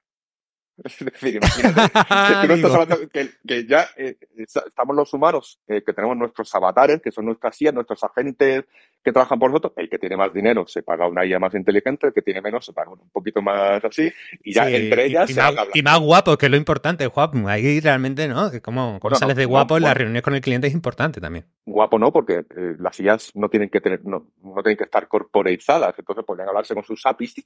Es 0.85 0.99
decir, 0.99 1.37
imagínate, 1.37 3.09
que, 3.47 3.67
ya 3.67 3.89
eh, 3.97 4.19
estamos 4.37 4.95
los 4.95 5.13
humanos, 5.15 5.59
eh, 5.67 5.83
que 5.83 5.95
tenemos 5.95 6.19
nuestros 6.19 6.55
avatares, 6.55 7.01
que 7.01 7.11
son 7.11 7.25
nuestras 7.25 7.61
IA, 7.63 7.73
nuestros 7.73 8.05
agentes 8.05 8.65
que 9.07 9.13
trabajan 9.13 9.39
por 9.39 9.51
nosotros. 9.51 9.73
El 9.77 9.89
que 9.89 9.99
tiene 9.99 10.17
más 10.17 10.35
dinero 10.35 10.67
se 10.67 10.83
paga 10.83 11.07
una 11.07 11.25
IA 11.25 11.39
más 11.39 11.55
inteligente, 11.55 12.09
el 12.09 12.13
que 12.13 12.23
tiene 12.23 12.43
menos 12.43 12.67
se 12.67 12.73
paga 12.73 12.91
un 12.91 13.09
poquito 13.11 13.41
más 13.41 13.85
así, 13.85 14.13
y 14.43 14.53
ya 14.53 14.69
entre 14.69 15.07
ellas 15.07 15.31
y, 15.31 15.35
se 15.35 15.41
más, 15.41 15.55
y 15.73 15.83
más 15.83 16.01
guapo, 16.01 16.37
que 16.37 16.47
es 16.47 16.51
lo 16.51 16.59
importante, 16.59 17.07
guapo. 17.07 17.39
Ahí 17.47 17.79
realmente, 17.79 18.27
¿no? 18.27 18.51
Como 18.61 18.99
sales 19.15 19.37
de 19.37 19.45
guapo 19.45 19.77
en 19.77 19.85
las 19.85 19.97
reuniones 19.97 20.23
con 20.23 20.35
el 20.35 20.41
cliente 20.41 20.67
es 20.67 20.75
importante 20.75 21.21
también. 21.21 21.47
Guapo 21.65 22.01
no, 22.01 22.13
porque 22.13 22.39
eh, 22.39 22.75
las 22.81 22.99
IAs 22.99 23.31
no 23.37 23.49
tienen 23.49 23.71
que 23.71 23.81
tener, 23.81 24.05
no, 24.05 24.27
no 24.43 24.63
tienen 24.63 24.77
que 24.77 24.85
estar 24.85 25.07
corporeizadas, 25.07 25.95
entonces 25.97 26.25
podrían 26.25 26.49
hablarse 26.49 26.75
con 26.75 26.83
sus 26.83 27.07
APIs. 27.07 27.37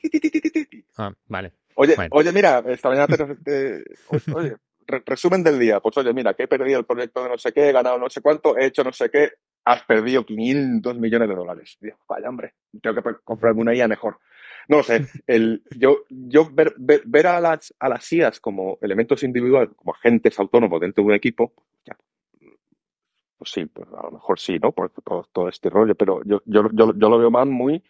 Ah, 0.96 1.12
vale. 1.28 1.52
Oye, 1.74 1.94
oye, 2.10 2.32
mira, 2.32 2.64
esta 2.68 2.88
mañana 2.88 3.06
te, 3.44 3.84
oye, 4.34 4.56
resumen 4.86 5.44
del 5.44 5.58
día. 5.58 5.80
Pues 5.80 5.94
oye, 5.98 6.14
mira, 6.14 6.32
que 6.32 6.44
he 6.44 6.48
perdido 6.48 6.78
el 6.78 6.86
proyecto 6.86 7.22
de 7.22 7.28
no 7.28 7.36
sé 7.36 7.52
qué, 7.52 7.68
he 7.68 7.72
ganado 7.72 7.98
no 7.98 8.08
sé 8.08 8.22
cuánto, 8.22 8.56
he 8.56 8.64
hecho 8.64 8.82
no 8.82 8.92
sé 8.92 9.10
qué, 9.10 9.32
has 9.64 9.82
perdido 9.84 10.24
500 10.24 10.98
millones 10.98 11.28
de 11.28 11.34
dólares. 11.34 11.78
vaya, 12.08 12.28
hombre, 12.28 12.54
tengo 12.80 13.02
que 13.02 13.16
comprarme 13.24 13.60
una 13.60 13.74
IA 13.74 13.88
mejor. 13.88 14.18
No 14.68 14.82
sé, 14.82 15.06
el, 15.26 15.62
yo, 15.76 16.04
yo 16.08 16.48
ver, 16.50 16.74
ver, 16.78 17.26
a, 17.26 17.40
las, 17.40 17.74
a 17.78 17.88
las 17.88 18.12
IAs 18.12 18.40
como 18.40 18.78
elementos 18.80 19.22
individuales, 19.22 19.70
como 19.76 19.92
agentes 19.92 20.38
autónomos 20.38 20.80
dentro 20.80 21.02
de 21.02 21.08
un 21.08 21.14
equipo, 21.14 21.52
pues 23.40 23.52
sí, 23.52 23.64
pues 23.64 23.88
a 23.88 24.02
lo 24.02 24.10
mejor 24.10 24.38
sí, 24.38 24.58
¿no? 24.58 24.70
Por 24.70 24.90
todo, 24.90 25.26
todo 25.32 25.48
este 25.48 25.70
rollo, 25.70 25.94
pero 25.94 26.22
yo, 26.24 26.42
yo, 26.44 26.68
yo, 26.72 26.92
yo, 26.94 27.08
lo 27.08 27.18
veo 27.18 27.30
más 27.30 27.46
muy 27.46 27.82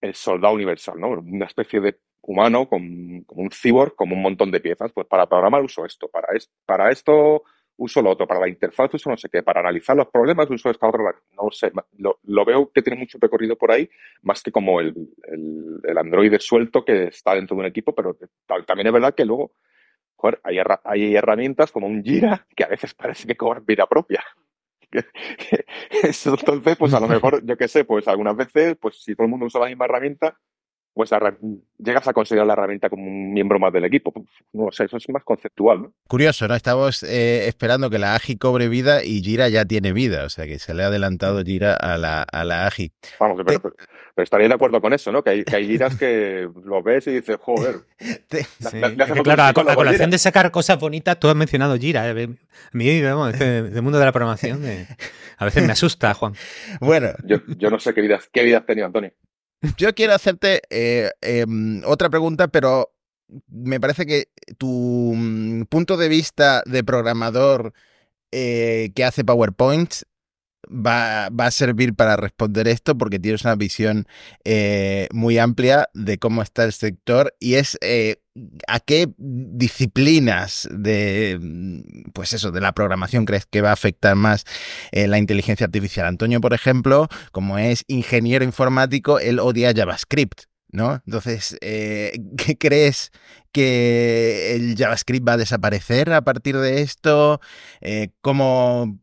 el 0.00 0.14
soldado 0.14 0.54
universal, 0.54 0.98
¿no? 0.98 1.10
Una 1.10 1.46
especie 1.46 1.80
de 1.80 2.00
humano, 2.22 2.68
como, 2.68 3.24
como 3.24 3.42
un 3.42 3.50
cyborg, 3.50 3.94
como 3.94 4.16
un 4.16 4.22
montón 4.22 4.50
de 4.50 4.58
piezas. 4.58 4.90
Pues 4.92 5.06
para 5.06 5.28
programar 5.28 5.62
uso 5.62 5.86
esto, 5.86 6.08
para, 6.08 6.34
es, 6.34 6.50
para 6.66 6.90
esto 6.90 7.44
uso 7.80 8.02
lo 8.02 8.10
otro, 8.10 8.26
para 8.26 8.40
la 8.40 8.48
interfaz 8.48 8.94
uso 8.94 9.10
no 9.10 9.16
sé 9.16 9.28
qué, 9.28 9.42
para 9.42 9.60
analizar 9.60 9.96
los 9.96 10.08
problemas 10.08 10.48
uso 10.50 10.70
esta 10.70 10.86
otra. 10.86 11.02
No 11.34 11.50
sé, 11.50 11.72
lo, 11.98 12.20
lo 12.24 12.44
veo 12.44 12.70
que 12.70 12.82
tiene 12.82 12.98
mucho 12.98 13.18
recorrido 13.20 13.56
por 13.56 13.72
ahí, 13.72 13.88
más 14.22 14.42
que 14.42 14.52
como 14.52 14.80
el, 14.80 14.94
el, 15.24 15.80
el 15.84 16.40
suelto 16.40 16.84
que 16.84 17.04
está 17.04 17.34
dentro 17.34 17.56
de 17.56 17.60
un 17.60 17.66
equipo, 17.66 17.94
pero 17.94 18.16
también 18.66 18.86
es 18.86 18.92
verdad 18.92 19.14
que 19.14 19.24
luego 19.24 19.52
joder, 20.16 20.40
hay, 20.44 20.58
hay 20.84 21.16
herramientas 21.16 21.72
como 21.72 21.86
un 21.86 22.04
Jira 22.04 22.46
que 22.54 22.64
a 22.64 22.68
veces 22.68 22.94
parece 22.94 23.26
que 23.26 23.36
cobran 23.36 23.64
vida 23.64 23.86
propia. 23.86 24.22
Entonces, 26.02 26.76
pues 26.76 26.92
a 26.92 27.00
lo 27.00 27.08
mejor, 27.08 27.44
yo 27.44 27.56
qué 27.56 27.68
sé, 27.68 27.84
pues 27.84 28.06
algunas 28.06 28.36
veces, 28.36 28.76
pues 28.78 29.02
si 29.02 29.14
todo 29.14 29.24
el 29.24 29.30
mundo 29.30 29.46
usa 29.46 29.60
la 29.60 29.68
misma 29.68 29.86
herramienta, 29.86 30.38
pues 31.00 31.12
llegas 31.78 32.06
a 32.06 32.12
considerar 32.12 32.46
la 32.46 32.52
herramienta 32.52 32.90
como 32.90 33.06
un 33.06 33.32
miembro 33.32 33.58
más 33.58 33.72
del 33.72 33.86
equipo. 33.86 34.12
No 34.52 34.66
lo 34.66 34.70
sé, 34.70 34.84
eso 34.84 34.98
es 34.98 35.08
más 35.08 35.24
conceptual. 35.24 35.80
¿no? 35.80 35.92
Curioso, 36.08 36.46
¿no? 36.46 36.54
Estamos 36.54 37.02
eh, 37.04 37.48
esperando 37.48 37.88
que 37.88 37.98
la 37.98 38.14
AGI 38.16 38.36
cobre 38.36 38.68
vida 38.68 39.02
y 39.02 39.22
Gira 39.22 39.48
ya 39.48 39.64
tiene 39.64 39.94
vida, 39.94 40.24
o 40.24 40.28
sea 40.28 40.46
que 40.46 40.58
se 40.58 40.74
le 40.74 40.82
ha 40.82 40.88
adelantado 40.88 41.42
Gira 41.42 41.72
a 41.72 41.96
la, 41.96 42.22
a 42.22 42.44
la 42.44 42.66
AGI. 42.66 42.92
Vamos, 43.18 43.40
pero, 43.46 43.74
estaría 44.22 44.48
de 44.48 44.52
acuerdo 44.52 44.82
con 44.82 44.92
eso, 44.92 45.10
¿no? 45.10 45.24
Que 45.24 45.30
hay, 45.30 45.44
que 45.44 45.56
hay 45.56 45.66
giras 45.68 45.96
que 45.96 46.46
lo 46.64 46.82
ves 46.82 47.06
y 47.06 47.12
dices, 47.12 47.38
joder. 47.40 47.76
claro, 49.24 49.54
la, 49.64 49.74
colación 49.74 50.10
de 50.10 50.18
sacar 50.18 50.50
cosas 50.50 50.78
bonitas, 50.78 51.18
tú 51.18 51.28
has 51.28 51.36
mencionado 51.36 51.78
Gira. 51.78 52.10
¿eh? 52.10 52.28
A 52.74 52.76
mí, 52.76 53.00
vamos, 53.00 53.38
del 53.38 53.80
mundo 53.80 53.98
de 53.98 54.04
la 54.04 54.12
programación, 54.12 54.62
a 55.38 55.44
veces 55.46 55.64
me 55.64 55.72
asusta, 55.72 56.12
Juan. 56.12 56.34
Bueno. 56.80 57.08
Yo, 57.24 57.38
yo 57.56 57.70
no 57.70 57.78
sé 57.78 57.94
qué 57.94 58.02
vidas, 58.02 58.28
qué 58.30 58.42
vidas 58.42 58.60
has 58.60 58.66
tenido, 58.66 58.86
Antonio. 58.86 59.12
Yo 59.76 59.94
quiero 59.94 60.14
hacerte 60.14 60.62
eh, 60.70 61.10
em, 61.20 61.82
otra 61.84 62.08
pregunta, 62.08 62.48
pero 62.48 62.92
me 63.48 63.78
parece 63.80 64.06
que 64.06 64.28
tu 64.58 65.12
mm, 65.14 65.64
punto 65.64 65.96
de 65.96 66.08
vista 66.08 66.62
de 66.66 66.82
programador 66.82 67.72
eh, 68.32 68.90
que 68.94 69.04
hace 69.04 69.24
PowerPoints 69.24 70.06
va, 70.70 71.26
a 71.26 71.50
servir 71.50 71.94
para 71.94 72.16
responder 72.16 72.68
esto 72.68 72.96
porque 72.96 73.18
tienes 73.18 73.44
una 73.44 73.56
visión 73.56 74.06
eh, 74.44 75.08
muy 75.12 75.38
amplia 75.38 75.88
de 75.94 76.18
cómo 76.18 76.42
está 76.42 76.64
el 76.64 76.72
sector 76.72 77.34
y 77.40 77.54
es 77.54 77.76
eh, 77.80 78.22
a 78.68 78.80
qué 78.80 79.12
disciplinas 79.18 80.68
de 80.70 81.38
pues 82.14 82.32
eso 82.32 82.52
de 82.52 82.60
la 82.60 82.72
programación 82.72 83.24
crees 83.24 83.46
que 83.46 83.60
va 83.60 83.70
a 83.70 83.74
afectar 83.74 84.14
más 84.14 84.44
eh, 84.92 85.08
la 85.08 85.18
inteligencia 85.18 85.66
artificial. 85.66 86.06
Antonio, 86.06 86.40
por 86.40 86.54
ejemplo, 86.54 87.08
como 87.32 87.58
es 87.58 87.84
ingeniero 87.88 88.44
informático, 88.44 89.18
él 89.18 89.38
odia 89.40 89.72
JavaScript. 89.74 90.42
¿No? 90.72 91.02
Entonces, 91.04 91.58
¿qué 91.60 92.56
crees 92.56 93.10
que 93.50 94.54
el 94.54 94.76
JavaScript 94.76 95.26
va 95.26 95.32
a 95.32 95.36
desaparecer 95.36 96.12
a 96.12 96.22
partir 96.22 96.56
de 96.56 96.82
esto? 96.82 97.40
¿Cómo, 98.20 99.00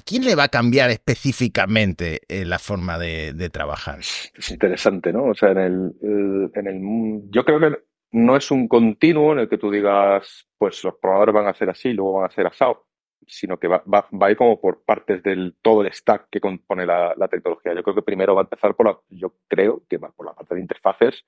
quién 0.00 0.24
le 0.24 0.34
va 0.34 0.44
a 0.44 0.48
cambiar 0.48 0.90
específicamente 0.90 2.20
eh, 2.28 2.44
la 2.44 2.58
forma 2.58 2.98
de, 2.98 3.50
trabajar? 3.50 3.98
Es 4.00 4.50
interesante, 4.50 5.12
¿no? 5.12 5.24
O 5.24 5.34
sea, 5.34 5.50
en 5.50 5.58
el, 5.58 6.50
en 6.54 6.66
el, 6.66 7.22
yo 7.30 7.44
creo 7.44 7.60
que 7.60 7.78
no 8.12 8.36
es 8.36 8.50
un 8.50 8.68
continuo 8.68 9.32
en 9.32 9.40
el 9.40 9.48
que 9.48 9.58
tú 9.58 9.70
digas, 9.70 10.48
pues 10.56 10.82
los 10.84 10.94
programadores 11.00 11.34
van 11.34 11.46
a 11.48 11.54
ser 11.54 11.70
así, 11.70 11.92
luego 11.92 12.14
van 12.14 12.30
a 12.30 12.34
ser 12.34 12.46
asado, 12.46 12.86
sino 13.26 13.58
que 13.58 13.68
va, 13.68 13.82
va, 13.92 14.08
va 14.10 14.26
a 14.28 14.30
ir 14.30 14.36
como 14.36 14.60
por 14.60 14.84
partes 14.84 15.22
del 15.22 15.56
todo 15.60 15.82
el 15.82 15.92
stack 15.92 16.28
que 16.30 16.40
compone 16.40 16.86
la, 16.86 17.14
la, 17.16 17.28
tecnología. 17.28 17.74
Yo 17.74 17.82
creo 17.82 17.96
que 17.96 18.02
primero 18.02 18.34
va 18.34 18.42
a 18.42 18.44
empezar 18.44 18.74
por 18.74 18.86
la, 18.86 18.98
yo 19.08 19.34
creo 19.48 19.82
que 19.88 19.98
va 19.98 20.10
por 20.12 20.26
la 20.26 20.34
parte 20.34 20.54
de 20.54 20.60
interfaces, 20.60 21.24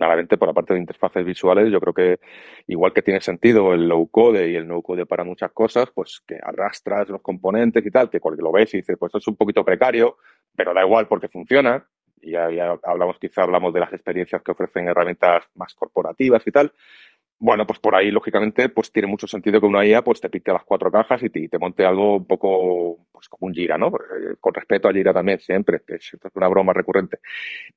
claramente 0.00 0.38
por 0.38 0.48
la 0.48 0.54
parte 0.54 0.72
de 0.72 0.80
interfaces 0.80 1.26
visuales, 1.26 1.70
yo 1.70 1.78
creo 1.78 1.92
que 1.92 2.20
igual 2.66 2.94
que 2.94 3.02
tiene 3.02 3.20
sentido 3.20 3.74
el 3.74 3.86
low 3.86 4.08
code 4.08 4.50
y 4.50 4.56
el 4.56 4.66
no 4.66 4.80
code 4.80 5.04
para 5.04 5.24
muchas 5.24 5.52
cosas, 5.52 5.90
pues 5.94 6.22
que 6.26 6.38
arrastras 6.42 7.10
los 7.10 7.20
componentes 7.20 7.84
y 7.84 7.90
tal, 7.90 8.08
que 8.08 8.18
cuando 8.18 8.42
lo 8.42 8.50
ves 8.50 8.72
y 8.72 8.78
dices, 8.78 8.96
pues 8.98 9.14
es 9.14 9.28
un 9.28 9.36
poquito 9.36 9.62
precario, 9.62 10.16
pero 10.56 10.72
da 10.72 10.82
igual 10.82 11.06
porque 11.06 11.28
funciona. 11.28 11.86
Y 12.22 12.30
ya, 12.30 12.50
ya 12.50 12.78
hablamos, 12.82 13.18
quizá 13.18 13.42
hablamos 13.42 13.74
de 13.74 13.80
las 13.80 13.92
experiencias 13.92 14.40
que 14.42 14.52
ofrecen 14.52 14.88
herramientas 14.88 15.44
más 15.54 15.74
corporativas 15.74 16.46
y 16.46 16.50
tal. 16.50 16.72
Bueno, 17.42 17.66
pues 17.66 17.78
por 17.78 17.94
ahí, 17.94 18.10
lógicamente, 18.10 18.68
pues 18.68 18.92
tiene 18.92 19.08
mucho 19.08 19.26
sentido 19.26 19.60
que 19.60 19.66
una 19.66 19.84
IA 19.86 20.04
pues 20.04 20.20
te 20.20 20.28
pinte 20.28 20.52
las 20.52 20.62
cuatro 20.62 20.90
cajas 20.90 21.22
y 21.22 21.30
te, 21.30 21.48
te 21.48 21.58
monte 21.58 21.86
algo 21.86 22.16
un 22.16 22.26
poco 22.26 23.06
pues 23.10 23.30
como 23.30 23.48
un 23.48 23.54
Gira, 23.54 23.78
¿no? 23.78 23.88
Eh, 23.88 24.36
con 24.38 24.52
respeto 24.52 24.88
a 24.88 24.92
Gira 24.92 25.14
también, 25.14 25.40
siempre, 25.40 25.80
que 25.86 25.94
es 25.94 26.12
una 26.34 26.48
broma 26.48 26.74
recurrente. 26.74 27.20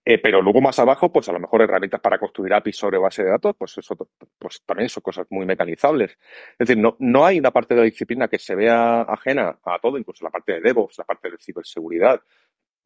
Eh, 0.03 0.17
pero 0.17 0.41
luego 0.41 0.59
más 0.59 0.79
abajo, 0.79 1.13
pues 1.13 1.29
a 1.29 1.31
lo 1.31 1.39
mejor 1.39 1.61
herramientas 1.61 2.01
para 2.01 2.19
construir 2.19 2.53
APIs 2.53 2.75
sobre 2.75 2.97
base 2.97 3.23
de 3.23 3.29
datos, 3.29 3.55
pues 3.57 3.77
eso 3.77 3.95
pues 4.37 4.61
también 4.65 4.89
son 4.89 5.01
cosas 5.01 5.27
muy 5.29 5.45
mecanizables. 5.45 6.11
Es 6.59 6.67
decir, 6.67 6.77
no, 6.77 6.97
no 6.99 7.25
hay 7.25 7.39
una 7.39 7.51
parte 7.51 7.73
de 7.73 7.79
la 7.81 7.85
disciplina 7.85 8.27
que 8.27 8.39
se 8.39 8.55
vea 8.55 9.03
ajena 9.03 9.59
a 9.63 9.79
todo, 9.79 9.97
incluso 9.97 10.25
la 10.25 10.31
parte 10.31 10.53
de 10.53 10.61
DevOps, 10.61 10.97
la 10.97 11.05
parte 11.05 11.31
de 11.31 11.37
ciberseguridad, 11.37 12.21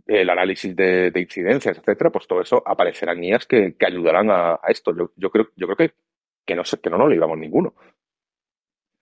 el 0.06 0.30
análisis 0.30 0.76
de, 0.76 1.12
incidencias, 1.16 1.78
etcétera, 1.80 2.12
pues 2.12 2.28
todo 2.28 2.42
eso 2.42 2.62
aparecerán 2.66 3.20
guías 3.20 3.48
que, 3.48 3.76
que 3.76 3.86
ayudarán 3.88 4.30
a, 4.30 4.60
esto. 4.68 4.96
Yo, 5.16 5.32
creo, 5.32 5.50
yo 5.56 5.68
creo 5.68 5.78
que 5.78 5.96
que 6.48 6.56
no, 6.56 6.64
que 6.64 6.90
no 6.90 6.98
nos 6.98 7.10
libramos 7.10 7.38
ninguno. 7.38 7.76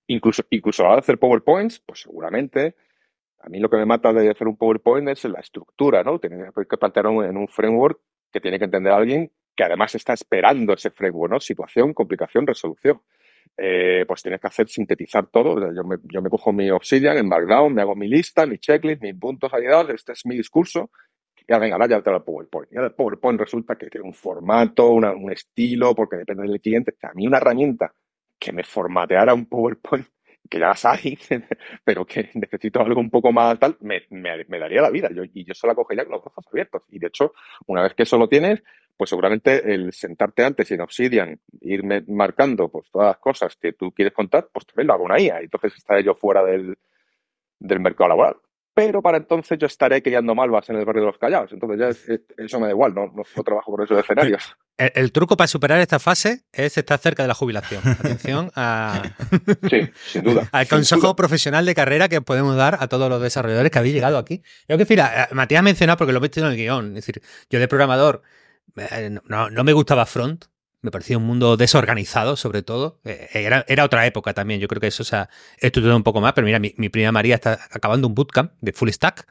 Incluso, 0.07 0.43
incluso 0.49 0.85
a 0.85 0.97
hacer 0.97 1.17
PowerPoints, 1.17 1.79
pues 1.79 2.01
seguramente. 2.01 2.75
A 3.39 3.49
mí 3.49 3.59
lo 3.59 3.69
que 3.69 3.77
me 3.77 3.85
mata 3.85 4.11
de 4.11 4.29
hacer 4.29 4.47
un 4.47 4.57
PowerPoint 4.57 5.07
es 5.09 5.23
la 5.25 5.39
estructura, 5.39 6.03
¿no? 6.03 6.19
Tienes 6.19 6.51
que 6.53 6.77
plantearlo 6.77 7.23
en 7.23 7.37
un 7.37 7.47
framework 7.47 7.99
que 8.31 8.41
tiene 8.41 8.57
que 8.57 8.65
entender 8.65 8.91
alguien 8.91 9.31
que 9.55 9.63
además 9.63 9.95
está 9.95 10.13
esperando 10.13 10.73
ese 10.73 10.89
framework, 10.89 11.33
¿no? 11.33 11.39
Situación, 11.39 11.93
complicación, 11.93 12.45
resolución. 12.45 13.01
Eh, 13.57 14.03
pues 14.07 14.21
tienes 14.21 14.41
que 14.41 14.47
hacer 14.47 14.67
sintetizar 14.67 15.27
todo. 15.27 15.71
Yo 15.73 15.83
me, 15.83 15.97
yo 16.03 16.21
me 16.21 16.29
cojo 16.29 16.51
mi 16.51 16.69
Obsidian 16.71 17.17
en 17.17 17.29
background, 17.29 17.75
me 17.75 17.81
hago 17.81 17.95
mi 17.95 18.07
lista, 18.07 18.45
mi 18.45 18.57
checklist, 18.57 19.01
mis 19.01 19.15
puntos 19.15 19.53
ayudados, 19.53 19.91
este 19.91 20.13
es 20.13 20.25
mi 20.25 20.35
discurso. 20.35 20.89
Venga, 21.47 21.75
ahora 21.75 21.87
ya 21.87 22.01
te 22.01 22.11
lo 22.11 22.23
PowerPoint. 22.23 22.71
Ya 22.71 22.81
el 22.81 22.93
PowerPoint 22.93 23.39
resulta 23.39 23.75
que 23.75 23.87
tiene 23.87 24.07
un 24.07 24.13
formato, 24.13 24.89
un 24.89 25.31
estilo, 25.31 25.93
porque 25.93 26.17
depende 26.17 26.43
del 26.43 26.59
cliente. 26.59 26.95
A 27.03 27.13
mí 27.13 27.27
una 27.27 27.37
herramienta 27.37 27.93
que 28.39 28.51
me 28.51 28.63
formateara 28.63 29.33
un 29.33 29.45
PowerPoint, 29.45 30.07
que 30.49 30.59
ya 30.59 30.69
las 30.69 30.85
hay, 30.85 31.17
pero 31.83 32.05
que 32.05 32.31
necesito 32.33 32.81
algo 32.81 32.99
un 32.99 33.09
poco 33.09 33.31
más 33.31 33.59
tal, 33.59 33.77
me, 33.81 34.03
me, 34.09 34.59
daría 34.59 34.81
la 34.81 34.89
vida. 34.89 35.09
Yo, 35.13 35.23
y 35.23 35.45
yo 35.45 35.53
se 35.53 35.67
la 35.67 35.75
cogería 35.75 36.03
con 36.05 36.13
los 36.13 36.25
ojos 36.25 36.45
abiertos. 36.51 36.83
Y 36.89 36.99
de 36.99 37.07
hecho, 37.07 37.33
una 37.67 37.83
vez 37.83 37.93
que 37.93 38.03
eso 38.03 38.17
lo 38.17 38.27
tienes, 38.27 38.63
pues 38.97 39.09
seguramente 39.09 39.73
el 39.73 39.93
sentarte 39.93 40.43
antes 40.43 40.71
en 40.71 40.81
Obsidian, 40.81 41.39
irme 41.61 42.03
marcando 42.07 42.69
pues 42.69 42.89
todas 42.89 43.07
las 43.09 43.17
cosas 43.17 43.55
que 43.57 43.73
tú 43.73 43.91
quieres 43.91 44.13
contar, 44.13 44.49
pues 44.51 44.65
también 44.65 44.87
lo 44.87 44.93
hago 44.93 45.03
una 45.03 45.19
IA. 45.19 45.41
Entonces 45.41 45.75
está 45.75 45.99
yo 45.99 46.15
fuera 46.15 46.43
del, 46.43 46.77
del 47.59 47.79
mercado 47.79 48.09
laboral 48.09 48.37
pero 48.75 49.01
para 49.01 49.17
entonces 49.17 49.57
yo 49.57 49.67
estaré 49.67 50.03
criando 50.03 50.35
malvas 50.35 50.69
en 50.69 50.75
el 50.75 50.83
barrio 50.83 51.03
de 51.03 51.07
los 51.07 51.17
Callados. 51.17 51.51
Entonces 51.53 51.79
ya 51.79 52.13
eso 52.43 52.59
me 52.59 52.65
da 52.65 52.71
igual, 52.73 52.93
no, 52.93 53.07
no, 53.07 53.43
trabajo 53.43 53.71
por 53.71 53.83
esos 53.83 53.97
escenarios. 53.97 54.55
El, 54.77 55.13
truco 55.13 55.37
para 55.37 55.47
superar 55.47 55.79
esta 55.79 55.99
fase 55.99 56.41
es 56.51 56.77
estar 56.77 56.99
cerca 56.99 57.23
de 57.23 57.29
la 57.29 57.33
jubilación. 57.33 57.81
Atención 57.87 58.51
a... 58.55 59.01
Sí, 59.69 59.89
sin 60.07 60.23
duda. 60.23 60.49
al 60.51 60.67
consejo 60.67 61.15
profesional 61.15 61.65
de 61.65 61.73
carrera 61.73 62.09
que 62.09 62.19
podemos 62.19 62.57
dar 62.57 62.77
a 62.81 62.89
todos 62.89 63.09
los 63.09 63.21
desarrolladores 63.21 63.71
que 63.71 63.79
habéis 63.79 63.93
llegado 63.93 64.17
aquí. 64.17 64.43
Yo 64.67 64.75
que, 64.77 64.83
decir, 64.83 65.01
Matías 65.31 65.59
ha 65.59 65.63
mencionado 65.63 65.97
porque 65.97 66.11
lo 66.11 66.19
he 66.19 66.21
visto 66.21 66.41
en 66.41 66.47
el 66.47 66.57
guion. 66.57 66.87
Es 66.89 67.05
decir, 67.05 67.21
yo 67.49 67.59
de 67.59 67.69
programador 67.69 68.23
eh, 68.75 69.17
no, 69.23 69.49
no 69.49 69.63
me 69.63 69.71
gustaba 69.71 70.05
front, 70.05 70.43
me 70.85 70.91
parecía 70.91 71.17
un 71.17 71.25
mundo 71.25 71.57
desorganizado, 71.57 72.35
sobre 72.35 72.61
todo. 72.61 72.99
Eh, 73.03 73.27
era, 73.33 73.65
era, 73.67 73.83
otra 73.83 74.05
época 74.05 74.33
también, 74.33 74.61
yo 74.61 74.67
creo 74.67 74.79
que 74.79 74.87
eso 74.87 75.03
se 75.03 75.15
ha 75.15 75.29
estudiado 75.59 75.97
un 75.97 76.03
poco 76.03 76.21
más, 76.21 76.33
pero 76.33 76.45
mira, 76.45 76.59
mi, 76.59 76.89
prima 76.89 77.11
María 77.11 77.35
está 77.35 77.59
acabando 77.71 78.07
un 78.07 78.13
bootcamp 78.15 78.53
de 78.61 78.71
full 78.71 78.89
stack 78.89 79.27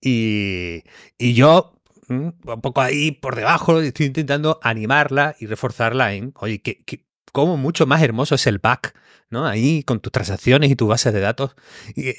y, 0.00 0.84
y 1.18 1.34
yo 1.34 1.72
mm, 2.08 2.28
un 2.44 2.60
poco 2.60 2.82
ahí 2.82 3.12
por 3.12 3.34
debajo 3.34 3.80
estoy 3.80 4.06
intentando 4.06 4.60
animarla 4.62 5.34
y 5.40 5.46
reforzarla 5.46 6.12
en, 6.12 6.34
oye, 6.36 6.60
que, 6.60 6.84
que 6.84 7.03
cómo 7.34 7.56
mucho 7.56 7.84
más 7.84 8.00
hermoso 8.00 8.36
es 8.36 8.46
el 8.46 8.60
back, 8.60 8.94
¿no? 9.28 9.44
Ahí 9.44 9.82
con 9.82 9.98
tus 9.98 10.12
transacciones 10.12 10.70
y 10.70 10.76
tus 10.76 10.88
bases 10.88 11.12
de 11.12 11.18
datos, 11.18 11.56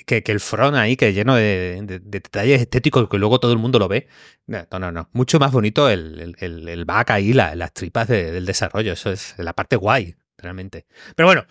que, 0.06 0.24
el 0.26 0.42
front 0.42 0.76
ahí 0.76 0.98
que 0.98 1.14
lleno 1.14 1.36
de, 1.36 2.02
detalles 2.04 2.60
estéticos 2.60 3.08
que 3.08 3.18
luego 3.18 3.40
todo 3.40 3.54
el 3.54 3.58
mundo 3.58 3.80
lo 3.80 3.88
ve. 3.88 4.10
No, 4.46 4.68
no, 4.78 4.92
no. 4.92 5.10
Mucho 5.14 5.40
más 5.40 5.54
bonito 5.54 5.90
el, 5.90 6.36
el, 6.38 6.86
back 6.86 7.12
ahí, 7.12 7.32
las 7.32 7.74
tripas 7.74 8.10
del 8.10 8.46
desarrollo. 8.46 8.92
Eso 8.92 9.10
es 9.10 9.36
la 9.38 9.54
parte 9.54 9.78
guay, 9.78 10.16
realmente. 10.38 10.86
Pero 11.16 11.28
bueno. 11.28 11.46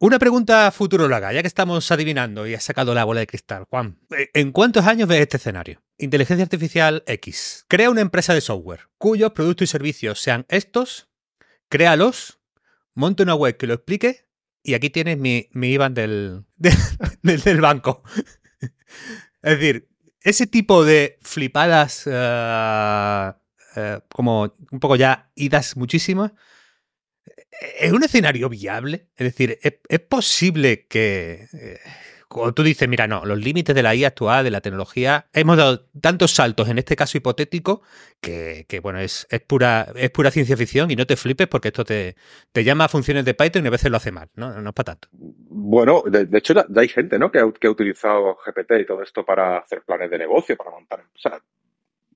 Una 0.00 0.18
pregunta 0.18 0.70
futurologa, 0.70 1.32
ya 1.32 1.40
que 1.40 1.48
estamos 1.48 1.90
adivinando 1.90 2.46
y 2.46 2.52
has 2.52 2.64
sacado 2.64 2.92
la 2.94 3.04
bola 3.04 3.20
de 3.20 3.26
cristal, 3.26 3.64
Juan. 3.70 3.96
¿En 4.34 4.52
cuántos 4.52 4.84
años 4.84 5.08
ves 5.08 5.20
este 5.20 5.38
escenario? 5.38 5.80
Inteligencia 5.96 6.42
Artificial 6.42 7.02
X. 7.06 7.64
Crea 7.68 7.88
una 7.88 8.02
empresa 8.02 8.34
de 8.34 8.42
software 8.42 8.88
cuyos 8.98 9.32
productos 9.32 9.64
y 9.64 9.70
servicios 9.70 10.20
sean 10.20 10.44
estos, 10.50 11.08
créalos 11.70 12.40
monte 12.94 13.22
una 13.22 13.34
web 13.34 13.56
que 13.56 13.66
lo 13.66 13.74
explique 13.74 14.28
y 14.62 14.74
aquí 14.74 14.90
tienes 14.90 15.18
mi, 15.18 15.48
mi 15.52 15.72
IBAN 15.72 15.94
del, 15.94 16.44
del, 16.56 17.60
banco. 17.60 18.02
es 19.42 19.58
decir, 19.58 19.88
ese 20.20 20.46
tipo 20.46 20.84
de 20.84 21.18
flipadas 21.22 22.04
eh, 22.06 23.32
eh, 23.76 24.00
como 24.08 24.54
un 24.70 24.80
poco 24.80 24.96
ya 24.96 25.30
idas 25.34 25.76
muchísimas, 25.76 26.32
¿es 27.78 27.92
un 27.92 28.02
escenario 28.02 28.48
viable? 28.48 29.10
Es 29.16 29.26
decir, 29.26 29.58
¿es, 29.62 30.00
posible 30.00 30.86
que... 30.86 31.46
Eh, 31.52 31.80
cuando 32.28 32.54
tú 32.54 32.62
dices, 32.62 32.88
mira, 32.88 33.06
no, 33.06 33.24
los 33.24 33.38
límites 33.38 33.74
de 33.74 33.82
la 33.82 33.94
IA 33.94 34.08
actual, 34.08 34.44
de 34.44 34.50
la 34.50 34.60
tecnología, 34.60 35.26
hemos 35.32 35.56
dado 35.56 35.86
tantos 36.00 36.32
saltos 36.32 36.68
en 36.68 36.78
este 36.78 36.96
caso 36.96 37.18
hipotético 37.18 37.82
que, 38.20 38.80
bueno, 38.82 38.98
es, 39.00 39.26
pura, 39.46 39.86
es 39.94 40.10
pura 40.10 40.30
ciencia 40.30 40.56
ficción 40.56 40.90
y 40.90 40.96
no 40.96 41.06
te 41.06 41.16
flipes 41.16 41.46
porque 41.46 41.68
esto 41.68 41.84
te, 41.84 42.14
llama 42.54 42.84
a 42.84 42.88
funciones 42.88 43.24
de 43.24 43.34
Python 43.34 43.64
y 43.64 43.68
a 43.68 43.70
veces 43.70 43.90
lo 43.90 43.98
hace 43.98 44.12
mal, 44.12 44.28
¿no? 44.34 44.60
No 44.60 44.70
es 44.70 44.74
para 44.74 44.94
tanto. 44.94 45.08
Bueno, 45.12 46.02
de, 46.06 46.26
hecho 46.36 46.54
hay 46.74 46.88
gente, 46.88 47.18
¿no? 47.18 47.30
Que 47.30 47.38
ha, 47.38 47.46
utilizado 47.46 48.36
GPT 48.44 48.80
y 48.80 48.86
todo 48.86 49.02
esto 49.02 49.24
para 49.24 49.58
hacer 49.58 49.82
planes 49.82 50.10
de 50.10 50.18
negocio, 50.18 50.56
para 50.56 50.70
montar. 50.70 51.00
O 51.00 51.18
sea, 51.18 51.40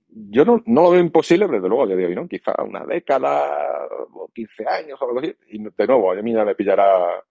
yo 0.09 0.45
no, 0.45 0.63
no 0.67 0.83
lo 0.83 0.91
veo 0.91 1.01
imposible, 1.01 1.47
pero 1.47 1.59
desde 1.59 1.69
luego 1.69 1.85
a 1.85 1.87
día 1.87 1.97
de 1.97 2.07
hoy, 2.07 2.15
¿no? 2.15 2.27
Quizá 2.27 2.55
una 2.63 2.85
década 2.85 3.87
o 4.13 4.29
15 4.35 4.67
años 4.67 5.01
o 5.01 5.05
algo 5.07 5.21
así. 5.21 5.35
Y 5.51 5.63
de 5.63 5.87
nuevo, 5.87 6.13
a 6.13 6.17
mí 6.17 6.33
ya 6.33 6.45
me 6.45 6.55
pillará 6.55 7.23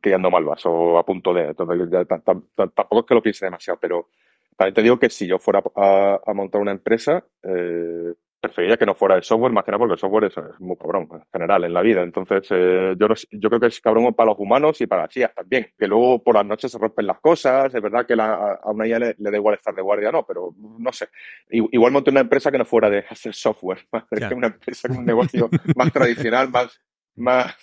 criando 0.00 0.30
malvas 0.30 0.64
o 0.66 0.98
a 0.98 1.04
punto 1.04 1.32
de. 1.32 1.54
Tampoco 1.54 3.00
es 3.00 3.06
que 3.06 3.14
lo 3.14 3.22
piense 3.22 3.46
demasiado, 3.46 3.78
pero 3.80 4.08
también 4.56 4.74
te 4.74 4.82
digo 4.82 4.98
que 4.98 5.08
si 5.10 5.26
yo 5.26 5.38
fuera 5.38 5.62
a, 5.74 6.32
montar 6.34 6.60
una 6.60 6.72
empresa, 6.72 7.24
eh, 7.42 8.12
preferiría 8.40 8.76
que 8.76 8.86
no 8.86 8.94
fuera 8.94 9.16
de 9.16 9.22
software, 9.22 9.52
más 9.52 9.64
que 9.64 9.70
nada 9.70 9.78
porque 9.78 9.94
el 9.94 9.98
software 9.98 10.24
es, 10.24 10.60
muy 10.60 10.76
cabrón 10.76 11.08
en 11.12 11.22
general 11.30 11.64
en 11.64 11.74
la 11.74 11.82
vida. 11.82 12.02
Entonces, 12.02 12.46
eh, 12.50 12.94
yo, 12.98 13.06
yo 13.30 13.48
creo 13.48 13.60
que 13.60 13.66
es 13.66 13.80
cabrón 13.80 14.12
para 14.14 14.30
los 14.30 14.38
humanos 14.38 14.80
y 14.80 14.86
para 14.86 15.02
las 15.02 15.16
IAs 15.16 15.34
también. 15.34 15.68
Que 15.78 15.86
luego 15.86 16.22
por 16.22 16.34
las 16.34 16.46
noches 16.46 16.72
se 16.72 16.78
rompen 16.78 17.06
las 17.06 17.20
cosas, 17.20 17.74
es 17.74 17.82
verdad 17.82 18.06
que 18.06 18.14
a 18.18 18.60
una 18.64 18.86
IA 18.86 18.98
le, 18.98 19.14
da 19.18 19.36
igual 19.36 19.54
estar 19.54 19.74
de 19.74 19.82
guardia, 19.82 20.10
no, 20.10 20.24
pero 20.26 20.54
no 20.56 20.92
sé. 20.92 21.08
Igual 21.50 21.92
monté 21.92 22.10
una 22.10 22.20
empresa 22.20 22.50
que 22.50 22.58
no 22.58 22.64
fuera 22.64 22.88
de 22.88 23.04
hacer 23.08 23.34
software, 23.34 23.86
más 23.92 24.04
que 24.08 24.34
una 24.34 24.48
empresa 24.48 24.88
con 24.88 24.98
un 24.98 25.06
negocio 25.06 25.50
más 25.76 25.92
tradicional, 25.92 26.50
más 26.50 26.80
más, 27.16 27.54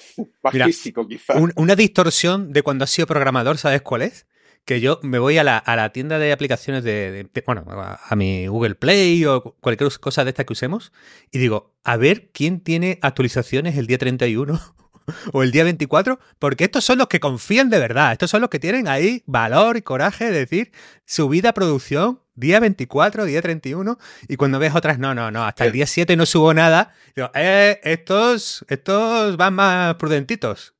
físico, 0.51 1.07
quizás. 1.07 1.37
una 1.55 1.75
distorsión 1.75 2.53
de 2.53 2.61
cuando 2.61 2.83
has 2.83 2.89
sido 2.89 3.07
programador, 3.07 3.57
¿sabes 3.57 3.81
cuál 3.81 4.03
es? 4.03 4.27
Que 4.65 4.81
yo 4.81 4.99
me 5.01 5.17
voy 5.17 5.37
a 5.37 5.43
la, 5.43 5.57
a 5.57 5.75
la 5.75 5.91
tienda 5.91 6.19
de 6.19 6.31
aplicaciones 6.31 6.83
de, 6.83 7.29
bueno, 7.45 7.65
a, 7.69 8.15
mi 8.15 8.47
Google 8.47 8.75
Play 8.75 9.23
o 9.25 9.55
cualquier 9.61 9.89
cosa 9.99 10.23
de 10.25 10.31
estas 10.31 10.45
que 10.45 10.53
usemos 10.53 10.91
y 11.31 11.39
digo, 11.39 11.73
a 11.83 11.95
ver 11.95 12.29
quién 12.33 12.59
tiene 12.59 12.99
actualizaciones 13.01 13.77
el 13.77 13.87
día 13.87 13.97
31 13.97 14.59
o 15.33 15.43
el 15.43 15.51
día 15.51 15.63
24, 15.63 16.19
porque 16.37 16.65
estos 16.65 16.83
son 16.83 16.97
los 16.97 17.07
que 17.07 17.21
confían 17.21 17.69
de 17.69 17.79
verdad, 17.79 18.11
estos 18.11 18.29
son 18.29 18.41
los 18.41 18.49
que 18.49 18.59
tienen 18.59 18.87
ahí 18.89 19.23
valor 19.25 19.77
y 19.77 19.81
coraje 19.81 20.25
de 20.25 20.39
decir 20.39 20.71
subida 21.05 21.49
a 21.49 21.53
producción 21.53 22.21
día 22.37 22.61
24, 22.61 23.25
día 23.25 23.41
31, 23.41 23.97
y 24.29 24.37
cuando 24.37 24.59
ves 24.59 24.73
otras, 24.75 24.99
no, 24.99 25.13
no, 25.13 25.31
no, 25.31 25.43
hasta 25.43 25.65
el 25.65 25.73
día 25.73 25.85
7 25.85 26.15
no 26.15 26.25
subo 26.25 26.53
nada, 26.53 26.93
digo, 27.15 27.29
eh, 27.33 27.81
estos, 27.83 28.65
estos 28.69 29.35
van 29.35 29.55
más 29.55 29.95
prudentitos. 29.95 30.75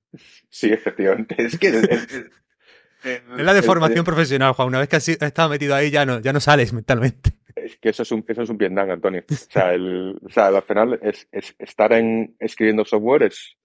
Sí, 0.49 0.71
efectivamente. 0.71 1.35
Es 1.37 1.57
que 1.57 1.67
Es 1.67 3.21
la 3.37 3.53
deformación 3.53 4.05
profesional, 4.05 4.53
Juan. 4.53 4.69
Una 4.69 4.79
vez 4.79 4.89
que 4.89 4.95
has 4.95 5.07
estado 5.07 5.49
metido 5.49 5.75
ahí, 5.75 5.91
ya 5.91 6.05
no, 6.05 6.19
ya 6.19 6.33
no 6.33 6.39
sales 6.39 6.73
mentalmente. 6.73 7.31
Es 7.55 7.77
que 7.77 7.89
eso 7.89 8.03
es 8.03 8.11
un, 8.11 8.23
eso 8.27 8.43
es 8.43 8.49
un 8.49 8.57
Vietnam, 8.57 8.89
Antonio. 8.89 9.23
O 9.29 9.35
sea, 9.35 9.73
el, 9.73 10.19
o 10.23 10.29
sea 10.29 10.47
al 10.47 10.63
final 10.63 10.99
es, 11.01 11.27
es, 11.31 11.55
estar 11.59 11.91
en, 11.93 12.35
escribiendo 12.39 12.85
software 12.85 13.23
es 13.23 13.57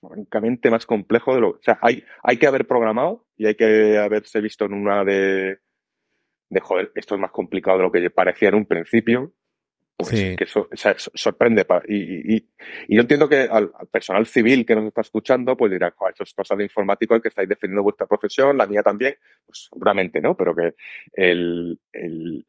francamente 0.00 0.70
más 0.70 0.86
complejo 0.86 1.34
de 1.34 1.40
lo. 1.40 1.50
O 1.50 1.60
sea, 1.62 1.78
hay, 1.82 2.04
hay 2.22 2.38
que 2.38 2.46
haber 2.46 2.66
programado 2.66 3.26
y 3.36 3.46
hay 3.46 3.54
que 3.54 3.98
haberse 3.98 4.40
visto 4.40 4.64
en 4.64 4.74
una 4.74 5.04
de, 5.04 5.58
de 6.48 6.60
joder, 6.60 6.92
esto 6.94 7.14
es 7.14 7.20
más 7.20 7.30
complicado 7.30 7.78
de 7.78 7.84
lo 7.84 7.92
que 7.92 8.10
parecía 8.10 8.48
en 8.48 8.56
un 8.56 8.66
principio. 8.66 9.32
Pues 9.98 10.10
que 10.10 10.36
eso, 10.44 10.68
sorprende. 11.14 11.66
Y, 11.88 12.36
y, 12.36 12.48
yo 12.88 13.00
entiendo 13.00 13.30
que 13.30 13.48
al, 13.50 13.72
personal 13.90 14.26
civil 14.26 14.66
que 14.66 14.74
nos 14.74 14.84
está 14.84 15.00
escuchando, 15.00 15.56
pues 15.56 15.72
dirá, 15.72 15.94
eso 16.12 16.22
es 16.22 16.34
cosa 16.34 16.54
de 16.54 16.64
informático 16.64 17.14
el 17.14 17.22
que 17.22 17.28
estáis 17.28 17.48
defendiendo 17.48 17.82
vuestra 17.82 18.06
profesión, 18.06 18.58
la 18.58 18.66
mía 18.66 18.82
también. 18.82 19.16
Pues 19.46 19.68
seguramente, 19.70 20.20
¿no? 20.20 20.36
Pero 20.36 20.54
que 20.54 20.74
el, 21.14 21.80
el, 21.92 22.44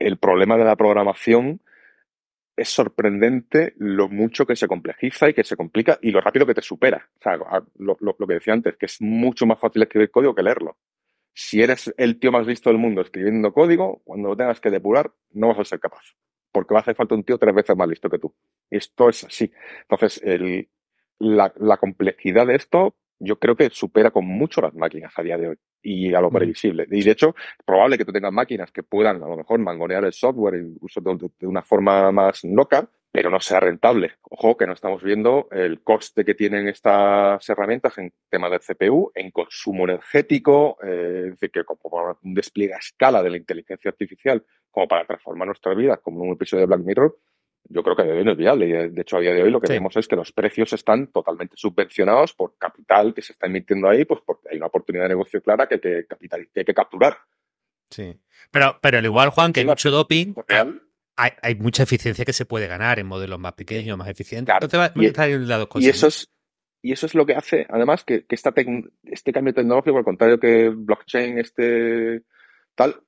el 0.00 0.18
problema 0.18 0.56
de 0.56 0.64
la 0.64 0.74
programación 0.74 1.60
es 2.56 2.70
sorprendente 2.70 3.74
lo 3.76 4.08
mucho 4.08 4.46
que 4.46 4.56
se 4.56 4.66
complejiza 4.66 5.28
y 5.28 5.34
que 5.34 5.44
se 5.44 5.56
complica 5.56 5.98
y 6.00 6.10
lo 6.10 6.20
rápido 6.20 6.46
que 6.46 6.54
te 6.54 6.62
supera. 6.62 7.08
O 7.18 7.22
sea, 7.22 7.36
lo, 7.76 7.96
lo, 8.00 8.26
que 8.26 8.34
decía 8.34 8.54
antes, 8.54 8.76
que 8.76 8.86
es 8.86 9.00
mucho 9.00 9.46
más 9.46 9.60
fácil 9.60 9.82
escribir 9.82 10.10
código 10.10 10.34
que 10.34 10.42
leerlo. 10.42 10.78
Si 11.38 11.62
eres 11.62 11.94
el 11.98 12.18
tío 12.18 12.32
más 12.32 12.46
listo 12.46 12.70
del 12.70 12.78
mundo 12.78 13.02
escribiendo 13.02 13.52
código, 13.52 14.00
cuando 14.04 14.30
lo 14.30 14.36
tengas 14.36 14.60
que 14.60 14.70
depurar, 14.70 15.12
no 15.32 15.48
vas 15.48 15.58
a 15.58 15.64
ser 15.64 15.78
capaz 15.78 16.16
porque 16.56 16.72
va 16.72 16.80
a 16.80 16.80
hacer 16.80 16.94
falta 16.94 17.14
un 17.14 17.22
tío 17.22 17.36
tres 17.36 17.54
veces 17.54 17.76
más 17.76 17.86
listo 17.86 18.08
que 18.08 18.18
tú. 18.18 18.34
Esto 18.70 19.10
es 19.10 19.24
así. 19.24 19.52
Entonces, 19.82 20.22
el, 20.24 20.70
la, 21.18 21.52
la, 21.56 21.76
complejidad 21.76 22.46
de 22.46 22.54
esto 22.54 22.96
yo 23.18 23.38
creo 23.38 23.56
que 23.56 23.68
supera 23.68 24.10
con 24.10 24.24
mucho 24.24 24.62
las 24.62 24.74
máquinas 24.74 25.12
a 25.18 25.22
día 25.22 25.36
de 25.36 25.48
hoy 25.48 25.56
y 25.82 26.14
a 26.14 26.20
lo 26.22 26.30
previsible. 26.30 26.86
Y 26.90 27.02
de 27.02 27.10
hecho, 27.10 27.34
es 27.36 27.64
probable 27.66 27.98
que 27.98 28.06
tú 28.06 28.12
tengas 28.12 28.32
máquinas 28.32 28.72
que 28.72 28.82
puedan 28.82 29.22
a 29.22 29.28
lo 29.28 29.36
mejor 29.36 29.58
mangonear 29.58 30.06
el 30.06 30.14
software 30.14 30.54
incluso 30.54 31.02
de, 31.02 31.28
de 31.38 31.46
una 31.46 31.60
forma 31.60 32.10
más 32.10 32.42
loca, 32.44 32.88
pero 33.16 33.30
no 33.30 33.40
sea 33.40 33.60
rentable. 33.60 34.12
Ojo 34.24 34.58
que 34.58 34.66
no 34.66 34.74
estamos 34.74 35.02
viendo 35.02 35.48
el 35.50 35.80
coste 35.80 36.22
que 36.22 36.34
tienen 36.34 36.68
estas 36.68 37.48
herramientas 37.48 37.96
en 37.96 38.12
tema 38.28 38.50
de 38.50 38.58
CPU, 38.58 39.10
en 39.14 39.30
consumo 39.30 39.84
energético, 39.84 40.76
eh, 40.82 41.22
es 41.24 41.30
decir, 41.30 41.50
que 41.50 41.64
como 41.64 42.14
un 42.22 42.34
despliegue 42.34 42.74
a 42.74 42.76
escala 42.76 43.22
de 43.22 43.30
la 43.30 43.38
inteligencia 43.38 43.90
artificial 43.90 44.44
como 44.70 44.86
para 44.86 45.06
transformar 45.06 45.46
nuestras 45.46 45.74
vidas 45.74 45.98
como 46.02 46.20
un 46.20 46.34
episodio 46.34 46.60
de 46.60 46.66
Black 46.66 46.80
Mirror, 46.80 47.16
yo 47.70 47.82
creo 47.82 47.96
que 47.96 48.02
de 48.02 48.12
hoy 48.12 48.22
no 48.22 48.32
es 48.32 48.36
viable. 48.36 48.66
Y 48.66 48.72
de 48.90 49.00
hecho, 49.00 49.16
a 49.16 49.20
día 49.20 49.32
de 49.32 49.44
hoy 49.44 49.50
lo 49.50 49.62
que 49.62 49.72
vemos 49.72 49.96
es 49.96 50.06
que 50.06 50.14
los 50.14 50.30
precios 50.32 50.74
están 50.74 51.06
totalmente 51.06 51.54
subvencionados 51.56 52.34
por 52.34 52.58
capital 52.58 53.14
que 53.14 53.22
se 53.22 53.32
está 53.32 53.46
emitiendo 53.46 53.88
ahí, 53.88 54.04
pues 54.04 54.20
porque 54.26 54.50
hay 54.50 54.58
una 54.58 54.66
oportunidad 54.66 55.04
de 55.04 55.08
negocio 55.08 55.40
clara 55.40 55.66
que 55.66 55.76
hay 55.76 55.80
que, 55.80 56.06
capital, 56.06 56.48
que, 56.52 56.60
hay 56.60 56.66
que 56.66 56.74
capturar. 56.74 57.16
Sí. 57.88 58.20
Pero, 58.50 58.78
pero 58.82 58.98
al 58.98 59.06
igual, 59.06 59.30
Juan, 59.30 59.54
que 59.54 59.60
hay 59.60 59.66
mucho 59.66 59.90
doping, 59.90 60.34
hay, 61.16 61.30
hay, 61.42 61.54
mucha 61.54 61.82
eficiencia 61.82 62.24
que 62.24 62.32
se 62.32 62.44
puede 62.44 62.66
ganar 62.66 62.98
en 62.98 63.06
modelos 63.06 63.38
más 63.38 63.54
pequeños, 63.54 63.96
más 63.96 64.08
eficientes. 64.08 64.54
Claro. 64.54 64.92
y, 64.94 65.06
y, 65.84 65.88
eso 65.88 66.06
es, 66.08 66.30
y 66.82 66.92
eso 66.92 67.06
es 67.06 67.14
lo 67.14 67.26
que 67.26 67.34
hace, 67.34 67.66
además, 67.68 68.04
que, 68.04 68.26
que 68.26 68.34
esta 68.34 68.54
este 69.04 69.32
cambio 69.32 69.54
tecnológico, 69.54 69.98
al 69.98 70.04
contrario 70.04 70.38
que 70.38 70.68
blockchain, 70.68 71.38
este 71.38 72.22
tal, 72.74 73.02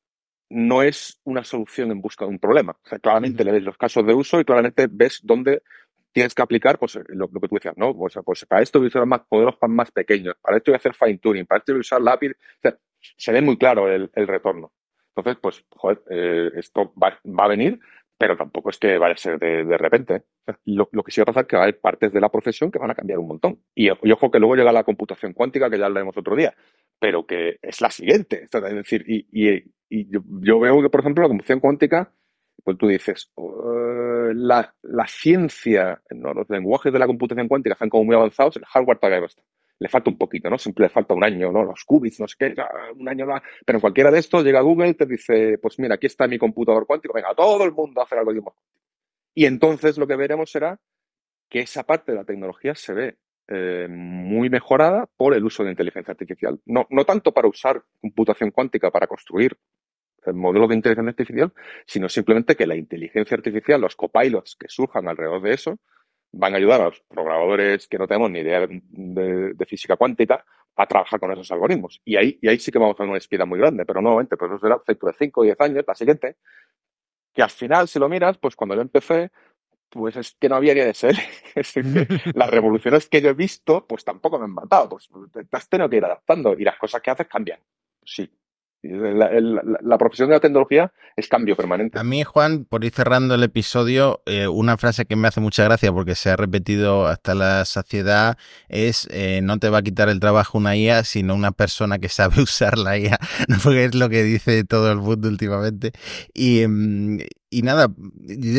no 0.51 0.83
es 0.83 1.21
una 1.25 1.45
solución 1.45 1.91
en 1.91 2.01
busca 2.01 2.25
de 2.25 2.31
un 2.31 2.39
problema. 2.39 2.73
O 2.85 2.89
sea, 2.89 2.99
claramente 2.99 3.45
le 3.45 3.53
ves 3.53 3.63
los 3.63 3.77
casos 3.77 4.07
de 4.07 4.15
uso 4.15 4.41
y 4.41 4.45
claramente 4.45 4.89
ves 4.91 5.21
dónde 5.23 5.63
tienes 6.13 6.35
que 6.35 6.43
aplicar 6.43 6.79
pues, 6.79 6.99
lo, 7.09 7.29
que 7.29 7.49
tú 7.49 7.55
decías, 7.55 7.77
¿no? 7.77 7.95
Pues, 7.95 8.19
pues, 8.25 8.47
para 8.47 8.63
esto 8.63 8.79
voy 8.79 8.87
a 8.87 8.89
usar 8.89 9.07
más 9.07 9.23
modelos 9.31 9.57
más 9.69 9.91
pequeños, 9.91 10.35
para 10.41 10.57
esto 10.57 10.73
voy 10.73 10.77
a 10.77 10.79
hacer 10.79 10.95
fine 10.95 11.19
tuning, 11.19 11.47
para 11.47 11.59
esto 11.59 11.73
voy 11.73 11.81
a 11.81 11.81
usar 11.81 12.01
lápiz. 12.01 12.31
O 12.31 12.61
sea, 12.63 12.79
se 13.01 13.33
ve 13.33 13.43
muy 13.43 13.59
claro 13.59 13.89
el, 13.93 14.11
el 14.15 14.27
retorno. 14.27 14.73
Entonces, 15.15 15.41
pues, 15.41 15.65
joder, 15.77 16.03
eh, 16.11 16.51
esto 16.57 16.93
va, 17.01 17.19
va, 17.25 17.45
a 17.45 17.49
venir, 17.49 17.79
pero 18.19 18.37
tampoco 18.37 18.71
es 18.71 18.79
que 18.79 18.99
vaya 18.99 19.15
a 19.15 19.17
ser 19.17 19.39
de, 19.39 19.65
de 19.65 19.79
repente. 19.79 20.25
Lo, 20.65 20.89
lo, 20.91 21.05
que 21.05 21.13
sí 21.13 21.21
va 21.21 21.23
a 21.23 21.27
pasar 21.27 21.43
es 21.45 21.49
que 21.49 21.57
va 21.57 21.63
a 21.63 21.65
haber 21.67 21.81
partes 21.81 22.13
de 22.13 22.21
la 22.21 22.29
profesión 22.29 22.71
que 22.71 22.79
van 22.79 22.91
a 22.91 22.95
cambiar 22.95 23.21
un 23.21 23.29
montón. 23.29 23.63
Y, 23.75 23.89
ojo 23.91 24.31
que 24.31 24.41
luego 24.41 24.57
llega 24.57 24.73
la 24.73 24.83
computación 24.83 25.33
cuántica, 25.33 25.71
que 25.71 25.79
ya 25.79 25.87
hablaremos 25.87 26.17
otro 26.17 26.35
día, 26.35 26.53
pero 26.99 27.27
que 27.27 27.59
es 27.63 27.81
la 27.81 27.91
siguiente. 27.91 28.45
Es 28.45 28.51
decir, 28.51 29.05
y, 29.07 29.27
y, 29.31 30.11
yo, 30.11 30.61
veo 30.61 30.83
que, 30.83 30.91
por 30.91 31.01
ejemplo, 31.01 31.23
la 31.23 31.29
computación 31.29 31.61
cuántica, 31.61 32.13
pues 32.65 32.77
tú 32.77 32.89
dices, 32.89 33.31
uh, 33.37 34.33
la, 34.35 34.75
la, 34.83 35.07
ciencia, 35.07 36.03
¿no? 36.11 36.35
los 36.35 36.51
lenguajes 36.51 36.93
de 36.93 36.99
la 36.99 37.07
computación 37.07 37.47
cuántica 37.47 37.75
están 37.75 37.89
como 37.89 38.05
muy 38.05 38.17
avanzados, 38.17 38.57
el 38.57 38.65
hardware 38.65 38.99
todavía 38.99 39.21
no 39.21 39.27
está 39.27 39.43
le 39.81 39.89
falta 39.89 40.11
un 40.11 40.19
poquito, 40.19 40.51
¿no? 40.51 40.59
Siempre 40.59 40.85
le 40.85 40.89
falta 40.89 41.15
un 41.15 41.25
año, 41.25 41.53
¿no? 41.53 41.65
Los 41.65 41.85
qubits, 41.85 42.21
no 42.21 42.29
sé 42.29 42.37
qué, 42.39 42.55
un 42.97 43.09
año 43.09 43.27
más. 43.27 43.43
Pero 43.65 43.79
en 43.79 43.81
cualquiera 43.81 44.11
de 44.11 44.19
estos 44.19 44.45
llega 44.45 44.61
Google 44.61 44.95
te 44.95 45.07
dice, 45.07 45.59
pues 45.59 45.79
mira, 45.79 45.95
aquí 45.95 46.07
está 46.07 46.27
mi 46.27 46.39
computador 46.39 46.87
cuántico, 46.87 47.15
venga, 47.15 47.35
todo 47.35 47.65
el 47.65 47.73
mundo 47.73 48.01
a 48.01 48.05
hacer 48.05 48.19
algoritmos. 48.19 48.55
Y 49.35 49.47
entonces 49.47 49.99
lo 49.99 50.07
que 50.07 50.17
veremos 50.17 50.51
será 50.51 50.81
que 51.49 51.61
esa 51.61 51.85
parte 51.85 52.13
de 52.13 52.19
la 52.19 52.25
tecnología 52.25 52.75
se 52.75 52.93
ve 52.93 53.19
eh, 53.47 53.87
muy 53.89 54.51
mejorada 54.51 55.09
por 55.17 55.35
el 55.35 55.45
uso 55.45 55.65
de 55.65 55.71
inteligencia 55.71 56.13
artificial. 56.13 56.61
No, 56.67 56.87
no 56.91 57.05
tanto 57.05 57.33
para 57.33 57.49
usar 57.49 57.83
computación 58.01 58.51
cuántica 58.51 58.91
para 58.91 59.07
construir 59.07 59.57
modelos 60.35 60.69
de 60.69 60.75
inteligencia 60.75 61.11
artificial, 61.11 61.53
sino 61.87 62.09
simplemente 62.09 62.57
que 62.57 62.67
la 62.67 62.77
inteligencia 62.77 63.37
artificial, 63.37 63.81
los 63.81 63.97
copilots 63.97 64.57
que 64.57 64.69
surjan 64.69 65.09
alrededor 65.09 65.43
de 65.43 65.55
eso, 65.55 65.79
van 66.33 66.55
a 66.55 66.57
ayudar 66.59 66.81
a 66.81 66.85
los 66.85 67.01
programadores 67.09 67.89
que 67.89 67.99
no 67.99 68.07
tenemos 68.07 68.31
ni 68.31 68.41
idea 68.41 68.67
de, 68.67 69.67
física 69.67 69.97
cuántica 69.97 70.45
a 70.77 70.87
trabajar 70.87 71.19
con 71.19 71.33
esos 71.33 71.51
algoritmos. 71.51 72.01
Y 72.05 72.17
ahí, 72.17 72.39
y 72.41 72.49
ahí 72.49 72.59
sí 72.59 72.71
que 72.71 72.79
vamos 72.79 72.95
a 72.95 72.97
tener 72.99 73.11
una 73.11 73.19
espida 73.19 73.45
muy 73.45 73.59
grande, 73.59 73.85
pero 73.85 74.01
nuevamente, 74.01 74.37
pues 74.37 74.51
eso 74.53 74.61
será 74.61 74.81
dentro 74.87 75.09
de 75.09 75.15
5 75.19 75.41
o 75.41 75.45
10 75.45 75.61
años, 75.61 75.85
la 75.87 75.95
siguiente, 75.95 76.37
que 77.33 77.43
al 77.43 77.51
final, 77.51 77.89
si 77.89 77.99
lo 77.99 78.09
miras, 78.09 78.39
pues 78.39 78.55
cuando 78.55 78.75
yo 78.75 78.83
empecé, 78.83 79.31
pues 79.89 80.17
es 80.17 80.37
que 80.39 80.49
no 80.49 80.57
había 80.57 80.75
ni 80.75 80.81
de 80.83 80.95
ser. 80.95 81.17
las 82.35 82.51
revoluciones 82.51 83.09
que 83.09 83.21
yo 83.21 83.31
he 83.31 83.35
visto, 83.35 83.87
pues 83.87 84.05
tampoco 84.05 84.39
me 84.39 84.45
han 84.45 84.55
matado, 84.55 84.91
pues 84.91 85.09
te 85.33 85.57
has 85.57 85.69
tenido 85.69 85.89
que 85.89 85.97
ir 85.97 86.05
adaptando 86.05 86.55
y 86.55 86.65
las 86.65 86.79
cosas 86.79 87.01
que 87.03 87.11
haces 87.11 87.27
cambian. 87.27 87.61
Sí, 88.05 88.31
la, 88.83 89.99
profesión 89.99 90.29
de 90.29 90.37
la 90.37 90.41
tecnología 90.41 90.93
es 91.17 91.29
cambio 91.29 91.57
permanente. 91.57 91.99
A 91.99 92.05
mí, 92.05 92.23
Juan, 92.23 92.65
por 92.65 92.85
ir 92.85 92.93
cerrando 92.93 93.35
el 93.35 93.43
episodio, 93.43 94.23
eh, 94.27 94.47
una 94.47 94.77
frase 94.77 95.05
que 95.05 95.17
me 95.17 95.27
hace 95.29 95.41
mucha 95.41 95.65
gracia 95.65 95.93
porque 95.93 96.15
se 96.15 96.31
ha 96.31 96.37
repetido 96.37 97.07
hasta 97.07 97.35
la 97.35 97.65
saciedad 97.65 98.39
es 98.69 99.09
eh, 99.11 99.41
no 99.43 99.59
te 99.59 99.69
va 99.69 99.79
a 99.79 99.83
quitar 99.83 100.09
el 100.09 100.21
trabajo 100.21 100.59
una 100.59 100.77
IA, 100.77 101.05
sino 101.05 101.35
una 101.35 101.51
persona 101.51 101.99
que 101.99 102.09
sabe 102.09 102.41
usar 102.43 102.79
la 102.79 102.99
IA, 102.99 103.19
porque 103.63 103.87
es 103.87 103.95
lo 103.95 104.09
que 104.09 104.23
dice 104.23 104.65
todo 104.65 104.93
el 104.93 104.99
mundo 104.99 105.29
últimamente. 105.29 105.93
Y, 106.33 106.67
mm, 106.67 107.19
y 107.51 107.63
nada, 107.63 107.89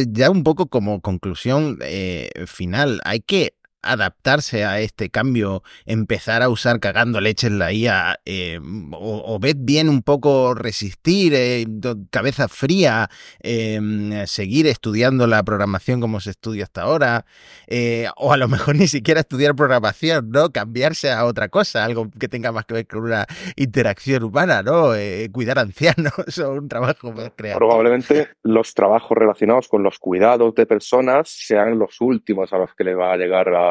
ya 0.09 0.32
un 0.32 0.43
poco 0.43 0.67
como 0.67 0.99
conclusión 0.99 1.78
eh, 1.82 2.30
final, 2.45 2.99
hay 3.05 3.22
que 3.22 3.53
adaptarse 3.82 4.65
a 4.65 4.80
este 4.80 5.09
cambio, 5.09 5.63
empezar 5.86 6.41
a 6.41 6.49
usar 6.49 6.80
cagando 6.80 7.21
leche 7.21 7.47
en 7.47 7.59
la 7.59 7.71
IA, 7.71 8.19
eh, 8.25 8.59
o, 8.91 9.36
o 9.36 9.39
bien 9.39 9.89
un 9.89 10.01
poco 10.01 10.53
resistir, 10.53 11.34
eh, 11.36 11.65
cabeza 12.11 12.47
fría, 12.47 13.09
eh, 13.41 14.23
seguir 14.27 14.67
estudiando 14.67 15.27
la 15.27 15.43
programación 15.43 16.01
como 16.01 16.19
se 16.19 16.32
estudia 16.32 16.63
hasta 16.63 16.84
ahora, 16.84 17.25
eh, 17.67 18.07
o 18.17 18.34
a 18.34 18.38
lo 18.38 18.47
mejor 18.47 18.75
ni 18.75 18.88
siquiera 18.88 19.21
estudiar 19.21 19.55
programación, 19.55 20.30
¿no? 20.32 20.51
Cambiarse 20.51 21.11
a 21.11 21.25
otra 21.25 21.49
cosa, 21.49 21.86
algo 21.86 22.09
que 22.19 22.27
tenga 22.27 22.51
más 22.51 22.65
que 22.65 22.73
ver 22.73 22.88
con 22.88 23.03
una 23.03 23.25
interacción 23.55 24.23
humana, 24.23 24.63
¿no? 24.63 24.95
Eh, 24.95 25.30
cuidar 25.32 25.59
ancianos 25.59 26.13
o 26.43 26.51
un 26.51 26.67
trabajo 26.67 27.11
más. 27.11 27.32
Probablemente 27.55 28.30
los 28.43 28.73
trabajos 28.73 29.17
relacionados 29.17 29.67
con 29.67 29.84
los 29.84 29.99
cuidados 29.99 30.53
de 30.55 30.65
personas 30.65 31.30
sean 31.30 31.80
los 31.80 32.01
últimos 32.01 32.51
a 32.53 32.57
los 32.57 32.73
que 32.75 32.84
le 32.84 32.95
va 32.95 33.13
a 33.13 33.17
llegar 33.17 33.49
a 33.49 33.68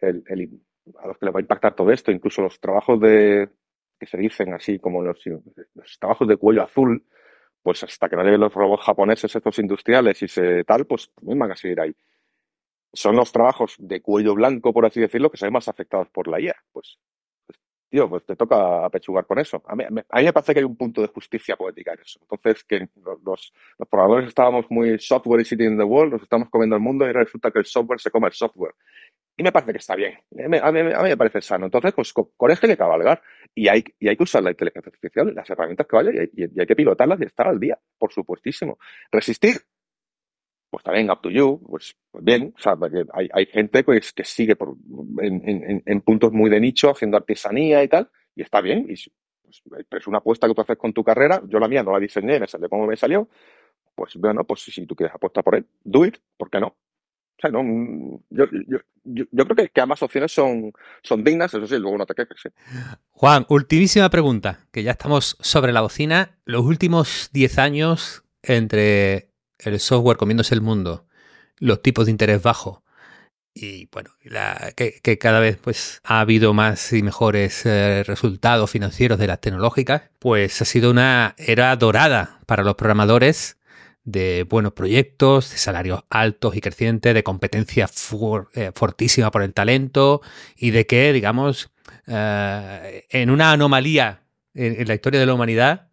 el, 0.00 0.24
a 0.98 1.06
los 1.06 1.18
que 1.18 1.26
le 1.26 1.32
va 1.32 1.40
a 1.40 1.42
impactar 1.42 1.74
todo 1.74 1.90
esto, 1.90 2.10
incluso 2.10 2.42
los 2.42 2.60
trabajos 2.60 3.00
de 3.00 3.48
que 3.98 4.06
se 4.06 4.16
dicen 4.16 4.54
así 4.54 4.78
como 4.78 5.02
los, 5.02 5.20
los 5.26 5.98
trabajos 5.98 6.28
de 6.28 6.36
cuello 6.36 6.62
azul, 6.62 7.04
pues 7.62 7.82
hasta 7.82 8.08
que 8.08 8.16
no 8.16 8.22
lleguen 8.22 8.40
los 8.40 8.54
robots 8.54 8.84
japoneses 8.84 9.34
estos 9.34 9.58
industriales 9.58 10.22
y 10.22 10.28
se 10.28 10.64
tal, 10.64 10.86
pues 10.86 11.10
también 11.14 11.38
van 11.38 11.52
a 11.52 11.56
seguir 11.56 11.80
ahí. 11.80 11.94
Son 12.92 13.16
los 13.16 13.30
trabajos 13.32 13.76
de 13.78 14.00
cuello 14.00 14.34
blanco, 14.34 14.72
por 14.72 14.86
así 14.86 15.00
decirlo, 15.00 15.30
que 15.30 15.36
se 15.36 15.46
ven 15.46 15.52
más 15.52 15.68
afectados 15.68 16.08
por 16.08 16.28
la 16.28 16.40
IA. 16.40 16.54
Pues, 16.72 16.98
pues 17.46 17.58
tío, 17.90 18.08
pues 18.08 18.24
te 18.24 18.36
toca 18.36 18.86
apechugar 18.86 19.26
con 19.26 19.38
eso. 19.38 19.62
A 19.66 19.76
mí, 19.76 19.84
a 19.84 19.90
mí, 19.90 20.00
me 20.24 20.32
parece 20.32 20.54
que 20.54 20.60
hay 20.60 20.64
un 20.64 20.76
punto 20.76 21.02
de 21.02 21.08
justicia 21.08 21.56
poética 21.56 21.92
en 21.92 22.00
eso. 22.00 22.18
Entonces, 22.22 22.64
que 22.64 22.88
los, 23.04 23.22
los, 23.22 23.52
programadores 23.90 24.28
estábamos 24.28 24.66
muy 24.70 24.98
software 24.98 25.42
y 25.42 25.44
sitting 25.44 25.72
in 25.72 25.78
the 25.78 25.84
world, 25.84 26.14
nos 26.14 26.22
estamos 26.22 26.48
comiendo 26.48 26.76
el 26.76 26.82
mundo 26.82 27.06
y 27.06 27.12
resulta 27.12 27.50
que 27.50 27.58
el 27.58 27.66
software 27.66 28.00
se 28.00 28.10
come 28.10 28.28
el 28.28 28.32
software. 28.32 28.74
Y 29.38 29.44
me 29.44 29.52
parece 29.52 29.70
que 29.70 29.78
está 29.78 29.94
bien. 29.94 30.18
A 30.60 30.72
mí, 30.72 30.80
a 30.80 31.02
me 31.02 31.16
parece 31.16 31.40
sano. 31.40 31.66
Entonces, 31.66 31.92
pues 31.94 32.12
con, 32.12 32.50
esto 32.50 32.66
cabalgar. 32.76 33.22
Y 33.54 33.68
hay, 33.68 33.82
que 33.82 34.16
usar 34.18 34.42
la 34.42 34.50
inteligencia 34.50 34.90
artificial, 34.90 35.32
las 35.32 35.48
herramientas 35.48 35.86
que 35.86 35.96
vaya, 35.96 36.10
y, 36.10 36.60
hay 36.60 36.66
que 36.66 36.74
pilotarlas 36.74 37.20
y 37.20 37.24
estar 37.24 37.46
al 37.46 37.60
día, 37.60 37.78
por 37.96 38.12
supuestísimo. 38.12 38.78
Resistir, 39.12 39.58
pues 40.70 40.82
también 40.82 41.08
up 41.08 41.20
to 41.22 41.30
you, 41.30 41.62
pues, 41.68 41.96
pues 42.10 42.24
bien, 42.24 42.52
hay, 43.12 43.46
gente 43.46 43.84
pues, 43.84 44.12
que 44.12 44.24
sigue 44.24 44.56
en, 45.20 46.00
puntos 46.00 46.32
muy 46.32 46.50
de 46.50 46.58
nicho 46.58 46.90
haciendo 46.90 47.16
artesanía 47.16 47.84
y 47.84 47.88
tal, 47.88 48.10
y 48.34 48.42
está 48.42 48.60
bien, 48.60 48.86
y 48.90 48.94
pues, 49.68 49.86
es 49.88 50.06
una 50.08 50.18
apuesta 50.18 50.48
que 50.48 50.54
tú 50.54 50.62
haces 50.62 50.76
con 50.76 50.92
tu 50.92 51.04
carrera. 51.04 51.40
Yo 51.46 51.60
la 51.60 51.68
mía 51.68 51.84
no 51.84 51.92
la 51.92 52.00
diseñé, 52.00 52.40
me 52.40 52.48
salió 52.48 52.68
como 52.68 52.88
me 52.88 52.96
salió. 52.96 53.28
Pues 53.94 54.16
bueno, 54.16 54.42
pues 54.44 54.62
si 54.62 54.84
tú 54.84 54.96
quieres 54.96 55.14
apostar 55.14 55.44
por 55.44 55.54
él, 55.54 55.66
do 55.84 56.04
it, 56.04 56.16
¿por 56.36 56.50
qué 56.50 56.58
no? 56.58 56.76
No, 57.50 57.62
mm, 57.62 58.18
yo, 58.30 58.44
yo, 58.66 58.78
yo, 59.04 59.44
creo 59.46 59.68
que, 59.72 59.80
ambas 59.80 60.02
opciones 60.02 60.32
son, 60.32 60.72
son 61.02 61.22
dignas, 61.22 61.54
eso 61.54 61.66
sí, 61.66 61.78
luego 61.78 61.98
no 61.98 62.06
te. 62.06 62.14
¿sí? 62.36 62.48
Juan, 63.12 63.46
ultimísima 63.48 64.08
pregunta, 64.10 64.66
que 64.72 64.82
ya 64.82 64.92
estamos 64.92 65.36
sobre 65.40 65.72
la 65.72 65.80
bocina. 65.80 66.38
Los 66.44 66.64
últimos 66.64 67.30
10 67.32 67.58
años 67.58 68.24
entre 68.42 69.30
el 69.58 69.78
software 69.80 70.16
comiéndose 70.16 70.54
el 70.54 70.60
mundo, 70.60 71.06
los 71.58 71.82
tipos 71.82 72.06
de 72.06 72.12
interés 72.12 72.42
bajo 72.42 72.82
y 73.60 73.88
bueno, 73.92 74.10
la, 74.22 74.72
que, 74.76 75.00
que, 75.02 75.18
cada 75.18 75.40
vez 75.40 75.56
pues 75.56 76.00
ha 76.04 76.20
habido 76.20 76.54
más 76.54 76.92
y 76.92 77.02
mejores 77.02 77.66
eh, 77.66 78.04
resultados 78.04 78.70
financieros 78.70 79.18
de 79.18 79.26
las 79.26 79.40
tecnológicas, 79.40 80.02
pues 80.18 80.62
ha 80.62 80.64
sido 80.64 80.90
una 80.90 81.34
era 81.38 81.74
dorada 81.76 82.38
para 82.46 82.62
los 82.62 82.76
programadores 82.76 83.58
de 84.10 84.46
buenos 84.48 84.72
proyectos, 84.72 85.50
de 85.50 85.58
salarios 85.58 86.04
altos 86.10 86.56
y 86.56 86.60
crecientes, 86.60 87.14
de 87.14 87.22
competencia 87.22 87.88
eh, 88.54 88.72
fortísima 88.74 89.30
por 89.30 89.42
el 89.42 89.52
talento 89.52 90.22
y 90.56 90.70
de 90.70 90.86
que, 90.86 91.12
digamos, 91.12 91.70
eh, 92.06 93.06
en 93.10 93.30
una 93.30 93.52
anomalía 93.52 94.22
en, 94.54 94.88
la 94.88 94.94
historia 94.94 95.20
de 95.20 95.26
la 95.26 95.34
humanidad, 95.34 95.88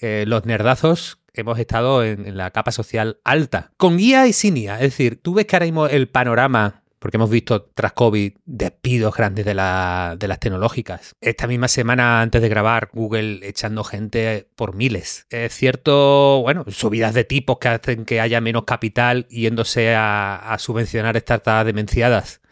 los 0.00 0.46
nerdazos 0.46 1.18
hemos 1.34 1.58
estado 1.58 2.04
en, 2.04 2.26
en, 2.26 2.36
la 2.36 2.50
capa 2.50 2.72
social 2.72 3.18
alta, 3.24 3.72
con 3.76 3.98
guía 3.98 4.26
y 4.26 4.32
sin 4.32 4.54
guía. 4.54 4.74
Es 4.76 4.92
decir, 4.92 5.20
tú 5.20 5.34
ves 5.34 5.46
que 5.46 5.56
ahora 5.56 5.66
mismo 5.66 5.86
el 5.86 6.08
panorama 6.08 6.79
porque 7.00 7.16
hemos 7.16 7.30
visto 7.30 7.62
tras 7.62 7.94
COVID 7.94 8.34
despidos 8.44 9.16
grandes 9.16 9.46
de, 9.46 9.54
la, 9.54 10.16
las 10.20 10.38
tecnológicas. 10.38 11.16
Esta 11.20 11.46
misma 11.46 11.66
semana 11.66 12.20
antes 12.20 12.42
de 12.42 12.48
grabar, 12.48 12.90
Google 12.92 13.40
echando 13.42 13.82
gente 13.84 14.48
por 14.54 14.74
miles. 14.74 15.26
Es 15.30 15.54
cierto, 15.54 16.42
bueno, 16.42 16.64
subidas 16.68 17.14
de 17.14 17.24
tipos 17.24 17.58
que 17.58 17.68
hacen 17.68 18.04
que 18.04 18.20
haya 18.20 18.40
menos 18.42 18.64
capital 18.64 19.26
yéndose 19.28 19.94
a, 19.94 20.36
a 20.36 20.58
subvencionar 20.58 21.18
startups 21.18 21.64
demenciadas. 21.64 22.42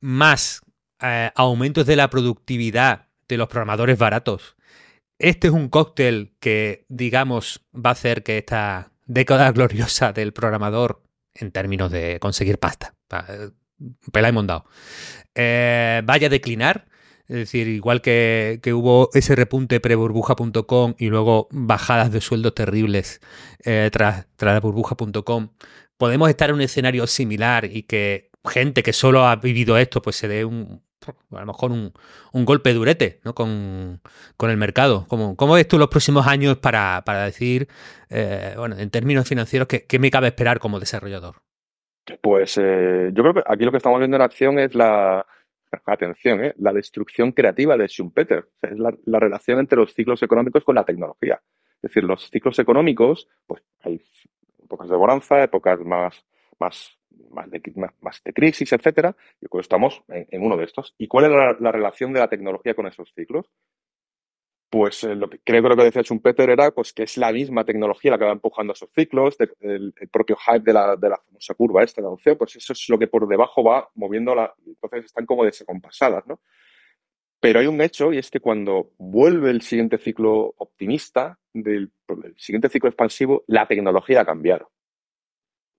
Más 0.00 0.62
eh, 1.02 1.32
aumentos 1.34 1.84
de 1.84 1.96
la 1.96 2.08
productividad 2.08 3.08
de 3.26 3.36
los 3.36 3.48
programadores 3.48 3.98
baratos. 3.98 4.54
Este 5.18 5.48
es 5.48 5.52
un 5.52 5.68
cóctel 5.68 6.36
que, 6.38 6.86
digamos, 6.88 7.64
va 7.74 7.90
a 7.90 7.94
hacer 7.94 8.22
que 8.22 8.38
esta 8.38 8.92
década 9.04 9.50
gloriosa 9.52 10.12
del 10.12 10.32
programador 10.32 11.02
en 11.34 11.50
términos 11.50 11.90
de 11.90 12.20
conseguir 12.20 12.60
pasta 12.60 12.94
pela 14.12 14.28
y 14.28 14.32
mondado, 14.32 14.64
eh, 15.34 16.02
vaya 16.04 16.26
a 16.26 16.30
declinar. 16.30 16.86
Es 17.26 17.36
decir, 17.36 17.68
igual 17.68 18.02
que, 18.02 18.60
hubo 18.74 19.08
ese 19.14 19.34
repunte 19.34 19.80
pre-burbuja.com 19.80 20.94
y 20.98 21.08
luego 21.08 21.48
bajadas 21.50 22.12
de 22.12 22.20
sueldos 22.20 22.54
terribles 22.54 23.22
eh, 23.64 23.88
tras, 23.90 24.26
tras 24.36 24.60
burbuja.com, 24.60 25.48
podemos 25.96 26.28
estar 26.28 26.50
en 26.50 26.56
un 26.56 26.60
escenario 26.60 27.06
similar 27.06 27.64
y 27.64 27.84
que 27.84 28.30
gente 28.44 28.82
que 28.82 28.92
solo 28.92 29.26
ha 29.26 29.36
vivido 29.36 29.78
esto, 29.78 30.02
pues 30.02 30.16
se 30.16 30.28
dé 30.28 30.44
un, 30.44 30.82
a 31.32 31.40
lo 31.40 31.46
mejor 31.46 31.72
un, 31.72 32.44
golpe 32.44 32.72
durete 32.72 33.20
¿no? 33.24 33.34
con, 33.34 34.00
el 34.40 34.56
mercado. 34.56 35.06
¿Cómo, 35.08 35.36
¿Cómo, 35.36 35.54
ves 35.54 35.68
tú 35.68 35.78
los 35.78 35.88
próximos 35.88 36.26
años 36.26 36.58
para, 36.58 37.02
decir, 37.24 37.68
eh, 38.10 38.54
bueno, 38.56 38.78
en 38.78 38.90
términos 38.90 39.28
financieros, 39.28 39.68
¿qué, 39.68 39.98
me 39.98 40.10
cabe 40.10 40.28
esperar 40.28 40.58
como 40.58 40.80
desarrollador? 40.80 41.42
Pues 42.20 42.58
eh, 42.58 43.10
yo 43.12 43.22
creo 43.22 43.34
que 43.34 43.42
aquí 43.46 43.64
lo 43.64 43.70
que 43.70 43.78
estamos 43.78 43.98
viendo 43.98 44.16
en 44.16 44.22
acción 44.22 44.58
es 44.58 44.74
la, 44.74 45.26
atención, 45.86 46.44
¿eh? 46.44 46.54
la 46.58 46.72
destrucción 46.72 47.32
creativa 47.32 47.76
de 47.76 47.88
Schumpeter. 47.88 48.48
es 48.62 48.78
la, 48.78 49.18
relación 49.18 49.58
entre 49.58 49.78
los 49.78 49.94
ciclos 49.94 50.22
económicos 50.22 50.64
con 50.64 50.74
la 50.74 50.84
tecnología. 50.84 51.40
Es 51.76 51.90
decir, 51.90 52.04
los 52.04 52.30
ciclos 52.30 52.58
económicos, 52.58 53.28
pues 53.46 53.62
hay 53.82 54.02
épocas 54.62 54.88
de 54.88 54.96
bonanza, 54.96 55.42
épocas 55.42 55.80
más, 55.80 56.24
más, 56.58 56.98
más, 57.30 57.50
de, 57.50 58.32
crisis, 58.32 58.72
etcétera, 58.72 59.16
y 59.40 59.46
estamos 59.58 60.02
en, 60.08 60.42
uno 60.42 60.56
de 60.56 60.64
estos. 60.64 60.94
¿Y 60.98 61.08
cuál 61.08 61.26
es 61.26 61.60
la 61.60 61.72
relación 61.72 62.12
de 62.12 62.20
la 62.20 62.28
tecnología 62.28 62.74
con 62.74 62.86
esos 62.86 63.12
ciclos? 63.14 63.46
Pues 64.74 65.04
eh, 65.04 65.14
lo 65.14 65.30
que 65.30 65.38
creo 65.38 65.62
que 65.62 65.68
lo 65.68 65.76
que 65.76 65.84
decía 65.84 66.02
Schumpeter 66.02 66.50
era 66.50 66.72
pues, 66.72 66.92
que 66.92 67.04
es 67.04 67.16
la 67.16 67.30
misma 67.30 67.64
tecnología 67.64 68.10
la 68.10 68.18
que 68.18 68.24
va 68.24 68.32
empujando 68.32 68.72
esos 68.72 68.90
ciclos, 68.92 69.36
el, 69.60 69.94
propio 70.10 70.36
hype 70.36 70.64
de 70.64 70.72
la, 70.72 70.96
de 70.96 71.10
la 71.10 71.16
famosa 71.16 71.54
curva 71.54 71.84
esta 71.84 72.00
de 72.00 72.08
adopción, 72.08 72.36
pues 72.36 72.56
eso 72.56 72.72
es 72.72 72.88
lo 72.88 72.98
que 72.98 73.06
por 73.06 73.28
debajo 73.28 73.62
va 73.62 73.88
moviendo 73.94 74.34
la, 74.34 74.52
entonces 74.66 75.04
están 75.04 75.26
como 75.26 75.44
desacompasadas, 75.44 76.26
¿no? 76.26 76.40
Pero 77.38 77.60
hay 77.60 77.68
un 77.68 77.80
hecho 77.82 78.12
y 78.12 78.18
es 78.18 78.32
que 78.32 78.40
cuando 78.40 78.90
vuelve 78.98 79.50
el 79.50 79.62
siguiente 79.62 79.96
ciclo 79.96 80.54
optimista, 80.56 81.38
del, 81.52 81.92
el 82.08 82.34
siguiente 82.36 82.68
ciclo 82.68 82.88
expansivo, 82.88 83.44
la 83.46 83.68
tecnología 83.68 84.22
ha 84.22 84.26
cambiado. 84.26 84.72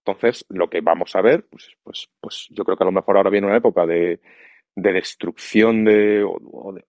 Entonces, 0.06 0.46
lo 0.48 0.70
que 0.70 0.80
vamos 0.80 1.14
a 1.18 1.22
ver, 1.22 1.46
pues, 1.50 1.68
pues, 1.84 2.08
pues 2.22 2.48
yo 2.50 2.64
creo 2.64 2.78
que 2.78 2.84
a 2.84 2.86
lo 2.86 2.94
mejor 2.94 3.18
ahora 3.18 3.30
viene 3.30 3.48
una 3.48 3.58
época 3.58 3.86
de, 3.86 4.22
de 4.74 4.94
destrucción 4.94 5.84
de, 5.84 6.24
de, 6.74 6.86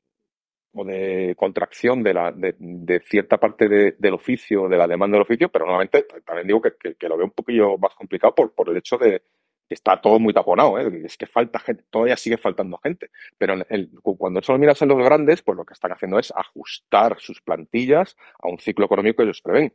de 0.84 1.34
contracción 1.36 2.02
de, 2.02 2.14
la, 2.14 2.32
de, 2.32 3.00
cierta 3.00 3.38
parte 3.38 3.68
del 3.98 4.14
oficio, 4.14 4.68
de 4.68 4.76
la 4.76 4.86
demanda 4.86 5.16
del 5.16 5.22
oficio, 5.22 5.48
pero 5.48 5.64
nuevamente 5.64 6.06
también 6.24 6.46
digo 6.46 6.60
que, 6.60 7.08
lo 7.08 7.16
veo 7.16 7.26
un 7.26 7.32
poquillo 7.32 7.78
más 7.78 7.94
complicado 7.94 8.34
por, 8.34 8.52
por 8.52 8.68
el 8.68 8.76
hecho 8.76 8.98
de 8.98 9.22
que 9.68 9.74
está 9.74 10.00
todo 10.00 10.18
muy 10.18 10.32
taponado, 10.32 10.78
¿eh? 10.78 11.02
es 11.04 11.16
que 11.16 11.26
falta 11.26 11.58
gente, 11.58 11.84
todavía 11.90 12.16
sigue 12.16 12.36
faltando 12.36 12.78
gente, 12.78 13.10
pero 13.36 13.56
cuando 14.02 14.40
solo 14.40 14.58
miras 14.58 14.80
en 14.82 14.88
los 14.88 14.98
grandes, 14.98 15.42
pues 15.42 15.56
lo 15.56 15.64
que 15.64 15.74
están 15.74 15.92
haciendo 15.92 16.18
es 16.18 16.32
ajustar 16.36 17.18
sus 17.18 17.40
plantillas 17.42 18.16
a 18.38 18.48
un 18.48 18.58
ciclo 18.58 18.86
económico 18.86 19.16
que 19.16 19.22
ellos 19.24 19.42
prevén. 19.42 19.74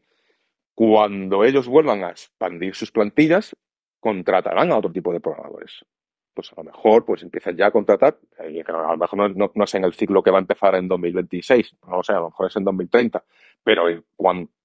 Cuando 0.73 1.43
ellos 1.43 1.67
vuelvan 1.67 2.05
a 2.05 2.11
expandir 2.11 2.73
sus 2.73 2.91
plantillas, 2.91 3.55
contratarán 3.99 4.71
a 4.71 4.77
otro 4.77 4.91
tipo 4.91 5.11
de 5.11 5.19
programadores 5.19 5.85
pues 6.33 6.51
a 6.53 6.55
lo 6.57 6.63
mejor 6.63 7.05
pues 7.05 7.23
empiezan 7.23 7.55
ya 7.55 7.67
a 7.67 7.71
contratar, 7.71 8.17
eh, 8.39 8.63
a 8.67 8.71
lo 8.71 8.97
mejor 8.97 9.35
no, 9.35 9.51
no, 9.53 9.67
sé 9.67 9.77
en 9.77 9.85
el 9.85 9.93
ciclo 9.93 10.23
que 10.23 10.31
va 10.31 10.37
a 10.37 10.41
empezar 10.41 10.75
en 10.75 10.87
2026, 10.87 11.77
no 11.87 12.03
sé, 12.03 12.13
a 12.13 12.19
lo 12.19 12.25
mejor 12.25 12.47
es 12.47 12.55
en 12.55 12.63
2030, 12.63 13.23
pero 13.63 13.89
en, 13.89 14.07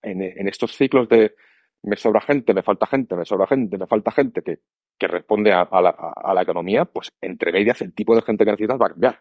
en, 0.03 0.49
estos 0.49 0.77
ciclos 0.77 1.09
de 1.09 1.35
me 1.83 1.97
sobra 1.97 2.21
gente, 2.21 2.55
me 2.55 2.63
falta 2.63 2.87
gente, 2.87 3.15
me 3.17 3.25
sobra 3.25 3.47
gente, 3.47 3.79
me 3.79 3.87
falta 3.87 4.11
gente 4.11 4.43
que, 4.43 4.61
que 4.99 5.09
responde 5.09 5.53
a, 5.53 5.69
la, 5.81 5.91
a, 5.91 6.35
la, 6.35 6.43
economía, 6.43 6.85
pues 6.85 7.13
entre 7.21 7.53
medias 7.53 7.81
el 7.83 7.95
tipo 7.95 8.15
de 8.15 8.23
gente 8.23 8.45
que 8.45 8.51
necesitas 8.53 8.81
va 8.81 8.87
a 8.87 8.91
cambiar. 8.91 9.21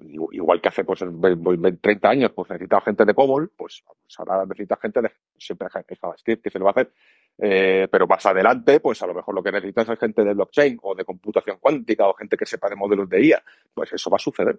Igual 0.00 0.60
que 0.60 0.68
hace 0.68 0.84
pues 0.84 1.00
30 1.00 2.08
años, 2.08 2.32
pues 2.32 2.50
necesitaba 2.50 2.82
gente 2.82 3.04
de 3.04 3.14
COBOL, 3.14 3.50
pues, 3.56 3.82
pues, 3.84 4.18
ahora 4.18 4.44
necesita 4.46 4.76
gente 4.76 5.02
de 5.02 5.10
siempre 5.36 5.68
JavaScript, 5.68 6.42
que 6.42 6.50
se 6.50 6.58
lo 6.58 6.64
va 6.66 6.70
a 6.70 6.72
hacer 6.72 6.92
eh, 7.40 7.86
pero 7.90 8.08
más 8.08 8.26
adelante, 8.26 8.80
pues 8.80 9.00
a 9.02 9.06
lo 9.06 9.14
mejor 9.14 9.32
lo 9.34 9.42
que 9.42 9.52
necesitas 9.52 9.88
es 9.88 9.98
gente 9.98 10.24
de 10.24 10.34
blockchain 10.34 10.78
o 10.82 10.94
de 10.94 11.04
computación 11.04 11.58
cuántica 11.60 12.08
o 12.08 12.14
gente 12.14 12.36
que 12.36 12.44
sepa 12.44 12.68
de 12.68 12.74
modelos 12.74 13.08
de 13.08 13.24
IA. 13.24 13.42
Pues 13.72 13.92
eso 13.92 14.10
va 14.10 14.16
a 14.16 14.20
suceder. 14.20 14.58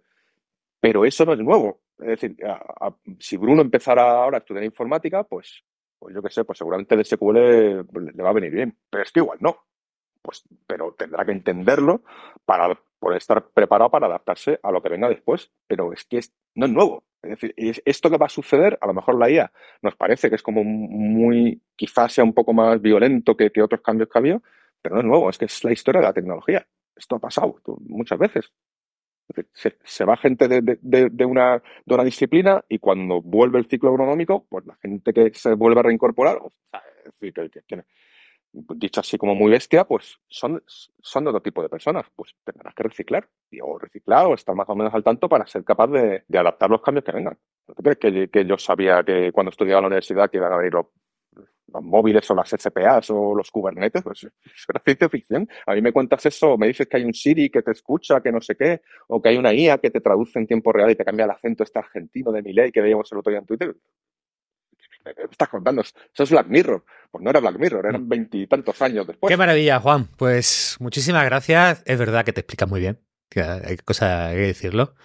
Pero 0.79 1.03
eso 1.03 1.25
no 1.25 1.33
es 1.33 1.39
nuevo. 1.39 1.81
Es 1.99 2.07
decir, 2.07 2.37
si 3.19 3.35
Bruno 3.35 3.61
empezara 3.61 4.23
ahora 4.23 4.37
a 4.37 4.39
estudiar 4.39 4.63
informática, 4.63 5.23
pues, 5.23 5.61
pues 5.99 6.15
yo 6.15 6.21
qué 6.21 6.29
sé, 6.29 6.45
pues 6.45 6.57
seguramente 6.57 6.95
el 6.95 7.03
SQL 7.03 7.35
le 7.35 8.23
va 8.23 8.29
a 8.29 8.33
venir 8.33 8.51
bien. 8.51 8.77
Pero 8.89 9.03
es 9.03 9.11
que 9.11 9.19
igual 9.19 9.39
no. 9.41 9.57
Pues, 10.21 10.43
pero 10.65 10.93
tendrá 10.93 11.25
que 11.25 11.33
entenderlo 11.33 12.03
para 12.45 12.79
poder 12.99 13.17
estar 13.17 13.49
preparado 13.49 13.89
para 13.89 14.07
adaptarse 14.07 14.59
a 14.61 14.71
lo 14.71 14.81
que 14.81 14.89
venga 14.89 15.09
después. 15.09 15.51
Pero 15.67 15.93
es 15.93 16.03
que 16.05 16.19
no 16.55 16.65
es 16.65 16.71
nuevo. 16.71 17.03
Es 17.21 17.31
decir, 17.31 17.53
esto 17.85 18.09
que 18.09 18.17
va 18.17 18.27
a 18.27 18.29
suceder, 18.29 18.77
a 18.81 18.87
lo 18.87 18.93
mejor 18.93 19.15
la 19.15 19.29
IA 19.29 19.51
nos 19.81 19.95
parece 19.95 20.29
que 20.29 20.35
es 20.35 20.43
como 20.43 20.63
muy, 20.63 21.61
quizás 21.75 22.13
sea 22.13 22.23
un 22.23 22.33
poco 22.33 22.53
más 22.53 22.81
violento 22.81 23.35
que, 23.35 23.51
otros 23.61 23.81
cambios 23.81 24.09
que 24.09 24.17
ha 24.17 24.21
habido, 24.21 24.41
pero 24.81 24.95
no 24.95 25.01
es 25.01 25.07
nuevo, 25.07 25.29
es 25.29 25.37
que 25.37 25.45
es 25.45 25.63
la 25.63 25.73
historia 25.73 25.99
de 25.99 26.07
la 26.07 26.13
tecnología. 26.13 26.65
Esto 26.95 27.15
ha 27.17 27.19
pasado 27.19 27.55
muchas 27.81 28.19
veces. 28.19 28.51
Se, 29.53 30.05
va 30.05 30.17
gente 30.17 30.47
de, 30.47 31.25
una, 31.25 31.61
de 31.85 31.93
una 31.93 32.03
disciplina 32.03 32.63
y 32.67 32.79
cuando 32.79 33.21
vuelve 33.21 33.59
el 33.59 33.67
ciclo 33.67 33.89
agronómico, 33.89 34.47
pues 34.49 34.65
la 34.65 34.75
gente 34.77 35.13
que 35.13 35.31
se 35.33 35.53
vuelve 35.53 35.81
a 35.81 35.83
reincorporar, 35.83 36.39
es 37.05 37.13
que, 37.19 37.61
que, 37.67 37.83
dicho 38.51 39.01
así 39.01 39.17
como 39.17 39.35
muy 39.35 39.51
bestia, 39.51 39.85
pues 39.85 40.19
son, 40.27 40.63
son 40.67 41.27
otro 41.27 41.41
tipo 41.41 41.61
de 41.61 41.69
personas. 41.69 42.05
Pues 42.15 42.35
tendrás 42.43 42.73
que 42.73 42.83
reciclar, 42.83 43.27
o 43.61 43.77
reciclar 43.77 44.27
o 44.27 44.33
estar 44.33 44.55
más 44.55 44.67
o 44.69 44.75
menos 44.75 44.93
al 44.93 45.03
tanto 45.03 45.29
para 45.29 45.45
ser 45.47 45.63
capaz 45.63 45.87
de, 45.87 46.23
adaptar 46.33 46.69
los 46.69 46.81
cambios 46.81 47.05
que 47.05 47.11
vengan. 47.11 47.37
¿No 47.67 47.75
te 47.75 47.97
crees 47.97 48.29
que, 48.29 48.45
yo 48.45 48.57
sabía 48.57 49.03
que 49.03 49.31
cuando 49.31 49.51
estudiaba 49.51 49.79
en 49.79 49.83
la 49.83 49.87
universidad 49.87 50.29
que 50.29 50.37
iban 50.37 50.51
a 50.51 50.57
venir 50.57 50.73
los, 50.73 50.87
móviles 51.83 52.27
o 52.31 52.33
las 52.33 52.49
SPAs 52.49 53.11
o 53.11 53.35
los 53.35 53.51
Kubernetes? 53.51 54.01
Pues 54.01 54.23
eso 54.23 54.65
era 54.69 54.81
ciencia 54.83 55.09
ficción. 55.09 55.47
A 55.67 55.75
mí 55.75 55.81
me 55.81 55.93
cuentas 55.93 56.25
eso, 56.25 56.57
me 56.57 56.67
dices 56.67 56.87
que 56.87 56.97
hay 56.97 57.03
un 57.03 57.13
Siri 57.13 57.49
que 57.49 57.61
te 57.61 57.71
escucha, 57.71 58.21
que 58.21 58.31
no 58.31 58.41
sé 58.41 58.55
qué, 58.55 58.81
o 59.07 59.21
que 59.21 59.29
hay 59.29 59.37
una 59.37 59.53
IA 59.53 59.77
que 59.77 59.91
te 59.91 60.01
traduce 60.01 60.39
en 60.39 60.47
tiempo 60.47 60.73
real 60.73 60.89
y 60.89 60.95
te 60.95 61.05
cambia 61.05 61.25
el 61.25 61.31
acento 61.31 61.63
este 61.63 61.77
argentino 61.77 62.31
de 62.31 62.41
mi 62.41 62.53
ley 62.53 62.71
que 62.71 62.81
veíamos 62.81 63.11
el 63.11 63.19
otro 63.19 63.29
día 63.29 63.39
en 63.39 63.45
Twitter 63.45 63.75
estás 65.31 65.49
contando? 65.49 65.81
Eso 65.81 66.23
es 66.23 66.29
Black 66.29 66.47
Mirror. 66.47 66.83
Pues 67.11 67.23
no 67.23 67.29
era 67.29 67.39
Black 67.39 67.57
Mirror, 67.57 67.85
eran 67.85 68.03
mm. 68.03 68.09
veintitantos 68.09 68.81
años 68.81 69.07
después. 69.07 69.29
Qué 69.29 69.37
maravilla, 69.37 69.79
Juan. 69.79 70.07
Pues 70.17 70.77
muchísimas 70.79 71.25
gracias. 71.25 71.83
Es 71.85 71.97
verdad 71.97 72.25
que 72.25 72.33
te 72.33 72.41
explicas 72.41 72.69
muy 72.69 72.79
bien. 72.79 72.99
hay 73.35 73.77
cosa 73.77 74.29
que 74.31 74.37
decirlo. 74.37 74.95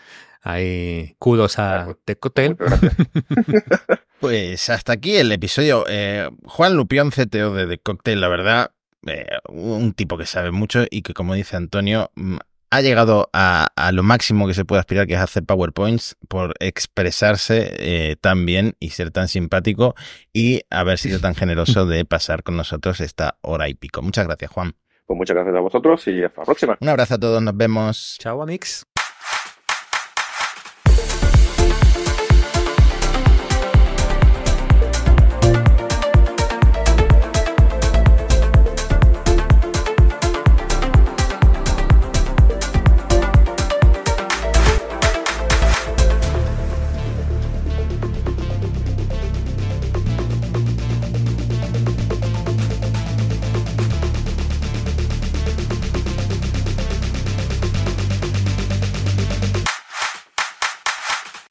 Hay 0.42 1.16
kudos 1.18 1.58
a 1.58 1.96
The 2.04 2.16
Cocktail. 2.16 2.56
pues 4.20 4.68
hasta 4.68 4.92
aquí 4.92 5.16
el 5.16 5.32
episodio. 5.32 5.86
Eh, 5.88 6.28
Juan 6.44 6.76
Lupión, 6.76 7.10
CTO 7.10 7.54
de 7.54 7.66
The 7.66 7.78
Cocktail, 7.78 8.20
la 8.20 8.28
verdad, 8.28 8.70
eh, 9.06 9.26
un 9.48 9.94
tipo 9.94 10.18
que 10.18 10.26
sabe 10.26 10.50
mucho 10.50 10.84
y 10.90 11.00
que, 11.00 11.14
como 11.14 11.32
dice 11.34 11.56
Antonio, 11.56 12.10
mm, 12.14 12.36
ha 12.74 12.80
llegado 12.80 13.30
a, 13.32 13.68
lo 13.92 14.02
máximo 14.02 14.48
que 14.48 14.54
se 14.54 14.64
puede 14.64 14.80
aspirar, 14.80 15.06
que 15.06 15.14
es 15.14 15.20
hacer 15.20 15.44
PowerPoints, 15.44 16.16
por 16.28 16.54
expresarse 16.58 17.72
eh, 17.78 18.16
tan 18.20 18.46
bien 18.46 18.74
y 18.80 18.90
ser 18.90 19.12
tan 19.12 19.28
simpático 19.28 19.94
y 20.32 20.62
haber 20.70 20.98
sido 20.98 21.20
tan 21.20 21.36
generoso 21.36 21.86
de 21.86 22.04
pasar 22.04 22.42
con 22.42 22.56
nosotros 22.56 23.00
esta 23.00 23.36
hora 23.42 23.68
y 23.68 23.74
pico. 23.74 24.02
Muchas 24.02 24.26
gracias, 24.26 24.50
Juan. 24.50 24.74
Pues 25.06 25.16
muchas 25.16 25.36
gracias 25.36 25.54
a 25.54 25.60
vosotros 25.60 26.08
y 26.08 26.24
hasta 26.24 26.40
la 26.40 26.44
próxima. 26.46 26.78
Un 26.80 26.88
abrazo 26.88 27.14
a 27.14 27.18
todos, 27.18 27.40
nos 27.40 27.56
vemos. 27.56 28.16
Chao, 28.18 28.42
Amix. 28.42 28.84